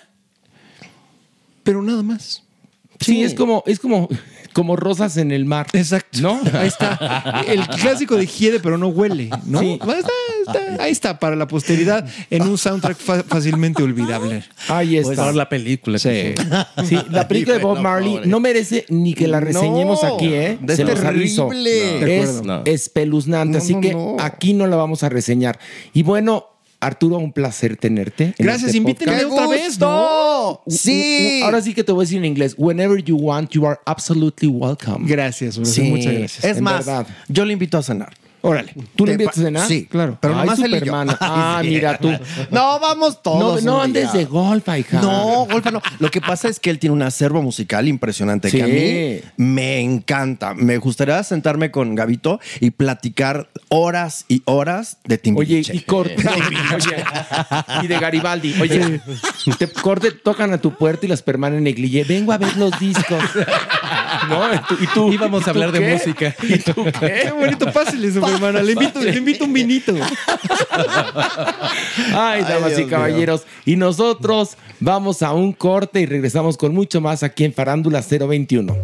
pero 1.63 1.81
nada 1.81 2.03
más. 2.03 2.43
Sí, 2.99 3.23
es 3.23 3.33
como, 3.33 3.63
es 3.65 3.79
como, 3.79 4.07
como 4.53 4.75
rosas 4.75 5.17
en 5.17 5.31
el 5.31 5.45
mar. 5.45 5.67
Exacto. 5.73 6.19
¿No? 6.21 6.39
Ahí 6.53 6.67
está. 6.67 7.43
El 7.47 7.65
clásico 7.67 8.15
de 8.17 8.25
hiede, 8.27 8.59
pero 8.59 8.77
no 8.77 8.87
huele, 8.87 9.29
¿no? 9.45 9.59
Sí. 9.59 9.79
Ahí 9.81 9.99
está, 9.99 10.11
está- 10.47 10.83
ahí 10.83 10.91
está, 10.91 11.19
para 11.19 11.35
la 11.35 11.47
posteridad, 11.47 12.07
en 12.29 12.43
un 12.43 12.57
soundtrack 12.57 12.97
fácilmente 12.97 13.83
olvidable. 13.83 14.43
Ahí 14.67 14.97
está. 14.97 15.25
Por 15.25 15.35
la 15.35 15.47
película. 15.49 15.99
Sí. 15.99 16.33
Sí, 16.85 16.97
la 17.09 17.27
película 17.27 17.57
de 17.57 17.63
Bob 17.63 17.79
Marley 17.79 18.21
no 18.25 18.39
merece 18.39 18.85
ni 18.89 19.13
que 19.13 19.27
la 19.27 19.39
reseñemos 19.39 20.01
No, 20.03 20.15
aquí, 20.15 20.27
¿eh? 20.33 20.57
es 20.67 20.75
Se 20.75 20.83
los 20.83 20.99
aviso. 21.03 21.47
terrible. 21.47 22.17
Es 22.17 22.41
espeluznante, 22.65 23.57
No, 23.57 23.63
así 23.63 23.75
no, 23.75 23.81
que 23.81 23.93
no. 23.93 24.17
aquí 24.19 24.53
no 24.53 24.67
la 24.67 24.75
vamos 24.75 25.03
a 25.03 25.09
reseñar. 25.09 25.59
Y 25.93 26.03
bueno, 26.03 26.45
Arturo, 26.81 27.17
un 27.17 27.31
placer 27.31 27.77
tenerte. 27.77 28.23
en 28.25 28.33
Gracias, 28.39 28.65
este 28.69 28.77
invítenme 28.77 29.21
podcast. 29.23 29.33
otra 29.33 29.47
vez, 29.47 29.79
¿no? 29.79 30.61
Sí. 30.67 31.41
Ahora 31.43 31.61
sí 31.61 31.73
que 31.73 31.83
te 31.83 31.91
voy 31.91 32.01
a 32.01 32.03
decir 32.05 32.17
en 32.17 32.25
inglés. 32.25 32.55
Whenever 32.57 33.01
you 33.03 33.15
want, 33.15 33.51
you 33.51 33.65
are 33.67 33.79
absolutely 33.85 34.47
welcome. 34.49 35.07
Gracias, 35.07 35.57
Horacio, 35.57 35.83
Sí. 35.83 35.89
muchas 35.89 36.13
gracias. 36.13 36.43
Es 36.43 36.57
En 36.57 36.63
más, 36.63 36.85
verdad. 36.85 37.07
yo 37.29 37.45
le 37.45 37.53
invito 37.53 37.77
a 37.77 37.83
cenar. 37.83 38.13
Órale. 38.43 38.73
¿Tú 38.95 39.05
le 39.05 39.11
Te 39.17 39.23
invitas 39.23 39.37
a 39.37 39.41
pa- 39.41 39.45
cenar? 39.45 39.67
Sí, 39.67 39.85
claro. 39.85 40.17
Pero 40.19 40.33
Ay, 40.33 40.39
nomás 40.41 40.59
él 40.59 40.65
y 40.67 40.71
yo. 40.73 40.79
Supermana. 40.79 41.17
Ah, 41.21 41.59
sí. 41.61 41.69
mira 41.69 41.97
tú. 41.97 42.09
No, 42.51 42.79
vamos 42.79 43.15
No, 43.15 43.19
todos. 43.21 43.63
no 43.63 43.75
un 43.77 43.81
andes 43.83 44.13
de 44.13 44.25
golfa, 44.25 44.77
hija. 44.79 44.99
No, 45.01 45.45
golfa 45.49 45.71
no. 45.71 45.81
Lo 45.99 46.09
que 46.09 46.21
pasa 46.21 46.47
es 46.47 46.59
que 46.59 46.69
él 46.69 46.79
tiene 46.79 46.93
un 46.95 47.01
acervo 47.03 47.41
musical 47.41 47.87
impresionante 47.87 48.49
Sí. 48.49 48.57
que 48.57 48.63
a 48.63 48.67
mí 48.67 49.31
me 49.37 49.79
encanta. 49.81 50.53
Me 50.55 50.77
gustaría 50.77 51.21
sentarme 51.23 51.71
con 51.71 51.93
Gavito 51.95 52.39
y 52.59 52.71
platicar 52.71 53.49
horas 53.69 54.25
y 54.27 54.41
horas 54.45 54.97
de 55.05 55.15
Oye, 55.15 55.21
Timbiriche. 55.21 55.75
y 55.75 55.79
corte. 55.81 56.15
Oye, 56.75 57.03
y 57.83 57.87
de 57.87 57.99
Garibaldi. 57.99 58.55
Oye, 58.59 59.01
te 59.57 59.67
corte, 59.67 60.11
tocan 60.11 60.51
a 60.53 60.57
tu 60.57 60.73
puerta 60.75 61.05
y 61.05 61.09
las 61.09 61.21
permanen 61.21 61.63
negligé. 61.63 62.03
Vengo 62.03 62.31
a 62.31 62.37
ver 62.37 62.57
los 62.57 62.77
discos. 62.79 63.23
¿No? 64.29 64.53
Y 64.53 64.57
tú, 64.67 64.77
y 64.81 64.87
tú- 64.87 65.13
Íbamos 65.13 65.43
¿y 65.45 65.47
a 65.47 65.49
hablar 65.51 65.71
de 65.71 65.93
música. 65.93 66.35
¿Y 66.43 66.57
tú 66.59 66.83
qué? 66.99 67.21
Qué 67.23 67.31
bonito, 67.31 67.71
Supermana. 68.31 68.61
Le 68.61 68.73
invito, 68.73 68.99
le 68.99 69.15
invito 69.15 69.45
un 69.45 69.53
vinito. 69.53 69.93
Ay, 72.15 72.43
damas 72.43 72.69
Dios 72.69 72.79
y 72.79 72.83
mío. 72.83 72.89
caballeros. 72.89 73.45
Y 73.65 73.75
nosotros 73.75 74.57
vamos 74.79 75.21
a 75.21 75.33
un 75.33 75.53
corte 75.53 76.01
y 76.01 76.05
regresamos 76.05 76.57
con 76.57 76.73
mucho 76.73 77.01
más 77.01 77.23
aquí 77.23 77.43
en 77.45 77.53
Farándula 77.53 78.01
021. 78.01 78.75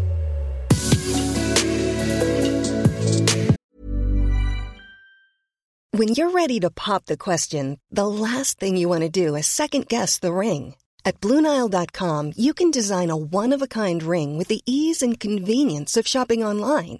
When 5.91 6.09
you're 6.09 6.29
ready 6.29 6.59
to 6.59 6.69
pop 6.69 7.05
the 7.05 7.17
question, 7.17 7.79
the 7.89 8.07
last 8.07 8.59
thing 8.59 8.77
you 8.77 8.87
want 8.87 9.01
to 9.01 9.09
do 9.09 9.35
is 9.35 9.47
second 9.47 9.87
guess 9.87 10.19
the 10.19 10.33
ring. 10.33 10.75
At 11.03 11.21
Bluenile.com, 11.21 12.33
you 12.35 12.53
can 12.53 12.69
design 12.69 13.09
a 13.09 13.15
one 13.15 13.53
of 13.53 13.61
a 13.61 13.67
kind 13.67 14.03
ring 14.03 14.37
with 14.37 14.49
the 14.49 14.61
ease 14.65 15.01
and 15.01 15.19
convenience 15.19 15.95
of 15.97 16.05
shopping 16.05 16.43
online. 16.43 16.99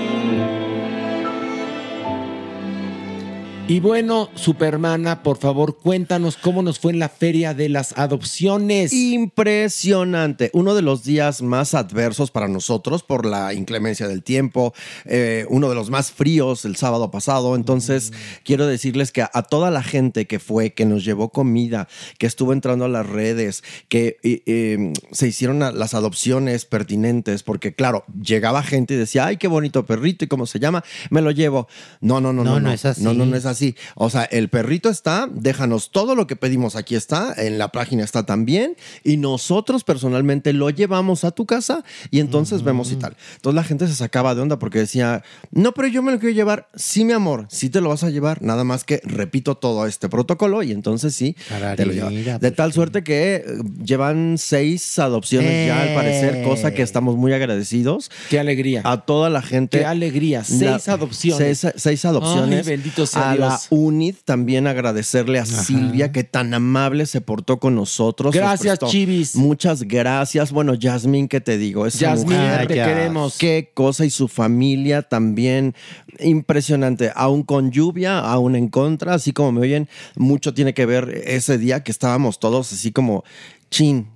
Y 3.67 3.79
bueno, 3.79 4.29
Supermana, 4.35 5.23
por 5.23 5.37
favor, 5.37 5.77
cuéntanos 5.77 6.35
cómo 6.35 6.61
nos 6.61 6.77
fue 6.77 6.91
en 6.91 6.99
la 6.99 7.07
feria 7.07 7.53
de 7.53 7.69
las 7.69 7.97
adopciones. 7.97 8.91
Impresionante. 8.91 10.49
Uno 10.53 10.75
de 10.75 10.81
los 10.81 11.05
días 11.05 11.41
más 11.41 11.73
adversos 11.73 12.31
para 12.31 12.49
nosotros 12.49 13.01
por 13.01 13.25
la 13.25 13.53
inclemencia 13.53 14.09
del 14.09 14.23
tiempo, 14.23 14.73
eh, 15.05 15.45
uno 15.47 15.69
de 15.69 15.75
los 15.75 15.89
más 15.89 16.11
fríos 16.11 16.65
el 16.65 16.75
sábado 16.75 17.11
pasado. 17.11 17.55
Entonces, 17.55 18.11
quiero 18.43 18.67
decirles 18.67 19.13
que 19.13 19.21
a, 19.21 19.31
a 19.33 19.43
toda 19.43 19.71
la 19.71 19.83
gente 19.83 20.27
que 20.27 20.39
fue, 20.39 20.73
que 20.73 20.85
nos 20.85 21.05
llevó 21.05 21.29
comida, 21.29 21.87
que 22.17 22.27
estuvo 22.27 22.51
entrando 22.51 22.83
a 22.83 22.89
las 22.89 23.07
redes, 23.07 23.63
que 23.87 24.17
eh, 24.23 24.43
eh, 24.47 24.91
se 25.13 25.29
hicieron 25.29 25.63
a- 25.63 25.71
las 25.71 25.93
adopciones 25.93 26.65
pertinentes, 26.65 27.41
porque 27.43 27.73
claro, 27.73 28.03
llegaba 28.21 28.63
gente 28.63 28.95
y 28.95 28.97
decía, 28.97 29.27
ay, 29.27 29.37
qué 29.37 29.47
bonito 29.47 29.85
perrito 29.85 30.25
y 30.25 30.27
cómo 30.27 30.45
se 30.45 30.59
llama, 30.59 30.83
me 31.09 31.21
lo 31.21 31.31
llevo. 31.31 31.69
No, 32.01 32.19
no, 32.19 32.33
no, 32.33 32.43
no, 32.43 32.55
No, 32.55 32.59
no 32.59 32.71
es 32.73 32.83
así. 32.83 33.01
No, 33.01 33.13
no, 33.13 33.25
no 33.25 33.37
es 33.37 33.45
así. 33.45 33.60
O 33.95 34.09
sea, 34.09 34.23
el 34.23 34.49
perrito 34.49 34.89
está, 34.89 35.29
déjanos 35.31 35.91
todo 35.91 36.15
lo 36.15 36.27
que 36.27 36.35
pedimos 36.35 36.75
aquí 36.75 36.95
está, 36.95 37.33
en 37.37 37.57
la 37.57 37.69
página 37.69 38.03
está 38.03 38.25
también, 38.25 38.75
y 39.03 39.17
nosotros 39.17 39.83
personalmente 39.83 40.53
lo 40.53 40.69
llevamos 40.69 41.23
a 41.23 41.31
tu 41.31 41.45
casa 41.45 41.83
y 42.09 42.19
entonces 42.19 42.63
vemos 42.63 42.91
y 42.91 42.95
tal. 42.95 43.15
Entonces 43.35 43.55
la 43.55 43.63
gente 43.63 43.87
se 43.87 43.95
sacaba 43.95 44.35
de 44.35 44.41
onda 44.41 44.59
porque 44.59 44.79
decía, 44.79 45.23
no, 45.51 45.73
pero 45.73 45.87
yo 45.87 46.01
me 46.01 46.11
lo 46.11 46.19
quiero 46.19 46.33
llevar. 46.35 46.69
Sí, 46.75 47.05
mi 47.05 47.13
amor, 47.13 47.45
sí 47.49 47.69
te 47.69 47.81
lo 47.81 47.89
vas 47.89 48.03
a 48.03 48.09
llevar, 48.09 48.41
nada 48.41 48.63
más 48.63 48.83
que 48.83 49.01
repito 49.03 49.55
todo 49.55 49.85
este 49.85 50.09
protocolo 50.09 50.63
y 50.63 50.71
entonces 50.71 51.15
sí, 51.15 51.35
te 51.75 51.85
lo 51.85 51.93
llevas. 51.93 52.41
De 52.41 52.51
tal 52.51 52.73
suerte 52.73 53.03
que 53.03 53.35
eh, 53.35 53.43
llevan 53.83 54.37
seis 54.37 54.99
adopciones 54.99 55.67
ya 55.67 55.81
al 55.81 55.93
parecer, 55.93 56.43
cosa 56.43 56.73
que 56.73 56.81
estamos 56.81 57.15
muy 57.17 57.33
agradecidos. 57.33 58.11
Qué 58.29 58.39
alegría. 58.39 58.81
A 58.83 59.01
toda 59.01 59.29
la 59.29 59.41
gente. 59.41 59.79
Qué 59.79 59.85
alegría. 59.85 60.43
Seis 60.43 60.87
adopciones. 60.87 61.59
Seis, 61.59 61.73
seis 61.75 62.05
adopciones. 62.05 62.67
Ay, 62.67 62.77
bendito 62.77 63.05
sea 63.05 63.31
a 63.31 63.35
la. 63.41 63.59
UNID 63.69 64.15
también 64.25 64.67
agradecerle 64.67 65.39
a 65.39 65.45
Silvia 65.45 66.11
que 66.11 66.23
tan 66.23 66.53
amable 66.53 67.05
se 67.05 67.21
portó 67.21 67.59
con 67.59 67.75
nosotros. 67.75 68.33
Nos 68.33 68.41
Gracias, 68.41 68.79
Chivis. 68.79 69.35
Muchas 69.35 69.83
gracias. 69.83 70.51
Bueno, 70.51 70.73
Yasmín, 70.73 71.27
¿qué 71.27 71.41
te 71.41 71.57
digo? 71.57 71.85
Esa 71.85 71.99
Yasmín, 71.99 72.37
mujer, 72.37 72.67
te 72.67 72.73
queremos. 72.75 73.37
Qué 73.37 73.71
cosa 73.73 74.05
y 74.05 74.09
su 74.09 74.27
familia 74.27 75.01
también 75.01 75.75
impresionante. 76.19 77.11
Aún 77.15 77.43
con 77.43 77.71
lluvia, 77.71 78.19
aún 78.19 78.55
en 78.55 78.67
contra, 78.67 79.15
así 79.15 79.33
como 79.33 79.51
me 79.51 79.61
oyen, 79.61 79.89
mucho 80.15 80.53
tiene 80.53 80.73
que 80.73 80.85
ver 80.85 81.21
ese 81.25 81.57
día 81.57 81.83
que 81.83 81.91
estábamos 81.91 82.39
todos 82.39 82.71
así 82.73 82.91
como, 82.91 83.23
chin, 83.69 84.07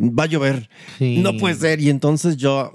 va 0.00 0.24
a 0.24 0.26
llover. 0.26 0.68
Sí. 0.98 1.18
No 1.18 1.36
puede 1.36 1.54
ser. 1.54 1.80
Y 1.80 1.90
entonces 1.90 2.36
yo 2.36 2.72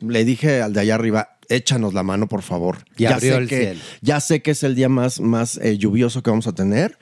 le 0.00 0.24
dije 0.24 0.62
al 0.62 0.72
de 0.72 0.80
allá 0.80 0.94
arriba, 0.94 1.37
échanos 1.48 1.94
la 1.94 2.02
mano, 2.02 2.28
por 2.28 2.42
favor. 2.42 2.78
Y 2.96 3.06
abrió 3.06 3.34
sé 3.34 3.38
el 3.38 3.48
que, 3.48 3.60
cielo. 3.60 3.80
Ya 4.00 4.20
sé 4.20 4.42
que 4.42 4.52
es 4.52 4.62
el 4.62 4.74
día 4.74 4.88
más, 4.88 5.20
más 5.20 5.58
eh, 5.58 5.78
lluvioso 5.78 6.22
que 6.22 6.30
vamos 6.30 6.46
a 6.46 6.54
tener, 6.54 6.98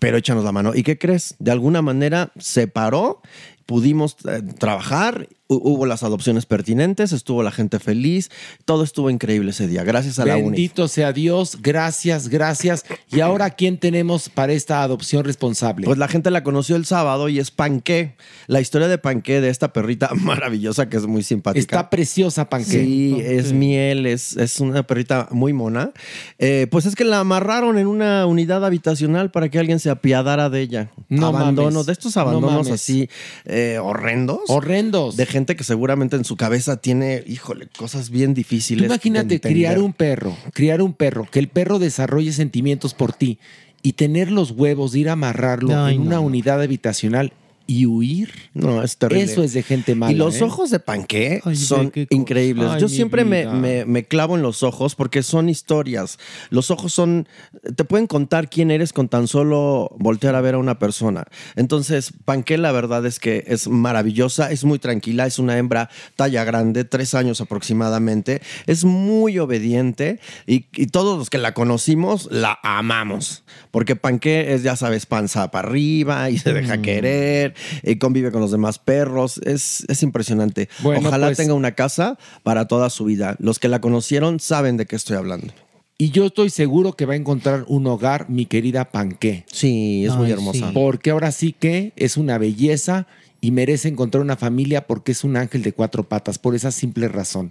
pero 0.00 0.16
échanos 0.16 0.44
la 0.44 0.52
mano. 0.52 0.74
¿Y 0.74 0.82
qué 0.82 0.98
crees? 0.98 1.36
De 1.38 1.50
alguna 1.50 1.82
manera 1.82 2.32
se 2.38 2.66
paró, 2.66 3.22
pudimos 3.66 4.16
eh, 4.28 4.42
trabajar, 4.58 5.28
hubo 5.48 5.86
las 5.86 6.02
adopciones 6.02 6.46
pertinentes, 6.46 7.12
estuvo 7.12 7.42
la 7.42 7.52
gente 7.52 7.78
feliz, 7.78 8.30
todo 8.64 8.82
estuvo 8.82 9.10
increíble 9.10 9.50
ese 9.50 9.66
día. 9.68 9.84
Gracias 9.84 10.18
a 10.18 10.26
la 10.26 10.36
UNI. 10.36 10.44
Bendito 10.44 10.88
sea 10.88 11.12
Dios, 11.12 11.58
gracias, 11.60 12.28
gracias. 12.28 12.84
Y 13.10 13.20
ahora, 13.20 13.50
¿quién 13.50 13.78
tenemos 13.78 14.28
para 14.28 14.52
esta 14.52 14.82
adopción 14.82 15.24
responsable? 15.24 15.86
Pues 15.86 15.98
la 15.98 16.08
gente 16.08 16.30
la 16.30 16.42
conoció 16.42 16.76
el 16.76 16.84
sábado 16.84 17.28
y 17.28 17.38
es 17.38 17.50
Panqué. 17.50 18.16
La 18.46 18.60
historia 18.60 18.88
de 18.88 18.98
Panqué, 18.98 19.40
de 19.40 19.48
esta 19.48 19.72
perrita 19.72 20.10
maravillosa 20.14 20.88
que 20.88 20.96
es 20.96 21.06
muy 21.06 21.22
simpática. 21.22 21.60
Está 21.60 21.90
preciosa, 21.90 22.48
Panqué. 22.48 22.84
Sí, 22.84 23.16
es 23.22 23.52
miel, 23.52 24.06
es, 24.06 24.36
es 24.36 24.60
una 24.60 24.82
perrita 24.84 25.28
muy 25.30 25.52
mona. 25.52 25.92
Eh, 26.38 26.66
pues 26.70 26.86
es 26.86 26.96
que 26.96 27.04
la 27.04 27.20
amarraron 27.20 27.78
en 27.78 27.86
una 27.86 28.26
unidad 28.26 28.64
habitacional 28.64 29.30
para 29.30 29.48
que 29.48 29.58
alguien 29.58 29.78
se 29.78 29.90
apiadara 29.90 30.50
de 30.50 30.60
ella. 30.60 30.90
No 31.08 31.28
Abandono, 31.28 31.70
mames. 31.70 31.86
de 31.86 31.92
estos 31.92 32.16
No 32.16 32.22
abandonos 32.22 32.70
así 32.70 33.08
eh, 33.44 33.78
horrendos. 33.80 34.40
Horrendos. 34.48 35.16
De 35.16 35.26
gente 35.36 35.54
que 35.54 35.64
seguramente 35.64 36.16
en 36.16 36.24
su 36.24 36.36
cabeza 36.36 36.78
tiene, 36.78 37.22
híjole, 37.26 37.68
cosas 37.76 38.08
bien 38.08 38.32
difíciles. 38.32 38.86
imagínate 38.86 39.38
criar 39.38 39.78
un 39.78 39.92
perro, 39.92 40.34
criar 40.54 40.80
un 40.80 40.94
perro, 40.94 41.28
que 41.30 41.38
el 41.38 41.48
perro 41.48 41.78
desarrolle 41.78 42.32
sentimientos 42.32 42.94
por 42.94 43.12
ti 43.12 43.38
y 43.82 43.92
tener 43.92 44.32
los 44.32 44.52
huevos 44.52 44.92
de 44.92 45.00
ir 45.00 45.08
a 45.10 45.12
amarrarlo 45.12 45.88
en 45.88 46.00
una 46.00 46.20
unidad 46.20 46.62
habitacional 46.62 47.34
y 47.66 47.86
huir. 47.86 48.32
No, 48.54 48.82
es 48.82 48.96
terrible. 48.96 49.24
Eso 49.24 49.42
es 49.42 49.52
de 49.52 49.62
gente 49.62 49.94
mala. 49.94 50.12
Y 50.12 50.14
los 50.16 50.40
¿eh? 50.40 50.44
ojos 50.44 50.70
de 50.70 50.78
Panqué 50.80 51.40
Ay, 51.44 51.56
son 51.56 51.92
increíbles. 52.10 52.68
Ay, 52.70 52.80
Yo 52.80 52.88
siempre 52.88 53.24
me, 53.24 53.46
me- 53.46 53.84
me 53.84 54.04
clavo 54.04 54.36
en 54.36 54.42
los 54.42 54.62
ojos 54.62 54.94
porque 54.94 55.22
son 55.22 55.48
historias. 55.48 56.18
Los 56.50 56.70
ojos 56.70 56.92
son, 56.92 57.26
te 57.74 57.84
pueden 57.84 58.06
contar 58.06 58.48
quién 58.48 58.70
eres 58.70 58.92
con 58.92 59.08
tan 59.08 59.26
solo 59.28 59.90
voltear 59.98 60.34
a 60.34 60.40
ver 60.40 60.54
a 60.54 60.58
una 60.58 60.78
persona. 60.78 61.24
Entonces, 61.56 62.12
Panqué 62.24 62.56
la 62.58 62.72
verdad 62.72 63.04
es 63.06 63.18
que 63.18 63.44
es 63.46 63.68
maravillosa, 63.68 64.50
es 64.50 64.64
muy 64.64 64.78
tranquila, 64.78 65.26
es 65.26 65.38
una 65.38 65.58
hembra 65.58 65.90
talla 66.14 66.44
grande, 66.44 66.84
tres 66.84 67.14
años 67.14 67.40
aproximadamente, 67.40 68.40
es 68.66 68.84
muy 68.84 69.38
obediente 69.38 70.20
y, 70.46 70.66
y 70.74 70.86
todos 70.86 71.18
los 71.18 71.30
que 71.30 71.38
la 71.38 71.52
conocimos 71.54 72.28
la 72.30 72.58
amamos. 72.62 73.42
Porque 73.70 73.96
Panqué 73.96 74.54
es, 74.54 74.62
ya 74.62 74.76
sabes, 74.76 75.04
panza 75.06 75.50
para 75.50 75.68
arriba 75.68 76.30
y 76.30 76.38
se 76.38 76.52
Mm. 76.52 76.54
deja 76.54 76.82
querer 76.82 77.54
y 77.82 77.96
convive 77.96 78.30
con 78.32 78.40
los 78.40 78.50
demás 78.50 78.78
perros. 78.78 79.40
Es, 79.44 79.84
es 79.88 80.02
impresionante. 80.02 80.68
Bueno, 80.80 81.08
Ojalá 81.08 81.28
pues- 81.28 81.38
tenga 81.38 81.54
una 81.54 81.72
casa 81.72 82.18
para 82.42 82.66
toda 82.68 82.90
su 82.90 83.04
vida. 83.04 83.36
Los 83.38 83.58
que 83.58 83.68
la 83.68 83.80
conocieron 83.80 84.40
saben 84.40 84.76
de 84.76 84.86
qué 84.86 84.96
estoy 84.96 85.16
hablando. 85.16 85.52
Y 85.98 86.10
yo 86.10 86.26
estoy 86.26 86.50
seguro 86.50 86.92
que 86.92 87.06
va 87.06 87.14
a 87.14 87.16
encontrar 87.16 87.64
un 87.68 87.86
hogar, 87.86 88.28
mi 88.28 88.44
querida 88.44 88.84
Panqué. 88.90 89.44
Sí, 89.50 90.04
es 90.04 90.14
muy 90.14 90.30
hermosa. 90.30 90.70
Porque 90.74 91.10
ahora 91.10 91.32
sí 91.32 91.54
que 91.58 91.94
es 91.96 92.18
una 92.18 92.36
belleza 92.36 93.06
y 93.40 93.50
merece 93.50 93.88
encontrar 93.88 94.22
una 94.22 94.36
familia 94.36 94.86
porque 94.86 95.12
es 95.12 95.24
un 95.24 95.36
ángel 95.36 95.62
de 95.62 95.72
cuatro 95.72 96.02
patas, 96.02 96.38
por 96.38 96.54
esa 96.54 96.70
simple 96.70 97.08
razón. 97.08 97.50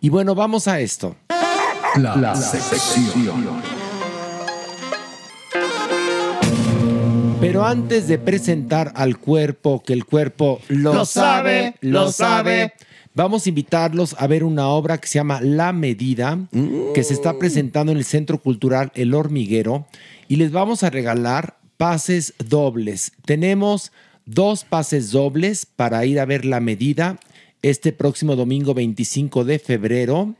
Y 0.00 0.08
bueno, 0.08 0.34
vamos 0.34 0.66
a 0.66 0.80
esto. 0.80 1.14
La, 1.96 2.34
sección. 2.34 3.83
Pero 7.64 7.80
antes 7.80 8.08
de 8.08 8.18
presentar 8.18 8.92
al 8.94 9.16
cuerpo, 9.16 9.82
que 9.82 9.94
el 9.94 10.04
cuerpo 10.04 10.60
lo, 10.68 10.92
Lo 10.92 11.06
sabe, 11.06 11.76
lo 11.80 12.12
sabe, 12.12 12.74
vamos 13.14 13.46
a 13.46 13.48
invitarlos 13.48 14.14
a 14.18 14.26
ver 14.26 14.44
una 14.44 14.68
obra 14.68 14.98
que 14.98 15.08
se 15.08 15.14
llama 15.14 15.40
La 15.40 15.72
Medida, 15.72 16.38
que 16.94 17.02
se 17.02 17.14
está 17.14 17.38
presentando 17.38 17.90
en 17.90 17.96
el 17.96 18.04
Centro 18.04 18.36
Cultural 18.42 18.92
El 18.94 19.14
Hormiguero, 19.14 19.86
y 20.28 20.36
les 20.36 20.52
vamos 20.52 20.82
a 20.82 20.90
regalar 20.90 21.56
pases 21.78 22.34
dobles. 22.36 23.12
Tenemos 23.24 23.92
dos 24.26 24.64
pases 24.64 25.10
dobles 25.10 25.64
para 25.64 26.04
ir 26.04 26.20
a 26.20 26.26
ver 26.26 26.44
La 26.44 26.60
Medida 26.60 27.18
este 27.62 27.92
próximo 27.92 28.36
domingo 28.36 28.74
25 28.74 29.42
de 29.44 29.58
febrero. 29.58 30.34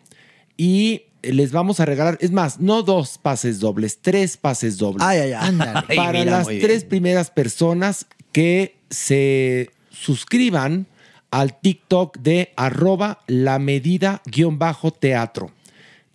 Y 0.59 1.05
les 1.33 1.53
vamos 1.53 1.81
a 1.81 1.85
regalar, 1.85 2.19
es 2.21 2.31
más, 2.31 2.61
no 2.61 2.83
dos 2.83 3.19
pases 3.19 3.61
dobles, 3.61 3.99
tres 4.01 4.37
pases 4.37 4.79
dobles. 4.79 5.07
Ay, 5.07 5.19
ay, 5.21 5.33
ay. 5.33 5.59
Para 5.97 6.21
mira, 6.21 6.39
las 6.39 6.49
bien. 6.49 6.61
tres 6.61 6.85
primeras 6.85 7.31
personas 7.31 8.07
que 8.33 8.77
se 8.91 9.71
suscriban 9.91 10.87
al 11.31 11.59
TikTok 11.59 12.19
de 12.19 12.53
arroba 12.57 13.21
la 13.27 13.59
medida 13.59 14.23
guion 14.27 14.59
bajo 14.59 14.93
teatro. 14.93 15.51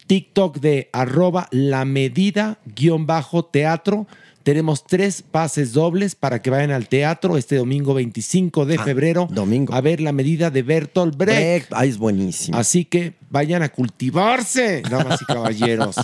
TikTok 0.07 0.60
de 0.60 0.90
arroba 0.91 1.48
la 1.52 1.86
medida 1.86 2.60
guion 2.65 3.06
bajo 3.06 3.45
teatro. 3.45 4.07
Tenemos 4.44 4.86
tres 4.86 5.22
pases 5.22 5.74
dobles 5.74 6.16
para 6.16 6.41
que 6.41 6.49
vayan 6.49 6.72
al 6.72 6.88
teatro 6.88 7.38
este 7.38 7.57
domingo 7.57 7.94
25 7.94 8.66
de 8.66 8.78
Ah, 8.80 8.84
febrero 8.84 9.28
domingo. 9.30 9.74
a 9.74 9.82
ver 9.82 9.99
la 10.02 10.11
medida 10.11 10.49
de 10.49 10.64
Bertolt 10.64 11.16
Brecht. 11.16 11.72
Ay, 11.74 11.90
es 11.90 11.98
buenísimo. 11.98 12.57
Así 12.57 12.86
que 12.86 13.14
vayan 13.30 13.61
a 13.64 13.70
cultivarse, 13.70 14.82
damas 14.90 15.22
y 15.22 15.26
caballeros. 15.34 15.95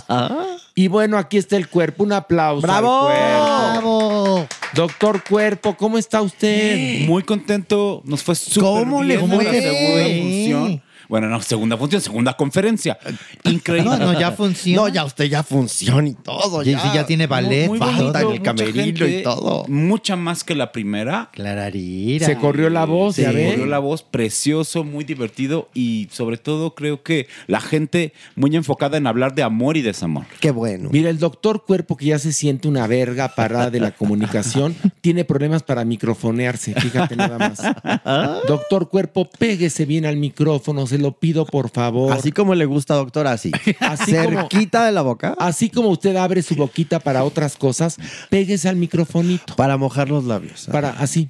y 0.74 0.88
bueno, 0.88 1.18
aquí 1.18 1.38
está 1.38 1.56
el 1.56 1.68
cuerpo. 1.68 2.04
Un 2.04 2.12
aplauso. 2.12 2.62
¡Bravo! 2.66 3.08
al 3.08 3.80
cuerpo. 3.80 4.46
Doctor 4.74 5.24
Cuerpo, 5.24 5.74
¿cómo 5.76 5.96
está 5.96 6.20
usted? 6.20 7.06
Muy 7.06 7.22
contento, 7.22 8.02
nos 8.04 8.22
fue 8.22 8.34
súper 8.34 8.62
¿Cómo 8.62 9.02
le 9.02 9.16
bien 9.16 9.30
fue? 9.30 10.82
Bueno, 11.08 11.28
no, 11.28 11.40
segunda 11.40 11.76
función, 11.76 12.00
segunda 12.00 12.34
conferencia. 12.36 12.98
Increíble. 13.44 13.90
No, 13.90 14.12
no, 14.12 14.18
ya 14.18 14.32
funciona. 14.36 14.82
No, 14.82 14.88
ya 14.88 15.04
usted 15.04 15.26
ya 15.26 15.42
funciona 15.42 16.08
y 16.08 16.14
todo. 16.14 16.62
Sí, 16.64 16.72
sí, 16.74 16.88
ya 16.94 17.06
tiene 17.06 17.26
ballet, 17.26 17.68
Muy, 17.68 17.78
muy 17.78 17.88
todo. 17.88 18.12
bonito, 18.12 18.18
en 18.20 18.32
el 18.36 18.42
camerino 18.42 18.82
gente, 18.98 19.20
y 19.20 19.22
todo. 19.22 19.64
Mucha 19.68 20.16
más 20.16 20.44
que 20.44 20.54
la 20.54 20.72
primera. 20.72 21.30
Clararira. 21.32 22.26
Se 22.26 22.36
corrió 22.36 22.70
la 22.70 22.84
voz, 22.84 23.16
Se 23.16 23.22
ya 23.22 23.32
ve. 23.32 23.50
corrió 23.50 23.66
la 23.66 23.78
voz, 23.78 24.02
precioso, 24.02 24.84
muy 24.84 25.04
divertido 25.04 25.68
y 25.74 26.08
sobre 26.10 26.36
todo 26.38 26.74
creo 26.74 27.02
que 27.02 27.28
la 27.46 27.60
gente 27.60 28.12
muy 28.34 28.54
enfocada 28.56 28.96
en 28.96 29.06
hablar 29.06 29.34
de 29.34 29.42
amor 29.42 29.76
y 29.76 29.82
desamor. 29.82 30.26
Qué 30.40 30.50
bueno. 30.50 30.88
Mira, 30.92 31.10
el 31.10 31.18
doctor 31.18 31.64
Cuerpo, 31.64 31.96
que 31.96 32.06
ya 32.06 32.18
se 32.18 32.32
siente 32.32 32.68
una 32.68 32.86
verga 32.86 33.34
parada 33.34 33.70
de 33.70 33.80
la 33.80 33.90
comunicación, 33.92 34.74
tiene 35.00 35.24
problemas 35.24 35.62
para 35.62 35.84
microfonearse. 35.84 36.74
Fíjate 36.74 37.16
nada 37.16 37.38
más. 37.38 37.62
Doctor 38.48 38.88
Cuerpo, 38.88 39.28
péguese 39.38 39.84
bien 39.86 40.06
al 40.06 40.16
micrófono, 40.16 40.86
se 40.86 40.95
se 40.96 41.02
lo 41.02 41.12
pido 41.18 41.44
por 41.46 41.70
favor. 41.70 42.12
Así 42.12 42.32
como 42.32 42.54
le 42.54 42.64
gusta, 42.64 42.94
doctor, 42.94 43.26
así. 43.26 43.52
Así 43.80 44.12
como- 44.14 44.40
Cerquita 44.48 44.84
de 44.86 44.92
la 44.92 45.02
boca. 45.02 45.36
Así 45.38 45.70
como 45.70 45.88
usted 45.88 46.16
abre 46.16 46.42
su 46.42 46.54
boquita 46.56 47.00
para 47.00 47.24
otras 47.24 47.56
cosas, 47.56 47.96
péguese 48.30 48.68
al 48.68 48.76
microfonito. 48.76 49.56
Para 49.56 49.76
mojar 49.76 50.08
los 50.08 50.24
labios. 50.24 50.68
Para 50.70 50.90
así. 50.90 51.28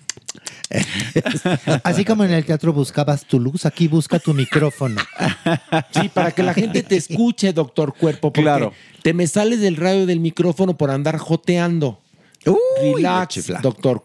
Así 1.84 2.05
como 2.05 2.24
en 2.24 2.32
el 2.32 2.44
teatro 2.44 2.72
buscabas 2.72 3.24
tu 3.24 3.40
luz, 3.40 3.66
aquí 3.66 3.88
busca 3.88 4.18
tu 4.18 4.34
micrófono. 4.34 5.01
Sí, 5.93 6.09
para 6.09 6.30
que 6.32 6.43
la 6.43 6.55
gente 6.55 6.82
te 6.82 6.97
escuche, 6.97 7.52
doctor 7.52 7.94
Cuerpo. 7.94 8.32
Porque 8.32 8.43
Claro. 8.43 8.72
Te 9.02 9.12
me 9.14 9.26
sales 9.26 9.60
del 9.60 9.76
radio 9.76 10.06
del 10.06 10.20
micrófono 10.20 10.76
por 10.76 10.90
andar 10.90 11.16
joteando. 11.18 12.01
Relax, 12.82 13.48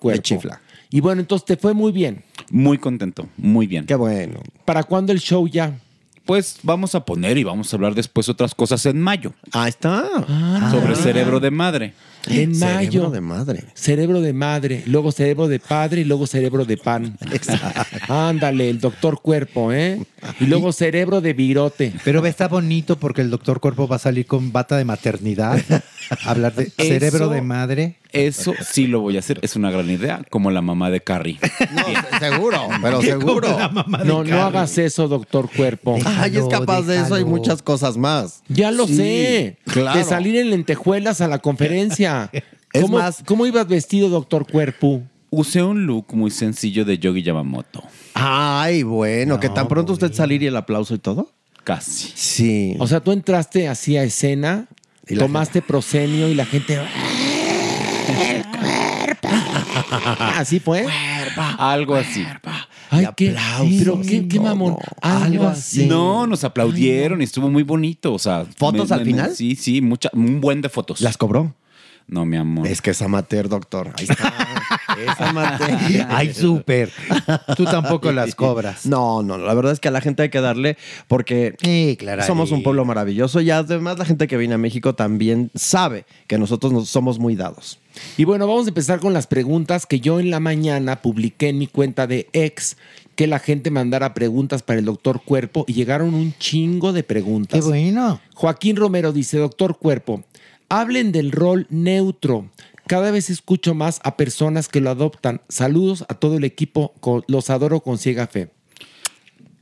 me 0.04 0.20
chifla. 0.20 0.62
Y 0.92 1.00
bueno, 1.00 1.22
entonces 1.22 1.46
te 1.46 1.58
fue 1.58 1.74
muy 1.74 1.92
bien. 1.92 2.24
Muy 2.50 2.78
contento, 2.78 3.28
muy 3.38 3.66
bien. 3.66 3.86
Qué 3.86 3.96
bueno. 3.96 4.42
¿Para 4.66 4.84
cuándo 4.84 5.12
el 5.14 5.20
show 5.20 5.48
ya? 5.48 5.80
Pues 6.26 6.60
vamos 6.64 6.94
a 6.94 7.04
poner 7.04 7.38
y 7.38 7.44
vamos 7.44 7.74
a 7.74 7.78
hablar 7.78 7.96
después 7.96 8.30
otras 8.30 8.54
cosas 8.54 8.86
en 8.86 9.00
mayo. 9.02 9.34
Ahí 9.54 9.70
está. 9.70 10.06
Sobre 10.70 10.96
cerebro 10.96 11.40
de 11.40 11.50
madre. 11.50 11.94
En 12.28 12.52
mayo. 12.60 12.92
Cerebro 12.92 13.10
de 13.10 13.22
madre. 13.22 13.64
Cerebro 13.74 14.22
de 14.22 14.32
madre, 14.34 14.84
luego 14.86 15.12
cerebro 15.12 15.48
de 15.48 15.60
padre 15.60 16.02
y 16.02 16.04
luego 16.04 16.28
cerebro 16.28 16.66
de 16.66 16.78
pan. 16.78 17.18
Ándale, 18.08 18.70
el 18.70 18.80
doctor 18.80 19.20
cuerpo, 19.22 19.72
¿eh? 19.72 20.06
Y 20.40 20.46
luego 20.46 20.72
cerebro 20.72 21.22
de 21.22 21.34
virote. 21.34 21.94
Pero 22.04 22.24
está 22.26 22.48
bonito 22.48 22.98
porque 22.98 23.22
el 23.22 23.30
doctor 23.32 23.60
Cuerpo 23.60 23.88
va 23.88 23.96
a 23.96 24.00
salir 24.00 24.26
con 24.28 24.52
bata 24.52 24.78
de 24.78 24.86
maternidad, 24.86 25.60
hablar 26.26 26.54
de 26.54 26.70
cerebro 26.70 27.26
Eso- 27.26 27.30
de 27.30 27.42
madre. 27.42 27.96
Eso 28.14 28.54
sí 28.64 28.88
lo 28.88 29.00
voy 29.02 29.16
a 29.16 29.20
hacer. 29.20 29.40
Es 29.42 29.56
una 29.56 29.72
gran 29.72 29.90
idea, 29.90 30.22
como 30.30 30.52
la 30.52 30.62
mamá 30.62 30.90
de 30.90 31.02
Carrie. 31.02 31.40
Seguro, 32.20 32.68
pero 32.82 33.02
seguro. 33.02 33.58
No, 34.06 34.24
no 34.24 34.42
hagas 34.42 34.78
eso, 34.78 35.08
doctor 35.08 35.50
cuerpo. 35.56 35.98
Ay, 36.06 36.38
es 36.38 36.46
capaz 36.46 36.84
de 36.84 36.98
eso 37.00 37.20
y 37.20 37.26
muchas 37.26 37.62
cosas 37.62 37.98
más. 37.98 38.44
Ya 38.48 38.72
lo 38.72 38.86
Sí, 38.88 38.96
sé. 38.96 39.58
Claro. 39.66 39.98
De 39.98 40.04
salir 40.06 40.36
en 40.36 40.50
lentejuelas 40.50 41.22
a 41.22 41.28
la 41.28 41.40
conferencia. 41.40 42.30
Es 42.74 42.84
¿Cómo, 42.84 43.00
más- 43.00 43.22
¿Cómo 43.26 43.46
ibas 43.46 43.68
vestido, 43.68 44.08
doctor 44.08 44.50
cuerpo? 44.50 45.02
Usé 45.30 45.62
un 45.62 45.86
look 45.86 46.14
muy 46.14 46.32
sencillo 46.32 46.86
de 46.86 46.98
Yogi 46.98 47.22
Yamamoto. 47.22 47.84
Ay, 48.14 48.84
bueno, 48.84 49.42
que 49.42 49.50
tan 49.50 49.68
pronto 49.68 49.92
usted 49.92 50.14
salir 50.14 50.42
y 50.42 50.48
el 50.48 50.56
aplauso 50.56 50.96
y 50.96 50.98
todo. 51.00 51.34
Casi. 51.66 52.12
Sí. 52.16 52.76
O 52.80 52.88
sea, 52.88 53.02
tú 53.02 53.12
entraste 53.12 53.68
así 53.68 53.98
a 53.98 54.04
escena, 54.04 54.68
Y 55.06 55.16
tomaste 55.18 55.62
prosenio 55.62 56.30
y 56.30 56.34
la 56.36 56.46
gente... 56.46 56.80
Así 60.38 60.60
fue. 60.60 60.86
Algo 61.58 61.96
así. 61.96 62.26
Ay, 62.90 63.08
qué, 63.16 63.36
pero 63.80 64.02
qué, 64.02 64.28
qué 64.28 64.40
mamón. 64.40 64.78
Algo 65.02 65.48
así. 65.48 65.86
No, 65.86 66.28
nos 66.28 66.44
aplaudieron 66.44 67.22
y 67.22 67.24
estuvo 67.24 67.50
muy 67.50 67.64
bonito. 67.64 68.14
O 68.14 68.20
sea, 68.20 68.46
¿Fotos 68.58 68.92
al 68.92 69.06
final? 69.06 69.36
Sí, 69.36 69.56
sí, 69.56 69.82
mucha, 69.82 70.10
un 70.14 70.42
buen 70.42 70.62
de 70.62 70.70
fotos. 70.70 71.02
¿Las 71.02 71.18
cobró? 71.18 71.56
No, 72.08 72.26
mi 72.26 72.36
amor. 72.36 72.68
Es 72.68 72.82
que 72.82 72.92
es 72.92 73.02
amateur, 73.02 73.48
doctor. 73.48 73.94
Ahí 73.98 74.06
está. 74.10 74.34
es 75.08 75.22
amateur. 75.22 76.08
Ay, 76.10 76.34
súper. 76.34 76.92
Tú 77.56 77.64
tampoco 77.64 78.12
las 78.12 78.36
cobras. 78.36 78.86
No, 78.86 79.24
no, 79.24 79.38
la 79.38 79.54
verdad 79.54 79.72
es 79.72 79.80
que 79.80 79.88
a 79.88 79.92
la 79.92 80.02
gente 80.02 80.24
hay 80.24 80.30
que 80.30 80.42
darle 80.42 80.78
porque 81.08 81.56
Sí, 81.62 81.96
claro. 81.98 82.24
somos 82.24 82.52
un 82.52 82.64
pueblo 82.64 82.84
maravilloso 82.84 83.40
y 83.40 83.52
además 83.52 83.98
la 83.98 84.06
gente 84.06 84.28
que 84.28 84.36
viene 84.36 84.56
a 84.56 84.58
México 84.58 84.94
también 84.94 85.52
sabe 85.56 86.06
que 86.28 86.38
nosotros 86.38 86.74
nos 86.74 86.90
somos 86.90 87.20
muy 87.20 87.36
dados. 87.36 87.80
Y 88.18 88.24
bueno, 88.24 88.48
vamos 88.48 88.66
a 88.66 88.70
empezar 88.70 89.00
con 89.00 89.14
las 89.14 89.28
preguntas 89.28 89.86
que 89.86 90.00
yo 90.00 90.20
en 90.20 90.30
la 90.30 90.40
mañana 90.40 91.02
publiqué 91.02 91.50
en 91.50 91.58
mi 91.58 91.68
cuenta 91.68 92.08
de 92.08 92.30
ex 92.34 92.78
que 93.16 93.28
la 93.28 93.40
gente 93.40 93.72
mandara 93.72 94.14
preguntas 94.14 94.64
para 94.64 94.80
el 94.80 94.86
doctor 94.86 95.22
Cuerpo 95.24 95.66
y 95.68 95.74
llegaron 95.74 96.14
un 96.14 96.34
chingo 96.38 96.94
de 96.94 97.04
preguntas. 97.04 97.60
Qué 97.60 97.68
bueno. 97.68 98.22
Joaquín 98.34 98.76
Romero 98.76 99.12
dice, 99.12 99.38
doctor 99.38 99.78
Cuerpo, 99.78 100.24
hablen 100.70 101.12
del 101.12 101.32
rol 101.32 101.68
neutro. 101.70 102.50
Cada 102.88 103.12
vez 103.12 103.30
escucho 103.30 103.74
más 103.74 104.00
a 104.04 104.18
personas 104.18 104.68
que 104.68 104.82
lo 104.82 104.90
adoptan. 104.90 105.42
Saludos 105.50 106.06
a 106.10 106.16
todo 106.16 106.38
el 106.38 106.44
equipo, 106.44 106.94
los 107.28 107.50
adoro 107.50 107.82
con 107.82 107.98
ciega 107.98 108.28
fe. 108.28 108.50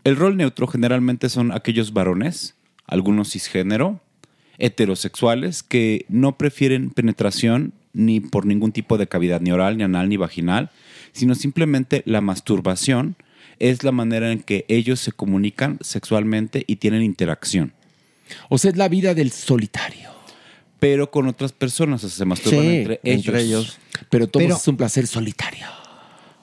El 0.03 0.15
rol 0.15 0.37
neutro 0.37 0.67
generalmente 0.67 1.29
son 1.29 1.51
aquellos 1.51 1.93
varones, 1.93 2.55
algunos 2.87 3.31
cisgénero, 3.31 3.99
heterosexuales, 4.57 5.63
que 5.63 6.05
no 6.07 6.37
prefieren 6.37 6.89
penetración 6.91 7.73
ni 7.93 8.19
por 8.19 8.45
ningún 8.45 8.71
tipo 8.71 8.97
de 8.97 9.07
cavidad, 9.07 9.41
ni 9.41 9.51
oral, 9.51 9.77
ni 9.77 9.83
anal, 9.83 10.09
ni 10.09 10.17
vaginal, 10.17 10.69
sino 11.11 11.35
simplemente 11.35 12.03
la 12.05 12.21
masturbación 12.21 13.15
es 13.59 13.83
la 13.83 13.91
manera 13.91 14.31
en 14.31 14.41
que 14.41 14.65
ellos 14.69 14.99
se 14.99 15.11
comunican 15.11 15.77
sexualmente 15.81 16.63
y 16.67 16.77
tienen 16.77 17.03
interacción. 17.03 17.73
O 18.49 18.57
sea, 18.57 18.71
es 18.71 18.77
la 18.77 18.87
vida 18.87 19.13
del 19.13 19.31
solitario. 19.31 20.09
Pero 20.79 21.11
con 21.11 21.27
otras 21.27 21.51
personas, 21.51 22.03
o 22.05 22.09
sea, 22.09 22.17
se 22.19 22.25
masturban 22.25 22.61
Sí, 22.61 22.67
entre, 22.77 22.99
ellos. 23.03 23.25
entre 23.27 23.41
ellos. 23.41 23.77
Pero 24.09 24.27
todo 24.27 24.43
Pero- 24.43 24.55
es 24.55 24.67
un 24.67 24.77
placer 24.77 25.07
solitario. 25.07 25.65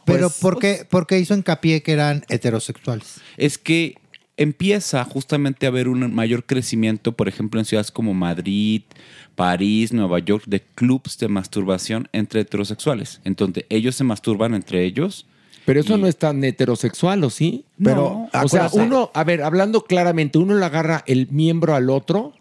Pero 0.05 0.29
Pues- 0.29 0.41
¿por, 0.41 0.59
qué, 0.59 0.87
por 0.89 1.07
qué 1.07 1.19
hizo 1.19 1.35
hincapié 1.35 1.83
que 1.83 1.93
eran 1.93 2.23
heterosexuales? 2.29 3.21
es 3.39 3.57
que 3.59 3.95
empieza 4.37 5.05
justamente 5.05 5.67
a 5.67 5.71
haber 5.71 5.89
un 5.89 6.15
mayor 6.15 6.45
crecimiento, 6.45 7.13
por 7.13 7.29
ejemplo, 7.29 7.61
en 7.61 7.67
ciudades 7.67 7.91
como 7.91 8.15
Madrid, 8.15 8.83
París, 9.35 9.93
Nueva 9.93 10.19
York, 10.19 10.45
de 10.47 10.61
clubs 10.61 11.19
de 11.19 11.29
masturbación 11.29 12.09
entre 12.13 12.41
heterosexuales. 12.41 13.21
Entonces, 13.25 13.65
ellos 13.69 13.95
se 13.95 14.05
masturban 14.05 14.55
entre 14.55 14.85
ellos. 14.85 15.27
Pero 15.65 15.81
eso 15.81 15.99
no 15.99 16.07
es 16.07 16.17
tan 16.17 16.45
heterosexual, 16.45 17.25
¿o 17.25 17.31
sí? 17.31 17.65
Pero, 17.83 18.29
o 18.33 18.49
sea, 18.49 18.71
uno, 18.73 19.11
a 19.15 19.25
ver, 19.25 19.43
hablando 19.43 19.83
claramente, 19.83 20.39
uno 20.39 20.55
le 20.55 20.65
agarra 20.65 21.03
el 21.07 21.29
miembro 21.31 21.75
al 21.75 21.91
otro 21.91 22.35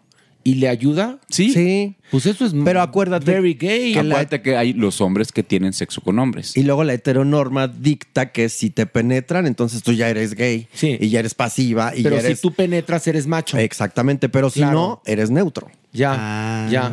y 0.46 0.54
le 0.54 0.68
ayuda. 0.68 1.18
Sí. 1.28 1.50
Sí. 1.52 1.96
Pues 2.08 2.24
eso 2.24 2.46
es 2.46 2.54
Pero 2.64 2.80
acuérdate 2.80 3.32
very 3.32 3.54
gay. 3.54 3.92
Que 3.94 3.98
acuérdate 3.98 4.40
que 4.42 4.56
hay 4.56 4.72
los 4.74 5.00
hombres 5.00 5.32
que 5.32 5.42
tienen 5.42 5.72
sexo 5.72 6.00
con 6.02 6.20
hombres. 6.20 6.56
Y 6.56 6.62
luego 6.62 6.84
la 6.84 6.94
heteronorma 6.94 7.66
dicta 7.66 8.30
que 8.30 8.48
si 8.48 8.70
te 8.70 8.86
penetran, 8.86 9.48
entonces 9.48 9.82
tú 9.82 9.92
ya 9.92 10.08
eres 10.08 10.34
gay. 10.34 10.68
Sí. 10.72 10.98
Y 11.00 11.08
ya 11.08 11.18
eres 11.18 11.34
pasiva. 11.34 11.96
Y 11.96 12.04
Pero 12.04 12.20
ya 12.20 12.28
si 12.28 12.40
tú 12.40 12.52
penetras, 12.52 13.08
eres 13.08 13.26
macho. 13.26 13.58
Exactamente, 13.58 14.28
pero 14.28 14.48
si 14.48 14.60
Claro. 14.60 14.72
no, 14.74 15.02
eres 15.04 15.30
neutro. 15.32 15.68
Ya, 15.96 16.14
Ah. 16.18 16.66
ya. 16.70 16.92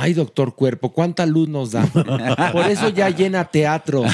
Ay, 0.00 0.12
doctor 0.14 0.54
Cuerpo, 0.54 0.92
cuánta 0.92 1.26
luz 1.26 1.48
nos 1.48 1.72
da. 1.72 1.84
Por 2.52 2.66
eso 2.68 2.88
ya 2.90 3.08
llena 3.10 3.44
teatro. 3.46 4.04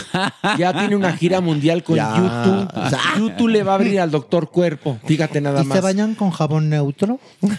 Ya 0.59 0.73
tiene 0.73 0.97
una 0.97 1.12
gira 1.16 1.40
mundial 1.40 1.82
con 1.82 1.97
Ya. 1.97 2.15
YouTube. 2.16 2.69
YouTube 3.19 3.49
le 3.49 3.62
va 3.62 3.73
a 3.73 3.74
abrir 3.77 4.01
al 4.01 4.11
doctor 4.11 4.51
Cuerpo. 4.51 4.99
Fíjate 5.07 5.40
nada 5.40 5.62
¿Y 5.62 5.66
más. 5.66 5.77
se 5.77 5.82
bañan 5.82 6.15
con 6.15 6.31
jabón 6.31 6.69
neutro? 6.70 7.19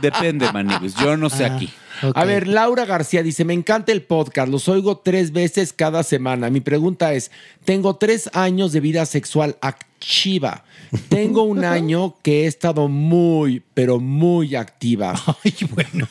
Depende, 0.00 0.50
Maniguis. 0.52 0.94
Yo 0.96 1.16
no 1.16 1.30
sé 1.30 1.44
Ah. 1.44 1.54
aquí. 1.54 1.70
A 2.14 2.24
ver, 2.24 2.46
Laura 2.46 2.84
García 2.84 3.24
dice, 3.24 3.44
me 3.44 3.54
encanta 3.54 3.90
el 3.90 4.02
podcast, 4.02 4.48
los 4.48 4.68
oigo 4.68 4.98
tres 4.98 5.32
veces 5.32 5.72
cada 5.72 6.04
semana. 6.04 6.48
Mi 6.48 6.60
pregunta 6.60 7.12
es, 7.12 7.32
tengo 7.64 7.96
tres 7.96 8.30
años 8.34 8.72
de 8.72 8.78
vida 8.78 9.04
sexual 9.04 9.56
activa. 9.60 10.62
Tengo 11.08 11.42
un 11.42 11.64
año 11.64 12.16
que 12.22 12.44
he 12.44 12.46
estado 12.46 12.88
muy, 12.88 13.62
pero 13.74 14.00
muy 14.00 14.54
activa. 14.54 15.14
Ay, 15.44 15.54
bueno. 15.74 16.06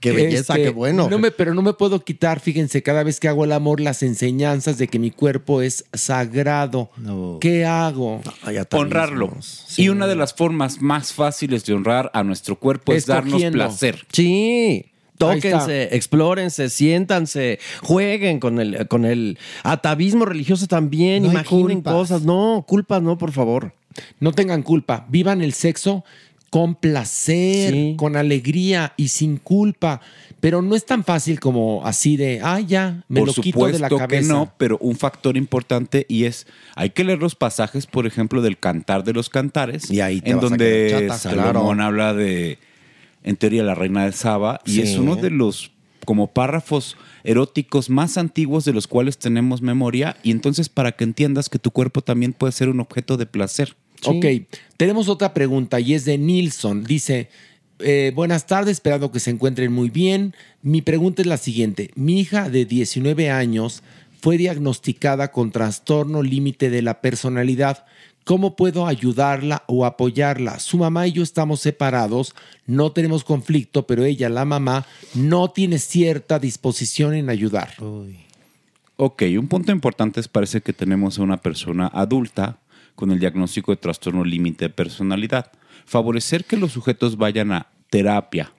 Qué 0.00 0.12
belleza, 0.12 0.54
Este, 0.54 0.64
qué 0.64 0.70
bueno. 0.70 1.08
No 1.08 1.18
me, 1.18 1.30
pero 1.30 1.54
no 1.54 1.62
me 1.62 1.72
puedo 1.72 2.04
quitar, 2.04 2.40
fíjense, 2.40 2.82
cada 2.82 3.02
vez 3.02 3.20
que 3.20 3.28
hago 3.28 3.44
el 3.44 3.52
amor, 3.52 3.80
las 3.80 4.02
enseñanzas 4.02 4.78
de 4.78 4.88
que 4.88 4.98
mi 4.98 5.10
cuerpo 5.10 5.62
es 5.62 5.84
sagrado. 5.92 6.90
No. 6.96 7.38
¿Qué 7.40 7.64
hago? 7.64 8.20
Ay, 8.42 8.56
atavismos. 8.56 8.86
Honrarlo. 8.92 9.36
Sí. 9.40 9.82
Y 9.84 9.88
una 9.88 10.06
de 10.06 10.16
las 10.16 10.34
formas 10.34 10.80
más 10.80 11.12
fáciles 11.12 11.64
de 11.64 11.74
honrar 11.74 12.10
a 12.14 12.22
nuestro 12.22 12.58
cuerpo 12.58 12.92
es 12.92 13.06
darnos 13.06 13.42
placer. 13.44 14.06
Sí. 14.12 14.86
Tóquense, 15.16 15.94
explórense, 15.94 16.68
siéntanse, 16.68 17.60
jueguen 17.82 18.40
con 18.40 18.58
el, 18.58 18.88
con 18.88 19.04
el 19.04 19.38
atavismo 19.62 20.24
religioso 20.24 20.66
también, 20.66 21.22
No 21.22 21.30
imaginen 21.30 21.76
culpas. 21.76 21.94
cosas. 21.94 22.22
No, 22.22 22.64
culpas 22.66 23.00
no, 23.00 23.16
por 23.16 23.30
favor. 23.30 23.72
No 24.20 24.32
tengan 24.32 24.62
culpa, 24.62 25.06
vivan 25.08 25.42
el 25.42 25.52
sexo 25.52 26.04
con 26.50 26.76
placer, 26.76 27.72
Sí. 27.72 27.94
con 27.96 28.14
alegría 28.16 28.92
y 28.96 29.08
sin 29.08 29.38
culpa. 29.38 30.00
Pero 30.40 30.62
no 30.62 30.76
es 30.76 30.86
tan 30.86 31.02
fácil 31.02 31.40
como 31.40 31.84
así 31.84 32.16
de, 32.16 32.40
ah, 32.44 32.60
ya, 32.60 33.02
me 33.08 33.20
Por 33.20 33.28
lo 33.28 33.34
quito 33.42 33.66
de 33.66 33.78
la 33.80 33.88
cabeza. 33.88 34.06
que 34.06 34.22
no, 34.22 34.52
pero 34.56 34.78
un 34.78 34.94
factor 34.94 35.36
importante 35.36 36.06
y 36.08 36.24
es, 36.26 36.46
hay 36.76 36.90
que 36.90 37.02
leer 37.02 37.18
los 37.18 37.34
pasajes, 37.34 37.86
por 37.86 38.06
ejemplo, 38.06 38.40
del 38.42 38.58
Cantar 38.58 39.02
de 39.04 39.14
los 39.14 39.30
Cantares, 39.30 39.90
Y 39.90 40.00
ahí 40.00 40.22
en 40.24 40.38
donde 40.38 40.86
quedar 40.90 41.02
chata, 41.02 41.18
Salomón 41.18 41.76
claro. 41.78 41.82
habla 41.82 42.14
de, 42.14 42.58
en 43.24 43.36
teoría, 43.36 43.64
la 43.64 43.74
reina 43.74 44.04
de 44.04 44.12
Saba, 44.12 44.60
y 44.66 44.80
es 44.80 44.96
uno 44.96 45.16
de 45.16 45.30
los 45.30 45.72
como 46.04 46.26
párrafos 46.28 46.98
eróticos 47.24 47.88
más 47.88 48.18
antiguos 48.18 48.66
de 48.66 48.74
los 48.74 48.86
cuales 48.86 49.16
tenemos 49.18 49.62
memoria, 49.62 50.16
y 50.22 50.30
entonces 50.30 50.68
para 50.68 50.92
que 50.92 51.02
entiendas 51.04 51.48
que 51.48 51.58
tu 51.58 51.70
cuerpo 51.70 52.02
también 52.02 52.32
puede 52.34 52.52
ser 52.52 52.68
un 52.68 52.78
objeto 52.80 53.16
de 53.16 53.24
placer. 53.26 53.74
Ok, 54.06 54.26
tenemos 54.76 55.08
otra 55.08 55.34
pregunta 55.34 55.80
y 55.80 55.94
es 55.94 56.04
de 56.04 56.18
Nilsson. 56.18 56.84
Dice, 56.84 57.28
eh, 57.78 58.12
buenas 58.14 58.46
tardes, 58.46 58.72
esperando 58.72 59.10
que 59.10 59.20
se 59.20 59.30
encuentren 59.30 59.72
muy 59.72 59.90
bien. 59.90 60.34
Mi 60.62 60.82
pregunta 60.82 61.22
es 61.22 61.26
la 61.26 61.36
siguiente. 61.36 61.90
Mi 61.94 62.20
hija 62.20 62.48
de 62.48 62.64
19 62.64 63.30
años 63.30 63.82
fue 64.20 64.38
diagnosticada 64.38 65.32
con 65.32 65.50
trastorno 65.50 66.22
límite 66.22 66.70
de 66.70 66.82
la 66.82 67.00
personalidad. 67.00 67.84
¿Cómo 68.24 68.56
puedo 68.56 68.86
ayudarla 68.86 69.64
o 69.66 69.84
apoyarla? 69.84 70.58
Su 70.60 70.78
mamá 70.78 71.06
y 71.06 71.12
yo 71.12 71.22
estamos 71.22 71.60
separados, 71.60 72.34
no 72.66 72.90
tenemos 72.90 73.22
conflicto, 73.22 73.86
pero 73.86 74.04
ella, 74.04 74.30
la 74.30 74.46
mamá, 74.46 74.86
no 75.14 75.50
tiene 75.50 75.78
cierta 75.78 76.38
disposición 76.38 77.12
en 77.12 77.28
ayudar. 77.28 77.74
Ok, 78.96 79.24
un 79.38 79.48
punto 79.48 79.72
importante 79.72 80.20
es 80.20 80.28
parece 80.28 80.62
que 80.62 80.72
tenemos 80.72 81.18
a 81.18 81.22
una 81.22 81.36
persona 81.36 81.90
adulta 81.92 82.60
con 82.94 83.10
el 83.10 83.18
diagnóstico 83.18 83.72
de 83.72 83.76
trastorno 83.76 84.24
límite 84.24 84.66
de 84.66 84.70
personalidad. 84.70 85.50
Favorecer 85.86 86.44
que 86.44 86.56
los 86.56 86.72
sujetos 86.72 87.16
vayan 87.16 87.52
a 87.52 87.68
terapia, 87.90 88.52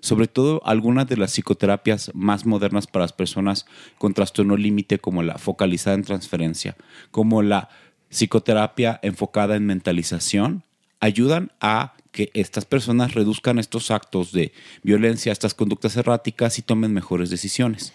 sobre 0.00 0.26
todo 0.26 0.62
algunas 0.64 1.08
de 1.08 1.16
las 1.16 1.32
psicoterapias 1.32 2.10
más 2.14 2.46
modernas 2.46 2.86
para 2.86 3.04
las 3.04 3.12
personas 3.12 3.66
con 3.98 4.14
trastorno 4.14 4.56
límite 4.56 4.98
como 4.98 5.22
la 5.22 5.38
focalizada 5.38 5.94
en 5.94 6.04
transferencia, 6.04 6.76
como 7.10 7.42
la 7.42 7.68
psicoterapia 8.08 8.98
enfocada 9.02 9.56
en 9.56 9.66
mentalización, 9.66 10.64
ayudan 11.00 11.52
a 11.60 11.94
que 12.12 12.30
estas 12.34 12.64
personas 12.64 13.14
reduzcan 13.14 13.58
estos 13.58 13.90
actos 13.90 14.32
de 14.32 14.52
violencia, 14.82 15.32
estas 15.32 15.54
conductas 15.54 15.96
erráticas 15.96 16.58
y 16.58 16.62
tomen 16.62 16.92
mejores 16.92 17.30
decisiones. 17.30 17.92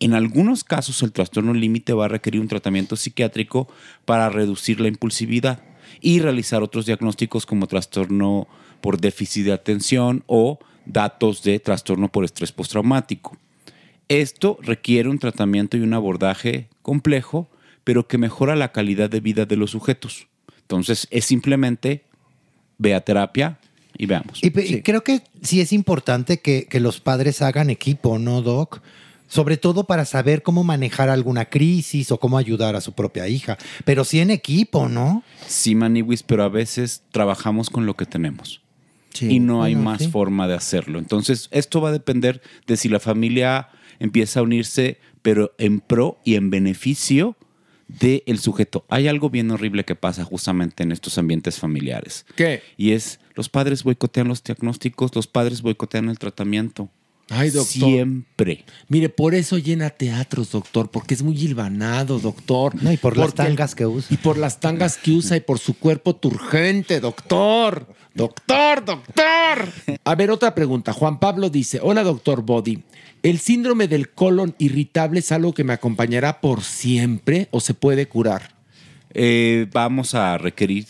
En 0.00 0.14
algunos 0.14 0.64
casos 0.64 1.02
el 1.02 1.12
trastorno 1.12 1.54
límite 1.54 1.92
va 1.92 2.06
a 2.06 2.08
requerir 2.08 2.40
un 2.40 2.48
tratamiento 2.48 2.96
psiquiátrico 2.96 3.68
para 4.04 4.28
reducir 4.28 4.80
la 4.80 4.88
impulsividad 4.88 5.62
y 6.00 6.20
realizar 6.20 6.62
otros 6.62 6.86
diagnósticos 6.86 7.46
como 7.46 7.66
trastorno 7.66 8.48
por 8.80 9.00
déficit 9.00 9.46
de 9.46 9.52
atención 9.52 10.24
o 10.26 10.58
datos 10.84 11.42
de 11.42 11.58
trastorno 11.60 12.10
por 12.10 12.24
estrés 12.24 12.52
postraumático. 12.52 13.36
Esto 14.08 14.58
requiere 14.60 15.08
un 15.08 15.18
tratamiento 15.18 15.76
y 15.76 15.80
un 15.80 15.94
abordaje 15.94 16.68
complejo, 16.82 17.48
pero 17.84 18.06
que 18.06 18.18
mejora 18.18 18.56
la 18.56 18.72
calidad 18.72 19.08
de 19.08 19.20
vida 19.20 19.46
de 19.46 19.56
los 19.56 19.70
sujetos. 19.70 20.26
Entonces 20.60 21.08
es 21.10 21.24
simplemente 21.24 22.04
ve 22.78 22.94
a 22.94 23.00
terapia 23.00 23.58
y 23.96 24.06
veamos. 24.06 24.42
Y, 24.42 24.50
creo 24.82 25.04
que 25.04 25.22
sí 25.42 25.60
es 25.60 25.72
importante 25.72 26.40
que, 26.40 26.66
que 26.68 26.80
los 26.80 27.00
padres 27.00 27.42
hagan 27.42 27.70
equipo, 27.70 28.18
¿no, 28.18 28.42
Doc? 28.42 28.82
Sobre 29.28 29.56
todo 29.56 29.84
para 29.84 30.04
saber 30.04 30.42
cómo 30.42 30.62
manejar 30.64 31.08
alguna 31.08 31.46
crisis 31.46 32.10
o 32.12 32.18
cómo 32.20 32.38
ayudar 32.38 32.76
a 32.76 32.80
su 32.80 32.92
propia 32.92 33.26
hija. 33.28 33.56
Pero 33.84 34.04
sí 34.04 34.20
en 34.20 34.30
equipo, 34.30 34.88
¿no? 34.88 35.22
Sí, 35.46 35.74
Maniwis, 35.74 36.22
pero 36.22 36.44
a 36.44 36.48
veces 36.48 37.02
trabajamos 37.10 37.70
con 37.70 37.86
lo 37.86 37.94
que 37.96 38.06
tenemos. 38.06 38.60
y 39.20 39.38
no 39.40 39.62
hay 39.62 39.74
Bueno, 39.74 39.90
más 39.90 40.02
sí. 40.02 40.08
forma 40.10 40.48
de 40.48 40.54
hacerlo. 40.54 40.98
Entonces, 40.98 41.48
esto 41.52 41.80
va 41.80 41.90
a 41.90 41.92
depender 41.92 42.42
de 42.66 42.76
si 42.76 42.88
la 42.88 42.98
familia 42.98 43.68
empieza 44.00 44.40
a 44.40 44.42
unirse, 44.42 44.98
pero 45.22 45.54
en 45.58 45.78
pro 45.80 46.18
y 46.24 46.34
en 46.34 46.50
beneficio 46.50 47.36
del 47.86 48.38
sujeto. 48.40 48.84
Hay 48.88 49.06
algo 49.08 49.30
bien 49.30 49.50
horrible 49.52 49.84
que 49.84 49.94
pasa 49.94 50.24
justamente 50.24 50.82
en 50.82 50.90
estos 50.90 51.16
ambientes 51.18 51.58
familiares. 51.60 52.26
¿Qué? 52.34 52.62
Y 52.76 52.90
es, 52.90 53.20
los 53.34 53.48
padres 53.48 53.84
boicotean 53.84 54.26
los 54.26 54.42
diagnósticos, 54.42 55.14
los 55.14 55.26
padres 55.28 55.62
boicotean 55.62 56.08
el 56.08 56.18
tratamiento. 56.18 56.88
Ay, 57.30 57.50
doctor. 57.50 57.88
Siempre. 57.88 58.64
Mire, 58.88 59.08
por 59.08 59.34
eso 59.34 59.56
llena 59.58 59.90
teatros, 59.90 60.52
doctor, 60.52 60.90
porque 60.90 61.14
es 61.14 61.22
muy 61.22 61.36
hilvanado, 61.36 62.18
doctor. 62.18 62.74
No, 62.82 62.92
y 62.92 62.96
por 62.96 63.16
las 63.16 63.28
Porque 63.28 63.44
tangas 63.44 63.74
que 63.74 63.86
usa. 63.86 64.12
Y 64.12 64.18
por 64.18 64.36
las 64.36 64.60
tangas 64.60 64.98
que 64.98 65.12
usa 65.12 65.36
y 65.36 65.40
por 65.40 65.58
su 65.58 65.78
cuerpo 65.78 66.16
turgente, 66.16 67.00
doctor. 67.00 67.86
Doctor, 68.14 68.84
doctor. 68.84 69.68
A 70.04 70.14
ver, 70.14 70.30
otra 70.30 70.54
pregunta. 70.54 70.92
Juan 70.92 71.18
Pablo 71.18 71.48
dice, 71.48 71.80
hola, 71.82 72.02
doctor 72.02 72.42
Body. 72.42 72.82
¿El 73.22 73.38
síndrome 73.38 73.88
del 73.88 74.10
colon 74.10 74.54
irritable 74.58 75.20
es 75.20 75.32
algo 75.32 75.54
que 75.54 75.64
me 75.64 75.72
acompañará 75.72 76.42
por 76.42 76.62
siempre 76.62 77.48
o 77.52 77.60
se 77.60 77.72
puede 77.72 78.06
curar? 78.06 78.54
Eh, 79.14 79.66
vamos 79.72 80.14
a 80.14 80.36
requerir 80.36 80.86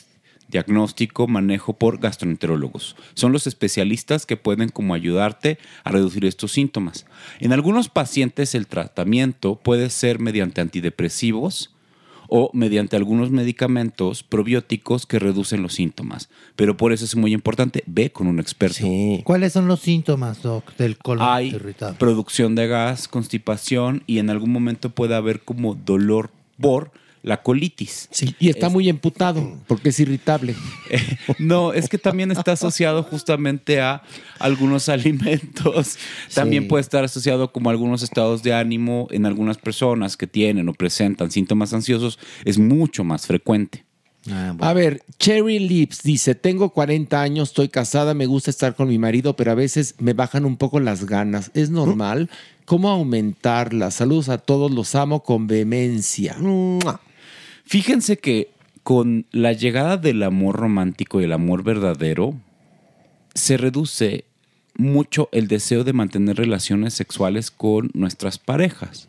diagnóstico, 0.55 1.27
manejo 1.27 1.73
por 1.73 1.99
gastroenterólogos. 1.99 2.95
Son 3.15 3.33
los 3.33 3.49
especialistas 3.49 4.25
que 4.25 4.37
pueden 4.37 4.69
como 4.69 4.95
ayudarte 4.95 5.59
a 5.83 5.91
reducir 5.91 6.25
estos 6.25 6.53
síntomas. 6.53 7.07
En 7.41 7.53
algunos 7.53 7.89
pacientes 7.89 8.55
el 8.55 8.69
tratamiento 8.69 9.57
puede 9.57 9.91
ser 9.91 10.21
mediante 10.21 10.61
antidepresivos 10.61 11.75
o 12.29 12.51
mediante 12.55 12.97
algunos 12.97 13.31
medicamentos 13.33 14.23
probióticos 14.23 15.07
que 15.07 15.19
reducen 15.19 15.61
los 15.61 15.75
síntomas. 15.75 16.31
Pero 16.55 16.77
por 16.77 16.93
eso 16.93 17.05
es 17.05 17.17
muy 17.17 17.33
importante, 17.33 17.83
ve 17.87 18.11
con 18.11 18.29
un 18.29 18.39
experto. 18.39 18.87
¿Cuáles 19.25 19.53
son 19.53 19.67
los 19.67 19.81
síntomas, 19.81 20.41
Doc, 20.41 20.77
del 20.77 20.97
colon 20.99 21.27
Hay 21.29 21.49
irritable? 21.49 21.99
producción 21.99 22.55
de 22.55 22.69
gas, 22.69 23.09
constipación 23.09 24.05
y 24.07 24.19
en 24.19 24.31
algún 24.31 24.53
momento 24.53 24.91
puede 24.91 25.17
haber 25.17 25.41
como 25.41 25.75
dolor 25.75 26.31
por 26.61 26.93
la 27.25 27.43
colitis. 27.43 28.09
Y 28.39 28.51
está 28.51 28.69
muy 28.69 28.89
emputado 28.89 29.57
porque 29.67 29.89
es 29.89 29.99
irritable. 29.99 30.55
No, 31.39 31.73
es 31.73 31.89
que 31.89 31.99
también 31.99 32.31
está 32.31 32.53
asociado 32.53 33.03
justamente 33.03 33.81
a 33.81 34.03
algunos 34.39 34.89
alimentos. 34.89 35.97
También 36.35 36.65
Sí. 36.65 36.69
puede 36.69 36.83
estar 36.83 37.03
asociado 37.03 37.51
como 37.51 37.71
a 37.71 37.73
algunos 37.73 38.03
estados 38.03 38.43
de 38.43 38.53
ánimo 38.55 39.09
en 39.11 39.27
algunas 39.27 39.59
personas 39.59 40.17
que 40.17 40.27
tienen 40.27 40.69
o 40.69 40.75
presentan 40.75 41.31
síntomas 41.31 41.73
ansiosos. 41.73 42.19
Es 42.45 42.59
mucho 42.59 43.05
más 43.05 43.27
frecuente. 43.27 43.85
A 44.61 44.73
ver, 44.73 45.03
Cherry 45.19 45.59
Lips 45.59 46.03
dice, 46.03 46.35
tengo 46.35 46.71
40 46.71 47.21
años, 47.21 47.49
estoy 47.51 47.69
casada, 47.69 48.15
me 48.15 48.25
gusta 48.25 48.51
estar 48.51 48.75
con 48.75 48.89
mi 48.89 48.99
marido, 48.99 49.37
pero 49.37 49.51
a 49.53 49.55
veces 49.55 49.97
me 49.99 50.15
bajan 50.15 50.47
un 50.47 50.57
poco 50.57 50.81
las 50.81 51.05
ganas. 51.05 51.51
¿Es 51.53 51.69
normal? 51.69 52.31
¿Cómo 52.65 52.89
aumentarlas? 52.89 53.95
Saludos 53.95 54.31
a 54.31 54.39
todos, 54.39 54.71
los 54.71 54.95
amo 54.95 55.23
con 55.23 55.47
vehemencia. 55.47 56.37
Fíjense 57.65 58.19
que 58.19 58.51
con 58.83 59.27
la 59.31 59.53
llegada 59.53 59.97
del 59.97 60.23
amor 60.23 60.57
romántico 60.57 61.21
y 61.21 61.25
el 61.25 61.33
amor 61.33 61.65
verdadero, 61.65 62.39
se 63.35 63.57
reduce 63.57 64.27
mucho 64.77 65.29
el 65.33 65.49
deseo 65.49 65.85
de 65.85 65.95
mantener 65.95 66.37
relaciones 66.37 66.95
sexuales 66.95 67.51
con 67.51 67.91
nuestras 67.95 68.39
parejas. 68.39 69.09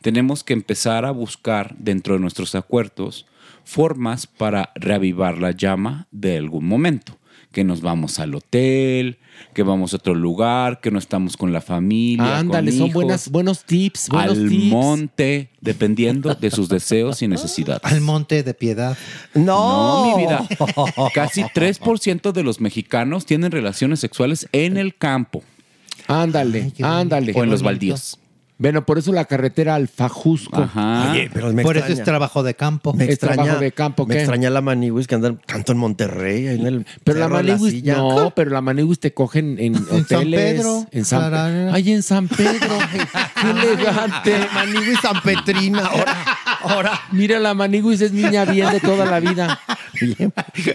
Tenemos 0.00 0.42
que 0.42 0.54
empezar 0.54 1.04
a 1.04 1.10
buscar 1.10 1.76
dentro 1.78 2.14
de 2.14 2.20
nuestros 2.20 2.54
acuerdos 2.54 3.26
formas 3.64 4.26
para 4.26 4.72
reavivar 4.74 5.36
la 5.38 5.50
llama 5.50 6.08
de 6.10 6.38
algún 6.38 6.64
momento. 6.64 7.19
Que 7.52 7.64
nos 7.64 7.80
vamos 7.80 8.20
al 8.20 8.34
hotel, 8.34 9.18
que 9.54 9.64
vamos 9.64 9.92
a 9.92 9.96
otro 9.96 10.14
lugar, 10.14 10.80
que 10.80 10.92
no 10.92 10.98
estamos 10.98 11.36
con 11.36 11.52
la 11.52 11.60
familia. 11.60 12.38
Ándale, 12.38 12.70
con 12.70 12.78
son 12.78 12.86
hijos, 12.86 12.94
buenas, 12.94 13.28
buenos 13.30 13.64
tips, 13.64 14.08
buenos 14.08 14.38
al 14.38 14.48
tips. 14.48 14.64
monte, 14.66 15.50
dependiendo 15.60 16.32
de 16.34 16.50
sus 16.52 16.68
deseos 16.68 17.22
y 17.22 17.28
necesidades. 17.28 17.82
Al 17.82 18.00
monte 18.00 18.44
de 18.44 18.54
piedad. 18.54 18.96
No, 19.34 20.14
mi 20.16 20.22
vida. 20.22 20.46
Casi 21.12 21.42
3% 21.42 22.30
de 22.30 22.42
los 22.44 22.60
mexicanos 22.60 23.26
tienen 23.26 23.50
relaciones 23.50 23.98
sexuales 23.98 24.48
en 24.52 24.76
el 24.76 24.94
campo. 24.94 25.42
Ándale, 26.06 26.72
ándale. 26.82 27.32
O 27.34 27.42
en 27.42 27.50
los 27.50 27.62
baldíos. 27.62 28.19
Bueno, 28.60 28.84
por 28.84 28.98
eso 28.98 29.10
la 29.10 29.24
carretera 29.24 29.74
al 29.74 29.88
Fajusco. 29.88 30.60
Ajá. 30.62 31.10
Oye, 31.12 31.30
pero 31.32 31.50
me 31.52 31.62
Por 31.62 31.76
eso 31.78 31.86
extraña. 31.86 32.00
es 32.02 32.04
trabajo 32.04 32.42
de 32.42 32.54
campo. 32.54 32.92
Me 32.92 33.04
Es 33.04 33.10
extraña, 33.10 33.34
trabajo 33.36 33.58
de 33.60 33.72
campo, 33.72 34.06
Me 34.06 34.16
extraña 34.18 34.50
la 34.50 34.60
Maniwis 34.60 35.06
que 35.06 35.14
andan 35.14 35.40
tanto 35.46 35.72
en 35.72 35.78
Monterrey, 35.78 36.46
en 36.46 36.66
el 36.66 36.86
Pero 37.02 37.20
la 37.20 37.28
Maniwis, 37.28 37.82
no, 37.84 38.32
pero 38.36 38.50
la 38.50 38.60
Maniwis 38.60 39.00
te 39.00 39.14
cogen 39.14 39.56
en 39.58 39.76
hoteles. 39.76 40.06
San 40.06 40.30
Pedro, 40.30 40.86
En 40.90 41.04
San 41.06 41.20
Clarara. 41.20 41.72
Ay, 41.72 41.90
en 41.92 42.02
San 42.02 42.28
Pedro. 42.28 42.68
Qué 43.40 43.50
elegante. 43.50 44.36
Maniwis 44.54 45.00
San 45.00 45.22
Petrina, 45.22 45.86
ahora, 45.86 46.16
ahora. 46.62 47.00
Mira, 47.12 47.38
la 47.38 47.54
Maniwis 47.54 48.00
es 48.00 48.12
niña 48.12 48.44
bien 48.44 48.70
de 48.70 48.80
toda 48.80 49.06
la 49.06 49.20
vida. 49.20 49.60
Bien, 50.00 50.32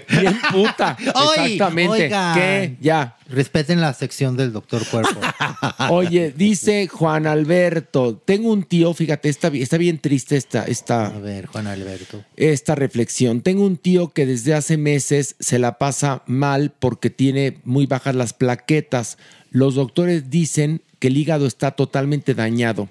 bien 0.10 0.40
puta. 0.52 0.98
Exactamente. 1.36 2.06
oigan. 2.06 2.36
¿Qué? 2.36 2.76
Ya. 2.80 3.18
Respeten 3.28 3.82
la 3.82 3.94
sección 3.94 4.38
del 4.38 4.54
doctor 4.54 4.86
Cuerpo. 4.86 5.20
Oye, 5.90 6.32
dice 6.36 6.88
Juan 6.88 7.26
Alberto, 7.26 8.22
tengo 8.24 8.52
un 8.52 8.64
tío, 8.64 8.94
fíjate, 8.94 9.30
está, 9.30 9.48
está 9.48 9.78
bien 9.78 9.98
triste 9.98 10.38
esta, 10.38 10.66
esta, 10.66 11.08
A 11.08 11.20
ver, 11.20 11.48
Juan 11.48 11.66
Alberto. 11.66 12.24
esta 12.36 12.76
reflexión. 12.76 13.42
Tengo 13.42 13.66
un 13.66 13.78
tío 13.78 14.14
que 14.14 14.28
desde 14.28 14.54
hace 14.54 14.78
meses 14.78 15.36
se 15.40 15.58
la 15.58 15.80
pasa 15.80 16.22
mal 16.28 16.72
porque 16.78 17.10
tiene 17.10 17.58
muy 17.64 17.88
bajas 17.88 18.16
las 18.16 18.34
plaquetas. 18.34 19.18
Los 19.50 19.76
doctores 19.76 20.30
dicen 20.30 20.82
que 21.00 21.08
el 21.08 21.18
hígado 21.18 21.48
está 21.48 21.72
totalmente 21.72 22.36
dañado. 22.36 22.90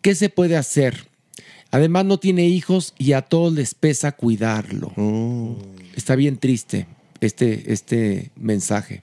¿Qué 0.00 0.14
se 0.14 0.28
puede 0.28 0.56
hacer? 0.56 1.08
Además 1.74 2.04
no 2.04 2.18
tiene 2.18 2.46
hijos 2.46 2.94
y 2.98 3.14
a 3.14 3.22
todos 3.22 3.52
les 3.52 3.74
pesa 3.74 4.12
cuidarlo. 4.12 4.92
Está 5.96 6.14
bien 6.14 6.36
triste 6.36 6.86
este, 7.20 7.72
este 7.72 8.30
mensaje. 8.36 9.02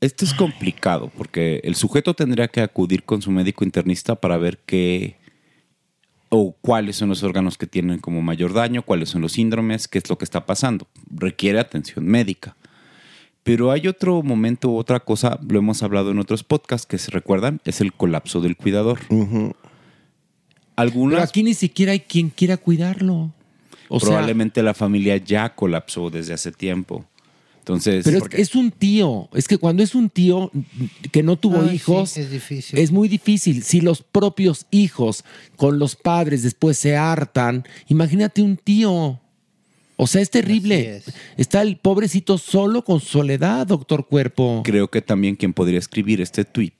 Esto 0.00 0.24
es 0.24 0.32
complicado 0.32 1.10
porque 1.18 1.60
el 1.64 1.74
sujeto 1.74 2.14
tendría 2.14 2.46
que 2.46 2.60
acudir 2.60 3.02
con 3.02 3.22
su 3.22 3.32
médico 3.32 3.64
internista 3.64 4.14
para 4.14 4.36
ver 4.36 4.60
qué 4.66 5.16
o 6.28 6.54
cuáles 6.60 6.94
son 6.94 7.08
los 7.08 7.24
órganos 7.24 7.58
que 7.58 7.66
tienen 7.66 7.98
como 7.98 8.22
mayor 8.22 8.52
daño, 8.52 8.82
cuáles 8.82 9.08
son 9.08 9.20
los 9.20 9.32
síndromes, 9.32 9.88
qué 9.88 9.98
es 9.98 10.08
lo 10.08 10.16
que 10.16 10.24
está 10.24 10.46
pasando. 10.46 10.86
Requiere 11.10 11.58
atención 11.58 12.06
médica. 12.06 12.54
Pero 13.42 13.72
hay 13.72 13.88
otro 13.88 14.22
momento, 14.22 14.72
otra 14.72 15.00
cosa, 15.00 15.40
lo 15.44 15.58
hemos 15.58 15.82
hablado 15.82 16.12
en 16.12 16.20
otros 16.20 16.44
podcasts 16.44 16.86
que 16.86 16.98
se 16.98 17.10
recuerdan, 17.10 17.60
es 17.64 17.80
el 17.80 17.92
colapso 17.92 18.40
del 18.40 18.56
cuidador. 18.56 19.00
Algunas 20.76 21.28
aquí 21.28 21.42
ni 21.42 21.54
siquiera 21.54 21.92
hay 21.92 22.00
quien 22.00 22.30
quiera 22.30 22.56
cuidarlo. 22.56 23.32
O 23.88 24.00
sea- 24.00 24.08
Probablemente 24.08 24.62
la 24.62 24.74
familia 24.74 25.16
ya 25.18 25.54
colapsó 25.54 26.10
desde 26.10 26.32
hace 26.34 26.50
tiempo. 26.52 27.04
Entonces, 27.60 28.04
Pero 28.04 28.18
es, 28.18 28.24
es 28.50 28.54
un 28.54 28.70
tío. 28.70 29.28
Es 29.32 29.48
que 29.48 29.56
cuando 29.56 29.82
es 29.82 29.94
un 29.94 30.10
tío 30.10 30.50
que 31.12 31.22
no 31.22 31.36
tuvo 31.36 31.62
Ay, 31.62 31.68
sí, 31.70 31.74
hijos, 31.76 32.16
es 32.18 32.30
difícil. 32.30 32.78
es 32.78 32.92
muy 32.92 33.08
difícil. 33.08 33.62
Si 33.62 33.80
los 33.80 34.02
propios 34.02 34.66
hijos 34.70 35.24
con 35.56 35.78
los 35.78 35.96
padres 35.96 36.42
después 36.42 36.76
se 36.76 36.94
hartan, 36.96 37.64
imagínate 37.88 38.42
un 38.42 38.58
tío. 38.58 39.18
O 39.96 40.06
sea, 40.06 40.20
es 40.20 40.28
terrible. 40.30 41.02
Está 41.38 41.62
el 41.62 41.76
pobrecito 41.78 42.36
solo 42.36 42.84
con 42.84 43.00
soledad, 43.00 43.66
doctor 43.66 44.06
Cuerpo. 44.08 44.62
creo 44.64 44.90
que 44.90 45.00
también 45.00 45.36
quien 45.36 45.54
podría 45.54 45.78
escribir 45.78 46.20
este 46.20 46.44
tweet 46.44 46.72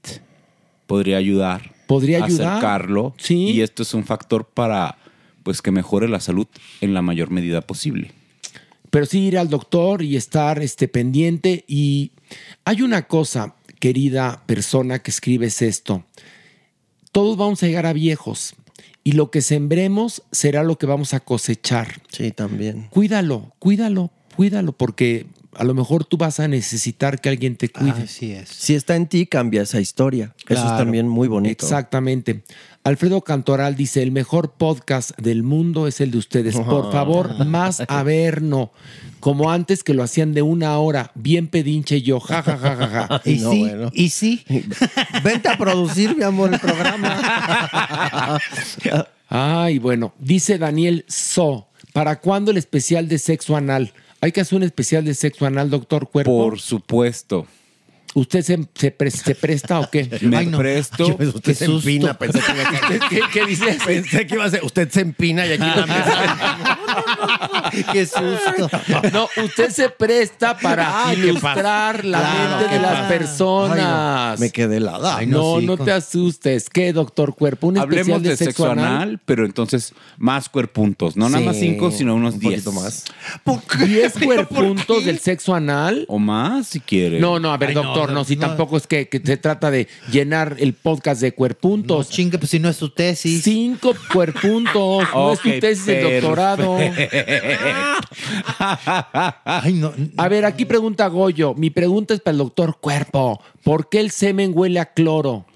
podría 0.86 1.16
ayudar. 1.16 1.72
Podría 1.94 2.24
ayudar. 2.24 2.58
acercarlo. 2.58 3.14
Y 3.28 3.60
esto 3.60 3.82
es 3.82 3.94
un 3.94 4.04
factor 4.04 4.46
para 4.46 4.98
pues 5.44 5.62
que 5.62 5.70
mejore 5.70 6.08
la 6.08 6.20
salud 6.20 6.46
en 6.80 6.94
la 6.94 7.02
mayor 7.02 7.30
medida 7.30 7.60
posible. 7.60 8.12
Pero 8.90 9.06
sí 9.06 9.20
ir 9.20 9.38
al 9.38 9.48
doctor 9.48 10.02
y 10.02 10.16
estar 10.16 10.62
este, 10.62 10.88
pendiente. 10.88 11.64
Y 11.68 12.12
hay 12.64 12.82
una 12.82 13.02
cosa, 13.06 13.54
querida 13.78 14.42
persona 14.46 15.00
que 15.00 15.10
escribes 15.10 15.62
esto. 15.62 16.04
Todos 17.12 17.36
vamos 17.36 17.62
a 17.62 17.66
llegar 17.66 17.86
a 17.86 17.92
viejos. 17.92 18.54
Y 19.04 19.12
lo 19.12 19.30
que 19.30 19.42
sembremos 19.42 20.22
será 20.32 20.62
lo 20.62 20.78
que 20.78 20.86
vamos 20.86 21.12
a 21.12 21.20
cosechar. 21.20 22.00
Sí, 22.10 22.32
también. 22.32 22.88
Cuídalo, 22.90 23.52
cuídalo, 23.58 24.10
cuídalo, 24.34 24.72
porque 24.72 25.26
a 25.56 25.64
lo 25.64 25.74
mejor 25.74 26.04
tú 26.04 26.16
vas 26.16 26.40
a 26.40 26.48
necesitar 26.48 27.20
que 27.20 27.28
alguien 27.28 27.56
te 27.56 27.68
cuide. 27.68 28.04
Así 28.04 28.32
es. 28.32 28.48
Si 28.48 28.74
está 28.74 28.96
en 28.96 29.06
ti, 29.06 29.26
cambia 29.26 29.62
esa 29.62 29.80
historia. 29.80 30.34
Eso 30.48 30.62
es 30.64 30.76
también 30.76 31.08
muy 31.08 31.28
bonito. 31.28 31.64
Exactamente. 31.64 32.42
Alfredo 32.82 33.22
Cantoral 33.22 33.76
dice, 33.76 34.02
el 34.02 34.12
mejor 34.12 34.52
podcast 34.52 35.18
del 35.18 35.42
mundo 35.42 35.86
es 35.86 36.00
el 36.02 36.10
de 36.10 36.18
ustedes. 36.18 36.54
Por 36.56 36.92
favor, 36.92 37.46
más 37.46 37.82
averno. 37.88 38.72
Como 39.20 39.50
antes 39.50 39.82
que 39.82 39.94
lo 39.94 40.02
hacían 40.02 40.34
de 40.34 40.42
una 40.42 40.76
hora, 40.78 41.10
bien 41.14 41.48
pedinche 41.48 42.02
yo, 42.02 42.20
ja, 42.20 42.42
ja, 42.42 42.58
ja, 42.58 42.76
ja, 42.76 42.88
ja. 43.08 43.22
Y 43.30 43.36
No, 43.38 43.50
sí, 43.52 43.60
bueno. 43.60 43.90
y 43.94 44.10
sí. 44.10 44.44
Vente 45.24 45.48
a 45.48 45.56
producir, 45.56 46.14
mi 46.14 46.24
amor, 46.24 46.52
el 46.52 46.60
programa. 46.60 48.38
Ay, 49.28 49.78
bueno, 49.78 50.12
dice 50.18 50.58
Daniel 50.58 51.04
So, 51.08 51.68
¿para 51.94 52.20
cuándo 52.20 52.50
el 52.50 52.58
especial 52.58 53.08
de 53.08 53.18
sexo 53.18 53.56
anal? 53.56 53.94
¿Hay 54.24 54.32
que 54.32 54.40
hacer 54.40 54.56
un 54.56 54.62
especial 54.62 55.04
de 55.04 55.12
sexo 55.12 55.44
anal, 55.44 55.68
doctor 55.68 56.08
Cuerpo? 56.08 56.30
Por 56.48 56.58
supuesto. 56.58 57.46
¿Usted 58.14 58.40
se, 58.42 58.58
se 58.74 58.90
pre- 58.90 59.10
se 59.10 59.34
presta 59.34 59.80
o 59.80 59.90
qué? 59.90 60.08
Me 60.22 60.38
Ay, 60.38 60.46
no. 60.46 60.56
presto. 60.56 61.06
Yo, 61.08 61.16
usted 61.28 61.42
Qué 61.42 61.54
se 61.54 61.66
susto. 61.66 61.88
empina, 61.90 62.16
pensé 62.16 62.38
que 62.40 62.52
iba 62.52 62.62
a 62.62 63.08
¿Qué, 63.10 63.20
qué 63.34 63.44
dices? 63.46 63.76
Pensé 63.84 64.26
que 64.26 64.34
iba 64.36 64.46
a 64.46 64.50
ser, 64.50 64.64
usted 64.64 64.88
se 64.88 65.02
empina 65.02 65.46
y 65.46 65.52
aquí 65.52 65.58
la 65.76 65.84
mesa. 65.86 66.73
Qué 67.92 68.06
susto. 68.06 68.70
No, 69.12 69.28
usted 69.44 69.70
se 69.70 69.88
presta 69.88 70.56
para 70.56 71.06
Ay, 71.08 71.16
qué 71.16 71.26
ilustrar 71.28 72.04
la 72.04 72.18
Claro, 72.20 72.50
mente 72.56 72.66
qué 72.68 72.74
de 72.74 72.80
las 72.80 72.92
pasa. 72.92 73.08
personas. 73.08 73.78
Ay, 73.78 74.32
no, 74.34 74.40
me 74.40 74.50
quedé 74.50 74.76
helada. 74.76 75.16
Ay, 75.16 75.26
no, 75.26 75.54
no, 75.54 75.60
sí, 75.60 75.66
no 75.66 75.76
con- 75.76 75.86
te 75.86 75.92
asustes. 75.92 76.68
¿Qué, 76.70 76.92
doctor 76.92 77.34
Cuerpo? 77.34 77.68
¿Un 77.68 77.78
Hablemos 77.78 78.08
especial 78.18 78.22
de, 78.22 78.36
sexo 78.36 78.70
anal, 78.70 79.20
pero 79.24 79.44
entonces 79.44 79.92
más 80.18 80.48
cuerpuntos. 80.48 81.16
No 81.16 81.28
nada 81.28 81.40
Sí, 81.40 81.46
más 81.46 81.56
cinco, 81.58 81.90
sino 81.90 82.14
unos 82.14 82.34
un 82.34 82.40
diez. 82.40 82.62
poquito 82.64 82.72
más. 82.72 83.04
¿10 83.44 84.24
cuerpuntos 84.24 85.04
del 85.04 85.18
sexo 85.18 85.54
anal? 85.54 86.04
O 86.08 86.18
más, 86.18 86.68
si 86.68 86.80
quiere. 86.80 87.20
No, 87.20 87.38
no, 87.38 87.52
a 87.52 87.56
ver, 87.56 87.70
Ay, 87.70 87.74
no, 87.74 87.82
doctor, 87.82 88.08
no, 88.10 88.14
no, 88.16 88.24
si 88.24 88.36
no. 88.36 88.46
tampoco 88.46 88.76
es 88.76 88.86
que, 88.86 89.08
que 89.08 89.20
se 89.24 89.36
trata 89.36 89.70
de 89.70 89.88
llenar 90.10 90.56
el 90.58 90.74
podcast 90.74 91.20
de 91.20 91.32
cuerpuntos. 91.32 92.08
Chingue, 92.10 92.38
pues 92.38 92.50
si 92.50 92.58
no 92.58 92.68
es 92.68 92.76
su 92.76 92.90
tesis. 92.90 93.42
Cinco 93.44 93.94
cuerpuntos, 94.12 95.04
no 95.14 95.32
es 95.32 95.40
tu 95.40 95.48
Ok, 95.50 95.60
tesis 95.60 95.86
de 95.86 96.20
doctorado. 96.20 96.78
Ay, 99.44 99.72
no. 99.74 99.92
A 100.16 100.28
ver, 100.28 100.44
aquí 100.44 100.64
pregunta 100.64 101.06
Goyo. 101.08 101.54
Mi 101.54 101.70
pregunta 101.70 102.14
es 102.14 102.20
para 102.20 102.32
el 102.32 102.38
doctor 102.38 102.78
Cuerpo. 102.80 103.42
¿Por 103.62 103.88
qué 103.88 104.00
el 104.00 104.10
semen 104.10 104.52
huele 104.54 104.80
a 104.80 104.86
cloro? 104.86 105.46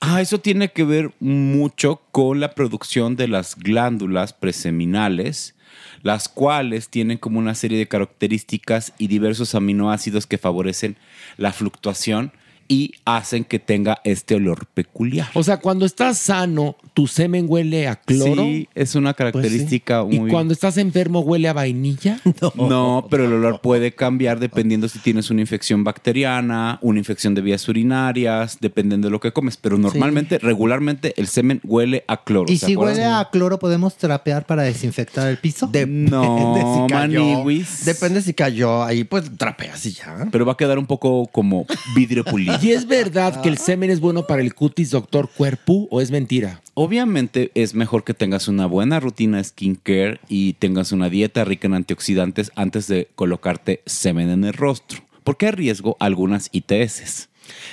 Ah, 0.00 0.20
eso 0.20 0.38
tiene 0.38 0.70
que 0.70 0.84
ver 0.84 1.12
mucho 1.20 2.02
con 2.10 2.40
la 2.40 2.54
producción 2.54 3.16
de 3.16 3.28
las 3.28 3.56
glándulas 3.56 4.32
preseminales, 4.32 5.54
las 6.02 6.28
cuales 6.28 6.88
tienen 6.88 7.18
como 7.18 7.38
una 7.38 7.54
serie 7.54 7.78
de 7.78 7.88
características 7.88 8.92
y 8.98 9.08
diversos 9.08 9.54
aminoácidos 9.54 10.26
que 10.26 10.38
favorecen 10.38 10.96
la 11.36 11.52
fluctuación 11.52 12.32
y 12.68 12.94
hacen 13.04 13.44
que 13.44 13.58
tenga 13.58 14.00
este 14.04 14.34
olor 14.34 14.66
peculiar. 14.66 15.28
O 15.34 15.42
sea, 15.42 15.58
cuando 15.58 15.84
estás 15.84 16.18
sano, 16.18 16.76
tu 16.94 17.08
semen 17.08 17.46
huele 17.48 17.88
a 17.88 17.96
cloro. 17.96 18.44
Sí, 18.44 18.68
es 18.74 18.94
una 18.94 19.14
característica 19.14 20.04
¿Y 20.08 20.20
muy... 20.20 20.30
cuando 20.30 20.54
estás 20.54 20.78
enfermo 20.78 21.20
huele 21.20 21.48
a 21.48 21.52
vainilla? 21.52 22.20
No, 22.54 23.06
pero 23.10 23.24
el 23.24 23.32
olor 23.32 23.60
puede 23.60 23.92
cambiar 23.92 24.38
dependiendo 24.38 24.88
si 24.88 24.98
tienes 25.00 25.30
una 25.30 25.40
infección 25.40 25.82
bacteriana, 25.82 26.78
una 26.82 26.98
infección 26.98 27.34
de 27.34 27.40
vías 27.40 27.68
urinarias, 27.68 28.58
dependiendo 28.60 29.08
de 29.08 29.10
lo 29.10 29.18
que 29.18 29.32
comes. 29.32 29.56
Pero 29.56 29.76
normalmente, 29.76 30.38
regularmente, 30.38 31.14
el 31.16 31.26
semen 31.26 31.60
huele 31.64 32.04
a 32.06 32.22
cloro. 32.22 32.52
Y 32.52 32.58
¿se 32.58 32.66
si 32.66 32.76
huele 32.76 33.04
a 33.04 33.28
cloro, 33.32 33.58
¿podemos 33.58 33.96
trapear 33.96 34.46
para 34.46 34.62
desinfectar 34.62 35.28
el 35.28 35.38
piso? 35.38 35.70
No, 35.86 36.86
si 36.86 36.92
cayó. 36.92 37.24
maniwis. 37.24 37.84
Depende 37.84 38.22
si 38.22 38.34
cayó 38.34 38.84
ahí, 38.84 39.04
pues 39.04 39.36
trapeas 39.36 39.84
y 39.86 39.92
ya. 39.92 40.28
Pero 40.30 40.46
va 40.46 40.52
a 40.52 40.56
quedar 40.56 40.78
un 40.78 40.86
poco 40.86 41.26
como 41.26 41.66
vidrio 41.96 42.24
pulido. 42.24 42.56
¿Y 42.62 42.70
es 42.70 42.86
verdad 42.86 43.42
que 43.42 43.48
el 43.48 43.58
semen 43.58 43.90
es 43.90 44.00
bueno 44.00 44.26
para 44.26 44.42
el 44.42 44.54
cutis, 44.54 44.90
doctor 44.90 45.28
Cuerpo, 45.34 45.88
o 45.90 46.00
es 46.00 46.10
mentira? 46.10 46.60
Obviamente 46.74 47.52
es 47.54 47.74
mejor 47.74 48.02
que 48.02 48.14
tengas 48.14 48.48
una 48.48 48.66
buena 48.66 48.98
rutina 48.98 49.36
de 49.36 49.44
skincare 49.44 50.20
y 50.28 50.54
tengas 50.54 50.90
una 50.90 51.08
dieta 51.08 51.44
rica 51.44 51.68
en 51.68 51.74
antioxidantes 51.74 52.50
antes 52.56 52.88
de 52.88 53.08
colocarte 53.14 53.80
semen 53.86 54.28
en 54.28 54.42
el 54.42 54.52
rostro, 54.52 55.00
porque 55.22 55.46
hay 55.46 55.52
riesgo 55.52 55.96
a 56.00 56.06
algunas 56.06 56.48
ITS. 56.50 57.28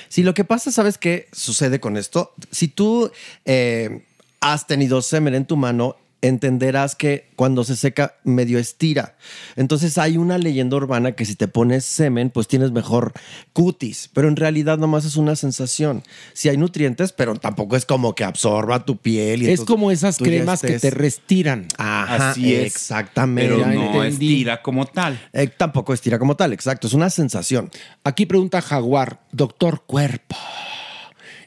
Si 0.08 0.22
lo 0.22 0.34
que 0.34 0.44
pasa, 0.44 0.70
¿sabes 0.70 0.98
qué 0.98 1.26
sucede 1.32 1.80
con 1.80 1.96
esto? 1.96 2.32
Si 2.52 2.68
tú 2.68 3.10
eh, 3.44 4.04
has 4.40 4.68
tenido 4.68 5.02
semen 5.02 5.34
en 5.34 5.46
tu 5.46 5.56
mano, 5.56 5.96
entenderás 6.22 6.94
que 6.94 7.28
cuando 7.36 7.64
se 7.64 7.76
seca 7.76 8.14
medio 8.24 8.58
estira. 8.58 9.16
Entonces 9.56 9.98
hay 9.98 10.16
una 10.16 10.38
leyenda 10.38 10.76
urbana 10.76 11.12
que 11.12 11.24
si 11.24 11.34
te 11.34 11.48
pones 11.48 11.84
semen, 11.84 12.30
pues 12.30 12.48
tienes 12.48 12.70
mejor 12.70 13.12
cutis, 13.52 14.08
pero 14.14 14.28
en 14.28 14.36
realidad 14.36 14.78
nomás 14.78 15.04
es 15.04 15.16
una 15.16 15.36
sensación. 15.36 16.02
Si 16.32 16.48
hay 16.48 16.56
nutrientes, 16.56 17.12
pero 17.12 17.34
tampoco 17.34 17.76
es 17.76 17.84
como 17.84 18.14
que 18.14 18.24
absorba 18.24 18.84
tu 18.84 18.96
piel. 18.96 19.42
Y 19.42 19.46
Es 19.46 19.50
entonces 19.50 19.66
como 19.74 19.90
esas 19.90 20.18
cremas 20.18 20.62
que 20.62 20.78
te 20.78 20.90
restiran. 20.90 21.66
Ajá, 21.76 22.30
Así 22.30 22.54
es. 22.54 22.66
Exactamente. 22.66 23.54
Pero 23.54 23.66
no 23.66 24.04
entendí. 24.04 24.32
estira 24.34 24.62
como 24.62 24.86
tal. 24.86 25.20
Eh, 25.32 25.48
tampoco 25.48 25.92
estira 25.92 26.18
como 26.18 26.36
tal, 26.36 26.52
exacto. 26.52 26.86
Es 26.86 26.94
una 26.94 27.10
sensación. 27.10 27.70
Aquí 28.04 28.26
pregunta 28.26 28.62
Jaguar, 28.62 29.20
doctor 29.32 29.82
Cuerpo. 29.86 30.36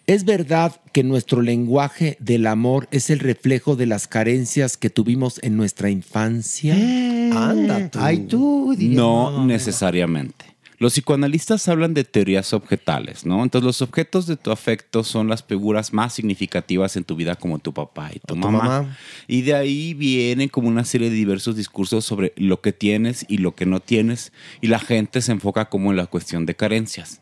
¿Es 0.08 0.24
verdad 0.24 0.80
que 0.94 1.04
nuestro 1.04 1.42
lenguaje 1.42 2.16
del 2.20 2.46
amor 2.46 2.88
es 2.92 3.10
el 3.10 3.18
reflejo 3.18 3.76
de 3.76 3.88
las 3.88 4.08
carencias 4.08 4.78
que 4.78 4.92
tuvimos 4.92 5.40
en 5.42 5.58
nuestra 5.58 5.90
infancia? 5.90 6.76
Anda 6.76 7.90
tú. 7.90 8.00
Ay, 8.00 8.20
tú. 8.20 8.76
diría, 8.78 8.98
No 8.98 9.46
necesariamente. 9.48 10.46
Los 10.78 10.94
psicoanalistas 10.94 11.68
hablan 11.70 11.96
de 11.96 12.04
teorías 12.04 12.54
objetales, 12.54 13.26
¿no? 13.26 13.42
Entonces 13.42 13.66
los 13.66 13.82
objetos 13.82 14.28
de 14.28 14.38
tu 14.38 14.52
afecto 14.52 15.04
son 15.04 15.28
las 15.28 15.42
figuras 15.42 15.92
más 15.92 16.14
significativas 16.14 16.98
en 16.98 17.04
tu 17.04 17.16
vida 17.16 17.36
como 17.36 17.58
tu 17.58 17.74
papá 17.74 18.12
y 18.14 18.20
tu, 18.20 18.34
tu 18.34 18.36
mamá. 18.36 18.64
mamá. 18.64 18.98
Y 19.28 19.42
de 19.42 19.56
ahí 19.56 19.96
vienen 19.96 20.50
como 20.50 20.68
una 20.68 20.86
serie 20.86 21.10
de 21.10 21.16
diversos 21.16 21.56
discursos 21.56 22.06
sobre 22.06 22.34
lo 22.36 22.62
que 22.62 22.74
tienes 22.74 23.26
y 23.28 23.40
lo 23.40 23.56
que 23.56 23.66
no 23.66 23.80
tienes. 23.80 24.34
Y 24.62 24.68
la 24.68 24.80
gente 24.80 25.22
se 25.22 25.32
enfoca 25.32 25.70
como 25.70 25.90
en 25.90 25.98
la 25.98 26.06
cuestión 26.06 26.46
de 26.46 26.56
carencias. 26.56 27.22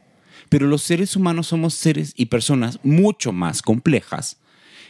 Pero 0.53 0.67
los 0.67 0.83
seres 0.83 1.15
humanos 1.15 1.47
somos 1.47 1.73
seres 1.73 2.13
y 2.15 2.27
personas 2.27 2.79
mucho 2.83 3.31
más 3.31 3.63
complejas 3.63 4.37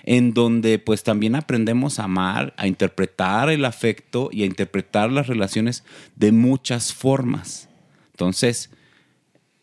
en 0.03 0.33
donde 0.33 0.77
pues 0.77 1.03
también 1.03 1.35
aprendemos 1.35 1.99
a 1.99 2.03
amar, 2.03 2.53
a 2.57 2.67
interpretar 2.67 3.49
el 3.49 3.63
afecto 3.63 4.27
y 4.29 4.43
a 4.43 4.45
interpretar 4.45 5.09
las 5.09 5.27
relaciones 5.27 5.85
de 6.17 6.33
muchas 6.33 6.93
formas. 6.93 7.69
Entonces, 8.11 8.71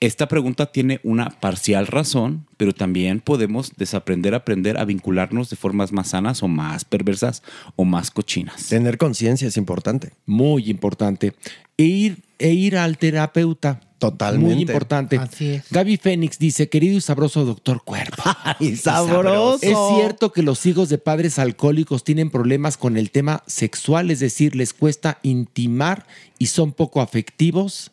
esta 0.00 0.26
pregunta 0.26 0.72
tiene 0.72 1.00
una 1.04 1.28
parcial 1.38 1.86
razón, 1.86 2.46
pero 2.56 2.72
también 2.72 3.20
podemos 3.20 3.76
desaprender, 3.76 4.34
aprender 4.34 4.78
a 4.78 4.86
vincularnos 4.86 5.50
de 5.50 5.56
formas 5.56 5.92
más 5.92 6.08
sanas 6.08 6.42
o 6.42 6.48
más 6.48 6.86
perversas 6.86 7.42
o 7.76 7.84
más 7.84 8.10
cochinas. 8.10 8.68
Tener 8.68 8.96
conciencia 8.96 9.48
es 9.48 9.58
importante. 9.58 10.14
Muy 10.24 10.70
importante. 10.70 11.34
E 11.76 11.84
ir, 11.84 12.22
e 12.38 12.54
ir 12.54 12.78
al 12.78 12.96
terapeuta. 12.96 13.82
Totalmente. 14.00 14.54
Muy 14.54 14.62
importante. 14.62 15.18
Así 15.18 15.50
es. 15.50 15.64
Gaby 15.70 15.98
Fénix 15.98 16.38
dice, 16.38 16.70
querido 16.70 16.96
y 16.96 17.02
sabroso 17.02 17.44
doctor 17.44 17.84
Cuerpo. 17.84 18.22
¡Ay, 18.58 18.74
sabroso! 18.76 19.58
¿Es 19.60 19.76
cierto 19.94 20.32
que 20.32 20.42
los 20.42 20.64
hijos 20.64 20.88
de 20.88 20.96
padres 20.96 21.38
alcohólicos 21.38 22.02
tienen 22.02 22.30
problemas 22.30 22.78
con 22.78 22.96
el 22.96 23.10
tema 23.10 23.42
sexual? 23.46 24.10
Es 24.10 24.18
decir, 24.20 24.56
les 24.56 24.72
cuesta 24.72 25.18
intimar 25.22 26.06
y 26.38 26.46
son 26.46 26.72
poco 26.72 27.02
afectivos. 27.02 27.92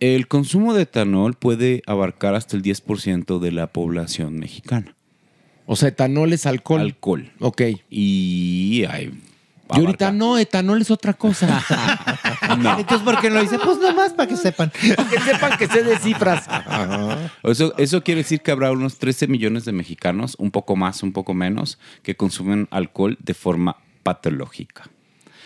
El 0.00 0.26
consumo 0.26 0.74
de 0.74 0.82
etanol 0.82 1.34
puede 1.34 1.82
abarcar 1.86 2.34
hasta 2.34 2.56
el 2.56 2.64
10% 2.64 3.38
de 3.38 3.52
la 3.52 3.68
población 3.68 4.36
mexicana. 4.40 4.96
O 5.66 5.76
sea, 5.76 5.90
etanol 5.90 6.32
es 6.32 6.44
alcohol. 6.44 6.80
Alcohol. 6.80 7.30
Ok. 7.38 7.62
Y 7.88 8.84
hay 8.90 9.12
Y 9.74 9.80
ahorita 9.80 10.12
no, 10.12 10.38
etanol 10.38 10.82
es 10.82 10.90
otra 10.90 11.14
cosa. 11.14 11.64
Entonces, 12.78 13.00
¿por 13.04 13.20
qué 13.20 13.30
lo 13.30 13.40
dice? 13.40 13.58
Pues 13.58 13.78
nomás 13.78 14.12
para 14.12 14.28
que 14.28 14.36
sepan. 14.36 14.72
Para 14.96 15.08
que 15.08 15.20
sepan 15.20 15.58
que 15.58 15.66
sé 15.66 15.82
de 15.82 15.98
cifras. 15.98 16.46
Eso, 17.42 17.74
eso 17.78 18.02
quiere 18.02 18.22
decir 18.22 18.40
que 18.40 18.50
habrá 18.50 18.72
unos 18.72 18.98
13 18.98 19.26
millones 19.28 19.64
de 19.64 19.72
mexicanos, 19.72 20.36
un 20.38 20.50
poco 20.50 20.76
más, 20.76 21.02
un 21.02 21.12
poco 21.12 21.34
menos, 21.34 21.78
que 22.02 22.16
consumen 22.16 22.68
alcohol 22.70 23.16
de 23.20 23.34
forma 23.34 23.76
patológica. 24.02 24.90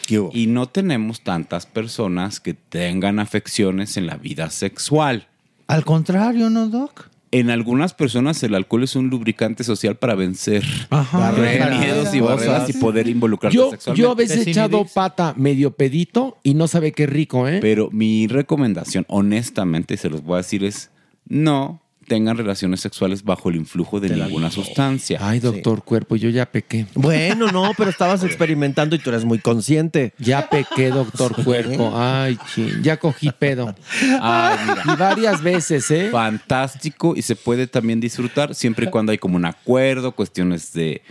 Y 0.09 0.47
no 0.47 0.69
tenemos 0.69 1.23
tantas 1.23 1.67
personas 1.67 2.41
que 2.41 2.55
tengan 2.55 3.19
afecciones 3.19 3.97
en 3.97 4.07
la 4.07 4.17
vida 4.17 4.51
sexual. 4.51 5.27
Al 5.67 5.85
contrario, 5.85 6.49
¿no, 6.49 6.69
Doc? 6.69 7.09
En 7.33 7.51
algunas 7.51 7.93
personas 7.93 8.43
el 8.45 8.55
alcohol 8.55 8.85
es 8.85 8.95
un 8.97 9.11
lubricante 9.11 9.65
social 9.65 9.97
para 9.97 10.15
vencer 10.15 10.63
Barreras. 10.91 11.81
miedos 11.81 12.15
y 12.15 12.21
barreras 12.21 12.71
y 12.71 12.73
poder 12.75 13.09
involucrarte 13.09 13.57
Yo, 13.57 13.71
sexualmente. 13.71 14.03
yo 14.03 14.11
a 14.13 14.15
veces 14.15 14.47
he 14.47 14.51
echado 14.51 14.87
pata 14.95 15.35
medio 15.37 15.73
pedito 15.73 16.39
y 16.43 16.55
no 16.55 16.69
sabe 16.69 16.93
qué 16.93 17.07
rico, 17.07 17.49
¿eh? 17.49 17.59
Pero 17.61 17.91
mi 17.91 18.27
recomendación, 18.29 19.05
honestamente, 19.09 19.97
se 19.97 20.09
los 20.09 20.23
voy 20.23 20.35
a 20.35 20.39
decir, 20.39 20.65
es 20.65 20.91
no 21.29 21.83
tengan 22.07 22.37
relaciones 22.37 22.81
sexuales 22.81 23.25
bajo 23.25 23.49
el 23.49 23.57
influjo 23.57 24.01
de 24.01 24.11
ninguna 24.11 24.51
sustancia. 24.51 25.19
Ay, 25.21 25.41
doctor 25.41 25.83
Cuerpo, 25.83 26.17
yo 26.17 26.29
ya 26.31 26.47
pequé. 26.47 26.87
Bueno, 26.95 27.51
no, 27.53 27.73
pero 27.77 27.91
estabas 27.91 28.23
experimentando 28.25 28.97
y 28.97 28.99
tú 28.99 29.11
eres 29.11 29.25
muy 29.25 29.39
consciente. 29.39 30.13
Ya 30.19 30.49
pequé, 30.49 30.91
doctor 30.91 31.43
Cuerpo. 31.45 31.93
Ay, 31.95 32.39
chin, 32.55 32.83
ya 32.83 32.97
cogí 32.97 33.31
pedo. 33.31 33.75
Ay, 34.21 34.59
mira. 34.67 34.83
Y 34.93 34.97
varias 34.97 35.43
veces, 35.43 35.91
¿eh? 35.91 36.09
Fantástico 36.11 37.15
y 37.17 37.23
se 37.23 37.37
puede 37.37 37.67
también 37.67 38.01
disfrutar 38.01 38.55
siempre 38.55 38.87
y 38.87 38.91
cuando 38.91 39.13
hay 39.13 39.19
como 39.19 39.37
un 39.37 39.45
acuerdo, 39.45 40.13
cuestiones 40.13 40.73
de 40.73 41.03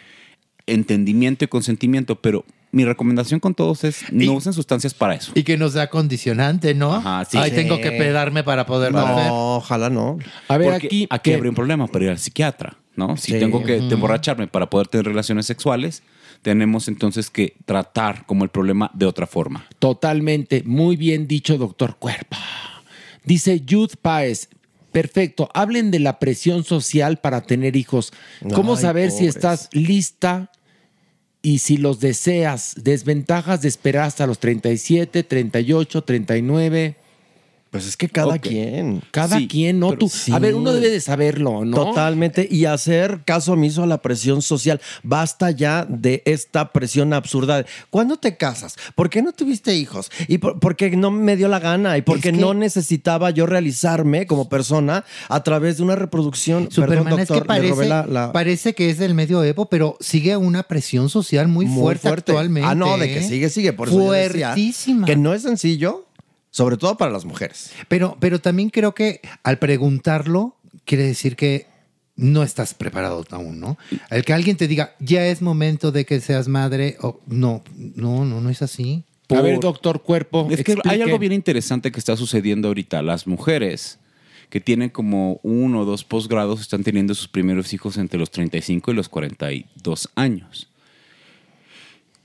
entendimiento 0.67 1.45
y 1.45 1.47
consentimiento, 1.47 2.15
pero 2.15 2.45
mi 2.75 2.83
recomendación 2.83 3.39
con 3.39 3.55
todos 3.55 3.85
es 3.85 4.03
no 4.11 4.33
usen 4.33 4.51
sustancias 4.51 4.93
para 4.93 5.15
eso. 5.15 5.31
Y 5.33 5.43
que 5.43 5.57
no 5.57 5.69
sea 5.69 5.89
condicionante, 5.89 6.73
¿no? 6.73 6.93
Ajá, 6.95 7.23
sí. 7.23 7.37
Ay, 7.37 7.51
Sí. 7.51 7.55
tengo 7.55 7.79
que 7.79 7.91
pedarme 7.91 8.43
para 8.43 8.65
poder 8.65 8.91
No, 8.91 8.99
volver. 9.07 9.27
ojalá 9.31 9.89
no. 9.89 10.17
A 10.49 10.57
ver, 10.57 10.71
Porque 10.71 10.87
aquí. 10.87 11.07
aquí 11.09 11.29
¿qué? 11.31 11.35
habría 11.35 11.51
un 11.51 11.55
problema 11.55 11.87
para 11.87 12.03
ir 12.05 12.11
al 12.11 12.19
psiquiatra, 12.19 12.77
¿no? 12.97 13.15
Si 13.15 13.31
Sí. 13.31 13.39
tengo 13.39 13.63
que 13.63 13.77
emborracharme 13.77 14.47
para 14.47 14.69
poder 14.69 14.89
tener 14.89 15.05
relaciones 15.05 15.45
sexuales, 15.45 16.03
tenemos 16.41 16.89
entonces 16.89 17.29
que 17.29 17.55
tratar 17.65 18.25
como 18.25 18.43
el 18.43 18.49
problema 18.49 18.91
de 18.93 19.05
otra 19.05 19.25
forma. 19.25 19.65
Totalmente. 19.79 20.61
Muy 20.65 20.97
bien 20.97 21.27
dicho, 21.29 21.57
doctor 21.57 21.95
Cuerpo. 21.97 22.35
Dice 23.23 23.61
Youth 23.61 23.93
Páez. 24.01 24.49
Perfecto. 24.91 25.49
Hablen 25.53 25.91
de 25.91 25.99
la 25.99 26.19
presión 26.19 26.63
social 26.65 27.17
para 27.17 27.41
tener 27.41 27.75
hijos. 27.77 28.11
¿Cómo 28.53 28.75
Ay, 28.75 28.81
saber 28.81 29.11
si 29.11 29.27
estás 29.27 29.69
lista 29.71 30.51
y 31.45 31.59
si 31.59 31.77
los 31.77 31.99
deseas? 31.99 32.73
Desventajas 32.75 33.61
de 33.61 33.67
esperar 33.67 34.05
hasta 34.05 34.25
los 34.25 34.39
37, 34.39 35.21
38, 35.21 36.03
39. 36.03 36.95
Pues 37.75 37.87
es 37.87 37.97
que 37.97 38.07
cada 38.09 38.39
quien. 38.39 39.01
Cada 39.11 39.37
Sí, 39.37 39.47
quien, 39.47 39.79
¿no? 39.79 39.93
Tú, 39.93 40.07
sí. 40.09 40.31
A 40.31 40.39
ver, 40.39 40.55
uno 40.55 40.71
debe 40.71 40.89
de 40.89 41.01
saberlo, 41.01 41.65
¿no? 41.65 41.75
Totalmente. 41.75 42.47
Y 42.49 42.65
hacer 42.65 43.21
caso 43.25 43.53
omiso 43.53 43.83
a 43.83 43.87
la 43.87 44.01
presión 44.01 44.41
social. 44.41 44.79
Basta 45.03 45.51
ya 45.51 45.85
de 45.87 46.21
esta 46.25 46.71
presión 46.71 47.11
absurda. 47.13 47.65
¿Cuándo 47.89 48.17
te 48.17 48.37
casas? 48.37 48.75
¿Por 48.95 49.09
qué 49.09 49.21
no 49.21 49.33
tuviste 49.33 49.75
hijos? 49.75 50.09
¿Y 50.27 50.37
por, 50.37 50.59
porque 50.59 50.91
no 50.95 51.11
me 51.11 51.35
dio 51.35 51.47
la 51.47 51.59
gana? 51.59 51.97
¿Y 51.97 52.01
porque 52.01 52.31
no 52.31 52.53
necesitaba 52.53 53.29
yo 53.31 53.45
realizarme 53.45 54.25
como 54.25 54.47
persona 54.49 55.03
a 55.29 55.43
través 55.43 55.77
de 55.77 55.83
una 55.83 55.95
reproducción? 55.95 56.69
Superman 56.71 57.03
Perdón, 57.03 57.19
es 57.19 57.27
que 57.27 57.33
doctor, 57.33 57.43
le 57.43 57.47
parece, 57.47 57.73
robé 57.73 57.87
la- 57.89 58.05
la- 58.07 58.31
parece 58.31 58.73
que 58.73 58.89
es 58.89 58.97
del 58.97 59.13
medioevo, 59.15 59.67
pero 59.69 59.97
sigue 59.99 60.37
una 60.37 60.63
presión 60.63 61.09
social 61.09 61.47
muy, 61.47 61.65
Muy 61.65 61.81
fuerte, 61.81 62.07
fuerte. 62.07 62.31
actualmente. 62.31 62.69
Ah, 62.69 62.75
no, 62.75 62.97
de 62.97 63.07
que 63.07 63.19
¿eh? 63.19 63.27
sigue, 63.27 63.49
sigue. 63.49 63.73
Por 63.73 63.89
eso 63.89 63.97
yo 63.97 64.11
decía 64.11 64.47
Fuertísima. 64.53 65.05
que 65.05 65.15
no 65.15 65.33
es 65.33 65.41
sencillo, 65.41 66.04
sobre 66.55 66.77
todo 66.77 66.95
para 66.95 67.11
las 67.11 67.25
mujeres. 67.25 67.73
Pero, 67.89 68.15
pero 68.21 68.39
también 68.39 68.69
creo 68.69 68.95
que 68.95 69.19
al 69.43 69.59
preguntarlo, 69.59 70.55
quiere 70.85 71.03
decir 71.03 71.35
que 71.35 71.67
no 72.15 72.43
estás 72.43 72.73
preparado 72.73 73.25
aún, 73.31 73.59
¿no? 73.59 73.77
El 74.09 74.23
que 74.23 74.31
alguien 74.31 74.55
te 74.55 74.69
diga, 74.69 74.95
ya 75.01 75.27
es 75.27 75.41
momento 75.41 75.91
de 75.91 76.05
que 76.05 76.21
seas 76.21 76.47
madre, 76.47 76.95
o 77.01 77.19
no, 77.27 77.61
no, 77.75 78.23
no, 78.23 78.39
no 78.39 78.49
es 78.49 78.61
así. 78.61 79.03
A 79.27 79.41
ver, 79.41 79.59
doctor 79.59 80.01
Cuerpo. 80.01 80.47
Es 80.49 80.63
que 80.63 80.77
hay 80.85 81.01
algo 81.01 81.19
bien 81.19 81.33
interesante 81.33 81.91
que 81.91 81.99
está 81.99 82.15
sucediendo 82.15 82.69
ahorita. 82.69 83.01
Las 83.01 83.27
mujeres 83.27 83.99
que 84.49 84.61
tienen 84.61 84.89
como 84.89 85.41
uno 85.43 85.81
o 85.81 85.85
dos 85.85 86.05
posgrados 86.05 86.61
están 86.61 86.85
teniendo 86.85 87.15
sus 87.15 87.27
primeros 87.27 87.73
hijos 87.73 87.97
entre 87.97 88.17
los 88.17 88.31
35 88.31 88.91
y 88.91 88.93
los 88.93 89.09
42 89.09 90.09
años. 90.15 90.69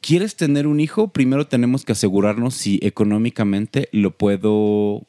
¿Quieres 0.01 0.37
tener 0.37 0.67
un 0.67 0.81
hijo? 0.81 1.09
Primero 1.09 1.47
tenemos 1.47 1.85
que 1.85 1.93
asegurarnos 1.93 2.55
si 2.55 2.79
económicamente 2.83 3.89
lo 3.93 4.13
puedo 4.13 5.07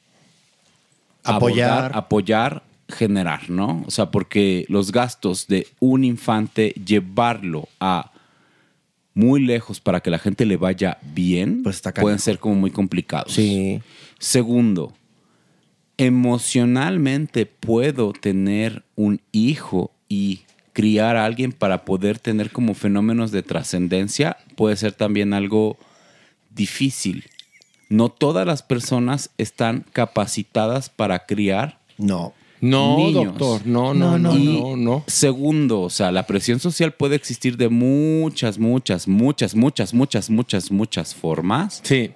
Apoyar. 1.24 1.70
abordar, 1.70 1.98
apoyar, 1.98 2.64
generar, 2.90 3.50
¿no? 3.50 3.84
O 3.88 3.92
sea, 3.92 4.12
porque 4.12 4.66
los 4.68 4.92
gastos 4.92 5.48
de 5.48 5.68
un 5.80 6.04
infante, 6.04 6.74
llevarlo 6.86 7.70
a 7.80 8.12
muy 9.14 9.42
lejos 9.42 9.80
para 9.80 10.02
que 10.02 10.10
la 10.10 10.20
gente 10.20 10.46
le 10.46 10.58
vaya 10.58 10.98
bien, 11.14 11.64
pueden 12.00 12.20
ser 12.20 12.40
como 12.40 12.56
muy 12.56 12.72
complicados. 12.72 13.34
Sí. 13.34 13.82
Segundo, 14.20 14.94
emocionalmente 15.98 17.46
puedo 17.46 18.14
tener 18.14 18.84
un 18.96 19.22
hijo 19.32 19.92
y 20.08 20.42
criar 20.74 21.18
a 21.18 21.26
alguien 21.26 21.52
para 21.52 21.86
poder 21.86 22.20
tener 22.20 22.52
como 22.52 22.74
fenómenos 22.74 23.32
de 23.32 23.44
trascendencia 23.44 24.38
puede 24.56 24.76
ser 24.76 24.94
también 24.94 25.34
algo 25.34 25.78
difícil. 26.54 27.26
No 27.90 28.10
todas 28.10 28.48
las 28.48 28.64
personas 28.64 29.32
están 29.38 29.86
capacitadas 29.92 30.90
para 30.90 31.26
criar. 31.26 31.80
No. 31.98 32.34
No, 32.62 32.98
niños. 32.98 33.26
doctor, 33.26 33.66
no, 33.66 33.96
no, 33.96 34.20
no, 34.20 34.38
Y 34.38 34.60
no, 34.60 34.78
no. 34.78 35.04
Segundo, 35.08 35.82
o 35.82 35.90
sea, 35.90 36.12
la 36.12 36.28
presión 36.28 36.60
social 36.60 36.94
puede 36.94 37.16
existir 37.16 37.58
de 37.58 37.70
muchas, 37.70 38.60
muchas, 38.60 39.08
muchas, 39.08 39.56
muchas, 39.56 39.96
muchas, 39.96 40.30
muchas, 40.30 40.72
muchas 40.72 41.16
formas. 41.16 41.82
Sí. 41.84 42.12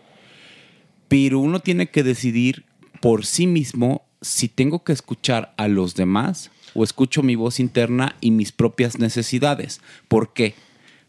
Pero 1.07 1.39
uno 1.39 1.59
tiene 1.59 1.87
que 1.87 2.03
decidir 2.03 2.63
por 3.01 3.25
sí 3.25 3.47
mismo 3.47 4.03
si 4.21 4.47
tengo 4.47 4.83
que 4.83 4.93
escuchar 4.93 5.53
a 5.57 5.67
los 5.67 5.95
demás 5.95 6.51
o 6.75 6.83
escucho 6.83 7.23
mi 7.23 7.35
voz 7.35 7.59
interna 7.59 8.15
y 8.21 8.29
mis 8.31 8.51
propias 8.51 8.99
necesidades. 8.99 9.81
¿Por 10.07 10.33
qué? 10.33 10.53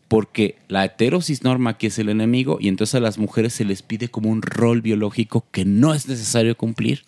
Porque 0.08 0.56
la 0.68 0.84
heterosis 0.84 1.42
norma 1.42 1.70
aquí 1.70 1.88
es 1.88 1.98
el 1.98 2.08
enemigo 2.08 2.58
y 2.60 2.68
entonces 2.68 2.94
a 2.94 3.00
las 3.00 3.18
mujeres 3.18 3.52
se 3.52 3.64
les 3.64 3.82
pide 3.82 4.08
como 4.08 4.30
un 4.30 4.40
rol 4.40 4.80
biológico 4.80 5.44
que 5.50 5.64
no 5.64 5.92
es 5.92 6.08
necesario 6.08 6.56
cumplir. 6.56 7.04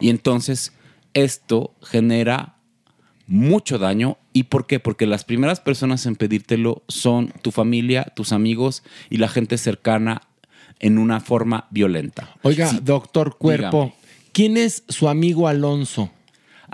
Y 0.00 0.10
entonces 0.10 0.72
esto 1.14 1.74
genera 1.82 2.56
mucho 3.26 3.78
daño. 3.78 4.18
¿Y 4.34 4.44
por 4.44 4.66
qué? 4.66 4.78
Porque 4.78 5.06
las 5.06 5.24
primeras 5.24 5.60
personas 5.60 6.04
en 6.04 6.16
pedírtelo 6.16 6.82
son 6.88 7.32
tu 7.40 7.50
familia, 7.50 8.12
tus 8.14 8.32
amigos 8.32 8.82
y 9.08 9.16
la 9.16 9.28
gente 9.28 9.56
cercana 9.56 10.22
en 10.78 10.98
una 10.98 11.20
forma 11.20 11.68
violenta. 11.70 12.36
Oiga, 12.42 12.70
doctor 12.82 13.38
Cuerpo, 13.38 13.84
Dígame. 13.84 13.94
¿quién 14.32 14.56
es 14.58 14.84
su 14.88 15.08
amigo 15.08 15.48
Alonso? 15.48 16.10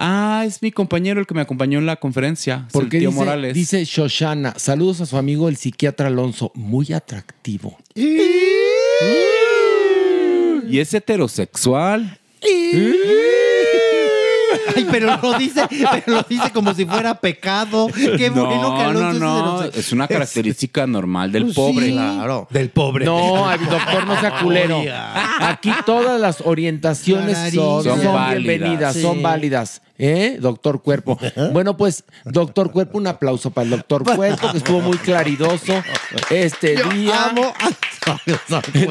Ah, 0.01 0.45
es 0.47 0.63
mi 0.63 0.71
compañero 0.71 1.19
el 1.19 1.27
que 1.27 1.35
me 1.35 1.41
acompañó 1.41 1.81
en 1.81 1.87
la 1.87 1.97
conferencia. 1.97 2.69
Porque 2.71 3.01
tío 3.01 3.09
dice, 3.09 3.19
Morales. 3.19 3.53
dice 3.53 3.85
Shoshana, 3.85 4.55
saludos 4.57 5.01
a 5.01 5.07
su 5.07 5.17
amigo 5.17 5.49
el 5.49 5.57
psiquiatra 5.57 6.07
Alonso, 6.07 6.53
muy 6.55 6.93
atractivo. 6.93 7.77
Y 7.97 8.07
es 10.79 10.95
heterosexual. 10.95 12.21
Ay, 14.77 14.87
pero 14.91 15.17
lo 15.23 15.39
dice, 15.39 15.63
pero 15.69 16.03
lo 16.19 16.23
dice 16.29 16.51
como 16.53 16.75
si 16.75 16.85
fuera 16.85 17.15
pecado. 17.15 17.89
Qué 17.89 18.31
no, 18.31 18.47
bueno 18.47 18.77
que 18.77 18.93
no, 18.93 19.11
es 19.11 19.19
no. 19.19 19.65
Es 19.65 19.93
una 19.93 20.07
característica 20.09 20.87
normal 20.87 21.33
del 21.33 21.45
Pues 21.45 21.55
pobre. 21.57 21.87
sí. 21.87 21.93
Claro. 21.93 22.47
Del 22.51 22.71
pobre. 22.71 23.05
No, 23.05 23.49
ay, 23.49 23.59
doctor, 23.59 24.07
no 24.07 24.21
sea 24.21 24.39
culero. 24.41 24.81
Aquí 25.41 25.73
todas 25.87 26.21
las 26.21 26.41
orientaciones 26.43 27.55
son, 27.55 27.85
Son 27.85 28.05
válidas. 28.13 28.31
bienvenidas, 28.45 28.95
Sí. 28.95 29.03
son 29.03 29.23
válidas. 29.23 29.83
¿Eh? 30.01 30.39
Doctor 30.41 30.81
Cuerpo. 30.83 31.19
Bueno, 31.53 31.77
pues, 31.77 32.05
doctor 32.25 32.71
Cuerpo, 32.71 32.99
un 32.99 33.09
aplauso 33.09 33.51
para 33.51 33.65
el 33.65 33.71
doctor 33.71 34.05
Cuerpo, 34.05 34.53
que 34.53 34.59
estuvo 34.59 34.81
muy 34.81 34.97
claridoso 34.99 35.75
este 36.31 36.77
Yo 36.77 36.89
día. 36.91 37.25
amo 37.31 37.53
El 38.25 38.39
doctor 38.49 38.87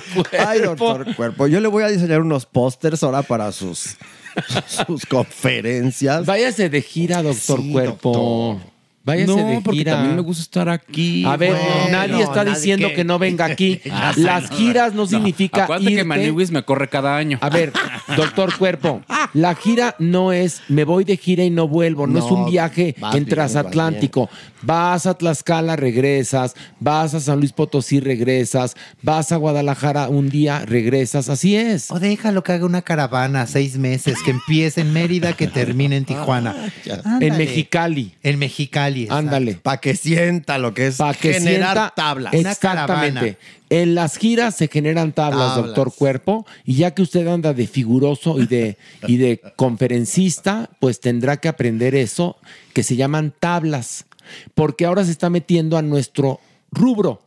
Cuerpo. 0.00 0.22
Ay, 0.46 0.60
doctor 0.60 1.16
Cuerpo. 1.16 1.46
Yo 1.48 1.58
le 1.60 1.66
voy 1.66 1.82
a 1.82 1.88
diseñar 1.88 2.20
unos 2.20 2.46
pósters 2.46 3.02
ahora 3.02 3.22
para 3.22 3.50
sus, 3.50 3.96
sus 4.66 5.06
conferencias. 5.06 6.26
Váyase 6.26 6.68
de 6.68 6.82
gira, 6.82 7.22
doctor 7.22 7.60
Cuerpo. 7.70 8.60
Váyase 9.08 9.26
no, 9.26 9.36
de 9.48 9.60
porque 9.62 9.78
gira. 9.78 9.92
también 9.94 10.16
me 10.16 10.22
gusta 10.22 10.42
estar 10.42 10.68
aquí. 10.68 11.24
A 11.24 11.36
ver, 11.36 11.50
Bueno, 11.52 11.66
nadie 11.90 12.22
está 12.22 12.44
nadie 12.44 12.54
diciendo 12.54 12.88
que- 12.88 12.94
que 12.94 13.04
no 13.04 13.18
venga 13.18 13.44
aquí. 13.46 13.80
Ah, 13.90 14.12
Las 14.16 14.50
giras 14.50 14.94
no, 14.94 15.06
significa 15.06 15.64
Acuérdate 15.64 15.96
que. 15.96 16.04
Maniwis 16.04 16.50
me 16.50 16.62
corre 16.62 16.88
cada 16.88 17.16
año. 17.16 17.38
A 17.40 17.48
ver, 17.48 17.72
doctor 18.16 18.56
Cuerpo, 18.56 19.02
La 19.34 19.54
gira 19.54 19.94
no 19.98 20.32
es 20.32 20.62
me 20.68 20.84
voy 20.84 21.04
de 21.04 21.16
gira 21.16 21.42
y 21.44 21.50
no 21.50 21.66
vuelvo, 21.68 22.06
no, 22.06 22.12
No, 22.12 22.24
es 22.26 22.30
un 22.30 22.50
viaje 22.50 22.94
en 23.14 23.24
transatlántico. 23.26 24.28
Vas 24.62 25.06
a 25.06 25.14
Tlaxcala, 25.14 25.76
regresas, 25.76 26.54
vas 26.80 27.14
a 27.14 27.20
San 27.20 27.38
Luis 27.38 27.52
Potosí, 27.52 28.00
regresas, 28.00 28.74
vas 29.02 29.30
a 29.32 29.36
Guadalajara 29.36 30.08
un 30.08 30.28
día, 30.30 30.64
regresas, 30.66 31.28
así 31.28 31.54
es. 31.56 31.90
O 31.92 32.00
déjalo 32.00 32.42
que 32.42 32.52
haga 32.52 32.66
una 32.66 32.82
caravana 32.82 33.46
seis 33.46 33.78
meses, 33.78 34.18
que 34.24 34.32
empiece 34.32 34.80
en 34.80 34.92
Mérida, 34.92 35.32
que 35.34 35.46
termine 35.46 35.96
en 35.96 36.04
Tijuana. 36.04 36.56
Ándale. 37.04 37.26
En 37.28 37.38
Mexicali. 37.38 38.14
En 38.22 38.38
Mexicali. 38.40 38.97
Ándale. 39.08 39.54
Para 39.54 39.80
que 39.80 39.94
sienta 39.94 40.58
lo 40.58 40.74
que 40.74 40.88
es 40.88 40.98
que 41.20 41.34
generar 41.34 41.76
sienta- 41.76 41.92
tablas. 41.94 42.34
Exactamente. 42.34 43.36
En 43.70 43.94
las 43.94 44.16
giras 44.16 44.56
se 44.56 44.68
generan 44.68 45.12
tablas, 45.12 45.50
Tablas. 45.54 45.66
doctor 45.66 45.92
Cuerpo, 45.94 46.46
y 46.64 46.76
ya 46.76 46.94
que 46.94 47.02
usted 47.02 47.26
anda 47.26 47.52
de 47.52 47.66
figuroso 47.66 48.40
y 48.40 48.46
de, 48.46 48.78
y 49.06 49.18
de 49.18 49.40
conferencista, 49.56 50.70
pues 50.80 51.00
tendrá 51.00 51.36
que 51.36 51.48
aprender 51.48 51.94
eso 51.94 52.36
que 52.72 52.82
se 52.82 52.96
llaman 52.96 53.34
tablas, 53.38 54.06
porque 54.54 54.86
ahora 54.86 55.04
se 55.04 55.10
está 55.10 55.28
metiendo 55.30 55.76
a 55.76 55.82
nuestro 55.82 56.40
rubro. 56.70 57.22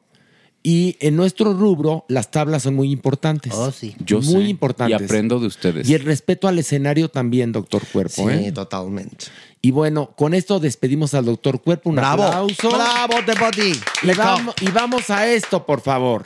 Y 0.63 0.95
en 0.99 1.15
nuestro 1.15 1.53
rubro 1.53 2.05
las 2.07 2.29
tablas 2.29 2.61
son 2.63 2.75
muy 2.75 2.91
importantes. 2.91 3.51
Oh, 3.55 3.71
sí. 3.71 3.95
Yo 4.05 4.21
muy 4.21 4.43
sé, 4.43 4.49
importantes. 4.49 5.01
Y 5.01 5.03
aprendo 5.03 5.39
de 5.39 5.47
ustedes. 5.47 5.89
Y 5.89 5.95
el 5.95 6.03
respeto 6.03 6.47
al 6.47 6.59
escenario 6.59 7.09
también, 7.09 7.51
doctor 7.51 7.81
Cuerpo. 7.91 8.29
Sí, 8.29 8.45
¿eh? 8.45 8.51
totalmente. 8.51 9.25
Y 9.63 9.71
bueno, 9.71 10.11
con 10.15 10.33
esto 10.33 10.59
despedimos 10.59 11.13
al 11.13 11.25
doctor 11.25 11.61
Cuerpo. 11.61 11.91
Un 11.91 11.97
Bravo. 11.97 12.23
aplauso. 12.23 12.69
Bravo, 12.69 13.13
Tepoti. 13.25 13.79
Y 14.01 14.13
vamos, 14.15 14.55
y 14.59 14.71
vamos 14.71 15.09
a 15.11 15.27
esto, 15.27 15.65
por 15.65 15.81
favor. 15.81 16.25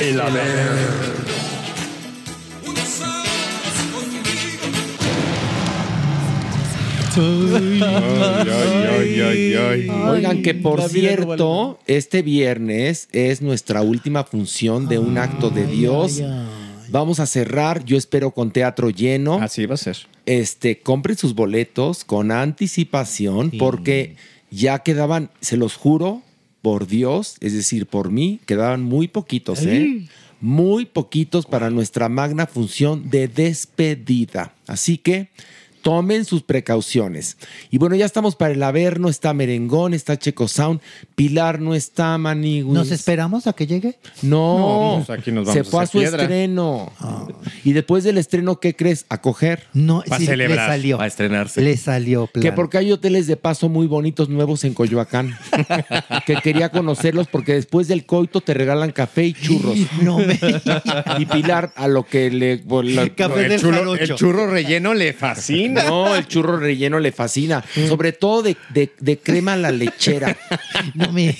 El 0.00 0.18
haber. 0.18 1.20
Oigan, 10.08 10.42
que 10.42 10.54
por 10.54 10.78
La 10.78 10.88
vida 10.88 11.10
no 11.10 11.26
cierto, 11.26 11.78
este 11.86 12.22
viernes 12.22 13.08
es 13.12 13.42
nuestra 13.42 13.82
última 13.82 14.24
función 14.24 14.88
de 14.88 14.98
un 14.98 15.18
acto 15.18 15.50
de 15.50 15.66
Dios. 15.66 16.22
Vamos 16.90 17.20
a 17.20 17.26
cerrar, 17.26 17.84
yo 17.84 17.96
espero 17.96 18.32
con 18.32 18.50
teatro 18.50 18.90
lleno. 18.90 19.40
Así 19.40 19.66
va 19.66 19.74
a 19.74 19.78
ser. 19.78 19.96
Este, 20.26 20.80
compren 20.80 21.16
sus 21.16 21.34
boletos 21.34 22.04
con 22.04 22.32
anticipación 22.32 23.50
porque 23.58 24.16
ya 24.50 24.80
quedaban, 24.80 25.30
se 25.40 25.56
los 25.56 25.76
juro, 25.76 26.22
por 26.62 26.86
Dios, 26.86 27.36
es 27.40 27.54
decir, 27.54 27.86
por 27.86 28.10
mí, 28.10 28.40
quedaban 28.46 28.82
muy 28.82 29.08
poquitos, 29.08 29.62
¿eh? 29.62 29.82
Ay. 29.82 30.08
Muy 30.42 30.86
poquitos 30.86 31.44
para 31.44 31.70
nuestra 31.70 32.08
magna 32.08 32.46
función 32.46 33.10
de 33.10 33.28
despedida. 33.28 34.54
Así 34.66 34.96
que 34.96 35.28
tomen 35.82 36.24
sus 36.24 36.42
precauciones. 36.42 37.36
Y 37.70 37.78
bueno, 37.78 37.96
ya 37.96 38.06
estamos 38.06 38.36
para 38.36 38.52
el 38.54 38.62
Averno, 38.62 39.08
está 39.08 39.32
Merengón, 39.34 39.94
está 39.94 40.18
Checo 40.18 40.48
Sound, 40.48 40.80
Pilar 41.14 41.60
no 41.60 41.74
está, 41.74 42.16
Maniguis. 42.18 42.72
¿Nos 42.72 42.90
esperamos 42.90 43.46
a 43.46 43.52
que 43.52 43.66
llegue? 43.66 43.98
No, 44.22 44.58
No, 44.98 45.04
pues 45.06 45.18
aquí 45.18 45.32
nos 45.32 45.48
se 45.48 45.62
vamos 45.62 45.68
a 45.68 45.70
fue 45.70 45.82
a 45.82 45.86
su 45.86 45.98
piedra. 45.98 46.22
estreno. 46.22 46.92
Y 47.64 47.72
después 47.72 48.04
del 48.04 48.18
estreno, 48.18 48.60
¿qué 48.60 48.74
crees? 48.74 49.06
A 49.08 49.20
coger. 49.20 49.64
No, 49.72 50.02
a 50.10 50.18
sí, 50.18 50.26
celebrar, 50.26 50.68
le 50.68 50.74
salió. 50.74 51.00
a 51.00 51.06
estrenarse. 51.06 51.60
Le 51.62 51.76
salió 51.76 52.26
plan. 52.26 52.42
Que 52.42 52.52
porque 52.52 52.78
hay 52.78 52.92
hoteles 52.92 53.26
de 53.26 53.36
paso 53.36 53.68
muy 53.68 53.86
bonitos 53.86 54.28
nuevos 54.28 54.64
en 54.64 54.74
Coyoacán. 54.74 55.36
que 56.26 56.36
quería 56.36 56.70
conocerlos 56.70 57.28
porque 57.28 57.54
después 57.54 57.88
del 57.88 58.04
coito 58.06 58.40
te 58.40 58.54
regalan 58.54 58.92
café 58.92 59.26
y 59.26 59.32
churros. 59.34 59.78
No 60.02 60.18
me 60.18 60.38
Y 61.18 61.26
Pilar, 61.26 61.72
a 61.76 61.88
lo 61.88 62.04
que 62.04 62.30
le. 62.30 62.60
Café 63.14 63.42
el, 63.44 63.48
del 63.50 63.60
churro, 63.60 63.94
el 63.94 64.14
churro 64.14 64.46
relleno 64.46 64.94
le 64.94 65.12
fascina. 65.12 65.69
No, 65.72 66.14
el 66.14 66.26
churro 66.26 66.58
relleno 66.58 66.98
le 66.98 67.12
fascina. 67.12 67.64
Sobre 67.88 68.12
todo 68.12 68.42
de, 68.42 68.56
de- 68.70 68.92
de 69.00 69.18
crema 69.18 69.54
a 69.54 69.56
la 69.56 69.70
lechera. 69.70 70.36
No 70.94 71.12
me 71.12 71.36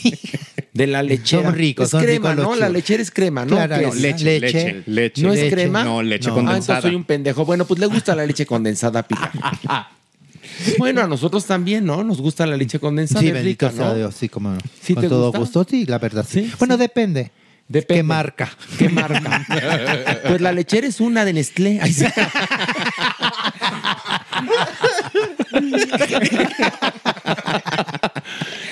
De 0.72 0.86
la 0.86 1.02
lechera. 1.02 1.44
Son 1.44 1.54
ricos, 1.54 1.84
Es 1.86 1.90
son 1.90 2.02
crema, 2.02 2.30
ricos 2.32 2.44
¿no? 2.44 2.54
La 2.56 2.68
lechera 2.68 3.02
es 3.02 3.10
crema, 3.10 3.44
¿no? 3.44 3.56
Claro, 3.56 3.92
leche, 3.94 4.24
leche, 4.24 4.40
leche. 4.40 4.82
leche. 4.86 5.22
¿No 5.22 5.32
es 5.32 5.40
leche. 5.40 5.50
crema? 5.54 5.84
No, 5.84 6.02
leche 6.02 6.30
Ah, 6.30 6.34
condensada. 6.34 6.56
entonces 6.78 6.82
soy 6.82 6.94
un 6.94 7.04
pendejo. 7.04 7.44
Bueno, 7.44 7.64
pues 7.66 7.80
le 7.80 7.86
gusta 7.86 8.14
la 8.14 8.24
leche 8.26 8.46
condensada 8.46 9.02
Pilar. 9.02 9.30
Bueno, 10.78 11.00
a 11.00 11.06
nosotros 11.06 11.46
también, 11.46 11.86
¿no? 11.86 12.04
Nos 12.04 12.20
gusta 12.20 12.44
la 12.46 12.56
leche 12.56 12.78
condensada. 12.78 13.20
Sí, 13.20 13.28
es 13.28 13.32
bendito 13.32 13.66
rica, 13.68 13.76
sea 13.76 13.88
¿no? 13.92 13.94
Dios, 13.94 14.14
sí, 14.14 14.28
como 14.28 14.50
no. 14.50 14.58
¿Sí 14.82 14.92
Con 14.94 15.02
te 15.04 15.08
todo 15.08 15.24
gusta? 15.26 15.38
gusto, 15.38 15.66
sí, 15.68 15.86
la 15.86 15.98
verdad. 15.98 16.26
Sí. 16.28 16.42
Sí, 16.44 16.52
Bueno, 16.58 16.74
sí. 16.74 16.80
depende. 16.80 17.30
Depende. 17.68 17.98
¿Qué 18.00 18.02
marca? 18.02 18.50
¿Qué 18.78 18.88
marca? 18.88 19.46
pues 20.28 20.40
la 20.40 20.52
lechera 20.52 20.86
es 20.86 21.00
una 21.00 21.24
de 21.24 21.32
Nestlé. 21.32 21.80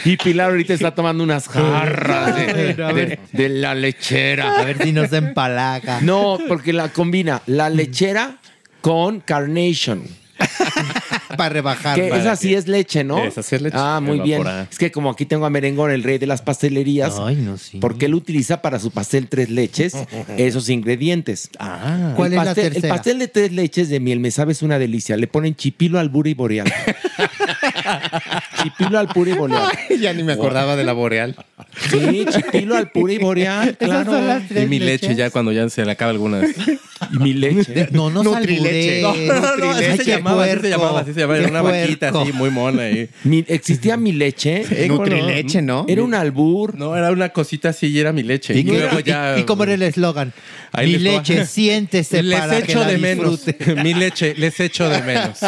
Y 0.05 0.17
Pilar 0.17 0.51
ahorita 0.51 0.75
está 0.75 0.95
tomando 0.95 1.23
unas 1.25 1.49
jarras 1.49 2.35
de, 2.37 3.49
la 3.49 3.75
lechera. 3.75 4.59
A 4.59 4.65
ver 4.65 4.83
si 4.83 4.93
nos 4.93 5.13
empalaga. 5.13 6.01
No, 6.01 6.39
porque 6.49 6.73
la 6.73 6.89
combina 6.89 7.43
la 7.47 7.69
lechera 7.69 8.39
con 8.81 9.21
Carnation. 9.21 10.03
Para 11.37 11.49
rebajar. 11.51 11.95
Que 11.95 12.09
esa 12.09 12.37
sí 12.37 12.55
es 12.55 12.69
leche, 12.69 13.05
¿no? 13.05 13.23
Esa 13.23 13.43
sí 13.43 13.55
es 13.57 13.63
leche. 13.63 13.77
Ah, 13.79 14.01
muy 14.03 14.21
bien. 14.21 14.43
Es 14.71 14.79
que 14.79 14.91
como 14.91 15.11
aquí 15.11 15.27
tengo 15.27 15.47
a 15.47 15.51
Merengón, 15.51 15.91
el 15.91 16.03
rey 16.03 16.19
de 16.19 16.27
las 16.27 16.43
pastelerías, 16.43 17.17
Ay, 17.21 17.37
no, 17.37 17.59
sí. 17.59 17.79
porque 17.79 18.07
él 18.07 18.15
utiliza 18.15 18.63
para 18.63 18.79
su 18.79 18.91
pastel 18.91 19.29
tres 19.29 19.51
leches 19.51 19.95
esos 20.37 20.69
ingredientes. 20.69 21.51
Ah. 21.59 22.15
¿Cuál 22.17 22.33
el 22.33 22.39
es 22.39 22.45
la 22.45 22.45
pastel, 22.47 22.73
tercera? 22.73 22.89
El 22.89 22.95
pastel 22.99 23.19
de 23.19 23.29
tres 23.29 23.53
leches 23.53 23.89
de 23.89 24.01
miel 24.01 24.21
me 24.21 24.31
sabe 24.31 24.53
es 24.53 24.63
una 24.63 24.79
delicia. 24.79 25.17
Le 25.17 25.27
ponen 25.27 25.55
chipilo, 25.55 25.99
albura 25.99 26.31
y 26.31 26.35
boreal. 26.35 26.73
chipilo, 28.63 28.99
albura 28.99 29.31
y 29.31 29.35
boreal. 29.35 29.69
ya 30.01 30.13
ni 30.13 30.23
me 30.23 30.33
acordaba 30.33 30.77
de 30.77 30.85
la 30.85 30.93
boreal. 30.93 31.35
Sí, 31.91 32.25
chipilo, 32.31 32.77
albura 32.77 33.13
y 33.13 33.19
boreal, 33.19 33.77
claro. 33.77 34.13
son 34.13 34.27
las 34.27 34.49
tres 34.49 34.65
Y 34.65 34.67
mi 34.69 34.79
leche 34.79 35.15
ya 35.15 35.31
cuando 35.31 35.53
ya 35.53 35.69
se 35.69 35.85
le 35.85 35.93
acaba 35.93 36.11
algunas. 36.11 36.49
Y 37.13 37.19
mi 37.19 37.35
leche. 37.35 37.89
No, 37.93 38.11
no 38.11 38.23
Nutrileche. 38.23 39.03
No, 39.03 39.15
no, 39.15 39.57
no, 39.57 39.71
así 39.71 39.97
se 39.99 40.05
llamaba, 40.05 40.45
así 40.45 40.61
se 40.61 40.69
llamaba, 40.71 41.01
así 41.01 41.15
se 41.15 41.21
llamaba. 41.21 41.39
Era 41.39 41.49
una 41.49 41.63
vaquita 41.63 42.09
así, 42.09 42.33
muy 42.33 42.51
mona 42.51 42.83
ahí. 42.83 43.09
Mi- 43.25 43.45
existía 43.49 43.97
mi 43.97 44.13
leche. 44.13 44.65
Eh, 44.71 44.89
¿cómo 44.89 45.07
no? 45.07 45.17
Nutrileche, 45.17 45.63
¿no? 45.63 45.85
Era 45.89 46.03
un 46.03 46.15
albur. 46.15 46.75
No, 46.77 46.97
era 46.97 47.11
una 47.11 47.29
cosita 47.31 47.69
así 47.71 47.87
y 47.89 47.99
era 48.01 48.13
mi 48.13 48.23
leche. 48.23 48.55
¿Y, 48.55 48.61
Y, 48.61 48.63
luego 48.65 49.01
y- 49.01 49.05
ya. 49.05 49.39
y 49.39 49.45
cómo 49.45 49.63
era 49.65 49.75
el 49.75 49.83
eslogan? 49.83 50.33
Ahí 50.73 50.93
Mi 50.93 50.99
leche, 50.99 51.47
siéntese 51.47 52.23
Les 52.29 52.39
para 52.41 52.59
echo 52.59 52.67
que 52.67 52.75
la 52.75 52.87
de 52.89 52.99
menos. 52.99 53.41
mi 53.83 53.95
leche, 53.95 54.35
les 54.37 54.59
echo 54.61 54.89
de 54.89 55.03
menos. 55.03 55.39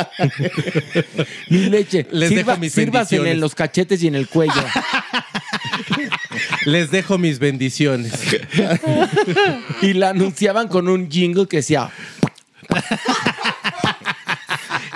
Mi 1.49 1.67
leche. 1.67 2.07
Les 2.13 2.30
Sirva, 2.35 2.53
dejo 2.53 2.61
mis 2.61 2.75
bendiciones. 2.75 3.33
en 3.33 3.41
los 3.41 3.55
cachetes 3.55 4.03
y 4.03 4.09
en 4.09 4.15
el 4.15 4.29
cuello. 4.29 4.53
Les 6.65 6.91
dejo 6.91 7.19
mis 7.19 7.39
bendiciones. 7.39 8.13
y 9.83 9.93
la 9.95 10.11
anunciaban 10.11 10.69
con 10.69 10.89
un 10.89 11.11
jingle 11.11 11.47
que 11.47 11.59
decía 11.59 11.91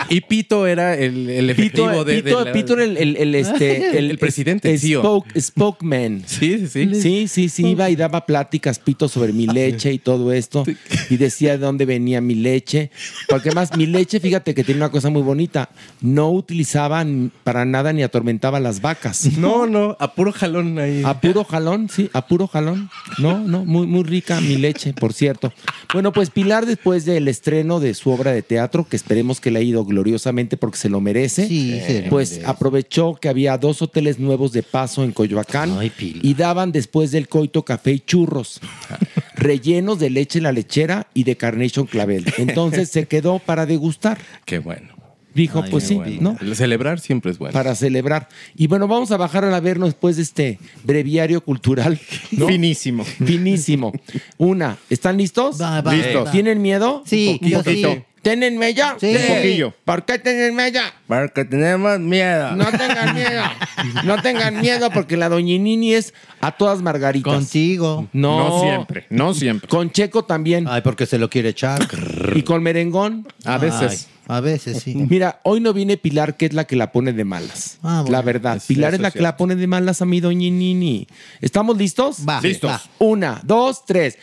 Y 0.08 0.20
Pito 0.22 0.66
era 0.66 0.96
el, 0.96 1.28
el 1.30 1.50
efectivo 1.50 1.88
Pito, 1.88 2.04
de, 2.04 2.22
Pito, 2.22 2.38
de 2.40 2.44
la- 2.46 2.52
Pito 2.52 2.72
era 2.74 2.84
el, 2.84 2.96
el- 2.96 3.16
el, 3.16 3.34
este, 3.34 3.98
El 3.98 4.18
presidente, 4.18 4.70
el 4.72 4.78
spoke, 4.78 5.40
Spokesman. 5.40 6.22
Sí, 6.26 6.58
sí, 6.58 6.66
sí. 6.68 7.00
Sí, 7.00 7.28
sí, 7.28 7.48
sí, 7.48 7.66
iba 7.68 7.88
y 7.90 7.96
daba 7.96 8.26
pláticas, 8.26 8.78
Pito, 8.78 9.08
sobre 9.08 9.32
mi 9.32 9.46
leche 9.46 9.92
y 9.92 9.98
todo 9.98 10.32
esto. 10.32 10.64
Y 11.10 11.16
decía 11.16 11.52
de 11.52 11.58
dónde 11.58 11.84
venía 11.86 12.20
mi 12.20 12.34
leche. 12.34 12.90
Porque 13.28 13.48
además, 13.50 13.76
mi 13.76 13.86
leche, 13.86 14.20
fíjate 14.20 14.54
que 14.54 14.64
tiene 14.64 14.80
una 14.80 14.90
cosa 14.90 15.10
muy 15.10 15.22
bonita. 15.22 15.70
No 16.00 16.30
utilizaba 16.30 17.02
n- 17.02 17.30
para 17.44 17.64
nada 17.64 17.92
ni 17.92 18.02
atormentaba 18.02 18.60
las 18.60 18.80
vacas. 18.80 19.28
No, 19.44 19.66
no, 19.66 19.96
a 20.00 20.14
puro 20.14 20.32
jalón 20.32 20.78
ahí. 20.78 21.02
A 21.04 21.20
puro 21.20 21.44
jalón, 21.44 21.88
sí, 21.90 22.08
a 22.12 22.26
puro 22.26 22.46
jalón. 22.46 22.88
No, 23.18 23.38
no, 23.40 23.64
muy, 23.64 23.86
muy 23.86 24.02
rica 24.04 24.40
mi 24.40 24.56
leche, 24.56 24.92
por 24.94 25.12
cierto. 25.12 25.52
Bueno, 25.92 26.12
pues 26.12 26.30
Pilar, 26.30 26.64
después 26.66 27.04
del 27.04 27.28
estreno 27.28 27.78
de 27.80 27.94
su 27.94 28.10
obra 28.10 28.32
de 28.32 28.42
teatro, 28.42 28.86
que 28.88 28.96
esperemos 28.96 29.40
que 29.40 29.50
le 29.50 29.58
ha 29.58 29.62
ido 29.62 29.84
gloriosamente 29.94 30.56
porque 30.56 30.76
se 30.76 30.88
lo 30.88 31.00
merece, 31.00 31.46
Sí, 31.46 31.80
lo 32.04 32.10
pues 32.10 32.32
merece. 32.32 32.46
aprovechó 32.50 33.14
que 33.14 33.28
había 33.28 33.56
dos 33.58 33.80
hoteles 33.80 34.18
nuevos 34.18 34.52
de 34.52 34.62
paso 34.64 35.04
en 35.04 35.12
Coyoacán 35.12 35.76
Ay, 35.78 35.92
y 35.98 36.34
daban 36.34 36.72
después 36.72 37.12
del 37.12 37.28
coito 37.28 37.64
café 37.64 37.92
y 37.92 38.00
churros, 38.00 38.60
rellenos 39.36 39.98
de 40.00 40.10
leche 40.10 40.40
la 40.40 40.52
lechera 40.52 41.06
y 41.14 41.22
de 41.24 41.36
Carnation 41.36 41.86
Clavel. 41.86 42.24
Entonces 42.38 42.90
se 42.90 43.06
quedó 43.06 43.38
para 43.38 43.66
degustar. 43.66 44.18
Qué 44.44 44.58
bueno. 44.58 44.88
Dijo, 45.34 45.62
Ay, 45.64 45.70
pues 45.70 45.84
sí, 45.84 45.94
bueno. 45.96 46.36
¿no? 46.40 46.54
Celebrar 46.54 47.00
siempre 47.00 47.32
es 47.32 47.38
bueno. 47.38 47.52
Para 47.52 47.74
celebrar. 47.74 48.28
Y 48.56 48.68
bueno, 48.68 48.86
vamos 48.86 49.10
a 49.10 49.16
bajar 49.16 49.44
a 49.44 49.58
vernos 49.60 49.88
después 49.88 50.14
de 50.16 50.22
este 50.22 50.58
breviario 50.84 51.40
cultural. 51.40 51.98
¿no? 52.30 52.46
Finísimo. 52.46 53.02
Finísimo. 53.04 53.92
Una, 54.38 54.78
¿están 54.90 55.16
listos? 55.18 55.60
Va, 55.60 55.80
va, 55.80 55.92
Listo. 55.94 56.24
va. 56.24 56.30
¿Tienen 56.30 56.62
miedo? 56.62 57.02
Sí, 57.04 57.40
yo 57.42 57.64
sí. 57.64 57.84
¿Tienen 58.24 58.58
mella? 58.58 58.96
Sí. 58.98 59.14
Un 59.14 59.36
poquillo. 59.36 59.74
¿Por 59.84 60.04
qué 60.04 60.18
tienen 60.18 60.54
mella? 60.56 60.92
Porque 61.06 61.44
tenemos 61.44 62.00
miedo. 62.00 62.56
No 62.56 62.64
tengan 62.72 63.14
miedo. 63.14 63.42
No 64.04 64.20
tengan 64.22 64.60
miedo 64.60 64.90
porque 64.90 65.16
la 65.16 65.28
doñinini 65.28 65.94
es 65.94 66.14
a 66.40 66.52
todas 66.52 66.80
margaritas. 66.82 67.32
Contigo. 67.34 68.08
No. 68.12 68.38
No 68.48 68.60
siempre, 68.60 69.06
no 69.10 69.34
siempre. 69.34 69.68
Con 69.68 69.90
Checo 69.92 70.24
también. 70.24 70.66
Ay, 70.68 70.80
porque 70.82 71.06
se 71.06 71.18
lo 71.18 71.28
quiere 71.30 71.50
echar. 71.50 71.86
Y 72.34 72.42
con 72.42 72.62
merengón. 72.62 73.28
A 73.44 73.58
veces. 73.58 74.08
Ay, 74.26 74.36
a 74.36 74.40
veces 74.40 74.82
sí. 74.82 74.94
Mira, 74.94 75.40
hoy 75.44 75.60
no 75.60 75.72
viene 75.74 75.96
Pilar, 75.98 76.36
que 76.36 76.46
es 76.46 76.54
la 76.54 76.64
que 76.64 76.76
la 76.76 76.92
pone 76.92 77.12
de 77.12 77.24
malas. 77.24 77.78
Ah, 77.82 78.00
bueno. 78.00 78.10
La 78.16 78.22
verdad. 78.22 78.56
Es- 78.56 78.64
Pilar 78.64 78.94
es 78.94 79.00
la 79.00 79.10
que 79.10 79.20
la 79.20 79.36
pone 79.36 79.54
de 79.54 79.66
malas 79.66 80.00
a 80.00 80.06
mi 80.06 80.20
doñinini. 80.20 81.06
¿Estamos 81.42 81.76
listos? 81.76 82.18
Va, 82.26 82.40
Listos. 82.40 82.70
va. 82.70 82.82
Una, 82.98 83.40
dos, 83.44 83.84
tres. 83.84 84.16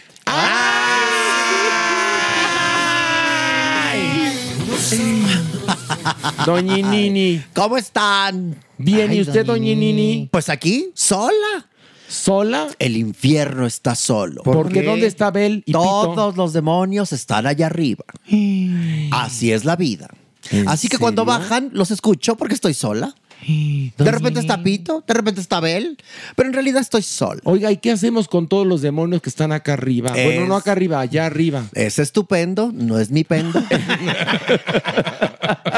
Doñinini. 6.46 7.44
¿Cómo 7.54 7.78
están? 7.78 8.56
Bien, 8.78 9.14
¿y 9.14 9.22
usted, 9.22 9.46
doñinini. 9.46 10.30
Pues 10.32 10.50
aquí, 10.50 10.90
sola. 10.94 11.68
¿Sola? 12.08 12.68
El 12.78 12.98
infierno 12.98 13.66
está 13.66 13.96
solo. 13.96 14.44
Porque 14.44 14.82
¿dónde 14.84 15.08
está 15.08 15.32
Bel 15.32 15.64
y 15.66 15.72
Pito? 15.72 15.80
Todos 15.80 16.36
los 16.36 16.52
demonios 16.52 17.14
están 17.14 17.48
allá 17.48 17.68
arriba. 17.68 18.04
Así 19.12 19.52
es 19.52 19.64
la 19.64 19.78
vida. 19.78 20.10
¿En 20.50 20.68
Así 20.68 20.90
que 20.90 20.98
cuando 20.98 21.24
bajan, 21.24 21.70
los 21.72 21.92
escucho 21.92 22.36
porque 22.36 22.56
estoy 22.56 22.74
sola. 22.74 23.16
De 23.48 24.12
repente 24.12 24.40
está 24.40 24.62
Pito, 24.62 25.04
de 25.06 25.14
repente 25.14 25.42
está 25.42 25.60
Bel, 25.60 25.98
pero 26.36 26.50
en 26.50 26.54
realidad 26.54 26.82
estoy 26.82 27.02
sola. 27.02 27.42
Oiga, 27.44 27.72
¿y 27.72 27.78
qué 27.78 27.92
hacemos 27.92 28.28
con 28.28 28.48
todos 28.48 28.68
los 28.68 28.82
demonios 28.82 29.22
que 29.22 29.30
están 29.30 29.52
acá 29.52 29.74
arriba? 29.74 30.12
Bueno, 30.12 30.46
no 30.46 30.56
acá 30.56 30.74
arriba, 30.74 31.00
allá 31.00 31.26
arriba. 31.26 31.66
Es 31.74 32.00
estupendo, 32.00 32.72
no 32.74 33.00
es 33.00 33.10
mi 33.10 33.24
pendo. 33.24 33.60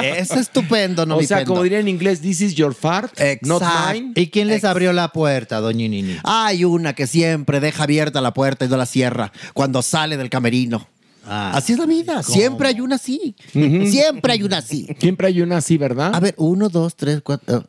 es 0.03 0.31
estupendo, 0.31 1.05
no 1.05 1.15
o 1.15 1.19
mi 1.19 1.25
sea, 1.25 1.37
pendo. 1.37 1.51
como 1.51 1.63
diría 1.63 1.79
en 1.79 1.87
inglés, 1.87 2.21
this 2.21 2.41
is 2.41 2.55
your 2.55 2.73
fart, 2.73 3.11
not 3.41 3.61
Exacto. 3.61 3.93
mine. 3.93 4.11
¿Y 4.15 4.27
quién 4.27 4.47
les 4.47 4.63
abrió 4.63 4.93
la 4.93 5.09
puerta, 5.09 5.59
doñinini? 5.59 6.17
Hay 6.23 6.65
una 6.65 6.93
que 6.93 7.07
siempre 7.07 7.59
deja 7.59 7.83
abierta 7.83 8.21
la 8.21 8.33
puerta 8.33 8.65
y 8.65 8.67
no 8.67 8.77
la 8.77 8.85
cierra 8.85 9.31
cuando 9.53 9.81
sale 9.81 10.17
del 10.17 10.29
camerino. 10.29 10.87
Ah, 11.25 11.51
Así 11.55 11.73
es 11.73 11.79
la 11.79 11.85
vida. 11.85 12.21
Siempre 12.23 12.67
hay 12.67 12.81
una 12.81 12.95
así. 12.95 13.35
Siempre 13.51 14.33
hay 14.33 14.43
una 14.43 14.57
así. 14.57 14.87
Siempre 14.99 15.27
hay 15.27 15.41
una 15.41 15.57
así, 15.57 15.77
¿verdad? 15.77 16.11
A 16.13 16.19
ver, 16.19 16.35
uno, 16.37 16.69
dos, 16.69 16.95
tres, 16.95 17.21
cuatro. 17.23 17.65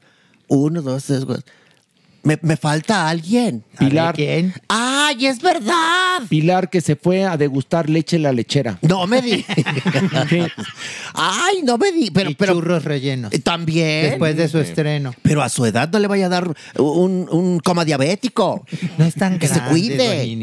Uno, 0.49 0.83
dos, 0.83 1.05
tres, 1.05 1.25
cuatro. 1.25 1.45
Me, 2.25 2.39
me 2.43 2.57
falta 2.57 3.09
alguien. 3.09 3.63
Pilar. 3.79 4.15
¿Quién? 4.15 4.55
¡Ay, 4.69 5.27
es 5.27 5.41
verdad! 5.43 6.23
Pilar 6.29 6.71
que 6.71 6.81
se 6.81 6.97
fue 6.97 7.25
a 7.25 7.37
degustar 7.37 7.89
leche 7.91 8.17
en 8.17 8.23
la 8.23 8.33
lechera. 8.33 8.79
No 8.83 9.07
me 9.07 9.21
di. 9.23 9.45
Ay, 11.15 11.63
no 11.63 11.79
me 11.79 11.93
di. 11.93 12.11
Pero, 12.11 12.31
Y 12.31 12.35
pero 12.35 12.55
churros 12.55 12.85
rellenos. 12.85 13.33
eh, 13.33 13.39
también. 13.39 14.11
Después 14.11 14.37
de 14.37 14.49
su 14.49 14.59
estreno. 14.59 15.15
Pero 15.23 15.43
a 15.43 15.49
su 15.49 15.65
edad 15.67 15.89
no 15.93 15.99
le 15.99 16.09
vaya 16.09 16.27
a 16.27 16.29
dar 16.31 16.55
un, 16.79 17.29
un 17.31 17.61
coma 17.61 17.85
diabético. 17.85 18.65
No 18.99 19.05
es 19.05 19.15
tan 19.15 19.39
Que 19.39 19.47
se 19.49 19.55
grande, 19.57 19.71
cuide. 19.71 20.37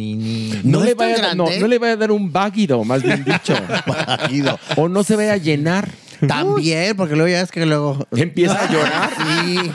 No, 0.63 0.79
No 0.79 0.85
le 0.85 0.91
es 0.91 0.97
tan 0.97 1.11
vaya, 1.11 1.31
a- 1.31 1.35
no, 1.35 1.45
grande. 1.45 1.59
no 1.61 1.67
le 1.67 1.79
vaya 1.79 1.93
a 1.93 1.97
dar 1.97 2.11
un 2.11 2.31
váguido, 2.31 2.83
más 2.83 3.03
bien 3.03 3.23
dicho. 3.23 3.53
Váguido. 3.87 4.59
o 4.77 4.87
no 4.87 5.03
se 5.03 5.15
vaya 5.15 5.33
a 5.33 5.37
llenar. 5.37 5.89
También, 6.27 6.95
porque 6.95 7.15
luego 7.15 7.29
ya 7.29 7.41
es 7.41 7.51
que 7.51 7.65
luego. 7.65 8.07
Empieza 8.15 8.59
a 8.63 8.71
llorar. 8.71 9.09
Sí. 9.41 9.71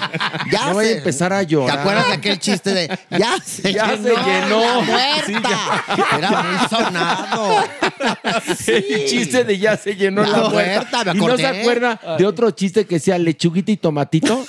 Ya 0.52 0.68
No 0.68 0.74
vaya 0.76 0.90
a 0.90 0.92
empezar 0.98 1.32
a 1.32 1.40
¿Te 1.40 1.46
llorar. 1.46 1.78
acuerdas 1.80 2.06
de 2.08 2.12
aquel 2.14 2.38
chiste 2.38 2.72
de 2.72 2.98
ya 3.10 3.36
se 3.44 3.72
Ya 3.72 3.94
llenó? 3.96 4.02
se 4.02 4.24
llenó. 4.24 4.60
la 4.60 4.86
puerta? 4.86 5.84
Era 6.18 6.42
muy 6.42 6.68
sonado. 6.68 7.64
El 8.66 9.06
chiste 9.06 9.44
de 9.44 9.58
ya 9.58 9.76
se 9.76 9.94
llenó 9.96 10.22
La 10.22 10.38
la, 10.38 10.50
puerta, 10.50 11.04
me 11.04 11.12
¿Y 11.12 11.26
no 11.26 11.36
se 11.36 11.46
acuerda 11.46 12.00
de 12.18 12.26
otro 12.26 12.50
chiste 12.52 12.86
que 12.86 12.98
sea 12.98 13.18
lechuguita 13.18 13.72
y 13.72 13.76
tomatito? 13.76 14.44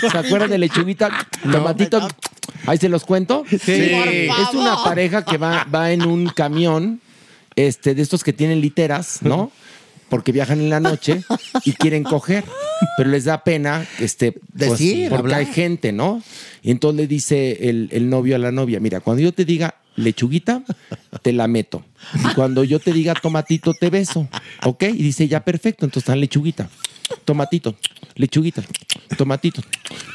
¿Se 0.00 0.16
acuerdan 0.18 0.50
de 0.50 0.58
lechuguita, 0.58 1.10
tomatito? 1.50 2.08
Ahí 2.66 2.78
se 2.78 2.88
los 2.88 3.04
cuento. 3.04 3.44
Sí. 3.48 3.56
Es 3.66 4.54
una 4.54 4.82
pareja 4.82 5.24
que 5.24 5.36
va, 5.36 5.64
va 5.72 5.92
en 5.92 6.02
un 6.06 6.26
camión 6.28 7.00
este, 7.56 7.94
de 7.94 8.02
estos 8.02 8.24
que 8.24 8.32
tienen 8.32 8.60
literas, 8.60 9.18
¿no? 9.22 9.50
Porque 10.14 10.30
viajan 10.30 10.60
en 10.60 10.70
la 10.70 10.78
noche 10.78 11.24
y 11.64 11.72
quieren 11.72 12.04
coger, 12.04 12.44
pero 12.96 13.10
les 13.10 13.24
da 13.24 13.42
pena 13.42 13.84
este, 13.98 14.30
pues, 14.30 14.70
Decir, 14.70 15.08
porque 15.08 15.22
hablar. 15.22 15.40
hay 15.40 15.46
gente, 15.46 15.90
¿no? 15.90 16.22
Y 16.62 16.70
entonces 16.70 17.00
le 17.00 17.08
dice 17.08 17.68
el, 17.68 17.88
el 17.90 18.08
novio 18.08 18.36
a 18.36 18.38
la 18.38 18.52
novia, 18.52 18.78
mira, 18.78 19.00
cuando 19.00 19.24
yo 19.24 19.32
te 19.32 19.44
diga 19.44 19.74
lechuguita, 19.96 20.62
te 21.22 21.32
la 21.32 21.48
meto. 21.48 21.84
Y 22.14 22.32
cuando 22.34 22.62
yo 22.62 22.78
te 22.78 22.92
diga 22.92 23.14
tomatito, 23.14 23.74
te 23.74 23.90
beso. 23.90 24.28
¿Ok? 24.62 24.84
Y 24.84 25.02
dice, 25.02 25.26
ya 25.26 25.40
perfecto, 25.40 25.84
entonces 25.84 26.04
están 26.04 26.20
lechuguita, 26.20 26.68
tomatito, 27.24 27.74
lechuguita, 28.14 28.62
tomatito, 29.18 29.62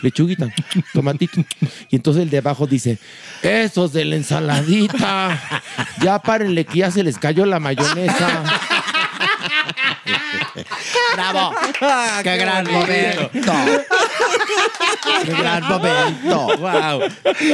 lechuguita, 0.02 0.48
tomatito. 0.94 1.42
Y 1.90 1.98
entonces 1.98 2.24
el 2.24 2.30
de 2.30 2.38
abajo 2.38 2.68
dice, 2.68 3.00
esos 3.44 3.92
de 3.92 4.06
la 4.06 4.16
ensaladita, 4.16 5.62
ya 6.02 6.20
párenle 6.20 6.64
que 6.64 6.80
ya 6.80 6.90
se 6.90 7.04
les 7.04 7.18
cayó 7.18 7.46
la 7.46 7.60
mayonesa. 7.60 8.44
¡Bravo! 11.16 11.56
¡Qué, 12.24 12.38
gran 12.38 12.72
momento! 12.72 13.30
¡Qué 15.26 15.32
gran 15.34 15.64
momento! 15.68 16.58
Wow. 16.58 17.02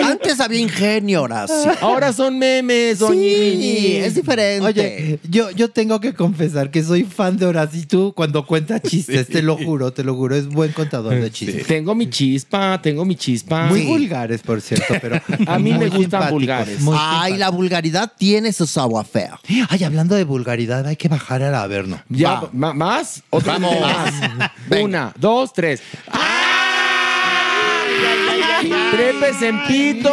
Antes 0.06 0.40
había 0.40 0.60
ingenio, 0.60 1.24
Horacio. 1.24 1.72
Ahora 1.82 2.14
son 2.14 2.38
memes, 2.38 3.00
doña 3.00 3.16
Sí, 3.16 3.98
es 3.98 4.16
diferente. 4.16 4.66
Oye, 4.66 5.20
yo, 5.30 5.52
yo 5.52 5.70
tengo 5.70 6.00
que 6.00 6.14
confesar 6.14 6.72
que 6.72 6.84
soy 6.84 7.04
fan 7.04 7.38
de 7.38 7.46
Horacio 7.46 7.82
y 7.82 7.86
tú 7.86 8.14
cuando 8.16 8.46
cuenta 8.46 8.80
chistes, 8.80 9.28
te 9.28 9.42
lo 9.42 9.58
juro, 9.58 9.94
te 9.94 10.04
lo 10.04 10.16
juro, 10.16 10.36
es 10.36 10.48
buen 10.48 10.72
contador 10.72 11.16
de 11.16 11.32
chistes. 11.32 11.68
Tengo 11.68 11.96
mi 11.96 12.10
chispa, 12.10 12.82
tengo 12.82 13.06
mi 13.06 13.16
chispa. 13.16 13.68
Muy 13.68 13.86
vulgares, 13.86 14.42
por 14.42 14.62
cierto, 14.62 14.96
pero 15.02 15.22
A 15.48 15.60
mí 15.60 15.74
me 15.74 15.90
gustan 15.90 16.30
vulgares. 16.30 16.80
muy 16.82 16.96
Ay, 17.00 17.38
la 17.38 17.50
vulgaridad 17.50 18.12
tiene 18.18 18.52
su 18.54 18.66
simpáticos. 18.66 19.40
Ay, 19.70 19.84
hablando 19.84 20.16
de 20.16 20.24
vulgaridad, 20.24 20.86
hay 20.86 20.96
que 20.96 21.08
bajar 21.08 21.44
al 21.44 21.56
Averno. 21.56 22.02
Ya, 22.10 22.42
Va. 22.54 22.95
¿Más? 22.96 23.24
¿Otra 23.30 23.54
Vamos. 23.54 23.72
vez 23.72 23.82
más? 24.38 24.52
Una, 24.82 25.14
dos, 25.18 25.52
tres. 25.54 25.82
¡Trepes 28.92 29.42
en 29.42 29.64
pito! 29.68 30.10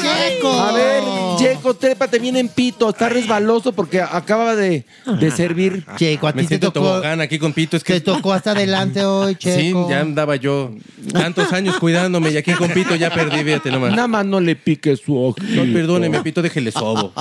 Checo! 0.00 0.52
A 0.52 0.72
ver, 0.72 1.02
Checo, 1.38 1.74
trépate 1.74 2.18
bien 2.18 2.36
en 2.36 2.48
pito. 2.48 2.90
Está 2.90 3.08
resbaloso 3.08 3.72
porque 3.72 4.00
acaba 4.00 4.54
de, 4.54 4.84
de 5.18 5.30
servir. 5.30 5.84
Checo, 5.96 6.28
a 6.28 6.32
Me 6.32 6.42
ti 6.42 6.48
te 6.48 6.48
siento 6.48 6.72
tocó, 6.72 6.86
tobogán 6.88 7.20
aquí 7.20 7.38
con 7.38 7.52
Pito. 7.52 7.76
Es 7.76 7.84
que 7.84 7.94
te 7.94 8.00
tocó 8.00 8.32
hasta 8.32 8.52
adelante 8.52 9.04
hoy, 9.04 9.34
Sí, 9.40 9.50
Checo. 9.50 9.88
ya 9.90 10.00
andaba 10.00 10.36
yo 10.36 10.72
tantos 11.12 11.52
años 11.52 11.76
cuidándome 11.78 12.30
y 12.30 12.36
aquí 12.36 12.52
con 12.52 12.70
Pito 12.70 12.94
ya 12.94 13.10
perdí, 13.12 13.42
fíjate 13.42 13.70
nomás. 13.70 13.90
Nada 13.92 14.08
más 14.08 14.24
no 14.26 14.40
le 14.40 14.56
pique 14.56 14.96
su 14.96 15.16
ojito. 15.18 15.46
No, 15.64 15.72
perdóneme, 15.72 16.20
Pito, 16.22 16.42
déjele 16.42 16.70
sobo. 16.72 17.12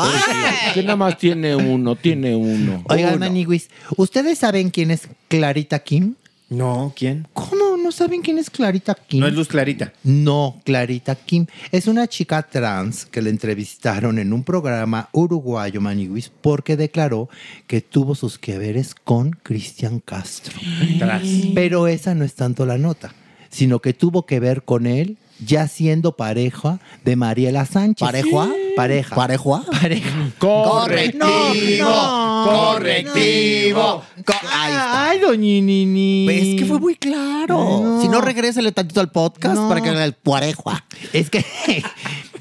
Que 0.74 0.84
nada 0.84 0.96
más 0.96 1.18
tiene 1.18 1.56
uno, 1.56 1.96
tiene 1.96 2.36
uno. 2.36 2.84
Oigan, 2.90 3.20
Maniguis, 3.20 3.70
¿ustedes 3.98 4.38
saben 4.40 4.70
quién 4.70 4.92
es 4.92 5.08
Clarita 5.28 5.80
Kim? 5.80 6.16
No, 6.52 6.92
¿quién? 6.98 7.30
¿Cómo 7.32 7.78
no 7.78 7.94
saben 7.94 8.22
quién 8.22 8.38
es 8.38 8.50
Clarita 8.50 8.94
Kim? 8.94 9.22
No 9.22 9.28
es 9.28 9.34
Luz 9.34 9.48
Clarita. 9.48 9.94
No, 10.04 10.60
Clarita 10.66 11.16
Kim. 11.16 11.46
Es 11.72 11.88
una 11.88 12.08
chica 12.08 12.44
trans 12.44 13.06
que 13.06 13.22
le 13.22 13.30
entrevistaron 13.30 14.20
en 14.20 14.34
un 14.34 14.44
programa 14.44 15.08
uruguayo, 15.14 15.80
Maniguis, 15.80 16.30
porque 16.42 16.76
declaró 16.76 17.30
que 17.68 17.80
tuvo 17.80 18.16
sus 18.16 18.38
que 18.38 18.58
veres 18.58 18.96
con 18.96 19.32
Cristian 19.32 20.02
Castro. 20.02 20.60
Pero 21.56 21.88
esa 21.88 22.16
no 22.16 22.26
es 22.26 22.36
tanto 22.36 22.66
la 22.66 22.78
nota, 22.78 23.16
sino 23.50 23.80
que 23.80 23.94
tuvo 23.94 24.26
que 24.26 24.42
ver 24.42 24.64
con 24.64 24.88
él 24.88 25.18
ya 25.46 25.68
siendo 25.68 26.16
pareja 26.16 26.80
de 27.04 27.16
Mariela 27.16 27.66
Sánchez. 27.66 28.06
¿Pareja? 28.06 28.48
Pareja. 28.76 29.16
¿Pareja? 29.16 29.64
Pareja. 29.82 30.10
Correctivo, 30.40 31.26
No, 31.26 32.46
no. 32.46 32.52
correctivo. 32.52 34.04
Co- 34.26 34.34
Ahí 34.54 34.72
está. 34.72 35.10
Ay, 35.10 35.20
doñinini. 35.20 36.26
¿Ves 36.28 36.60
que 36.60 36.66
fue 36.66 36.80
muy 36.80 36.96
claro? 36.96 38.00
Si 38.02 38.08
no, 38.08 38.22
regrésale 38.22 38.72
tantito 38.72 39.02
al 39.02 39.12
podcast 39.12 39.58
para 39.68 39.82
que 39.82 39.90
haga 39.90 40.06
el 40.06 40.14
pareja. 40.14 40.86
Es 41.14 41.30
que, 41.30 41.44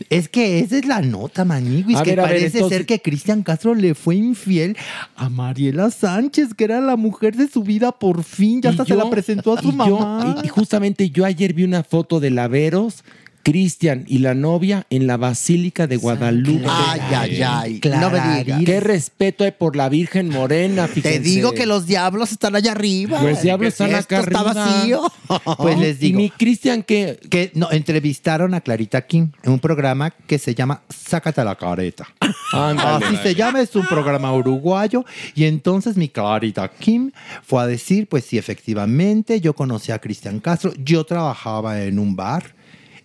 es 0.08 0.28
que 0.28 0.60
esa 0.60 0.78
es 0.78 0.86
la 0.86 1.02
nota, 1.02 1.44
Maniguis, 1.44 1.96
A 1.98 2.02
que 2.02 2.10
ver, 2.10 2.20
a 2.20 2.22
ver, 2.24 2.30
parece 2.32 2.58
entonces- 2.58 2.78
ser 2.78 2.86
que 2.86 3.00
Cristian 3.00 3.42
Castro 3.42 3.74
le 3.74 3.94
fue 3.94 4.16
infiel 4.16 4.76
a 5.16 5.28
Mariela 5.28 5.90
Sánchez, 5.90 6.54
que 6.54 6.64
era 6.64 6.80
la 6.80 6.96
mujer 6.96 7.36
de 7.36 7.48
su 7.48 7.62
vida 7.62 7.92
por 7.92 8.24
fin. 8.24 8.62
Ya 8.62 8.70
hasta 8.70 8.84
se 8.84 8.94
la 8.96 9.10
presentó 9.10 9.52
a 9.56 9.60
su 9.60 9.68
y 9.68 9.72
yo- 9.72 9.76
mamá. 9.98 10.36
y 10.42 10.48
justamente 10.48 11.10
yo 11.10 11.24
ayer 11.24 11.52
vi 11.52 11.64
una 11.64 11.82
foto 11.82 12.18
de 12.20 12.30
Laveros 12.30 13.04
Cristian 13.42 14.04
y 14.06 14.18
la 14.18 14.34
novia 14.34 14.86
en 14.90 15.06
la 15.06 15.16
Basílica 15.16 15.86
de 15.86 15.96
Guadalupe. 15.96 16.66
Ay, 16.68 17.00
ay, 17.14 17.42
ay. 17.42 17.80
No 17.84 18.10
me 18.10 18.20
digas. 18.20 18.62
Qué 18.64 18.80
respeto 18.80 19.44
hay 19.44 19.52
por 19.52 19.76
la 19.76 19.88
Virgen 19.88 20.28
Morena, 20.28 20.86
fíjense. 20.86 21.18
Te 21.18 21.20
digo 21.20 21.52
que 21.52 21.66
los 21.66 21.86
diablos 21.86 22.32
están 22.32 22.56
allá 22.56 22.72
arriba. 22.72 23.22
Los 23.22 23.42
diablos 23.42 23.68
están 23.68 23.90
Esto 23.90 24.16
acá 24.16 24.20
está 24.20 24.40
arriba. 24.40 24.64
vacío. 24.64 25.12
Pues 25.58 25.78
les 25.78 25.98
digo. 25.98 26.18
¿Y 26.18 26.22
mi 26.22 26.30
Cristian 26.30 26.82
qué? 26.82 27.18
Que 27.28 27.50
no, 27.54 27.70
entrevistaron 27.70 28.54
a 28.54 28.60
Clarita 28.60 29.06
King 29.06 29.28
en 29.42 29.52
un 29.52 29.58
programa 29.58 30.10
que 30.10 30.38
se 30.38 30.54
llama 30.54 30.82
Sácate 30.88 31.44
la 31.44 31.56
careta. 31.56 32.08
Ándale. 32.52 33.06
Así 33.06 33.16
se 33.16 33.34
llama, 33.34 33.60
es 33.60 33.74
un 33.76 33.86
programa 33.86 34.32
uruguayo. 34.32 35.04
Y 35.34 35.44
entonces 35.44 35.96
mi 35.96 36.08
Clarita 36.08 36.68
Kim 36.68 37.12
fue 37.42 37.62
a 37.62 37.66
decir, 37.66 38.06
pues 38.08 38.24
sí, 38.24 38.38
efectivamente, 38.38 39.40
yo 39.40 39.54
conocí 39.54 39.92
a 39.92 39.98
Cristian 39.98 40.40
Castro, 40.40 40.72
yo 40.78 41.04
trabajaba 41.04 41.82
en 41.82 41.98
un 41.98 42.16
bar, 42.16 42.54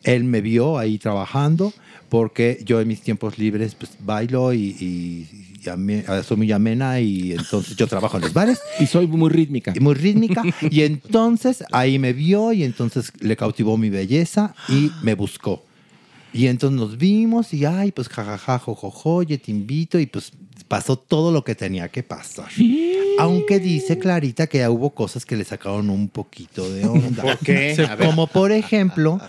él 0.05 0.23
me 0.23 0.39
vio 0.41 0.77
ahí 0.77 0.97
trabajando, 0.97 1.73
porque 2.09 2.61
yo 2.63 2.79
en 2.79 2.87
mis 2.87 3.01
tiempos 3.01 3.37
libres 3.37 3.75
pues 3.75 3.91
bailo 3.99 4.53
y, 4.53 4.75
y- 4.79 5.27
y 5.65 5.69
ame- 5.69 6.05
soy 6.23 6.37
muy 6.37 6.51
amena 6.51 6.99
y 7.01 7.31
entonces 7.33 7.75
yo 7.75 7.87
trabajo 7.87 8.17
en 8.17 8.23
los 8.23 8.33
bares. 8.33 8.59
Y 8.79 8.85
soy 8.85 9.07
muy 9.07 9.29
rítmica. 9.31 9.73
Y 9.75 9.79
muy 9.79 9.95
rítmica. 9.95 10.43
y 10.69 10.81
entonces 10.81 11.63
ahí 11.71 11.97
me 11.99 12.13
vio 12.13 12.53
y 12.53 12.63
entonces 12.63 13.11
le 13.19 13.35
cautivó 13.35 13.75
mi 13.77 13.89
belleza 13.89 14.53
y 14.69 14.91
me 15.01 15.15
buscó. 15.15 15.63
Y 16.33 16.47
entonces 16.47 16.77
nos 16.79 16.97
vimos 16.97 17.53
y, 17.53 17.65
ay, 17.65 17.91
pues 17.91 18.09
jajaja, 18.09 18.59
jojojo, 18.59 19.15
oye, 19.15 19.37
te 19.37 19.51
invito. 19.51 19.97
Y 19.99 20.05
pues 20.05 20.31
pasó 20.67 20.97
todo 20.97 21.31
lo 21.31 21.43
que 21.43 21.55
tenía 21.55 21.87
que 21.89 22.03
pasar. 22.03 22.49
Aunque 23.19 23.59
dice 23.59 23.97
Clarita 23.97 24.47
que 24.47 24.59
ya 24.59 24.69
hubo 24.69 24.91
cosas 24.91 25.25
que 25.25 25.35
le 25.35 25.43
sacaron 25.45 25.89
un 25.89 26.09
poquito 26.09 26.69
de 26.69 26.85
onda. 26.85 27.23
¿Por 27.23 27.37
qué? 27.39 27.87
Como 28.03 28.27
por 28.27 28.51
ejemplo, 28.51 29.19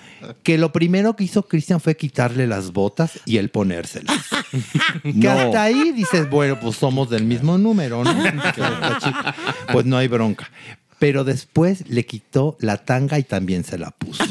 que 0.42 0.58
lo 0.58 0.72
primero 0.72 1.14
que 1.16 1.24
hizo 1.24 1.42
Cristian 1.46 1.80
fue 1.80 1.96
quitarle 1.96 2.46
las 2.46 2.72
botas 2.72 3.20
y 3.24 3.36
él 3.38 3.50
ponérselas. 3.50 4.16
Que 5.02 5.12
No. 5.14 5.30
hasta 5.30 5.62
ahí 5.62 5.92
dices, 5.92 6.28
bueno, 6.30 6.58
pues 6.60 6.76
somos 6.76 7.10
del 7.10 7.24
mismo 7.24 7.58
número, 7.58 8.02
¿no? 8.04 8.14
Pues 9.72 9.86
no 9.86 9.96
hay 9.96 10.08
bronca. 10.08 10.50
Pero 10.98 11.24
después 11.24 11.88
le 11.88 12.06
quitó 12.06 12.56
la 12.60 12.78
tanga 12.78 13.18
y 13.18 13.22
también 13.22 13.64
se 13.64 13.76
la 13.76 13.90
puso. 13.90 14.24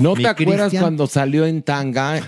¿No 0.00 0.14
te 0.14 0.26
acuerdas 0.26 0.72
cuando 0.78 1.06
salió 1.06 1.46
en 1.46 1.62
tanga? 1.62 2.20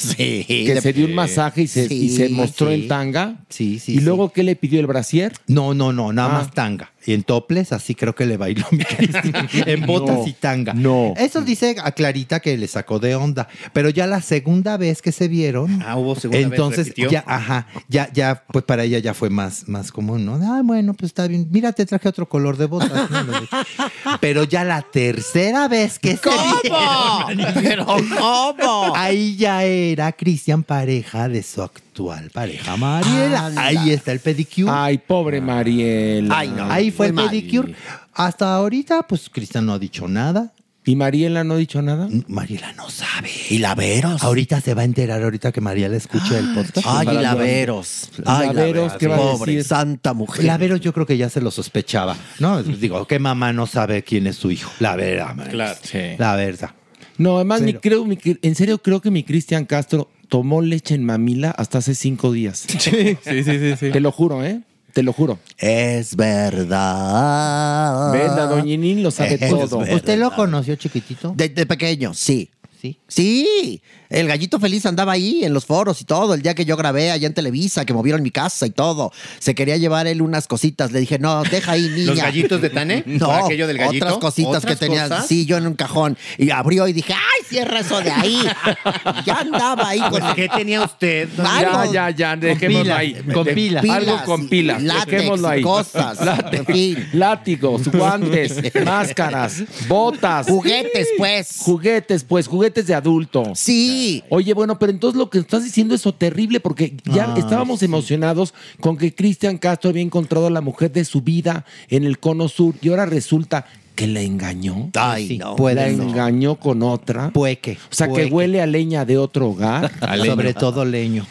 Sí. 0.16 0.44
Que 0.48 0.80
se 0.80 0.92
dio 0.92 1.04
un 1.06 1.14
masaje 1.14 1.62
y 1.62 1.66
se, 1.66 1.92
y 1.92 2.08
se 2.08 2.28
mostró 2.30 2.68
sí. 2.68 2.74
en 2.74 2.88
tanga. 2.88 3.36
Sí, 3.48 3.78
sí. 3.78 3.94
¿Y 3.96 4.00
luego 4.00 4.32
qué 4.32 4.42
le 4.42 4.56
pidió 4.56 4.80
el 4.80 4.86
brasier? 4.86 5.32
No, 5.46 5.74
no, 5.74 5.92
no, 5.92 6.12
nada 6.12 6.30
Ah. 6.30 6.38
más 6.42 6.50
tanga. 6.52 6.90
Y 7.06 7.14
en 7.14 7.22
toples, 7.22 7.72
así 7.72 7.94
creo 7.94 8.14
que 8.14 8.26
le 8.26 8.36
bailó 8.36 8.66
mi 8.70 8.84
Cristian. 8.84 9.48
en 9.66 9.86
botas 9.86 10.18
No, 10.18 10.26
y 10.26 10.32
tanga. 10.34 10.74
no. 10.74 11.14
Eso 11.16 11.40
dice 11.40 11.76
a 11.82 11.92
Clarita 11.92 12.40
que 12.40 12.56
le 12.58 12.68
sacó 12.68 12.98
de 12.98 13.14
onda. 13.14 13.48
Pero 13.72 13.88
ya 13.90 14.06
la 14.06 14.20
segunda 14.20 14.76
vez 14.76 15.00
que 15.02 15.12
se 15.12 15.28
vieron. 15.28 15.82
Ah, 15.82 15.96
hubo 15.96 16.14
segunda 16.14 16.38
vez, 16.48 16.50
Entonces, 16.58 16.92
ya, 17.10 17.24
ajá, 17.26 17.66
ya, 17.88 18.10
ya, 18.12 18.44
pues 18.52 18.64
para 18.64 18.84
ella 18.84 18.98
ya 18.98 19.14
fue 19.14 19.30
más, 19.30 19.68
más 19.68 19.90
común, 19.92 20.26
¿no? 20.26 20.34
Ah, 20.42 20.60
bueno, 20.62 20.92
pues 20.94 21.10
está 21.10 21.26
bien. 21.26 21.48
Mira, 21.50 21.72
te 21.72 21.86
traje 21.86 22.08
otro 22.08 22.28
color 22.28 22.56
de 22.56 22.66
botas. 22.66 23.10
¿no? 23.10 24.16
Pero 24.20 24.44
ya 24.44 24.64
la 24.64 24.82
tercera 24.82 25.68
vez 25.68 25.98
que 25.98 26.16
se 26.16 26.22
¿Cómo? 26.22 26.60
vieron. 26.62 27.54
¿Pero 27.62 27.86
cómo? 27.86 28.92
Ahí 28.94 29.36
ya 29.36 29.64
era 29.64 30.12
Cristian 30.12 30.62
pareja 30.62 31.28
de 31.28 31.42
su 31.42 31.62
actual 31.90 32.30
pareja 32.32 32.76
Mariela. 32.76 33.46
Anda. 33.46 33.66
Ahí 33.66 33.90
está 33.90 34.12
el 34.12 34.20
pedicure. 34.20 34.70
Ay, 34.72 34.98
pobre 34.98 35.40
Mariela. 35.40 36.38
Ay, 36.38 36.48
no. 36.56 36.70
Ahí 36.70 36.90
fue 36.90 37.08
el 37.08 37.14
pedicure. 37.14 37.74
Hasta 38.14 38.54
ahorita, 38.54 39.02
pues 39.06 39.28
Cristian 39.30 39.66
no 39.66 39.72
ha 39.74 39.78
dicho 39.78 40.06
nada. 40.08 40.52
¿Y 40.84 40.96
Mariela 40.96 41.44
no 41.44 41.54
ha 41.54 41.56
dicho 41.58 41.82
nada? 41.82 42.08
Mariela 42.28 42.72
no 42.72 42.88
sabe. 42.88 43.28
¿Y 43.50 43.58
laveros? 43.58 44.22
Ahorita 44.22 44.60
se 44.60 44.72
va 44.74 44.82
a 44.82 44.84
enterar, 44.84 45.22
ahorita 45.22 45.52
que 45.52 45.60
Mariela 45.60 45.96
escuche 45.96 46.38
el 46.38 46.54
podcast. 46.54 46.86
Ay, 46.86 47.06
Para- 47.06 47.20
laveros. 47.22 48.10
Ay, 48.24 48.46
Laveros, 48.54 48.94
¿qué 48.94 49.06
va 49.06 49.16
a 49.16 49.18
Pobre, 49.18 49.52
decir? 49.56 49.68
santa 49.68 50.14
mujer. 50.14 50.44
Laveros 50.46 50.80
yo 50.80 50.92
creo 50.94 51.04
que 51.06 51.18
ya 51.18 51.28
se 51.28 51.40
lo 51.42 51.50
sospechaba. 51.50 52.16
No, 52.38 52.62
digo, 52.62 53.06
que 53.06 53.18
mamá 53.18 53.52
no 53.52 53.66
sabe 53.66 54.02
quién 54.02 54.26
es 54.26 54.36
su 54.36 54.50
hijo. 54.50 54.70
La 54.80 54.96
verdad. 54.96 55.36
Claro. 55.50 55.78
La 56.18 56.34
verdad. 56.36 56.70
No, 57.18 57.36
además, 57.36 57.60
mi, 57.60 57.74
creo, 57.74 58.04
mi- 58.06 58.18
en 58.24 58.54
serio 58.54 58.78
creo 58.78 59.00
que 59.02 59.10
mi 59.10 59.22
Cristian 59.22 59.66
Castro 59.66 60.08
tomó 60.30 60.62
leche 60.62 60.94
en 60.94 61.04
mamila 61.04 61.50
hasta 61.50 61.78
hace 61.78 61.94
cinco 61.94 62.32
días. 62.32 62.64
Sí, 62.78 63.18
sí, 63.22 63.44
sí, 63.44 63.58
sí. 63.58 63.74
sí. 63.78 63.90
Te 63.90 64.00
lo 64.00 64.10
juro, 64.12 64.42
¿eh? 64.42 64.62
Te 64.94 65.02
lo 65.02 65.12
juro. 65.12 65.38
Es 65.58 66.16
verdad. 66.16 68.12
¿Ves? 68.12 68.32
La 68.34 68.46
doñinín 68.46 69.02
lo 69.02 69.10
sabe 69.10 69.34
Es 69.34 69.50
todo. 69.50 69.78
verdad. 69.80 69.94
¿Usted 69.96 70.18
lo 70.18 70.34
conoció 70.34 70.74
chiquitito? 70.76 71.32
De, 71.36 71.48
de 71.50 71.66
pequeño, 71.66 72.14
sí. 72.14 72.48
Sí. 72.80 72.98
Sí, 73.08 73.82
el 74.10 74.26
gallito 74.28 74.60
feliz 74.60 74.84
andaba 74.86 75.12
ahí 75.12 75.44
en 75.44 75.54
los 75.54 75.64
foros 75.64 76.00
y 76.00 76.04
todo, 76.04 76.34
el 76.34 76.42
día 76.42 76.54
que 76.54 76.64
yo 76.64 76.76
grabé 76.76 77.10
allá 77.10 77.26
en 77.26 77.32
Televisa, 77.34 77.84
que 77.84 77.94
movieron 77.94 78.22
mi 78.22 78.30
casa 78.30 78.66
y 78.66 78.70
todo. 78.70 79.12
Se 79.38 79.54
quería 79.54 79.76
llevar 79.76 80.06
él 80.06 80.20
unas 80.20 80.46
cositas. 80.48 80.92
Le 80.92 81.00
dije, 81.00 81.18
no, 81.18 81.42
deja 81.44 81.72
ahí, 81.72 81.82
niña. 81.94 82.06
¿Los 82.06 82.18
gallitos 82.18 82.60
de 82.60 82.70
Tane? 82.70 83.04
No, 83.20 83.28
¿Para 83.28 83.44
aquello 83.46 83.66
del 83.66 83.78
gallito? 83.78 84.04
otras 84.06 84.18
cositas 84.18 84.56
¿Otras 84.56 84.64
que 84.66 84.76
tenía, 84.76 85.08
cosas? 85.08 85.26
sí, 85.26 85.46
yo 85.46 85.56
en 85.56 85.66
un 85.66 85.74
cajón. 85.74 86.16
Y 86.38 86.50
abrió 86.50 86.86
y 86.88 86.92
dije, 86.92 87.12
¡ay, 87.12 87.44
cierra 87.48 87.80
eso 87.80 88.00
de 88.00 88.10
ahí! 88.10 88.38
ya 89.26 89.38
andaba 89.40 89.88
ahí 89.88 90.00
con... 90.00 90.10
Pues, 90.20 90.24
¿Qué 90.34 90.48
tenía 90.48 90.82
usted? 90.82 91.28
Algo- 91.38 91.92
Ya, 91.92 92.10
ya, 92.10 92.16
ya, 92.16 92.36
dejémoslo 92.36 92.82
pilas, 92.84 92.98
ahí. 92.98 93.14
con 93.32 93.44
De- 93.44 93.52
pilas. 93.54 93.84
Algo 93.88 94.24
con 94.24 94.48
pilas. 94.48 94.82
látex 94.82 95.06
Dejémoslo 95.06 95.48
ahí. 95.48 95.62
cosas. 95.62 96.20
Látex, 96.24 96.58
En 96.60 96.66
fin. 96.66 97.08
Látigos, 97.12 97.88
guantes, 97.88 98.54
máscaras, 98.84 99.62
botas. 99.88 100.46
Juguetes, 100.48 101.08
pues. 101.16 101.56
Juguetes, 101.58 102.24
pues, 102.24 102.46
juguetes 102.48 102.86
de 102.86 102.94
adulto. 102.94 103.52
Sí. 103.54 103.99
Oye, 104.28 104.54
bueno, 104.54 104.78
pero 104.78 104.92
entonces 104.92 105.18
lo 105.18 105.30
que 105.30 105.38
estás 105.38 105.64
diciendo 105.64 105.94
es 105.94 106.02
terrible 106.18 106.60
porque 106.60 106.96
ya 107.04 107.32
Ay, 107.34 107.40
estábamos 107.40 107.82
emocionados 107.82 108.54
con 108.80 108.96
que 108.96 109.14
Cristian 109.14 109.58
Castro 109.58 109.90
había 109.90 110.02
encontrado 110.02 110.46
a 110.46 110.50
la 110.50 110.60
mujer 110.60 110.92
de 110.92 111.04
su 111.04 111.22
vida 111.22 111.64
en 111.88 112.04
el 112.04 112.18
cono 112.18 112.48
sur 112.48 112.74
y 112.80 112.88
ahora 112.88 113.06
resulta 113.06 113.66
que 113.94 114.06
la 114.06 114.22
engañó. 114.22 114.90
Ay, 114.94 115.28
Sí, 115.28 115.38
no. 115.38 115.56
puede 115.56 115.74
la 115.74 115.88
engañó 115.88 116.56
con 116.56 116.82
otra. 116.82 117.30
Pueque. 117.30 117.72
O 117.90 117.94
sea, 117.94 118.08
que 118.08 118.26
huele 118.26 118.62
a 118.62 118.66
leña 118.66 119.04
de 119.04 119.18
otro 119.18 119.50
hogar. 119.50 119.90
Sobre 120.24 120.54
todo 120.54 120.84
leño. 120.84 121.26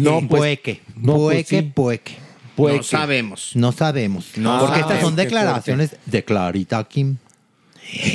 No, 0.00 0.20
pues, 0.26 0.28
pueque. 0.28 0.80
no, 0.96 1.14
pues, 1.16 1.36
pueque, 1.46 1.60
sí. 1.60 1.72
pueque. 1.74 2.12
Pueque. 2.56 2.76
No 2.78 2.82
sabemos. 2.84 3.50
No 3.54 3.72
sabemos. 3.72 4.26
No 4.36 4.58
porque 4.60 4.80
sabemos. 4.80 4.90
estas 4.92 5.02
son 5.02 5.16
declaraciones 5.16 5.96
de 6.06 6.24
Clarita 6.24 6.82
Kim. 6.84 7.16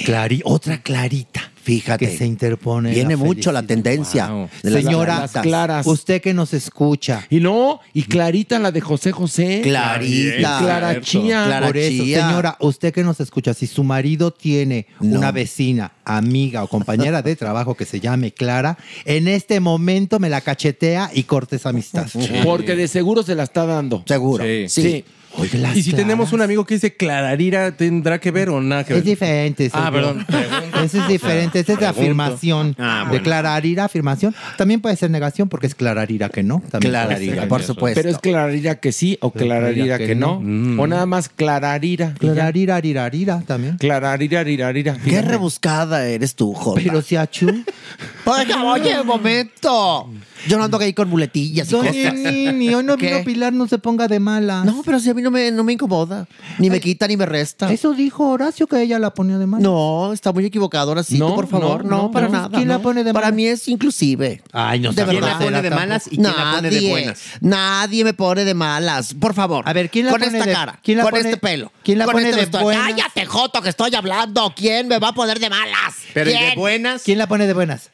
Clari, 0.05 0.41
otra 0.45 0.81
Clarita. 0.81 1.48
Fíjate. 1.63 2.05
Que 2.07 2.17
se 2.17 2.25
interpone. 2.25 2.91
Viene 2.91 3.15
la 3.15 3.23
mucho 3.23 3.51
la 3.51 3.63
tendencia 3.63 4.27
Wow. 4.27 4.49
de 4.63 4.69
las 4.71 4.83
Señora, 4.83 5.15
claritas. 5.17 5.43
claras. 5.43 5.87
usted 5.87 6.21
que 6.21 6.33
nos 6.33 6.53
escucha. 6.53 7.25
Y 7.29 7.39
no, 7.39 7.79
y 7.93 8.03
Clarita, 8.03 8.57
la 8.59 8.71
de 8.71 8.81
José 8.81 9.11
José. 9.11 9.61
Clarita. 9.63 10.35
Y 10.37 10.63
Clara 10.63 11.01
Chía. 11.01 11.61
Por 11.65 11.77
eso, 11.77 12.03
señora, 12.03 12.57
usted 12.59 12.93
que 12.93 13.03
nos 13.03 13.19
escucha, 13.19 13.53
si 13.53 13.67
su 13.67 13.83
marido 13.83 14.31
tiene 14.31 14.87
No. 14.99 15.17
una 15.19 15.31
vecina, 15.31 15.91
amiga 16.05 16.63
o 16.63 16.67
compañera 16.67 17.21
de 17.21 17.35
trabajo 17.35 17.75
que 17.75 17.85
se 17.85 17.99
llame 17.99 18.31
Clara, 18.31 18.77
en 19.05 19.27
este 19.27 19.59
momento 19.59 20.19
me 20.19 20.29
la 20.29 20.41
cachetea 20.41 21.11
y 21.13 21.23
corte 21.23 21.57
esa 21.57 21.69
amistad. 21.69 22.07
Porque 22.43 22.75
de 22.75 22.87
seguro 22.87 23.21
se 23.23 23.35
la 23.35 23.43
está 23.43 23.65
dando. 23.65 24.03
Seguro. 24.07 24.43
Sí. 24.43 24.65
Sí. 24.69 24.81
Sí. 24.81 25.05
Oye, 25.37 25.57
las 25.59 25.77
Y 25.77 25.83
si 25.83 25.93
tenemos 25.93 26.33
un 26.33 26.41
amigo 26.41 26.65
que 26.65 26.73
dice 26.73 26.95
Clararira, 26.95 27.71
¿tendrá 27.71 28.19
que 28.19 28.31
ver 28.31 28.49
o 28.49 28.59
nada 28.61 28.83
que 28.83 28.93
ver? 28.93 28.99
Es 28.99 29.05
diferente. 29.05 29.69
Ah, 29.73 29.89
perdón. 29.91 30.25
Ese 30.83 30.99
es 30.99 31.07
diferente, 31.07 31.59
ese 31.59 31.73
es 31.73 31.79
de 31.79 31.85
Pregunto. 31.85 32.01
afirmación. 32.01 32.75
Ah, 32.79 33.01
De 33.03 33.09
bueno. 33.09 33.23
clararira, 33.23 33.83
afirmación. 33.85 34.33
También 34.57 34.79
puede 34.79 34.95
ser 34.95 35.11
negación 35.11 35.49
porque 35.49 35.67
es 35.67 35.75
clararira 35.75 36.29
que 36.29 36.41
no. 36.41 36.63
También 36.71 36.91
Clararira, 36.91 37.47
por 37.49 37.61
supuesto. 37.63 37.99
Pero 37.99 38.09
es 38.09 38.17
clararira 38.17 38.75
que 38.75 38.91
sí 38.93 39.17
o 39.21 39.31
clararira 39.31 39.97
que, 39.97 40.15
no. 40.15 40.37
O 40.81 40.87
nada 40.87 41.05
más 41.05 41.27
clararira. 41.27 42.13
Clararira, 42.17 42.79
rirarira 42.79 43.41
también. 43.45 43.77
Clararira, 43.77 44.43
rirarira. 44.43 44.97
Qué 45.03 45.21
rebuscada 45.21 46.07
eres 46.07 46.35
tú, 46.35 46.53
Jota. 46.53 46.79
Pero 46.81 47.01
si. 47.01 47.17
Oiga, 48.25 48.63
oye, 48.63 49.01
un 49.01 49.07
momento. 49.07 50.09
Yo 50.47 50.57
no 50.57 50.63
ando 50.63 50.77
ahí 50.79 50.93
con 50.93 51.09
muletillas 51.09 51.67
y 51.67 51.71
Doña 51.71 51.91
cosas. 51.91 52.13
Nini, 52.13 52.73
hoy 52.73 52.83
no 52.83 52.95
¿Qué? 52.97 53.07
vino 53.07 53.23
Pilar, 53.23 53.53
no 53.53 53.67
se 53.67 53.77
ponga 53.77 54.07
de 54.07 54.19
mala. 54.19 54.63
No, 54.63 54.81
pero 54.85 54.99
si 54.99 55.09
a 55.09 55.13
mí 55.13 55.21
no 55.21 55.31
me, 55.31 55.51
no 55.51 55.63
me 55.63 55.73
incomoda. 55.73 56.27
Ni 56.57 56.69
me 56.69 56.79
quita 56.79 57.07
ni 57.07 57.17
me 57.17 57.25
resta. 57.25 57.71
Eso 57.71 57.93
dijo 57.93 58.29
Horacio 58.29 58.67
que 58.67 58.81
ella 58.81 58.99
la 58.99 59.13
ponía 59.13 59.37
de 59.37 59.45
mala. 59.47 59.61
No, 59.63 60.13
está 60.13 60.31
muy 60.31 60.45
equivocado 60.45 60.89
ahora 60.91 61.03
sí, 61.03 61.17
No, 61.19 61.35
por 61.35 61.47
favor. 61.47 61.83
no, 61.83 61.89
No, 61.89 61.97
no, 62.03 62.11
para 62.11 62.27
no. 62.27 62.33
nada. 62.33 62.49
¿Quién 62.57 62.67
la 62.67 62.79
pone 62.79 63.03
de 63.03 63.13
Para 63.13 63.27
malas? 63.27 63.35
mí 63.35 63.45
es 63.47 63.67
inclusive. 63.67 64.41
Ay, 64.53 64.79
no 64.79 64.91
De 64.93 65.03
¿Quién 65.03 65.21
la 65.21 65.27
verdad. 65.27 65.39
pone 65.45 65.61
de 65.61 65.69
malas 65.71 66.07
y 66.07 66.09
quién 66.11 66.23
la 66.23 66.51
pone 66.55 66.69
de 66.69 66.75
Nadie. 66.75 66.89
buenas? 66.89 67.21
Nadie 67.41 68.03
me 68.03 68.13
pone 68.13 68.45
de 68.45 68.53
malas. 68.53 69.13
Por 69.13 69.33
favor. 69.33 69.63
A 69.67 69.73
ver, 69.73 69.89
¿quién 69.89 70.05
la 70.05 70.11
con 70.11 70.21
pone 70.21 70.31
esta 70.37 70.45
de- 70.47 70.53
cara. 70.53 70.79
quién 70.83 70.97
la 70.97 71.03
con 71.03 71.11
pone- 71.11 71.23
este 71.23 71.37
pelo. 71.37 71.71
quién 71.83 71.97
la 71.97 72.05
con 72.05 72.13
pone 72.13 72.25
este 72.25 72.35
de 72.37 72.41
vestuario. 72.43 72.65
buenas? 72.65 72.85
Cállate, 72.87 73.25
Joto, 73.25 73.61
que 73.61 73.69
estoy 73.69 73.93
hablando. 73.95 74.53
¿Quién 74.55 74.87
me 74.87 74.99
va 74.99 75.09
a 75.09 75.13
poner 75.13 75.39
de 75.39 75.49
malas? 75.49 75.95
Pero 76.13 76.29
¿y 76.29 76.33
¿Quién? 76.33 76.49
de 76.51 76.55
buenas? 76.55 77.03
¿Quién 77.03 77.17
la 77.17 77.27
pone 77.27 77.45
de 77.47 77.53
buenas? 77.53 77.89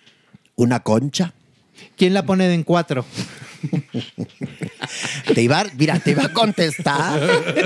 Una 0.56 0.80
concha. 0.82 1.34
¿Quién 1.98 2.14
la 2.14 2.24
pone 2.26 2.54
en 2.54 2.64
cuatro? 2.64 3.06
Te 5.34 5.42
iba, 5.42 5.62
a- 5.62 5.66
mira, 5.76 5.98
te 6.00 6.12
iba 6.12 6.26
a 6.26 6.30
contestar, 6.34 7.20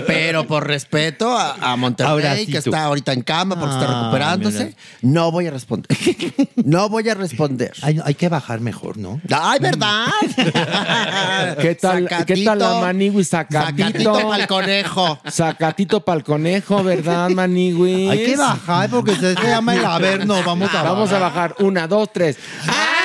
pero 0.08 0.48
por 0.48 0.66
respeto 0.66 1.38
a, 1.38 1.56
a 1.60 1.76
Monterrey, 1.76 2.10
Ahora 2.12 2.36
sí 2.38 2.46
que 2.48 2.62
tú. 2.62 2.70
está 2.70 2.84
ahorita 2.86 3.12
en 3.12 3.22
cama 3.22 3.60
porque 3.60 3.76
está 3.76 3.86
Ah, 3.90 4.00
recuperándose, 4.04 4.66
mira. 4.66 4.78
no 5.02 5.32
voy 5.32 5.48
a 5.48 5.52
responder. 5.52 5.88
No 6.56 6.88
voy 6.90 7.10
a 7.10 7.16
responder. 7.16 7.72
Hay, 7.82 8.00
hay 8.04 8.14
que 8.16 8.30
bajar 8.30 8.60
mejor, 8.60 8.98
¿no? 8.98 9.20
¡Ay, 9.32 9.60
verdad! 9.60 10.06
¿Qué 11.62 11.76
tal, 11.76 12.08
¿qué 12.26 12.44
tal 12.46 12.60
la 12.60 12.80
Manigui? 12.80 13.24
Sacatito. 13.24 14.14
Sacatito 14.14 14.30
pa'l 14.30 14.48
conejo. 14.48 15.20
Sacatito 15.26 16.06
pa'l 16.06 16.24
conejo, 16.24 16.84
¿verdad, 16.84 17.30
Manigui? 17.30 18.10
Hay 18.10 18.26
que 18.26 18.38
bajar 18.38 18.90
porque 18.90 19.16
se, 19.16 19.34
se 19.36 19.48
llama 19.48 19.74
el 19.76 19.84
averno. 19.86 20.42
Vamos 20.46 20.74
a 20.74 20.84
Vamos 20.84 21.12
a 21.12 21.20
bajar. 21.20 21.56
Una, 21.60 21.88
dos, 21.88 22.10
tres. 22.14 22.38
Ay, 22.68 22.99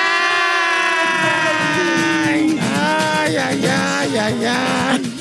ay, 3.63 4.17
ay, 4.17 4.45
ay. 4.45 5.14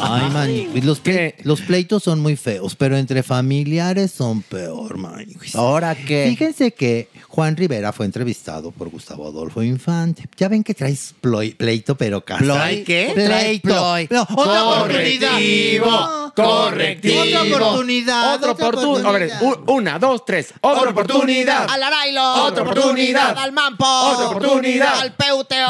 Ay, 0.00 0.30
man, 0.30 0.50
los, 0.84 1.02
ple- 1.02 1.34
los 1.44 1.60
pleitos 1.62 2.02
son 2.02 2.20
muy 2.20 2.36
feos, 2.36 2.74
pero 2.76 2.96
entre 2.96 3.22
familiares 3.22 4.10
son 4.12 4.42
peor, 4.42 4.96
man. 4.98 5.26
¿Ahora 5.54 5.94
qué? 5.94 6.26
Fíjense 6.30 6.72
que 6.72 7.08
Juan 7.28 7.56
Rivera 7.56 7.92
fue 7.92 8.06
entrevistado 8.06 8.70
por 8.70 8.88
Gustavo 8.88 9.26
Adolfo 9.28 9.62
Infante. 9.62 10.24
Ya 10.36 10.48
ven 10.48 10.62
que 10.64 10.74
traes 10.74 11.14
pleito, 11.20 11.94
pero 11.96 12.24
casi. 12.24 12.44
¿Ploi 12.44 12.84
qué? 12.84 13.12
Traes 13.14 13.60
Pleito. 13.60 14.14
No, 14.14 14.22
otra 14.22 14.60
Correctivo, 14.62 15.86
oportunidad. 15.86 16.34
correctivo. 16.34 17.20
Otra 17.22 17.42
oportunidad. 17.42 18.34
Otra 18.34 18.50
oportunidad. 18.52 19.06
A 19.06 19.12
ver, 19.12 19.32
u- 19.42 19.72
una, 19.72 19.98
dos, 19.98 20.24
tres. 20.24 20.52
Otra 20.60 20.90
oportunidad. 20.90 21.66
Al 21.68 21.82
Arailo. 21.82 22.44
Otra 22.44 22.62
oportunidad. 22.62 23.38
Al 23.38 23.52
Mampo. 23.52 23.84
Otra 23.86 24.28
oportunidad. 24.28 25.00
Al 25.00 25.12
Peuteo. 25.14 25.68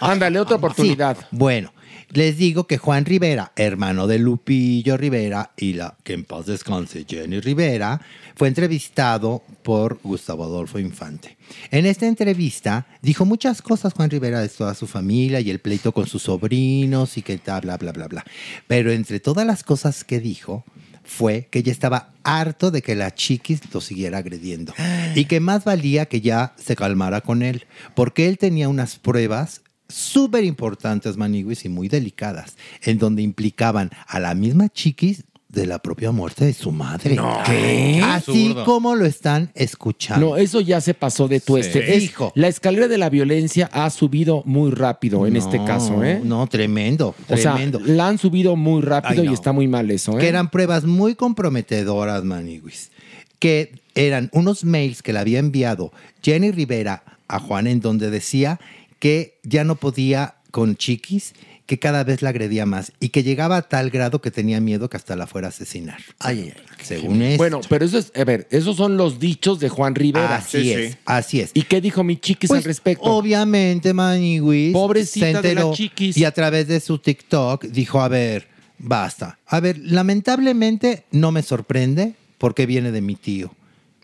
Ándale, 0.00 0.40
otra 0.40 0.56
oportunidad. 0.60 1.16
Bueno, 1.30 1.72
les 2.16 2.38
digo 2.38 2.66
que 2.66 2.78
Juan 2.78 3.04
Rivera, 3.04 3.52
hermano 3.56 4.06
de 4.06 4.18
Lupillo 4.18 4.96
Rivera 4.96 5.50
y 5.54 5.74
la 5.74 5.98
que 6.02 6.14
en 6.14 6.24
paz 6.24 6.46
descanse 6.46 7.04
Jenny 7.06 7.40
Rivera, 7.40 8.00
fue 8.34 8.48
entrevistado 8.48 9.42
por 9.62 10.00
Gustavo 10.02 10.44
Adolfo 10.44 10.78
Infante. 10.78 11.36
En 11.70 11.84
esta 11.84 12.06
entrevista 12.06 12.86
dijo 13.02 13.26
muchas 13.26 13.60
cosas 13.60 13.92
Juan 13.92 14.08
Rivera 14.08 14.40
de 14.40 14.48
toda 14.48 14.72
su 14.74 14.86
familia 14.86 15.40
y 15.40 15.50
el 15.50 15.58
pleito 15.58 15.92
con 15.92 16.06
sus 16.06 16.22
sobrinos 16.22 17.18
y 17.18 17.22
que 17.22 17.36
tal, 17.36 17.62
bla, 17.62 17.76
bla, 17.76 17.92
bla, 17.92 18.08
bla. 18.08 18.24
Pero 18.66 18.92
entre 18.92 19.20
todas 19.20 19.46
las 19.46 19.62
cosas 19.62 20.02
que 20.02 20.18
dijo 20.18 20.64
fue 21.04 21.48
que 21.50 21.62
ya 21.62 21.70
estaba 21.70 22.14
harto 22.24 22.70
de 22.70 22.80
que 22.80 22.94
la 22.94 23.14
chiquis 23.14 23.60
lo 23.74 23.82
siguiera 23.82 24.18
agrediendo 24.18 24.72
y 25.14 25.26
que 25.26 25.38
más 25.38 25.64
valía 25.64 26.06
que 26.06 26.22
ya 26.22 26.54
se 26.56 26.76
calmara 26.76 27.20
con 27.20 27.42
él, 27.42 27.66
porque 27.94 28.26
él 28.26 28.38
tenía 28.38 28.70
unas 28.70 28.96
pruebas 28.96 29.60
súper 29.88 30.44
importantes, 30.44 31.16
Maniguis, 31.16 31.64
y 31.64 31.68
muy 31.68 31.88
delicadas, 31.88 32.56
en 32.82 32.98
donde 32.98 33.22
implicaban 33.22 33.90
a 34.06 34.20
la 34.20 34.34
misma 34.34 34.68
chiquis 34.68 35.24
de 35.48 35.64
la 35.64 35.78
propia 35.78 36.10
muerte 36.10 36.44
de 36.44 36.52
su 36.52 36.70
madre. 36.70 37.14
No. 37.14 37.38
¿Qué? 37.46 38.00
Así 38.04 38.46
Absurdo. 38.48 38.64
como 38.64 38.94
lo 38.94 39.06
están 39.06 39.50
escuchando. 39.54 40.30
No, 40.30 40.36
eso 40.36 40.60
ya 40.60 40.80
se 40.82 40.92
pasó 40.92 41.28
de 41.28 41.40
tueste. 41.40 41.96
Es- 41.96 42.02
Hijo. 42.02 42.30
la 42.34 42.48
escalera 42.48 42.88
de 42.88 42.98
la 42.98 43.08
violencia 43.08 43.70
ha 43.72 43.88
subido 43.90 44.42
muy 44.44 44.70
rápido 44.72 45.26
en 45.26 45.36
este 45.36 45.64
caso, 45.64 46.02
¿eh? 46.04 46.20
No, 46.22 46.46
tremendo, 46.48 47.14
O 47.28 47.36
sea, 47.38 47.54
tremendo. 47.54 47.80
la 47.80 48.08
han 48.08 48.18
subido 48.18 48.54
muy 48.56 48.82
rápido 48.82 49.22
Ay, 49.22 49.28
y 49.30 49.32
está 49.32 49.52
muy 49.52 49.66
mal 49.68 49.90
eso, 49.90 50.16
¿eh? 50.18 50.20
que 50.20 50.28
eran 50.28 50.50
pruebas 50.50 50.84
muy 50.84 51.14
comprometedoras, 51.14 52.22
Maniguis, 52.24 52.90
que 53.38 53.72
eran 53.94 54.28
unos 54.32 54.64
mails 54.64 55.00
que 55.02 55.12
le 55.14 55.20
había 55.20 55.38
enviado 55.38 55.90
Jenny 56.22 56.50
Rivera 56.50 57.02
a 57.28 57.38
Juan 57.38 57.66
en 57.66 57.80
donde 57.80 58.10
decía 58.10 58.60
que 58.98 59.38
ya 59.42 59.64
no 59.64 59.76
podía 59.76 60.36
con 60.50 60.76
Chiquis, 60.76 61.34
que 61.66 61.78
cada 61.78 62.04
vez 62.04 62.22
la 62.22 62.30
agredía 62.30 62.64
más 62.64 62.92
y 63.00 63.08
que 63.08 63.22
llegaba 63.22 63.56
a 63.56 63.62
tal 63.62 63.90
grado 63.90 64.20
que 64.20 64.30
tenía 64.30 64.60
miedo 64.60 64.88
que 64.88 64.96
hasta 64.96 65.16
la 65.16 65.26
fuera 65.26 65.48
a 65.48 65.50
asesinar. 65.50 65.98
Ay, 66.20 66.52
ay, 66.54 66.62
Según 66.82 67.22
esto. 67.22 67.38
Bueno, 67.38 67.60
pero 67.68 67.84
eso 67.84 67.98
es, 67.98 68.12
a 68.14 68.24
ver, 68.24 68.46
esos 68.50 68.76
son 68.76 68.96
los 68.96 69.18
dichos 69.18 69.58
de 69.58 69.68
Juan 69.68 69.94
Rivera. 69.96 70.36
Así 70.36 70.72
es, 70.72 70.96
así 71.04 71.40
es. 71.40 71.50
¿Y 71.54 71.62
qué 71.62 71.80
dijo 71.80 72.04
mi 72.04 72.16
chiquis 72.16 72.48
Pues, 72.48 72.58
al 72.58 72.64
respecto? 72.64 73.04
Obviamente, 73.04 73.92
Maniwis 73.92 74.72
Pobrecita 74.72 75.42
se 75.42 75.48
de 75.48 75.54
la 75.56 75.70
chiquis. 75.72 76.16
y 76.16 76.24
a 76.24 76.30
través 76.30 76.68
de 76.68 76.78
su 76.78 76.98
TikTok 76.98 77.64
dijo, 77.64 78.00
a 78.00 78.08
ver, 78.08 78.46
basta. 78.78 79.38
A 79.46 79.58
ver, 79.58 79.78
lamentablemente 79.78 81.04
no 81.10 81.32
me 81.32 81.42
sorprende 81.42 82.14
porque 82.38 82.66
viene 82.66 82.92
de 82.92 83.00
mi 83.00 83.16
tío. 83.16 83.52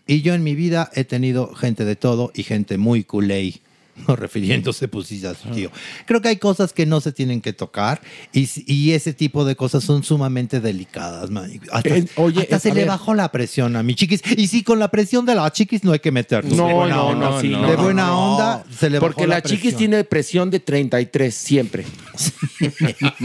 Y 0.05 0.21
yo 0.21 0.33
en 0.33 0.43
mi 0.43 0.53
vida 0.53 0.91
he 0.95 1.05
tenido 1.05 1.53
gente 1.55 1.85
de 1.85 1.95
todo 1.95 2.31
y 2.35 2.43
gente 2.43 2.77
muy 2.77 3.05
culé. 3.05 3.53
No 4.07 4.15
refiriéndose 4.15 4.87
pues 4.87 5.07
sí, 5.07 5.23
a 5.25 5.35
su 5.35 5.49
tío. 5.49 5.71
Creo 6.07 6.19
que 6.21 6.27
hay 6.29 6.37
cosas 6.37 6.73
que 6.73 6.85
no 6.85 6.99
se 6.99 7.11
tienen 7.11 7.41
que 7.41 7.53
tocar 7.53 8.01
y, 8.33 8.49
y 8.65 8.91
ese 8.93 9.13
tipo 9.13 9.45
de 9.45 9.55
cosas 9.55 9.83
son 9.83 10.03
sumamente 10.03 10.59
delicadas. 10.59 11.29
man. 11.29 11.51
Hasta, 11.71 11.89
oye, 12.15 12.41
hasta 12.41 12.59
se 12.59 12.69
le 12.69 12.81
ver. 12.81 12.87
bajó 12.87 13.13
la 13.13 13.31
presión 13.31 13.75
a 13.75 13.83
mi 13.83 13.93
chiquis. 13.95 14.21
Y 14.35 14.47
sí, 14.47 14.63
con 14.63 14.79
la 14.79 14.89
presión 14.89 15.25
de 15.25 15.35
la 15.35 15.51
chiquis 15.51 15.83
no 15.83 15.91
hay 15.91 15.99
que 15.99 16.11
meternos. 16.11 16.57
No, 16.57 16.67
De 16.67 16.73
buena 16.73 16.95
no, 16.95 17.07
onda. 17.07 17.29
no, 17.29 17.41
sí, 17.41 17.49
no. 17.49 17.69
De 17.69 17.75
buena 17.75 18.17
onda 18.17 18.65
se 18.77 18.89
le 18.89 18.97
bajó 18.99 19.13
Porque 19.13 19.27
la, 19.27 19.41
chiquis 19.43 19.75
tiene 19.75 20.03
presión 20.03 20.49
de 20.49 20.59
33 20.59 21.33
siempre. 21.33 21.85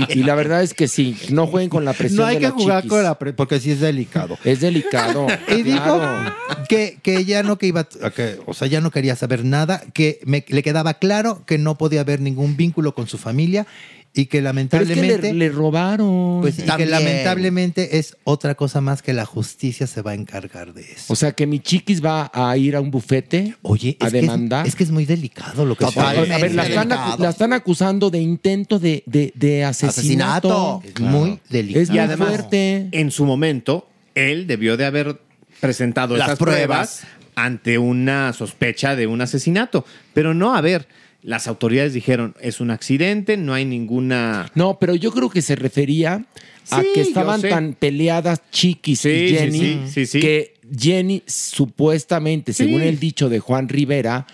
y 0.09 0.23
la 0.23 0.35
verdad 0.35 0.63
es 0.63 0.75
que 0.75 0.89
sí, 0.89 1.17
no 1.31 1.47
jueguen 1.47 1.71
con 1.71 1.85
la 1.85 1.93
presión 1.93 2.19
No 2.21 2.27
hay 2.27 2.37
de 2.37 2.41
que 2.41 2.47
la 2.49 2.53
jugar 2.53 2.83
chiquis. 2.83 2.91
con 2.91 3.03
la 3.03 3.19
presión 3.19 3.37
porque 3.37 3.61
sí 3.61 3.71
es 3.71 3.81
delicado. 3.81 4.39
Es 4.45 4.61
delicado. 4.61 5.27
Y 5.49 5.63
dijo 5.63 5.79
claro. 5.99 6.35
que, 6.69 6.99
que 7.03 7.25
ya 7.25 7.43
no 7.43 7.57
que 7.59 7.67
iba, 7.69 7.85
que, 7.89 8.39
o 8.47 8.53
sea, 8.55 8.69
ya 8.69 8.81
no 8.81 8.91
quería 8.91 9.17
saber 9.17 9.45
nada, 9.45 9.83
que 9.95 10.21
me- 10.25 10.45
le 10.59 10.63
quedaba 10.65 10.95
claro 10.95 11.45
que 11.47 11.57
no 11.59 11.79
podía 11.79 12.01
haber 12.01 12.21
ningún 12.21 12.57
vínculo 12.57 12.93
con 12.95 13.07
su 13.07 13.17
familia 13.17 13.67
y 14.15 14.27
que 14.27 14.39
Pero 14.39 14.41
es 14.41 14.41
que 14.41 14.43
lamentablemente, 14.43 15.33
le, 15.35 15.39
le 15.39 15.49
robaron. 15.51 16.41
pues, 16.41 16.59
y 16.59 16.63
que 16.63 16.87
lamentablemente 16.87 17.99
es 17.99 18.17
otra 18.25 18.55
cosa 18.57 18.81
más 18.81 19.03
que 19.03 19.13
la 19.13 19.25
justicia 19.27 19.87
se 19.87 20.03
va 20.03 20.13
a 20.13 20.15
encargar 20.15 20.73
de 20.75 20.81
eso. 20.83 21.13
O 21.13 21.15
sea, 21.17 21.33
que 21.33 21.47
mi 21.47 21.61
chiquis 21.61 22.03
va 22.05 22.31
a 22.35 22.57
ir 22.57 22.75
a 22.75 22.81
un 22.81 22.91
bufete 22.91 23.55
Oye, 23.63 23.97
a 24.01 24.07
es 24.07 24.13
que 24.13 24.19
es- 24.19 24.23
demandar. 24.23 24.67
es 24.67 24.75
que 24.75 24.83
es 24.85 24.91
muy 24.91 25.05
delicado 25.05 25.65
lo 25.65 25.77
que 25.77 25.85
está 25.85 26.13
ver, 26.15 26.33
a 26.33 26.39
ver, 26.39 26.55
la 26.55 26.67
están, 26.67 27.51
la 27.51 27.57
acusando 27.57 28.11
de 28.11 28.19
intento 28.21 28.79
de, 28.79 29.03
de- 29.07 29.33
de 29.37 29.65
asesinato. 29.65 30.79
Asesinato. 30.81 30.83
Es 30.85 31.01
muy 31.01 31.39
delicado. 31.51 31.83
Es 31.83 31.89
muy 31.91 31.97
Y 31.99 32.01
además, 32.01 32.29
fuerte. 32.29 32.89
en 32.93 33.11
su 33.11 33.25
momento, 33.27 33.87
él 34.17 34.47
debió 34.49 34.77
de 34.77 34.87
haber 34.87 35.21
presentado 35.61 36.17
Las 36.17 36.29
esas 36.29 36.39
pruebas. 36.39 36.99
pruebas. 37.03 37.18
Ante 37.45 37.79
una 37.79 38.33
sospecha 38.33 38.97
de 38.97 39.07
un 39.07 39.21
asesinato. 39.21 39.85
Pero 40.13 40.35
no, 40.35 40.55
a 40.57 40.61
ver, 40.61 40.89
las 41.23 41.47
autoridades 41.47 41.93
dijeron, 41.93 42.35
es 42.41 42.61
un 42.61 42.71
accidente, 42.71 43.37
no 43.37 43.55
hay 43.55 43.65
ninguna... 43.65 44.51
No, 44.55 44.79
pero 44.79 44.95
yo 44.95 45.13
creo 45.13 45.31
que 45.31 45.43
se 45.43 45.57
refería 45.57 46.25
a 46.71 46.81
Sí, 46.81 46.89
que 46.95 47.01
estaban 47.01 47.41
tan 47.41 47.75
peleadas 47.75 48.43
Chiquis 48.51 49.01
Sí, 49.01 49.09
y 49.09 49.29
Jenny 49.31 49.59
sí, 49.59 49.81
sí, 49.87 50.07
sí. 50.07 50.21
que 50.21 50.55
Jenny 50.77 51.23
supuestamente, 51.27 52.53
según 52.53 52.83
el 52.83 52.99
dicho 52.99 53.29
de 53.29 53.39
Juan 53.39 53.69
Rivera, 53.69 54.27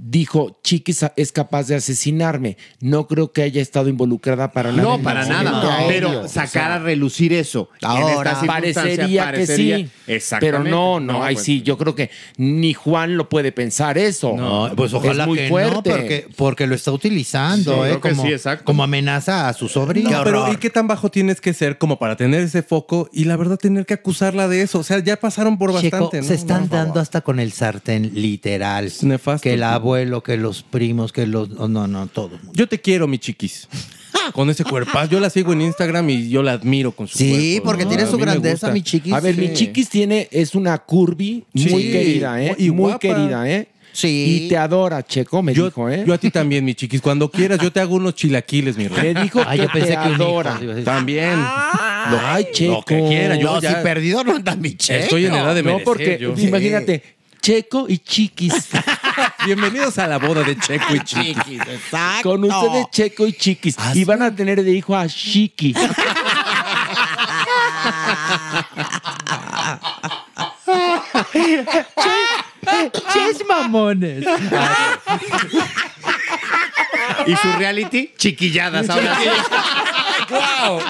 dijo 0.00 0.58
Chiquis 0.62 1.04
es 1.16 1.32
capaz 1.32 1.66
de 1.68 1.76
asesinarme. 1.76 2.56
No 2.80 3.06
creo 3.06 3.32
que 3.32 3.42
haya 3.42 3.60
estado 3.62 3.88
involucrada 3.88 4.52
para 4.52 4.70
nada. 4.70 4.82
No, 4.82 4.94
en 4.96 5.02
para 5.02 5.26
nada. 5.26 5.84
Pero 5.88 6.20
O 6.22 6.28
sacar 6.28 6.48
sea, 6.48 6.74
a 6.74 6.78
relucir 6.78 7.32
eso. 7.32 7.68
en 7.80 7.88
ahora, 7.88 8.30
esta 8.32 8.40
circunstancia, 8.40 8.82
Parecería, 9.24 9.32
que 9.32 9.46
sí. 9.46 9.88
Exactamente. 10.06 10.60
Pero 10.60 10.70
no, 10.70 11.00
no, 11.00 11.22
ay 11.22 11.34
pues, 11.34 11.44
sí, 11.44 11.62
yo 11.62 11.76
creo 11.78 11.94
que 11.94 12.10
ni 12.36 12.74
Juan 12.74 13.16
lo 13.16 13.28
puede 13.28 13.52
pensar 13.52 13.98
eso. 13.98 14.34
No, 14.36 14.70
pues 14.76 14.92
ojalá 14.94 15.24
es 15.24 15.28
muy 15.28 15.38
que 15.38 15.48
fuerte. 15.48 15.90
no, 15.90 15.96
porque, 15.96 16.26
porque 16.36 16.66
lo 16.66 16.74
está 16.74 16.92
utilizando, 16.92 17.84
Sí, 17.84 17.90
¿eh? 17.92 18.00
como, 18.00 18.22
sí, 18.24 18.32
exacto. 18.32 18.64
como 18.64 18.82
amenaza 18.82 19.48
a 19.48 19.52
su 19.52 19.68
sobrino. 19.68 20.10
No, 20.10 20.24
pero 20.24 20.52
¿y 20.52 20.56
qué 20.56 20.70
tan 20.70 20.86
bajo 20.86 21.10
tienes 21.10 21.40
que 21.40 21.52
ser 21.54 21.78
como 21.78 21.98
para 21.98 22.16
tener 22.16 22.42
ese 22.42 22.62
foco 22.62 23.08
y 23.12 23.24
la 23.24 23.36
verdad 23.36 23.56
tener 23.58 23.86
que 23.86 23.94
acusarla 23.94 24.48
de 24.48 24.62
eso? 24.62 24.78
O 24.78 24.82
sea, 24.84 24.98
ya 25.02 25.16
pasaron 25.18 25.58
por 25.58 25.70
Checo, 25.80 25.96
bastante. 25.96 26.20
¿no? 26.22 26.26
se 26.28 26.34
están 26.34 26.62
No, 26.62 26.68
dando 26.68 26.86
favor. 26.94 27.02
hasta 27.02 27.20
con 27.20 27.40
el 27.40 27.52
sartén 27.52 28.10
literal. 28.14 28.90
nefasto. 29.02 29.42
Que 29.42 29.54
el 29.54 29.62
abuelo, 29.88 30.22
que 30.22 30.36
los 30.36 30.62
primos, 30.62 31.12
que 31.12 31.26
los... 31.26 31.48
oh, 31.58 31.68
no, 31.68 31.86
no, 31.86 32.06
todo. 32.08 32.38
Yo 32.52 32.68
te 32.68 32.80
quiero, 32.80 33.06
mi 33.08 33.18
chiquis. 33.18 33.68
Con 34.34 34.50
ese 34.50 34.62
cuerpazo. 34.64 35.10
Yo 35.10 35.20
la 35.20 35.30
sigo 35.30 35.52
en 35.54 35.62
Instagram 35.62 36.10
y 36.10 36.28
yo 36.28 36.42
la 36.42 36.52
admiro 36.52 36.92
con 36.92 37.08
su 37.08 37.16
Sí, 37.16 37.30
cuerpo, 37.54 37.64
porque 37.64 37.84
¿no? 37.84 37.88
tiene 37.88 38.02
A 38.04 38.06
su 38.06 38.12
mí 38.12 38.18
me 38.18 38.24
grandeza, 38.26 38.66
gusta. 38.66 38.72
mi 38.72 38.82
chiquis. 38.82 39.12
A 39.14 39.20
ver, 39.20 39.34
Sí. 39.34 39.40
mi 39.40 39.52
chiquis 39.54 39.88
tiene, 39.88 40.28
es 40.30 40.54
una 40.54 40.76
curvy 40.78 41.44
Sí. 41.54 41.70
muy 41.70 41.82
querida, 41.90 42.42
¿eh? 42.42 42.54
Y 42.58 42.70
muy 42.70 42.90
guapa. 42.90 42.98
querida, 42.98 43.48
¿eh? 43.50 43.68
Sí. 43.92 44.42
Y 44.44 44.48
te 44.48 44.56
adora, 44.58 45.02
Checo, 45.04 45.42
me 45.42 45.54
Yo, 45.54 45.64
dijo, 45.66 45.88
¿eh? 45.88 46.04
yo 46.06 46.12
a 46.12 46.18
ti 46.18 46.30
también, 46.30 46.62
mi 46.64 46.74
chiquis. 46.74 47.00
Cuando 47.00 47.30
quieras, 47.30 47.58
yo 47.60 47.72
te 47.72 47.80
hago 47.80 47.94
unos 47.96 48.14
chilaquiles, 48.16 48.76
mi 48.76 48.86
rey. 48.86 49.14
Me 49.14 49.22
dijo 49.22 49.40
Ay, 49.46 49.58
que 49.60 49.64
yo 49.64 49.72
pensé 49.72 49.88
te 49.88 49.94
que 49.94 50.08
un 50.08 50.14
hijo, 50.14 50.22
adora. 50.24 50.58
iba 50.62 50.72
a 50.72 50.76
decir. 50.76 50.84
También. 50.84 51.36
Lo, 51.40 52.20
Ay, 52.26 52.46
Checo. 52.52 52.72
lo 52.72 52.82
que 52.82 53.08
quiera. 53.08 53.36
Yo 53.36 53.54
no, 53.54 53.60
ya 53.62 53.76
si 53.78 53.82
perdido 53.82 54.24
no 54.24 54.36
anda 54.36 54.54
mi 54.56 54.74
checo. 54.76 55.02
estoy 55.04 55.24
en 55.26 55.34
edad 55.34 55.54
de 55.54 55.62
No, 55.62 55.68
merecer. 55.70 55.84
porque 55.84 56.18
yo. 56.20 56.34
imagínate, 56.36 57.02
Checo 57.40 57.86
y 57.88 57.98
Chiquis. 57.98 58.52
Bienvenidos 59.48 59.96
a 59.98 60.06
la 60.06 60.18
boda 60.18 60.42
de 60.42 60.58
Checo 60.58 60.94
y 60.94 61.00
Chiquis. 61.00 61.42
Chiquis, 61.42 61.60
exacto. 61.62 62.28
Con 62.28 62.44
ustedes, 62.44 62.90
Checo 62.90 63.26
y 63.26 63.32
Chiquis. 63.32 63.76
¿Ah, 63.78 63.92
y 63.94 64.04
van 64.04 64.20
a 64.20 64.36
tener 64.36 64.62
de 64.62 64.70
hijo 64.70 64.94
a 64.94 65.08
Chiqui. 65.08 65.72
¡Ches 73.14 73.42
mamones! 73.48 74.26
Y 77.26 77.36
su 77.36 77.52
reality, 77.56 78.12
chiquilladas. 78.18 78.90
Ahora 78.90 79.16
sí. 79.16 79.28
¡Wow! 80.28 80.80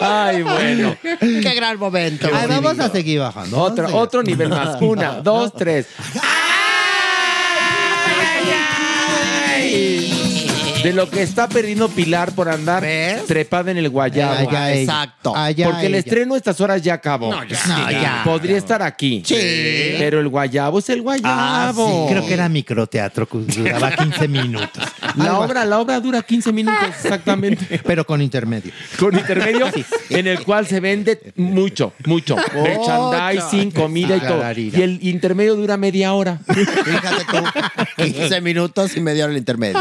Ay, 0.00 0.42
bueno. 0.42 0.96
Qué 1.02 1.54
gran 1.54 1.78
momento. 1.78 2.30
Ay, 2.32 2.46
vamos 2.48 2.78
a 2.80 2.88
seguir 2.88 3.20
bajando. 3.20 3.58
Otro, 3.58 3.94
otro 3.94 4.22
nivel 4.22 4.48
más. 4.48 4.80
Una, 4.80 5.20
dos, 5.20 5.52
tres. 5.52 5.86
Bye! 9.60 10.19
De 10.82 10.92
lo 10.94 11.10
que 11.10 11.22
está 11.22 11.48
perdiendo 11.48 11.88
Pilar 11.88 12.32
por 12.32 12.48
andar 12.48 12.84
trepada 13.26 13.70
en 13.70 13.76
el 13.78 13.90
guayabo. 13.90 14.48
Allá. 14.48 14.74
Exacto. 14.74 15.36
Allá 15.36 15.66
Porque 15.66 15.86
el 15.86 15.94
ella. 15.94 15.98
estreno 15.98 16.34
a 16.34 16.36
estas 16.38 16.60
horas 16.60 16.80
ya 16.82 16.94
acabó. 16.94 17.30
No, 17.30 17.44
ya. 17.44 17.58
No, 17.66 17.90
ya. 17.90 18.22
Podría 18.24 18.56
estar 18.56 18.82
aquí. 18.82 19.22
Sí. 19.24 19.34
Pero 19.98 20.20
el 20.20 20.28
guayabo 20.28 20.78
es 20.78 20.88
el 20.88 21.02
guayabo. 21.02 21.28
Ah, 21.28 21.72
sí, 21.74 22.12
creo 22.14 22.26
que 22.26 22.32
era 22.34 22.48
microteatro, 22.48 23.28
que 23.28 23.38
duraba 23.38 23.90
15 23.96 24.28
minutos. 24.28 24.82
La 25.16 25.38
obra, 25.38 25.64
la 25.66 25.80
obra 25.80 26.00
dura 26.00 26.22
15 26.22 26.52
minutos 26.52 26.80
exactamente. 26.88 27.80
Pero 27.84 28.06
con 28.06 28.22
intermedio. 28.22 28.72
Con 28.98 29.14
intermedio 29.16 29.66
en 30.08 30.26
el 30.26 30.42
cual 30.44 30.66
se 30.66 30.80
vende 30.80 31.32
mucho, 31.36 31.92
mucho. 32.06 32.36
Merchandising, 32.54 33.70
comida 33.72 34.16
y 34.16 34.20
todo. 34.20 34.42
Y 34.56 34.80
el 34.82 34.98
intermedio 35.02 35.56
dura 35.56 35.76
media 35.76 36.14
hora. 36.14 36.38
Fíjate 36.46 37.24
tú. 37.30 37.44
15 38.02 38.40
minutos 38.40 38.96
y 38.96 39.00
media 39.00 39.24
hora 39.24 39.32
el 39.32 39.38
intermedio. 39.38 39.78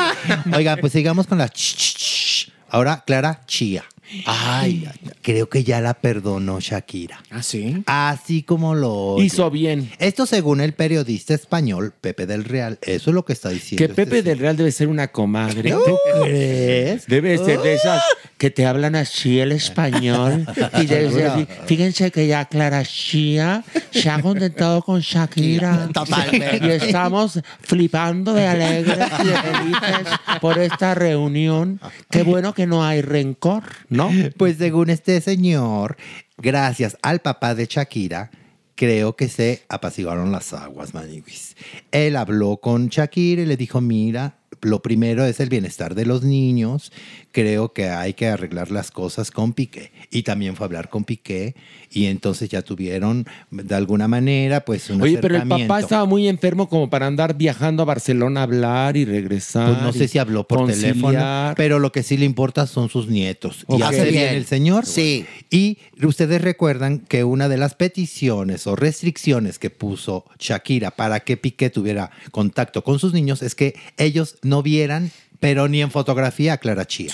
Oiga, 0.54 0.76
pues 0.78 0.89
sigamos 0.90 1.28
con 1.28 1.38
la 1.38 1.50
ch, 1.50 1.76
ch, 1.76 1.98
ch. 1.98 2.52
Ahora, 2.70 3.04
Clara 3.06 3.42
Chía. 3.46 3.84
Ay, 4.26 4.88
Creo 5.22 5.50
que 5.50 5.64
ya 5.64 5.82
la 5.82 5.94
perdonó 5.94 6.60
Shakira. 6.60 7.22
¿Ah, 7.30 7.44
sí? 7.44 7.84
Así 7.86 8.44
como 8.44 8.74
lo 8.74 8.94
oye. 8.94 9.26
Hizo 9.26 9.52
bien. 9.52 9.92
Esto 10.00 10.26
según 10.26 10.62
el 10.62 10.74
periodista 10.74 11.34
español 11.34 11.94
Pepe 12.00 12.26
del 12.26 12.46
Real. 12.46 12.80
Eso 12.82 13.12
es 13.12 13.14
lo 13.14 13.26
que 13.26 13.34
está 13.34 13.50
diciendo. 13.50 13.86
Que 13.86 13.94
Pepe 13.94 14.20
este 14.20 14.30
del 14.30 14.40
Real 14.40 14.58
debe 14.58 14.72
ser 14.72 14.88
una 14.88 15.10
comadre. 15.10 15.72
¿Tú 15.72 15.98
crees? 16.24 17.06
Debe 17.08 17.38
ser 17.38 17.60
de 17.60 17.76
esas 17.76 18.02
que 18.38 18.50
te 18.50 18.66
hablan 18.66 18.96
así 18.96 19.40
el 19.40 19.52
español. 19.52 20.48
Y 20.82 20.86
debe 20.86 21.12
ser 21.12 21.28
así. 21.28 21.48
Fíjense 21.68 22.12
que 22.12 22.26
ya 22.26 22.46
Clara 22.46 22.82
Shia 22.84 23.64
se 23.92 24.10
ha 24.10 24.22
contentado 24.22 24.82
con 24.82 25.02
Shakira. 25.02 25.90
Totalmente. 25.94 26.66
Y 26.66 26.72
estamos 26.72 27.40
flipando 27.62 28.34
de 28.34 28.48
alegres 28.48 28.98
y 29.24 29.28
de 29.28 29.38
felices 29.38 30.14
por 30.42 30.58
esta 30.58 30.96
reunión. 30.96 31.80
Qué 32.10 32.24
bueno 32.24 32.54
que 32.54 32.66
no 32.66 32.84
hay 32.84 33.02
rencor, 33.02 33.64
¿no? 33.90 33.99
Pues 34.38 34.58
según 34.58 34.90
este 34.90 35.20
señor, 35.22 35.98
gracias 36.38 36.98
al 37.02 37.20
papá 37.20 37.56
de 37.56 37.66
Shakira, 37.66 38.32
creo 38.76 39.16
que 39.16 39.28
se 39.28 39.64
apaciguaron 39.70 40.32
las 40.32 40.54
aguas, 40.54 40.94
maniguis. 40.94 41.56
Él 41.92 42.16
habló 42.16 42.58
con 42.58 42.88
Shakira 42.88 43.42
y 43.42 43.46
le 43.46 43.58
dijo, 43.58 43.82
mira, 43.82 44.39
lo 44.62 44.82
primero 44.82 45.26
es 45.26 45.40
el 45.40 45.50
bienestar 45.50 45.96
de 45.96 46.06
los 46.06 46.24
niños. 46.24 46.92
Creo 47.32 47.74
que 47.74 47.90
hay 47.90 48.14
que 48.14 48.28
arreglar 48.28 48.72
las 48.72 48.92
cosas 48.92 49.32
con 49.32 49.54
Piqué. 49.54 49.92
Y 50.10 50.24
también 50.24 50.56
fue 50.56 50.66
a 50.66 50.68
hablar 50.68 50.90
con 50.90 51.04
Piqué 51.04 51.56
y 51.92 52.06
entonces 52.06 52.50
ya 52.50 52.62
tuvieron 52.62 53.26
de 53.52 53.76
alguna 53.76 54.08
manera 54.08 54.64
pues 54.66 54.90
un 54.90 55.02
Oye, 55.02 55.18
pero 55.18 55.36
el 55.38 55.48
papá 55.48 55.80
estaba 55.80 56.06
muy 56.06 56.28
enfermo 56.28 56.70
como 56.70 56.90
para 56.90 57.08
andar 57.08 57.36
viajando 57.36 57.84
a 57.84 57.86
Barcelona 57.86 58.42
a 58.42 58.44
hablar 58.44 58.98
y 58.98 59.06
regresar. 59.06 59.74
Pues 59.74 59.82
no 59.82 59.94
sé 59.94 60.08
si 60.08 60.18
habló 60.18 60.48
por 60.48 60.68
teléfono, 60.68 61.54
pero 61.56 61.80
lo 61.80 61.92
que 61.92 62.04
sí 62.04 62.18
le 62.18 62.26
importa 62.26 62.68
son 62.68 62.90
sus 62.90 63.08
nietos. 63.08 63.64
Ok. 63.68 63.80
Y 63.80 63.84
hace 63.84 64.02
Hace 64.02 64.12
bien 64.12 64.24
bien. 64.24 64.36
el 64.36 64.46
señor. 64.46 64.86
Sí. 64.86 65.26
Y 65.50 65.78
ustedes 66.04 66.42
recuerdan 66.42 67.00
que 67.00 67.24
una 67.24 67.50
de 67.50 67.58
las 67.58 67.76
peticiones 67.76 68.68
o 68.68 68.76
restricciones 68.76 69.60
que 69.60 69.70
puso 69.70 70.26
Shakira 70.40 70.92
para 70.92 71.22
que 71.22 71.38
Piqué 71.38 71.70
tuviera 71.70 72.12
contacto 72.32 72.84
con 72.84 73.00
sus 73.00 73.14
niños 73.14 73.42
es 73.42 73.56
que 73.56 73.76
ellos 73.98 74.38
no 74.50 74.62
vieran 74.64 75.12
pero 75.40 75.68
ni 75.68 75.82
en 75.82 75.92
fotografía 75.92 76.54
a 76.54 76.58
Clara 76.58 76.86
Chía. 76.86 77.12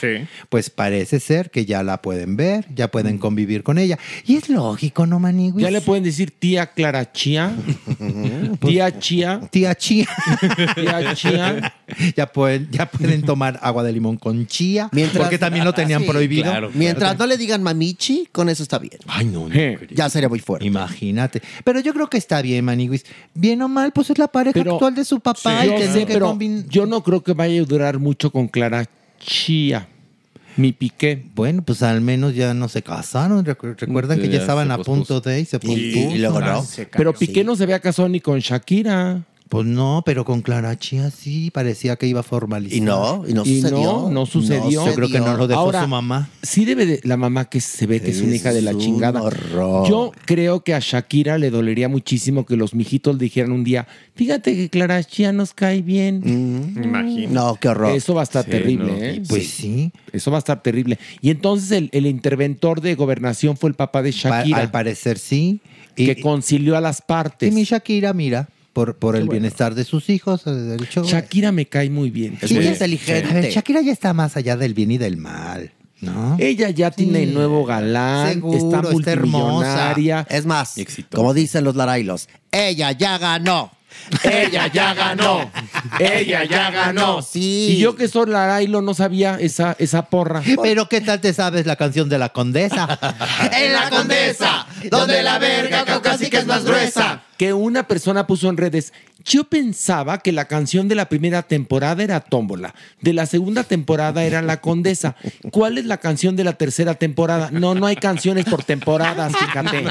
Pues 0.50 0.70
parece 0.70 1.20
ser 1.20 1.52
que 1.52 1.66
ya 1.66 1.84
la 1.84 2.02
pueden 2.02 2.36
ver, 2.36 2.66
ya 2.74 2.90
pueden 2.90 3.18
convivir 3.18 3.64
con 3.64 3.78
ella. 3.78 4.00
Y 4.26 4.36
es 4.36 4.50
lógico, 4.50 5.06
¿no, 5.06 5.20
Maniguis? 5.20 5.64
Ya 5.64 5.72
le 5.72 5.82
pueden 5.82 6.04
decir 6.04 6.32
tía 6.32 6.68
Clara 6.68 7.12
Chía, 7.12 7.56
tía 8.60 9.00
Chía, 9.00 9.42
Tía 9.52 9.76
Chía. 9.76 10.08
tía 10.76 11.14
Chía. 11.14 11.74
ya, 12.16 12.26
pueden, 12.32 12.68
ya 12.72 12.86
pueden 12.90 13.22
tomar 13.26 13.60
agua 13.62 13.84
de 13.84 13.92
limón 13.94 14.18
con 14.18 14.48
chía, 14.48 14.90
Mientras- 14.92 15.22
porque 15.24 15.38
también 15.38 15.66
lo 15.66 15.74
tenían 15.74 16.02
Sí, 16.02 16.08
prohibido. 16.08 16.52
Mientras 16.74 17.18
no 17.18 17.26
le 17.28 17.38
digan 17.38 17.62
mamichi, 17.64 18.28
con 18.32 18.50
eso 18.50 18.64
está 18.64 18.80
bien. 18.80 18.98
Ay, 19.08 19.26
no, 19.26 19.48
no. 19.48 19.54
Eh. 19.56 19.80
Ya 19.92 20.10
sería 20.10 20.30
muy 20.30 20.40
fuerte. 20.40 20.66
Imagínate. 20.66 21.42
Pero 21.64 21.80
yo 21.80 21.94
creo 21.94 22.08
que 22.10 22.18
está 22.18 22.42
bien, 22.42 22.66
Maniguis. 22.66 23.06
Bien 23.34 23.62
o 23.62 23.68
mal, 23.68 23.92
pues 23.92 24.10
es 24.10 24.18
la 24.18 24.28
pareja 24.28 24.54
Pero- 24.54 24.74
actual 24.74 24.96
de 24.96 25.06
su 25.06 25.20
papá. 25.20 25.66
y 25.66 25.70
yo 25.70 25.78
sé, 25.94 26.06
que 26.06 26.14
pero 26.14 26.34
combin- 26.34 26.66
yo 26.70 26.86
no 26.86 27.04
creo 27.04 27.22
que 27.24 27.34
vaya 27.34 27.62
a 27.62 27.66
durar 27.66 28.00
mucho 28.00 28.32
con 28.32 28.48
Clara 28.48 28.86
Chía. 29.20 29.88
Mi 30.58 30.72
piqué. 30.72 31.22
Bueno, 31.36 31.62
pues 31.64 31.84
al 31.84 32.00
menos 32.00 32.34
ya 32.34 32.54
no 32.54 32.70
se 32.70 32.82
casaron. 32.82 33.44
Recu- 33.46 33.76
Recuerdan 33.78 34.20
que 34.20 34.28
ya 34.28 34.36
Ya 34.36 34.40
estaban 34.40 34.72
a 34.72 34.78
punto 34.78 35.20
de 35.20 35.42
y 35.42 35.46
se 35.46 35.60
pospuso. 35.60 35.82
y 35.82 36.18
luego 36.18 36.40
no. 36.40 36.66
Pero 36.96 37.14
Piqué 37.14 37.44
no 37.44 37.58
se 37.58 37.64
había 37.64 37.80
casado 37.82 38.08
ni 38.08 38.22
con 38.22 38.40
Shakira. 38.40 39.22
Pues 39.48 39.68
no, 39.68 40.02
pero 40.04 40.26
con 40.26 40.42
Clara 40.42 40.76
Chía 40.78 41.12
sí 41.12 41.52
parecía 41.52 41.96
que 41.98 42.08
iba 42.08 42.22
a 42.22 42.24
formalizar. 42.24 42.76
Y 42.78 42.82
no, 42.82 43.24
y 43.28 43.34
no 43.34 43.44
Y 43.46 43.62
sucedió. 43.62 43.84
no, 43.84 44.10
no 44.10 44.26
sucedió. 44.26 44.86
Yo 44.88 44.94
creo 44.96 45.08
que 45.08 45.20
no 45.20 45.38
lo 45.38 45.48
dejó 45.48 45.60
Ahora, 45.62 45.84
su 45.84 45.88
mamá. 45.88 46.30
Sí 46.42 46.66
debe 46.66 46.88
de, 46.88 47.00
la 47.04 47.16
mamá 47.16 47.46
que 47.46 47.62
se 47.62 47.86
ve 47.86 48.02
que 48.02 48.10
es 48.10 48.22
una 48.22 48.36
hija 48.36 48.52
de 48.52 48.64
la 48.64 48.72
un 48.72 48.80
chingada. 48.80 49.22
horror. 49.22 49.88
Yo 49.88 50.12
creo 50.26 50.64
que 50.64 50.74
a 50.74 50.80
Shakira 50.80 51.38
le 51.38 51.52
dolería 51.52 51.88
muchísimo 51.88 52.44
que 52.46 52.58
los 52.58 52.74
mijitos 52.74 53.20
dijeran 53.20 53.52
un 53.52 53.64
día, 53.64 53.88
fíjate 54.16 54.56
que 54.56 54.70
Clara 54.70 55.04
Chía 55.04 55.32
nos 55.32 55.54
cae 55.54 55.84
bien. 55.84 56.22
Imagino. 56.84 57.32
No, 57.32 57.56
qué 57.56 57.68
horror. 57.70 57.96
Eso 57.96 58.16
va 58.16 58.22
a 58.22 58.24
estar 58.24 58.46
Sí, 58.46 58.52
terrible, 58.52 58.92
no. 58.92 58.98
¿eh? 58.98 59.22
Pues 59.30 59.48
sí. 59.48 59.92
Eso 60.12 60.32
va 60.32 60.38
a 60.38 60.40
estar 60.40 60.64
terrible. 60.64 60.98
Y 61.22 61.30
entonces 61.30 61.72
el, 61.72 61.90
el 61.94 62.08
interventor 62.08 62.82
de 62.82 62.96
gobernación 62.96 63.58
fue 63.58 63.70
el 63.70 63.76
papá 63.76 64.02
de 64.02 64.12
Pa- 64.12 64.18
Shakira, 64.18 64.58
al 64.58 64.72
parecer 64.72 65.20
sí. 65.20 65.62
Y, 65.96 66.08
que 66.08 66.20
concilió 66.20 66.76
a 66.76 66.82
las 66.82 67.00
y 67.00 67.04
partes. 67.08 67.54
mi 67.54 67.64
Shakira, 67.64 68.12
mira, 68.14 68.50
por, 68.76 68.98
por 68.98 69.16
el 69.16 69.22
bueno. 69.22 69.40
bienestar 69.40 69.74
de 69.74 69.86
sus 69.86 70.10
hijos, 70.10 70.44
del 70.44 70.86
show. 70.90 71.06
Shakira 71.06 71.54
me 71.54 71.66
cae 71.66 71.90
muy 71.90 72.10
bien. 72.12 72.38
Sí, 72.46 72.58
es 72.58 72.66
inteligente. 72.66 73.30
A 73.32 73.34
ver, 73.34 73.50
Shakira 73.50 73.80
ya 73.80 73.94
está 73.94 74.14
más 74.14 74.36
allá 74.36 74.58
del 74.58 74.74
bien 74.74 74.92
y 74.92 74.98
del 74.98 75.16
mal, 75.16 75.72
¿no? 76.02 76.36
Ella 76.40 76.70
ya 76.72 76.92
tiene 76.92 77.26
nuevo 77.26 77.64
galán, 77.64 78.34
Seguro, 78.34 78.58
está 78.58 78.90
está 78.92 79.12
hermosa. 79.14 79.44
multimillonaria. 79.46 80.28
Es 80.30 80.46
más, 80.46 80.78
Exitosa. 80.78 81.16
como 81.16 81.34
dicen 81.34 81.64
los 81.64 81.78
larailos, 81.78 82.28
ella 82.52 82.92
ya 82.92 83.18
ganó. 83.18 83.72
Ella 84.24 84.68
ya 84.68 84.94
ganó. 84.94 85.50
Ella 86.00 86.44
ya 86.44 86.70
ganó. 86.70 87.22
Sí. 87.22 87.68
Y 87.72 87.78
yo 87.78 87.96
que 87.96 88.10
soy 88.10 88.30
Larailo 88.30 88.82
no 88.82 88.94
sabía 88.94 89.38
esa, 89.40 89.76
esa 89.80 90.10
porra. 90.10 90.44
Pero 90.62 90.90
¿qué 90.90 91.00
tal 91.00 91.22
te 91.22 91.32
sabes 91.32 91.66
la 91.66 91.78
canción 91.78 92.10
de 92.10 92.20
la 92.20 92.30
condesa? 92.30 93.00
En 93.54 93.72
la 93.72 93.90
condesa, 93.90 94.68
donde 94.92 95.24
la 95.24 95.40
verga 95.40 95.86
caucásica 95.86 96.40
es 96.40 96.46
más 96.46 96.66
gruesa. 96.66 97.24
Que 97.38 97.54
una 97.54 97.84
persona 97.88 98.28
puso 98.28 98.50
en 98.50 98.56
redes. 98.58 98.94
Yo 99.26 99.44
pensaba 99.46 100.20
que 100.20 100.32
la 100.32 100.46
canción 100.46 100.88
de 100.88 100.96
la 100.96 101.10
primera 101.10 101.42
temporada 101.42 102.04
era 102.04 102.20
Tómbola, 102.20 102.76
de 103.02 103.12
la 103.12 103.26
segunda 103.26 103.64
temporada 103.64 104.24
era 104.24 104.42
La 104.44 104.62
Condesa. 104.62 105.16
¿Cuál 105.52 105.78
es 105.80 105.86
la 105.86 105.98
canción 105.98 106.36
de 106.36 106.44
la 106.44 106.54
tercera 106.54 106.94
temporada? 106.94 107.50
No, 107.52 107.74
no 107.74 107.88
hay 107.88 107.96
canciones 107.96 108.46
por 108.46 108.64
temporadas, 108.64 109.34
fíjate. 109.36 109.84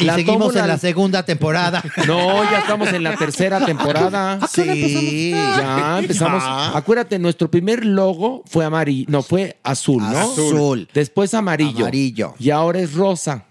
y 0.00 0.04
La 0.04 0.14
seguimos 0.14 0.48
tómbola- 0.54 0.60
en 0.62 0.68
la 0.68 0.78
segunda 0.78 1.22
temporada. 1.24 1.82
No, 2.06 2.42
ya 2.50 2.60
estamos 2.60 2.88
en 2.92 3.02
la 3.02 3.14
tercera 3.16 3.64
temporada. 3.64 4.40
Sí. 4.50 5.30
Ya 5.32 5.98
empezamos. 6.00 6.42
Ya. 6.42 6.76
Acuérdate, 6.76 7.18
nuestro 7.18 7.50
primer 7.50 7.84
logo 7.84 8.42
fue 8.46 8.64
amarillo, 8.64 9.06
no, 9.08 9.22
fue 9.22 9.58
azul, 9.62 10.02
¿no? 10.02 10.18
Azul. 10.32 10.88
Después 10.94 11.34
amarillo. 11.34 11.80
Amarillo. 11.84 12.34
Y 12.38 12.50
ahora 12.50 12.80
es 12.80 12.94
rosa. 12.94 13.44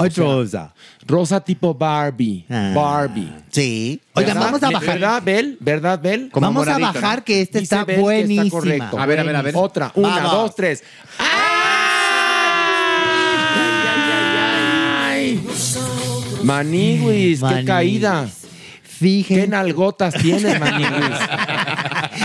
Ay, 0.00 0.10
Rosa. 0.10 0.74
Rosa 1.08 1.40
tipo 1.40 1.72
Barbie. 1.74 2.44
Ah. 2.50 2.72
Barbie. 2.74 3.32
Sí. 3.50 3.98
Oigan, 4.14 4.34
¿Verdad? 4.34 4.46
vamos 4.46 4.62
a 4.62 4.70
bajar. 4.70 4.88
¿Verdad, 4.98 5.22
Bel? 5.24 5.56
¿Verdad, 5.58 5.98
Bel? 6.00 6.30
Como 6.30 6.46
Vamos 6.46 6.68
a 6.68 6.78
bajar 6.78 7.18
¿no? 7.20 7.24
que 7.24 7.40
este 7.40 7.60
Dice 7.60 7.74
está 7.74 7.84
Bel 7.86 7.96
que 7.96 8.02
buenísima. 8.02 8.50
correcto. 8.50 8.98
A 8.98 9.06
ver, 9.06 9.20
a 9.20 9.22
ver, 9.22 9.36
a 9.36 9.42
ver. 9.42 9.54
Otra. 9.56 9.90
Una, 9.94 10.08
Vamos. 10.16 10.32
dos, 10.32 10.54
tres. 10.54 10.84
¡Ay! 15.00 15.42
Maniguis, 16.42 17.40
qué 17.42 17.64
caída. 17.64 18.28
Fíjense. 18.82 19.42
¿Qué 19.42 19.48
nalgotas 19.48 20.14
tienes, 20.14 20.58
Maniguis? 20.58 20.90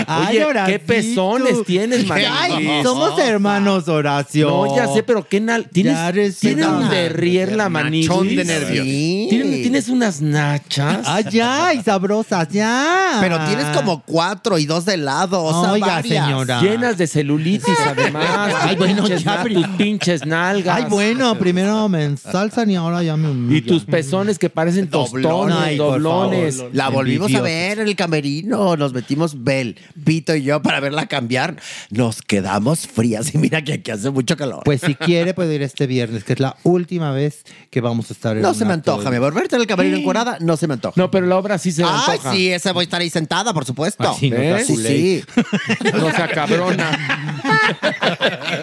Ay, 0.06 0.36
Oye, 0.36 0.44
Horacito. 0.44 0.72
¿qué 0.72 0.78
pezones 0.84 1.64
tienes, 1.64 2.10
Ay, 2.10 2.24
Maniguis? 2.52 2.82
somos 2.82 3.18
hermanos, 3.18 3.88
Horacio. 3.88 4.48
No, 4.48 4.76
ya 4.76 4.86
sé, 4.88 5.02
pero 5.02 5.26
qué 5.26 5.40
nal... 5.40 5.68
Tienes, 5.72 5.94
Ya 5.94 6.08
eres 6.08 6.38
tienes 6.38 6.66
una- 6.66 6.76
un 6.78 6.90
derrier 6.90 7.56
la 7.56 7.68
maniguis. 7.68 8.08
Nachón 8.08 8.28
de 8.36 8.44
nervios. 8.44 8.84
Sí. 8.86 9.26
¿Tienes, 9.30 9.62
tienes 9.62 9.88
unas 9.88 10.20
nachas. 10.20 11.00
Ay, 11.06 11.24
ya, 11.30 11.74
y 11.74 11.82
sabrosas, 11.82 12.48
ya. 12.50 13.18
Pero 13.20 13.38
tienes 13.46 13.66
como 13.76 14.02
cuatro 14.02 14.58
y 14.58 14.66
dos 14.66 14.84
de 14.84 14.96
lado. 14.96 15.42
O 15.42 15.62
sea, 15.62 15.72
Oiga, 15.72 15.86
varias. 15.86 16.24
señora. 16.26 16.60
Llenas 16.60 16.98
de 16.98 17.06
celulitis, 17.06 17.74
además. 17.86 18.54
Ay, 18.62 18.76
bueno, 18.76 19.02
Pinches 19.04 19.24
ya, 19.24 19.36
na- 19.36 19.44
tus 19.44 19.66
pinches 19.76 20.26
nalgas. 20.26 20.76
Ay, 20.76 20.84
bueno, 20.88 21.38
primero 21.38 21.88
me 21.88 22.04
ensalzan 22.04 22.70
y 22.70 22.76
ahora 22.76 23.02
ya 23.02 23.16
me 23.16 23.28
Y 23.28 23.30
humillan. 23.32 23.66
tus 23.66 23.84
pezones 23.84 24.38
que 24.38 24.50
parecen 24.50 24.88
tostones, 24.88 25.56
Ay, 25.58 25.76
por 25.78 26.00
doblones. 26.02 26.62
La 26.72 26.88
volvimos 26.88 27.26
a 27.32 27.38
Envidiosos. 27.38 27.44
ver 27.44 27.78
en 27.80 27.88
el 27.88 27.96
camerino. 27.96 28.76
Nos 28.76 28.92
metimos 28.92 29.42
Bel, 29.44 29.76
Pito 30.04 30.34
y 30.34 30.42
yo 30.42 30.60
para 30.62 30.80
verla 30.80 31.06
cambiar, 31.06 31.56
nos 31.90 32.22
quedamos 32.22 32.86
frías. 32.86 33.34
Y 33.34 33.38
mira 33.38 33.62
que 33.62 33.74
aquí 33.74 33.90
hace 33.90 34.10
mucho 34.10 34.36
calor. 34.36 34.62
Pues 34.64 34.80
si 34.80 34.94
quiere 34.94 35.34
puede 35.34 35.54
ir 35.54 35.62
este 35.62 35.86
viernes, 35.86 36.24
que 36.24 36.32
es 36.34 36.40
la 36.40 36.56
última 36.64 37.12
vez 37.12 37.44
que 37.70 37.80
vamos 37.80 38.10
a 38.10 38.14
estar 38.14 38.36
en 38.36 38.42
no 38.42 38.54
se 38.54 38.64
me 38.64 38.72
antoja, 38.72 39.04
de- 39.04 39.10
mi 39.10 39.16
amor. 39.16 39.34
Verte 39.34 39.56
en 39.56 39.60
el 39.62 39.66
camerino 39.66 39.96
encuadrada, 39.96 40.38
no 40.40 40.56
se 40.56 40.66
me 40.66 40.74
antoja. 40.74 40.94
No, 41.00 41.10
pero 41.10 41.26
la 41.26 41.36
obra 41.36 41.58
sí 41.58 41.70
se 41.72 41.82
me 41.82 41.88
Ay, 41.90 42.00
antoja. 42.16 42.32
sí, 42.32 42.48
esa 42.50 42.72
voy 42.72 42.82
a 42.82 42.84
estar 42.84 43.00
ahí 43.00 43.10
sentada, 43.10 43.52
por 43.54 43.64
supuesto. 43.64 44.08
Ay, 44.08 44.16
sí, 44.18 44.30
no 44.30 44.58
sí, 44.58 44.76
sí. 44.76 45.24
No 45.94 46.10
sea 46.10 46.28
cabrona. 46.28 46.90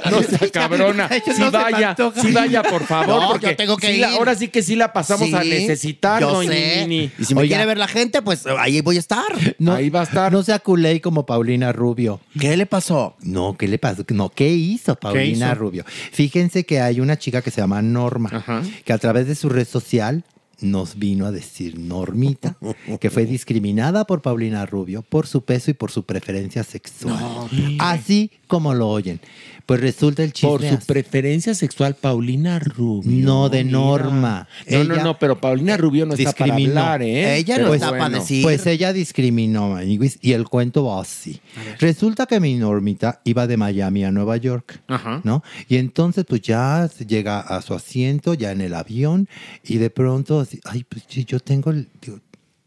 No 0.10 0.22
sea 0.38 0.49
cabrona. 0.52 1.10
Sí 1.10 1.22
no 1.40 1.45
me 1.45 1.49
vaya, 1.52 1.95
sí 2.22 2.32
vaya, 2.32 2.64
por 2.64 2.86
favor. 2.86 3.22
No, 3.22 3.28
porque 3.30 3.48
yo 3.48 3.56
tengo 3.56 3.78
que 3.78 3.94
sí 3.94 3.98
la- 3.99 4.10
ir. 4.12 4.18
ahora 4.18 4.36
sí 4.36 4.48
que 4.48 4.62
sí 4.64 4.76
la 4.76 4.94
pasamos 4.94 5.34
a 5.34 5.44
necesitar, 5.44 6.22
yo 6.22 6.32
doña 6.32 6.52
sé. 6.52 7.12
Y 7.18 7.26
si 7.26 7.36
me 7.36 7.41
Oiga. 7.41 7.56
quiere 7.56 7.66
ver 7.66 7.78
la 7.78 7.88
gente, 7.88 8.22
pues 8.22 8.45
ahí 8.45 8.82
voy 8.82 8.98
a 8.98 8.99
estar. 8.99 9.26
No, 9.60 9.74
Ahí 9.74 9.90
va 9.90 10.02
a 10.02 10.03
estar. 10.03 10.32
No 10.32 10.44
sea 10.44 10.60
culé 10.60 10.99
como 11.02 11.20
Paulina 11.26 11.72
Rubio. 11.72 12.19
¿Qué 12.39 12.56
le 12.57 12.65
pasó? 12.65 13.15
No, 13.22 13.57
¿qué 13.57 13.68
le 13.68 13.77
pasó? 13.77 14.03
No, 14.10 14.30
¿qué 14.30 14.49
hizo 14.49 14.95
Paulina 14.95 15.48
hizo? 15.48 15.56
Rubio? 15.56 15.85
Fíjense 16.11 16.65
que 16.65 16.81
hay 16.81 16.99
una 16.99 17.18
chica 17.18 17.41
que 17.41 17.52
se 17.52 17.61
llama 17.61 17.81
Norma, 17.81 18.64
que 18.84 18.93
a 18.93 18.98
través 18.98 19.27
de 19.27 19.35
su 19.35 19.49
red 19.49 19.68
social 19.68 20.23
nos 20.61 20.98
vino 20.98 21.26
a 21.26 21.31
decir 21.31 21.80
Normita, 21.80 22.56
que 22.99 23.10
fue 23.10 23.26
discriminada 23.26 24.06
por 24.06 24.22
Paulina 24.22 24.65
Rubio 24.65 25.02
por 25.02 25.27
su 25.27 25.43
peso 25.43 25.72
y 25.72 25.73
por 25.73 25.91
su 25.91 26.03
preferencia 26.03 26.64
sexual. 26.64 27.49
Así 27.80 28.31
como 28.48 28.73
lo 28.73 28.89
oyen. 28.89 29.19
Pues 29.66 29.80
resulta 29.80 30.24
el 30.24 30.34
chisme. 30.34 30.50
Por 30.50 30.62
su 30.82 30.86
preferencia 30.86 31.54
sexual, 31.56 31.96
Paulina 31.96 32.60
Rubio. 32.60 33.26
No, 33.26 33.50
de 33.50 33.64
Norma. 33.64 34.48
No, 34.70 34.84
no, 34.84 34.94
Ella- 34.96 35.04
no, 35.04 35.20
pero 35.20 35.40
Paulina 35.40 35.78
Rubio 35.78 36.06
no 36.06 36.14
está 36.14 36.32
para 36.34 36.54
hablar, 36.70 37.02
¿eh? 37.04 37.38
Pero 37.56 37.68
pues, 37.68 37.82
bueno. 37.90 38.18
Pues 38.44 38.66
ella 38.68 38.94
discriminó, 38.94 39.78
y 39.84 40.32
el 40.34 40.46
cuento 40.48 40.86
va 40.86 41.02
así. 41.02 41.40
Resulta 41.80 42.26
que 42.26 42.40
mi 42.40 42.56
normita 42.56 43.22
iba 43.24 43.48
de 43.48 43.58
Miami 43.58 44.04
a 44.04 44.12
Nueva 44.12 44.38
York, 44.38 44.82
¿no? 45.24 45.44
Y 45.68 45.78
entonces 45.78 46.26
pues 46.28 46.42
ya 46.42 46.90
llega 47.08 47.40
a 47.40 47.62
su 47.62 47.74
asiento, 47.74 48.34
ya 48.34 48.52
en 48.52 48.62
el 48.62 48.74
avión, 48.74 49.28
y 49.64 49.78
de 49.78 49.90
pronto, 49.90 50.40
así, 50.42 50.60
ay, 50.66 50.84
pues 50.84 51.04
sí, 51.08 51.26
yo 51.26 51.40
tengo, 51.40 51.72
el, 51.72 51.88
digo, 52.02 52.20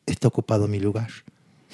está 0.06 0.28
ocupado 0.28 0.68
mi 0.68 0.78
lugar, 0.80 1.08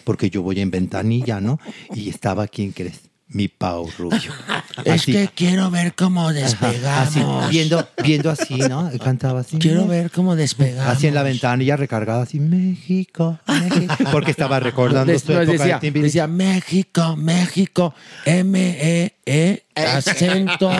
porque 0.04 0.30
yo 0.30 0.42
voy 0.42 0.60
en 0.60 0.70
ventanilla, 0.70 1.40
¿no? 1.40 1.58
Y 1.94 2.08
estaba, 2.08 2.46
¿quién 2.48 2.72
crees? 2.72 3.09
Mi 3.32 3.48
Pau 3.48 3.88
Rubio. 3.98 4.32
Es 4.84 5.02
Así- 5.02 5.12
que 5.12 5.28
quiero 5.34 5.70
ver 5.70 5.94
cómo 5.94 6.22
Ajá, 6.28 6.32
despegamos. 6.32 7.08
así, 7.08 7.20
viendo, 7.50 7.86
viendo 8.02 8.30
así, 8.30 8.54
¿no? 8.54 8.90
Cantaba 9.02 9.40
así. 9.40 9.58
Quiero 9.58 9.86
ver 9.86 10.10
cómo 10.10 10.36
despegamos. 10.36 10.90
Así 10.90 11.06
en 11.06 11.14
la 11.14 11.22
ventanilla 11.22 11.76
recargada, 11.76 12.22
así, 12.22 12.40
México, 12.40 13.38
México. 13.46 13.94
Porque 14.12 14.30
estaba 14.30 14.58
recordando 14.58 15.12
Des- 15.12 15.22
su 15.22 15.32
época 15.32 15.52
decía, 15.52 15.78
de 15.80 15.90
decía 15.90 16.26
México, 16.26 17.14
México, 17.16 17.94
M-E-E, 18.24 19.64
acento, 19.86 20.70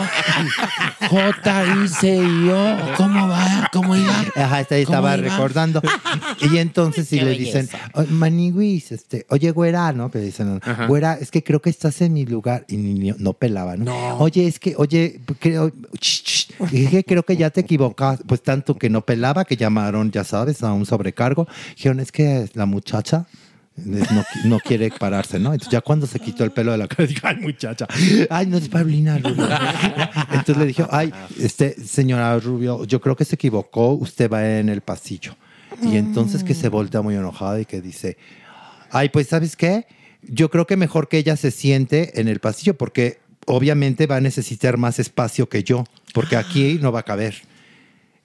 J-I-C-I-O. 1.09 2.77
¿Cómo 2.97 3.27
va? 3.27 3.69
¿Cómo 3.71 3.95
iba? 3.95 4.13
Ajá, 4.35 4.61
este 4.61 4.75
ahí 4.75 4.85
¿Cómo 4.85 4.97
estaba 4.97 5.17
iba? 5.17 5.29
recordando. 5.29 5.81
Y 6.51 6.57
entonces 6.57 7.07
si 7.07 7.19
le 7.19 7.31
dicen. 7.37 7.69
"Oh, 7.93 8.03
Maniguis, 8.09 8.91
este, 8.91 9.25
oye, 9.29 9.51
güera, 9.51 9.91
¿no? 9.93 10.09
Que 10.11 10.19
le 10.19 10.25
dicen, 10.25 10.59
Ajá. 10.63 10.87
güera, 10.87 11.17
es 11.19 11.31
que 11.31 11.43
creo 11.43 11.61
que 11.61 11.69
estás 11.69 12.01
en 12.01 12.13
mi 12.13 12.25
lugar. 12.25 12.65
Y 12.67 12.77
ni- 12.77 12.93
ni- 12.93 13.15
no 13.17 13.33
pelaba, 13.33 13.75
¿no? 13.77 14.17
Oye, 14.17 14.47
es 14.47 14.59
que, 14.59 14.75
oye, 14.77 15.21
creo, 15.39 15.71
dije, 16.71 17.03
creo 17.03 17.23
que 17.23 17.37
ya 17.37 17.49
te 17.49 17.61
equivocas. 17.61 18.19
Pues 18.27 18.41
tanto 18.43 18.77
que 18.77 18.89
no 18.89 19.01
pelaba 19.01 19.45
que 19.45 19.57
llamaron, 19.57 20.11
ya 20.11 20.23
sabes, 20.23 20.63
a 20.63 20.73
un 20.73 20.85
sobrecargo. 20.85 21.47
Dijeron, 21.75 21.99
es 21.99 22.11
que 22.11 22.49
la 22.53 22.65
muchacha 22.65 23.25
no, 23.85 24.23
no 24.45 24.59
quiere 24.59 24.89
pararse, 24.91 25.39
¿no? 25.39 25.53
Entonces 25.53 25.71
ya 25.71 25.81
cuando 25.81 26.07
se 26.07 26.19
quitó 26.19 26.43
el 26.43 26.51
pelo 26.51 26.71
de 26.71 26.77
la 26.77 26.87
cara, 26.87 27.07
dijo, 27.07 27.27
ay, 27.27 27.37
muchacha, 27.37 27.87
ay, 28.29 28.47
no 28.47 28.57
es 28.57 28.69
Paulina 28.69 29.17
Rubio. 29.17 29.47
Entonces 30.31 30.57
le 30.57 30.65
dije, 30.65 30.85
ay, 30.89 31.13
este, 31.39 31.75
señora 31.83 32.37
Rubio, 32.39 32.85
yo 32.85 33.01
creo 33.01 33.15
que 33.15 33.25
se 33.25 33.35
equivocó, 33.35 33.93
usted 33.93 34.29
va 34.29 34.57
en 34.57 34.69
el 34.69 34.81
pasillo. 34.81 35.35
Y 35.81 35.95
entonces 35.95 36.43
que 36.43 36.53
se 36.53 36.69
voltea 36.69 37.01
muy 37.01 37.15
enojada 37.15 37.59
y 37.59 37.65
que 37.65 37.81
dice, 37.81 38.17
ay, 38.91 39.09
pues, 39.09 39.27
¿sabes 39.27 39.55
qué? 39.55 39.87
Yo 40.21 40.51
creo 40.51 40.67
que 40.67 40.77
mejor 40.77 41.07
que 41.07 41.17
ella 41.17 41.37
se 41.37 41.49
siente 41.49 42.19
en 42.19 42.27
el 42.27 42.39
pasillo 42.39 42.77
porque 42.77 43.19
obviamente 43.47 44.05
va 44.05 44.17
a 44.17 44.21
necesitar 44.21 44.77
más 44.77 44.99
espacio 44.99 45.49
que 45.49 45.63
yo, 45.63 45.85
porque 46.13 46.35
aquí 46.35 46.77
no 46.81 46.91
va 46.91 46.99
a 46.99 47.03
caber. 47.03 47.35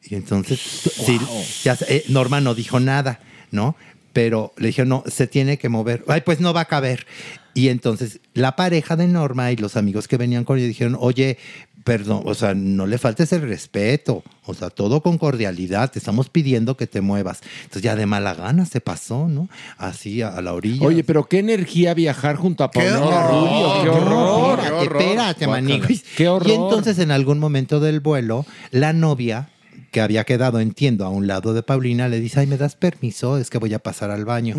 Y 0.03 0.15
entonces, 0.15 0.61
sí, 0.61 1.19
ya, 1.62 1.77
eh, 1.89 2.05
Norma 2.09 2.41
no 2.41 2.55
dijo 2.55 2.78
nada, 2.78 3.20
¿no? 3.51 3.77
Pero 4.17 4.55
le 4.57 4.69
dije, 4.69 4.87
no, 4.87 5.05
se 5.07 5.27
tiene 5.27 5.59
que 5.59 5.69
mover. 5.69 6.03
Ay, 6.09 6.23
pues 6.23 6.41
no 6.41 6.55
va 6.55 6.63
a 6.63 6.65
caber. 6.65 7.07
Y 7.53 7.69
entonces 7.69 8.21
la 8.33 8.57
pareja 8.57 8.97
de 8.97 9.07
Norma 9.09 9.53
y 9.53 9.57
los 9.57 9.77
amigos 9.77 10.09
que 10.09 10.17
venían 10.17 10.45
con 10.45 10.57
ella 10.57 10.67
dijeron, 10.67 10.97
oye, 10.99 11.37
perdón, 11.85 12.23
o 12.25 12.33
sea, 12.33 12.55
no 12.55 12.87
le 12.87 12.97
faltes 12.97 13.31
el 13.35 13.43
respeto, 13.43 14.25
o 14.47 14.55
sea, 14.55 14.71
todo 14.71 15.03
con 15.03 15.19
cordialidad, 15.19 15.91
te 15.91 15.99
estamos 15.99 16.31
pidiendo 16.31 16.79
que 16.79 16.87
te 16.87 17.03
muevas. 17.03 17.43
Entonces 17.65 17.83
ya 17.83 17.95
de 17.95 18.07
mala 18.07 18.33
gana 18.33 18.65
se 18.65 18.81
pasó, 18.81 19.29
¿no? 19.29 19.51
Así 19.77 20.23
a, 20.23 20.29
a 20.29 20.41
la 20.41 20.55
orilla. 20.55 20.87
Oye, 20.87 21.05
pero 21.05 21.25
qué 21.25 21.41
energía 21.41 21.93
viajar 21.93 22.37
junto 22.37 22.65
a 22.65 22.71
horror, 22.75 23.31
Rubio. 23.31 23.83
¡Qué 23.83 23.89
horror! 23.91 24.61
Espérate, 24.61 25.45
espérate. 25.45 26.03
¡Qué 26.17 26.29
horror! 26.31 26.49
Y 26.49 26.53
entonces 26.55 26.99
en 27.01 27.11
algún 27.11 27.39
momento 27.39 27.81
del 27.81 28.01
vuelo, 28.01 28.47
la 28.71 28.95
novia 28.95 29.51
que 29.97 30.02
había 30.02 30.24
quedado, 30.24 30.60
entiendo, 30.60 31.06
a 31.06 31.09
un 31.09 31.27
lado 31.27 31.55
de 31.55 31.62
Paulina, 31.62 32.06
le 32.06 32.20
dice, 32.20 32.40
ay, 32.40 32.47
¿me 32.47 32.59
das 32.59 32.77
permiso? 32.77 33.39
Es 33.39 33.48
que 33.48 33.56
voy 33.56 33.73
a 33.73 33.78
pasar 33.78 34.10
al 34.10 34.27
baño. 34.27 34.55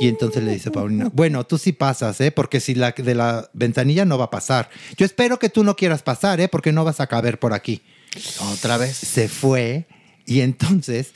Y 0.00 0.08
entonces 0.08 0.42
le 0.42 0.52
dice 0.52 0.70
Paulina, 0.70 1.10
bueno, 1.12 1.44
tú 1.44 1.58
sí 1.58 1.72
pasas, 1.72 2.18
¿eh? 2.22 2.32
Porque 2.32 2.58
si 2.58 2.74
la 2.74 2.92
de 2.92 3.14
la 3.14 3.50
ventanilla 3.52 4.06
no 4.06 4.16
va 4.16 4.24
a 4.24 4.30
pasar. 4.30 4.70
Yo 4.96 5.04
espero 5.04 5.38
que 5.38 5.50
tú 5.50 5.62
no 5.62 5.76
quieras 5.76 6.02
pasar, 6.02 6.40
¿eh? 6.40 6.48
Porque 6.48 6.72
no 6.72 6.86
vas 6.86 7.00
a 7.00 7.06
caber 7.06 7.38
por 7.38 7.52
aquí. 7.52 7.82
Otra 8.50 8.78
vez. 8.78 8.96
Se 8.96 9.28
fue 9.28 9.84
y 10.24 10.40
entonces 10.40 11.12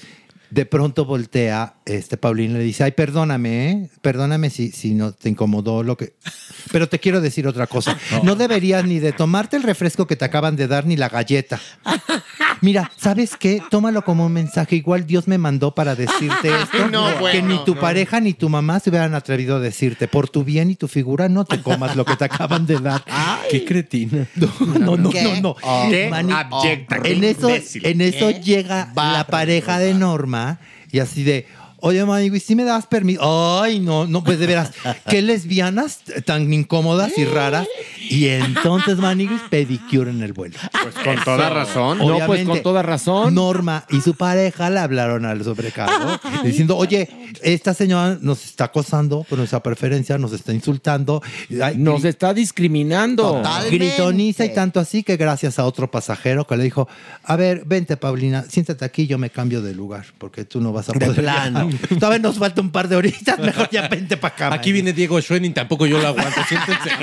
de 0.52 0.66
pronto 0.66 1.06
voltea 1.06 1.76
este 1.86 2.18
Paulina 2.18 2.56
y 2.56 2.58
le 2.58 2.64
dice, 2.64 2.84
ay, 2.84 2.92
perdóname, 2.92 3.70
¿eh? 3.70 3.88
perdóname 4.02 4.50
si, 4.50 4.70
si 4.70 4.92
no 4.92 5.12
te 5.12 5.30
incomodó 5.30 5.82
lo 5.82 5.96
que... 5.96 6.12
Pero 6.70 6.88
te 6.90 6.98
quiero 7.00 7.22
decir 7.22 7.46
otra 7.48 7.66
cosa. 7.66 7.98
No 8.22 8.36
deberías 8.36 8.84
ni 8.84 8.98
de 9.00 9.12
tomarte 9.12 9.56
el 9.56 9.62
refresco 9.62 10.06
que 10.06 10.14
te 10.14 10.24
acaban 10.26 10.54
de 10.56 10.68
dar 10.68 10.86
ni 10.86 10.96
la 10.96 11.08
galleta. 11.08 11.58
Mira, 12.60 12.92
¿sabes 12.96 13.36
qué? 13.36 13.60
Tómalo 13.70 14.04
como 14.04 14.26
un 14.26 14.32
mensaje. 14.32 14.76
Igual 14.76 15.06
Dios 15.06 15.26
me 15.26 15.38
mandó 15.38 15.74
para 15.74 15.96
decirte 15.96 16.50
esto. 16.62 16.88
No, 16.88 17.08
que 17.14 17.18
bueno, 17.18 17.48
ni 17.48 17.64
tu 17.64 17.74
no. 17.74 17.80
pareja 17.80 18.20
ni 18.20 18.32
tu 18.34 18.48
mamá 18.48 18.78
se 18.78 18.90
hubieran 18.90 19.14
atrevido 19.14 19.56
a 19.56 19.60
decirte. 19.60 20.06
Por 20.06 20.28
tu 20.28 20.44
bien 20.44 20.70
y 20.70 20.76
tu 20.76 20.86
figura, 20.86 21.28
no 21.28 21.44
te 21.44 21.60
comas 21.60 21.96
lo 21.96 22.04
que 22.04 22.14
te 22.14 22.26
acaban 22.26 22.64
de 22.66 22.78
dar. 22.78 23.02
Qué 23.50 23.64
cretina. 23.64 24.28
No, 24.82 24.96
no, 24.96 25.10
no, 25.10 25.40
no. 25.40 25.56
Oh, 25.62 25.88
Mani- 26.10 26.32
en 27.04 27.24
eso, 27.24 27.48
en 27.50 28.00
eso 28.00 28.28
¿Qué? 28.28 28.40
llega 28.40 28.92
la 28.94 29.26
pareja 29.28 29.78
de 29.78 29.94
Norma 29.94 30.41
y 30.90 30.98
así 30.98 31.24
de. 31.24 31.46
Oye, 31.84 32.04
Manigui, 32.04 32.38
¿sí 32.38 32.54
me 32.54 32.62
das 32.64 32.86
permiso? 32.86 33.60
Ay, 33.60 33.80
no, 33.80 34.06
no, 34.06 34.22
pues 34.22 34.38
de 34.38 34.46
veras, 34.46 34.70
qué 35.10 35.20
lesbianas 35.20 35.98
tan 36.24 36.52
incómodas 36.52 37.18
y 37.18 37.24
raras. 37.24 37.66
Y 38.08 38.28
entonces, 38.28 38.98
Manigui, 38.98 39.36
pedicure 39.50 40.10
en 40.10 40.22
el 40.22 40.32
vuelo. 40.32 40.56
Pues 40.82 40.94
con 40.94 41.16
toda 41.24 41.50
razón. 41.50 41.98
No, 41.98 42.04
pues 42.04 42.14
Obviamente, 42.22 42.50
con 42.52 42.62
toda 42.62 42.82
razón. 42.82 43.34
Norma 43.34 43.84
y 43.90 44.00
su 44.00 44.14
pareja 44.14 44.70
le 44.70 44.78
hablaron 44.78 45.24
al 45.24 45.42
sobrecargo 45.42 46.20
diciendo, 46.44 46.76
oye, 46.76 47.08
esta 47.42 47.74
señora 47.74 48.16
nos 48.20 48.44
está 48.44 48.64
acosando 48.66 49.24
por 49.28 49.38
nuestra 49.38 49.60
preferencia, 49.60 50.16
nos 50.18 50.32
está 50.32 50.52
insultando. 50.52 51.20
Ay, 51.62 51.76
Nos 51.78 52.04
está 52.04 52.32
discriminando. 52.32 53.42
Gritoniza 53.70 54.44
y 54.44 54.54
tanto 54.54 54.78
así 54.78 55.02
que 55.02 55.16
gracias 55.16 55.58
a 55.58 55.64
otro 55.64 55.90
pasajero 55.90 56.46
que 56.46 56.56
le 56.56 56.62
dijo, 56.64 56.86
a 57.24 57.34
ver, 57.34 57.64
vente 57.66 57.96
Paulina, 57.96 58.44
siéntate 58.48 58.84
aquí, 58.84 59.06
yo 59.08 59.18
me 59.18 59.30
cambio 59.30 59.62
de 59.62 59.74
lugar, 59.74 60.06
porque 60.18 60.44
tú 60.44 60.60
no 60.60 60.72
vas 60.72 60.88
a 60.88 60.92
De 60.92 61.06
poder. 61.06 61.20
plano. 61.22 61.71
Todavía 61.98 62.18
nos 62.18 62.38
falta 62.38 62.60
un 62.60 62.70
par 62.70 62.88
de 62.88 62.96
horitas, 62.96 63.38
mejor 63.38 63.68
ya 63.70 63.88
vente 63.88 64.16
para 64.16 64.34
acá. 64.34 64.54
Aquí 64.54 64.72
viene 64.72 64.92
Diego 64.92 65.20
Schwenning, 65.20 65.54
tampoco 65.54 65.86
yo 65.86 66.00
lo 66.00 66.08
aguanto. 66.08 66.40
Siéntense. 66.48 66.90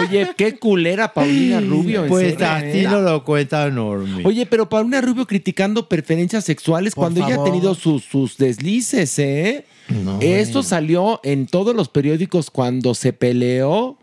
Oye, 0.00 0.30
qué 0.36 0.58
culera 0.58 1.12
Paulina 1.12 1.60
Rubio. 1.60 2.06
Pues 2.06 2.40
así 2.40 2.82
no 2.82 3.00
lo 3.00 3.24
cuenta 3.24 3.68
Normi. 3.70 4.22
Oye, 4.24 4.46
pero 4.46 4.68
Paulina 4.68 5.00
Rubio 5.00 5.26
criticando 5.26 5.88
preferencias 5.88 6.44
sexuales 6.44 6.94
Por 6.94 7.02
cuando 7.04 7.20
ella 7.20 7.34
ha 7.34 7.36
favor. 7.36 7.50
tenido 7.50 7.74
sus, 7.74 8.04
sus 8.04 8.36
deslices, 8.36 9.18
¿eh? 9.18 9.64
No, 9.88 10.18
Esto 10.20 10.58
bueno. 10.60 10.68
salió 10.68 11.20
en 11.24 11.46
todos 11.46 11.74
los 11.76 11.88
periódicos 11.88 12.50
cuando 12.50 12.94
se 12.94 13.12
peleó 13.12 13.98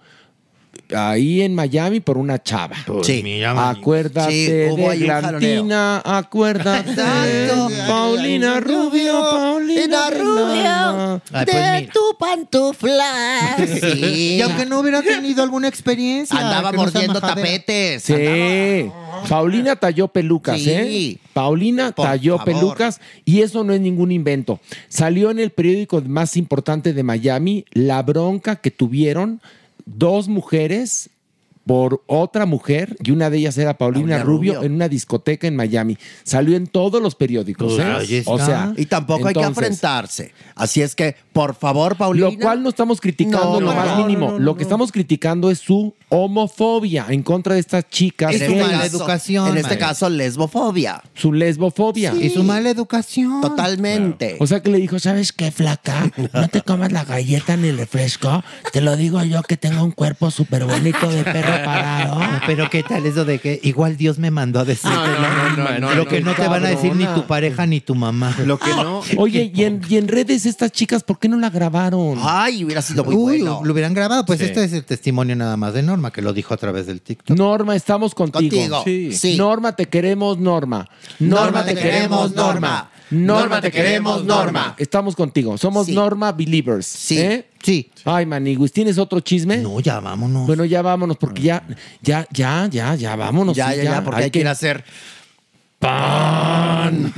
ahí 0.95 1.41
en 1.41 1.55
Miami 1.55 1.99
por 1.99 2.17
una 2.17 2.41
chava. 2.41 2.75
Sí. 3.03 3.41
Acuérdate 3.43 4.31
Sí, 4.31 4.71
hubo 4.71 4.77
de 4.77 4.89
ahí 4.89 4.99
un 5.01 5.05
Glantina, 5.05 6.01
acuérdate 6.03 6.91
de 7.01 7.51
Paulina 7.87 8.59
Rubio, 8.59 9.21
Paulina 9.21 10.09
Rubio. 10.09 11.21
Ay, 11.31 11.45
pues 11.45 11.55
mira. 11.55 11.91
tu 11.93 12.17
pantufla. 12.19 13.57
Sí. 13.81 14.35
Y 14.37 14.41
aunque 14.41 14.65
no 14.65 14.79
hubiera 14.79 15.01
tenido 15.01 15.43
alguna 15.43 15.67
experiencia. 15.67 16.37
Andaba 16.37 16.71
no 16.71 16.79
mordiendo 16.79 17.19
tapetes. 17.21 18.03
Sí. 18.03 18.89
Paulina 19.29 19.75
talló 19.75 20.07
pelucas, 20.07 20.59
Sí. 20.59 20.71
¿eh? 20.71 21.17
Paulina 21.33 21.91
Por 21.91 22.05
talló 22.05 22.37
favor. 22.37 22.53
pelucas 22.53 22.99
y 23.25 23.41
eso 23.41 23.63
no 23.63 23.73
es 23.73 23.81
ningún 23.81 24.11
invento. 24.11 24.59
Salió 24.89 25.31
en 25.31 25.39
el 25.39 25.51
periódico 25.51 26.01
más 26.01 26.37
importante 26.37 26.93
de 26.93 27.03
Miami 27.03 27.65
la 27.71 28.01
bronca 28.03 28.57
que 28.57 28.71
tuvieron 28.71 29.41
dos 29.85 30.27
mujeres 30.27 31.09
por 31.65 32.03
otra 32.07 32.45
mujer 32.45 32.97
y 33.03 33.11
una 33.11 33.29
de 33.29 33.37
ellas 33.37 33.57
era 33.57 33.77
Paulina 33.77 34.01
Paulina 34.01 34.23
Rubio, 34.23 34.53
Rubio. 34.55 34.65
en 34.65 34.73
una 34.73 34.89
discoteca 34.89 35.47
en 35.47 35.55
Miami. 35.55 35.97
Salió 36.23 36.55
en 36.57 36.67
todos 36.67 37.01
los 37.01 37.15
periódicos, 37.15 37.77
¿eh? 37.77 37.83
Ahí 37.83 38.15
está. 38.15 38.31
O 38.31 38.39
sea, 38.39 38.73
y 38.77 38.85
tampoco 38.85 39.27
hay 39.27 39.33
que 39.33 39.41
enfrentarse. 39.41 40.33
Así 40.55 40.81
es 40.81 40.95
que, 40.95 41.15
por 41.33 41.55
favor, 41.55 41.95
Paulina. 41.95 42.29
Lo 42.29 42.37
cual 42.39 42.63
no 42.63 42.69
estamos 42.69 42.99
criticando 42.99 43.59
No, 43.59 43.61
lo 43.61 43.67
no, 43.67 43.75
más 43.75 43.97
no, 43.97 43.97
mínimo. 44.05 44.31
no, 44.31 44.31
no, 44.33 44.39
lo 44.39 44.55
que 44.55 44.63
no. 44.63 44.67
estamos 44.67 44.91
criticando 44.91 45.51
es 45.51 45.59
su 45.59 45.93
homofobia 46.09 47.05
en 47.09 47.23
contra 47.23 47.53
de 47.55 47.59
estas 47.59 47.87
chicas. 47.89 48.33
Es 48.33 48.45
su 48.45 48.51
gays. 48.51 48.65
mala 48.65 48.85
educación. 48.85 49.47
En 49.49 49.57
este 49.57 49.77
caso, 49.77 50.09
lesbofobia. 50.09 51.01
Su 51.13 51.31
lesbofobia. 51.33 52.13
Y 52.19 52.29
su 52.29 52.43
mala 52.43 52.69
educación. 52.69 53.41
Totalmente. 53.41 54.37
O 54.39 54.47
sea 54.47 54.61
que 54.61 54.69
le 54.69 54.77
dijo, 54.79 54.99
¿sabes 54.99 55.31
qué, 55.31 55.51
flaca? 55.51 56.11
No 56.33 56.47
te 56.47 56.61
comas 56.61 56.91
la 56.91 57.05
galleta 57.05 57.55
ni 57.55 57.69
el 57.69 57.77
refresco. 57.77 58.43
Te 58.73 58.81
lo 58.81 58.95
digo 58.95 59.23
yo 59.23 59.43
que 59.43 59.57
tengo 59.57 59.83
un 59.83 59.91
cuerpo 59.91 60.31
súper 60.31 60.65
bonito 60.65 61.09
de 61.09 61.23
perro 61.23 61.50
parado. 61.63 62.17
Ah, 62.21 62.41
Pero 62.45 62.69
qué 62.69 62.83
tal 62.83 63.05
eso 63.05 63.25
de 63.25 63.39
que 63.39 63.59
igual 63.63 63.97
Dios 63.97 64.17
me 64.19 64.31
mandó 64.31 64.59
a 64.59 64.65
decir 64.65 64.89
No, 64.89 65.05
no, 65.07 65.55
no, 65.57 65.79
no, 65.79 65.89
lo 65.91 65.95
no, 66.03 66.05
que 66.07 66.21
no 66.21 66.33
te 66.33 66.47
van 66.47 66.65
a 66.65 66.69
decir 66.69 66.95
ni 66.95 67.05
tu 67.05 67.25
pareja 67.27 67.65
ni 67.65 67.79
tu 67.81 67.95
mamá. 67.95 68.35
Lo 68.45 68.57
que 68.59 68.69
no. 68.71 69.01
Oye, 69.17 69.51
y 69.53 69.63
en, 69.63 69.81
y 69.87 69.97
en 69.97 70.07
redes 70.07 70.45
estas 70.45 70.71
chicas, 70.71 71.03
¿por 71.03 71.19
qué 71.19 71.27
no 71.29 71.37
la 71.37 71.49
grabaron? 71.49 72.17
Ay, 72.21 72.63
hubiera 72.63 72.81
sido 72.81 73.03
muy 73.03 73.15
Uy, 73.15 73.37
bueno. 73.41 73.61
lo 73.63 73.73
hubieran 73.73 73.93
grabado. 73.93 74.25
Pues 74.25 74.39
Sí. 74.39 74.45
este 74.45 74.63
es 74.63 74.73
el 74.73 74.83
testimonio 74.83 75.35
nada 75.35 75.55
más 75.57 75.73
de 75.73 75.83
Norma, 75.83 76.11
que 76.11 76.21
lo 76.21 76.33
dijo 76.33 76.53
a 76.53 76.57
través 76.57 76.87
del 76.87 77.01
TikTok. 77.01 77.37
Norma, 77.37 77.75
estamos 77.75 78.15
contigo. 78.15 78.49
Contigo, 78.49 78.81
Sí. 78.85 79.13
sí. 79.13 79.37
Norma, 79.37 79.75
te 79.75 79.87
queremos, 79.87 80.37
Norma. 80.39 80.87
Norma, 81.19 81.63
te 81.65 81.75
queremos, 81.75 82.33
Norma. 82.35 82.53
Norma, 82.53 82.91
te 83.61 83.71
queremos, 83.71 84.23
Norma. 84.23 84.75
Estamos 84.77 85.15
contigo. 85.15 85.57
Somos 85.57 85.87
Norma 85.89 86.31
Believers. 86.31 86.85
Sí. 86.85 87.43
Sí. 87.61 87.91
Ay, 88.05 88.25
Maniguis, 88.25 88.71
¿tienes 88.71 88.97
otro 88.97 89.19
chisme? 89.19 89.57
No, 89.57 89.79
ya 89.79 89.99
vámonos. 89.99 90.47
Bueno, 90.47 90.65
ya 90.65 90.81
vámonos, 90.81 91.17
porque 91.17 91.43
ya, 91.43 91.63
ya, 92.01 92.27
ya, 92.31 92.67
ya, 92.71 92.95
ya, 92.95 93.15
vámonos. 93.15 93.55
Ya, 93.55 93.71
sí, 93.71 93.77
ya, 93.77 93.83
ya, 93.83 94.03
porque 94.03 94.23
hay 94.23 94.31
que 94.31 94.39
ir 94.39 94.47
a 94.47 94.51
hacer 94.51 94.83
pan. 95.81 97.11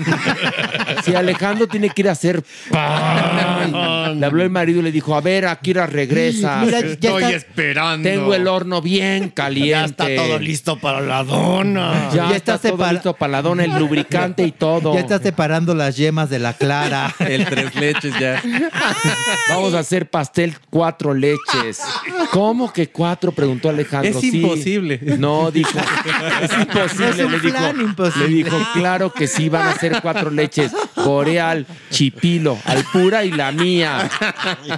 Si 1.03 1.13
Alejandro 1.13 1.67
tiene 1.67 1.89
que 1.89 2.01
ir 2.01 2.09
a 2.09 2.13
hacer 2.13 2.43
pan. 2.71 4.19
Le 4.19 4.25
habló 4.25 4.41
el 4.43 4.49
marido 4.49 4.79
y 4.79 4.83
le 4.83 4.91
dijo, 4.91 5.15
a 5.15 5.21
ver, 5.21 5.45
Akira 5.45 5.85
regresa. 5.85 6.61
Mira, 6.65 6.79
ya 6.81 6.87
Estoy 6.87 7.23
está- 7.23 7.35
esperando. 7.35 8.09
Tengo 8.09 8.33
el 8.33 8.47
horno 8.47 8.81
bien 8.81 9.29
caliente. 9.29 9.69
Ya 9.69 9.85
está 9.85 10.05
todo 10.15 10.39
listo 10.39 10.79
para 10.79 11.01
la 11.01 11.23
dona. 11.23 12.09
Ya, 12.13 12.29
Ya 12.29 12.35
está 12.37 12.55
está 12.55 12.69
todo 12.69 12.77
separa- 12.77 12.93
listo 12.93 13.13
para 13.15 13.31
la 13.33 13.41
dona, 13.41 13.63
el 13.65 13.77
lubricante 13.77 14.43
y 14.43 14.51
todo. 14.51 14.93
Ya 14.93 15.01
está 15.01 15.19
separando 15.19 15.75
las 15.75 15.97
yemas 15.97 16.29
de 16.29 16.39
la 16.39 16.53
clara. 16.53 17.13
El 17.19 17.45
tres 17.45 17.75
leches 17.75 18.13
ya. 18.19 18.41
Vamos 19.49 19.73
a 19.73 19.79
hacer 19.79 20.09
pastel 20.09 20.55
cuatro 20.69 21.13
leches. 21.13 21.81
¿Cómo 22.31 22.71
que 22.71 22.89
cuatro? 22.89 23.31
Preguntó 23.33 23.69
Alejandro. 23.69 24.09
Es 24.11 24.19
Sí. 24.19 24.41
imposible. 24.41 24.99
No, 25.17 25.51
dijo. 25.51 25.71
Es 26.41 26.51
imposible. 26.57 27.09
Es 27.09 27.19
un 27.25 27.31
le, 27.31 27.39
dijo, 27.39 27.57
plan 27.57 27.81
imposible. 27.81 28.27
le 28.29 28.33
dijo, 28.35 28.52
claro 28.73 29.11
que 29.11 29.27
sí, 29.27 29.49
van 29.49 29.67
a 29.67 29.75
ser 29.77 30.01
cuatro 30.01 30.29
leches. 30.29 30.71
Boreal, 30.95 31.65
Chipilo, 31.89 32.57
Alpura 32.65 33.23
y 33.23 33.31
la 33.31 33.51
mía. 33.51 34.09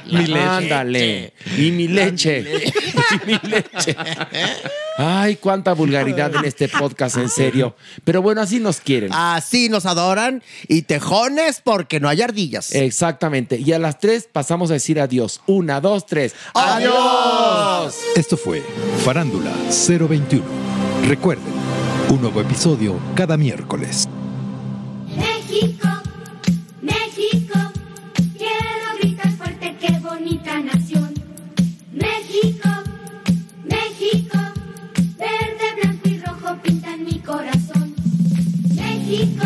Mi 0.06 0.26
leche. 0.26 0.40
Ándale. 0.40 1.34
Y 1.58 1.72
mi 1.72 1.88
leche. 1.88 2.46
Y 3.06 3.26
mi 3.28 3.40
leche. 3.50 3.96
Ay, 4.98 5.36
cuánta 5.36 5.74
vulgaridad 5.74 6.34
en 6.36 6.46
este 6.46 6.70
podcast, 6.70 7.18
en 7.18 7.30
serio. 7.30 7.76
Pero 8.04 8.22
bueno, 8.22 8.42
así 8.42 8.60
nos 8.60 8.80
quieren. 8.80 9.12
Así 9.14 9.68
nos 9.68 9.86
adoran 9.86 10.42
y 10.68 10.84
tejones 10.84 11.62
porque 11.64 12.00
no 12.00 12.08
hay 12.08 12.22
ardillas. 12.22 12.74
Exactamente. 12.74 13.60
Y 13.60 13.74
a 13.74 13.80
las 13.80 14.00
tres 14.00 14.30
pasamos 14.32 14.70
a 14.72 14.74
decir 14.74 15.00
adiós. 15.00 15.42
Una, 15.48 15.82
dos, 15.82 16.06
tres. 16.06 16.34
¡Adiós! 16.54 17.96
Esto 18.16 18.38
fue 18.38 18.64
Farándula 19.04 19.52
021. 19.88 20.44
Recuerden, 21.08 21.54
un 22.10 22.22
nuevo 22.22 22.42
episodio 22.42 23.00
cada 23.16 23.36
miércoles. 23.38 24.08
México, 25.16 25.88
México, 26.82 27.60
quiero 28.38 28.88
gritar 29.00 29.32
fuerte, 29.32 29.76
qué 29.80 30.00
bonita 30.00 30.60
nación. 30.62 31.14
México, 31.94 32.70
México, 33.64 34.38
verde, 35.18 35.68
blanco 35.82 36.10
y 36.10 36.18
rojo 36.20 36.58
pintan 36.62 37.06
mi 37.06 37.20
corazón. 37.20 37.96
México, 38.76 39.46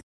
it. 0.00 0.09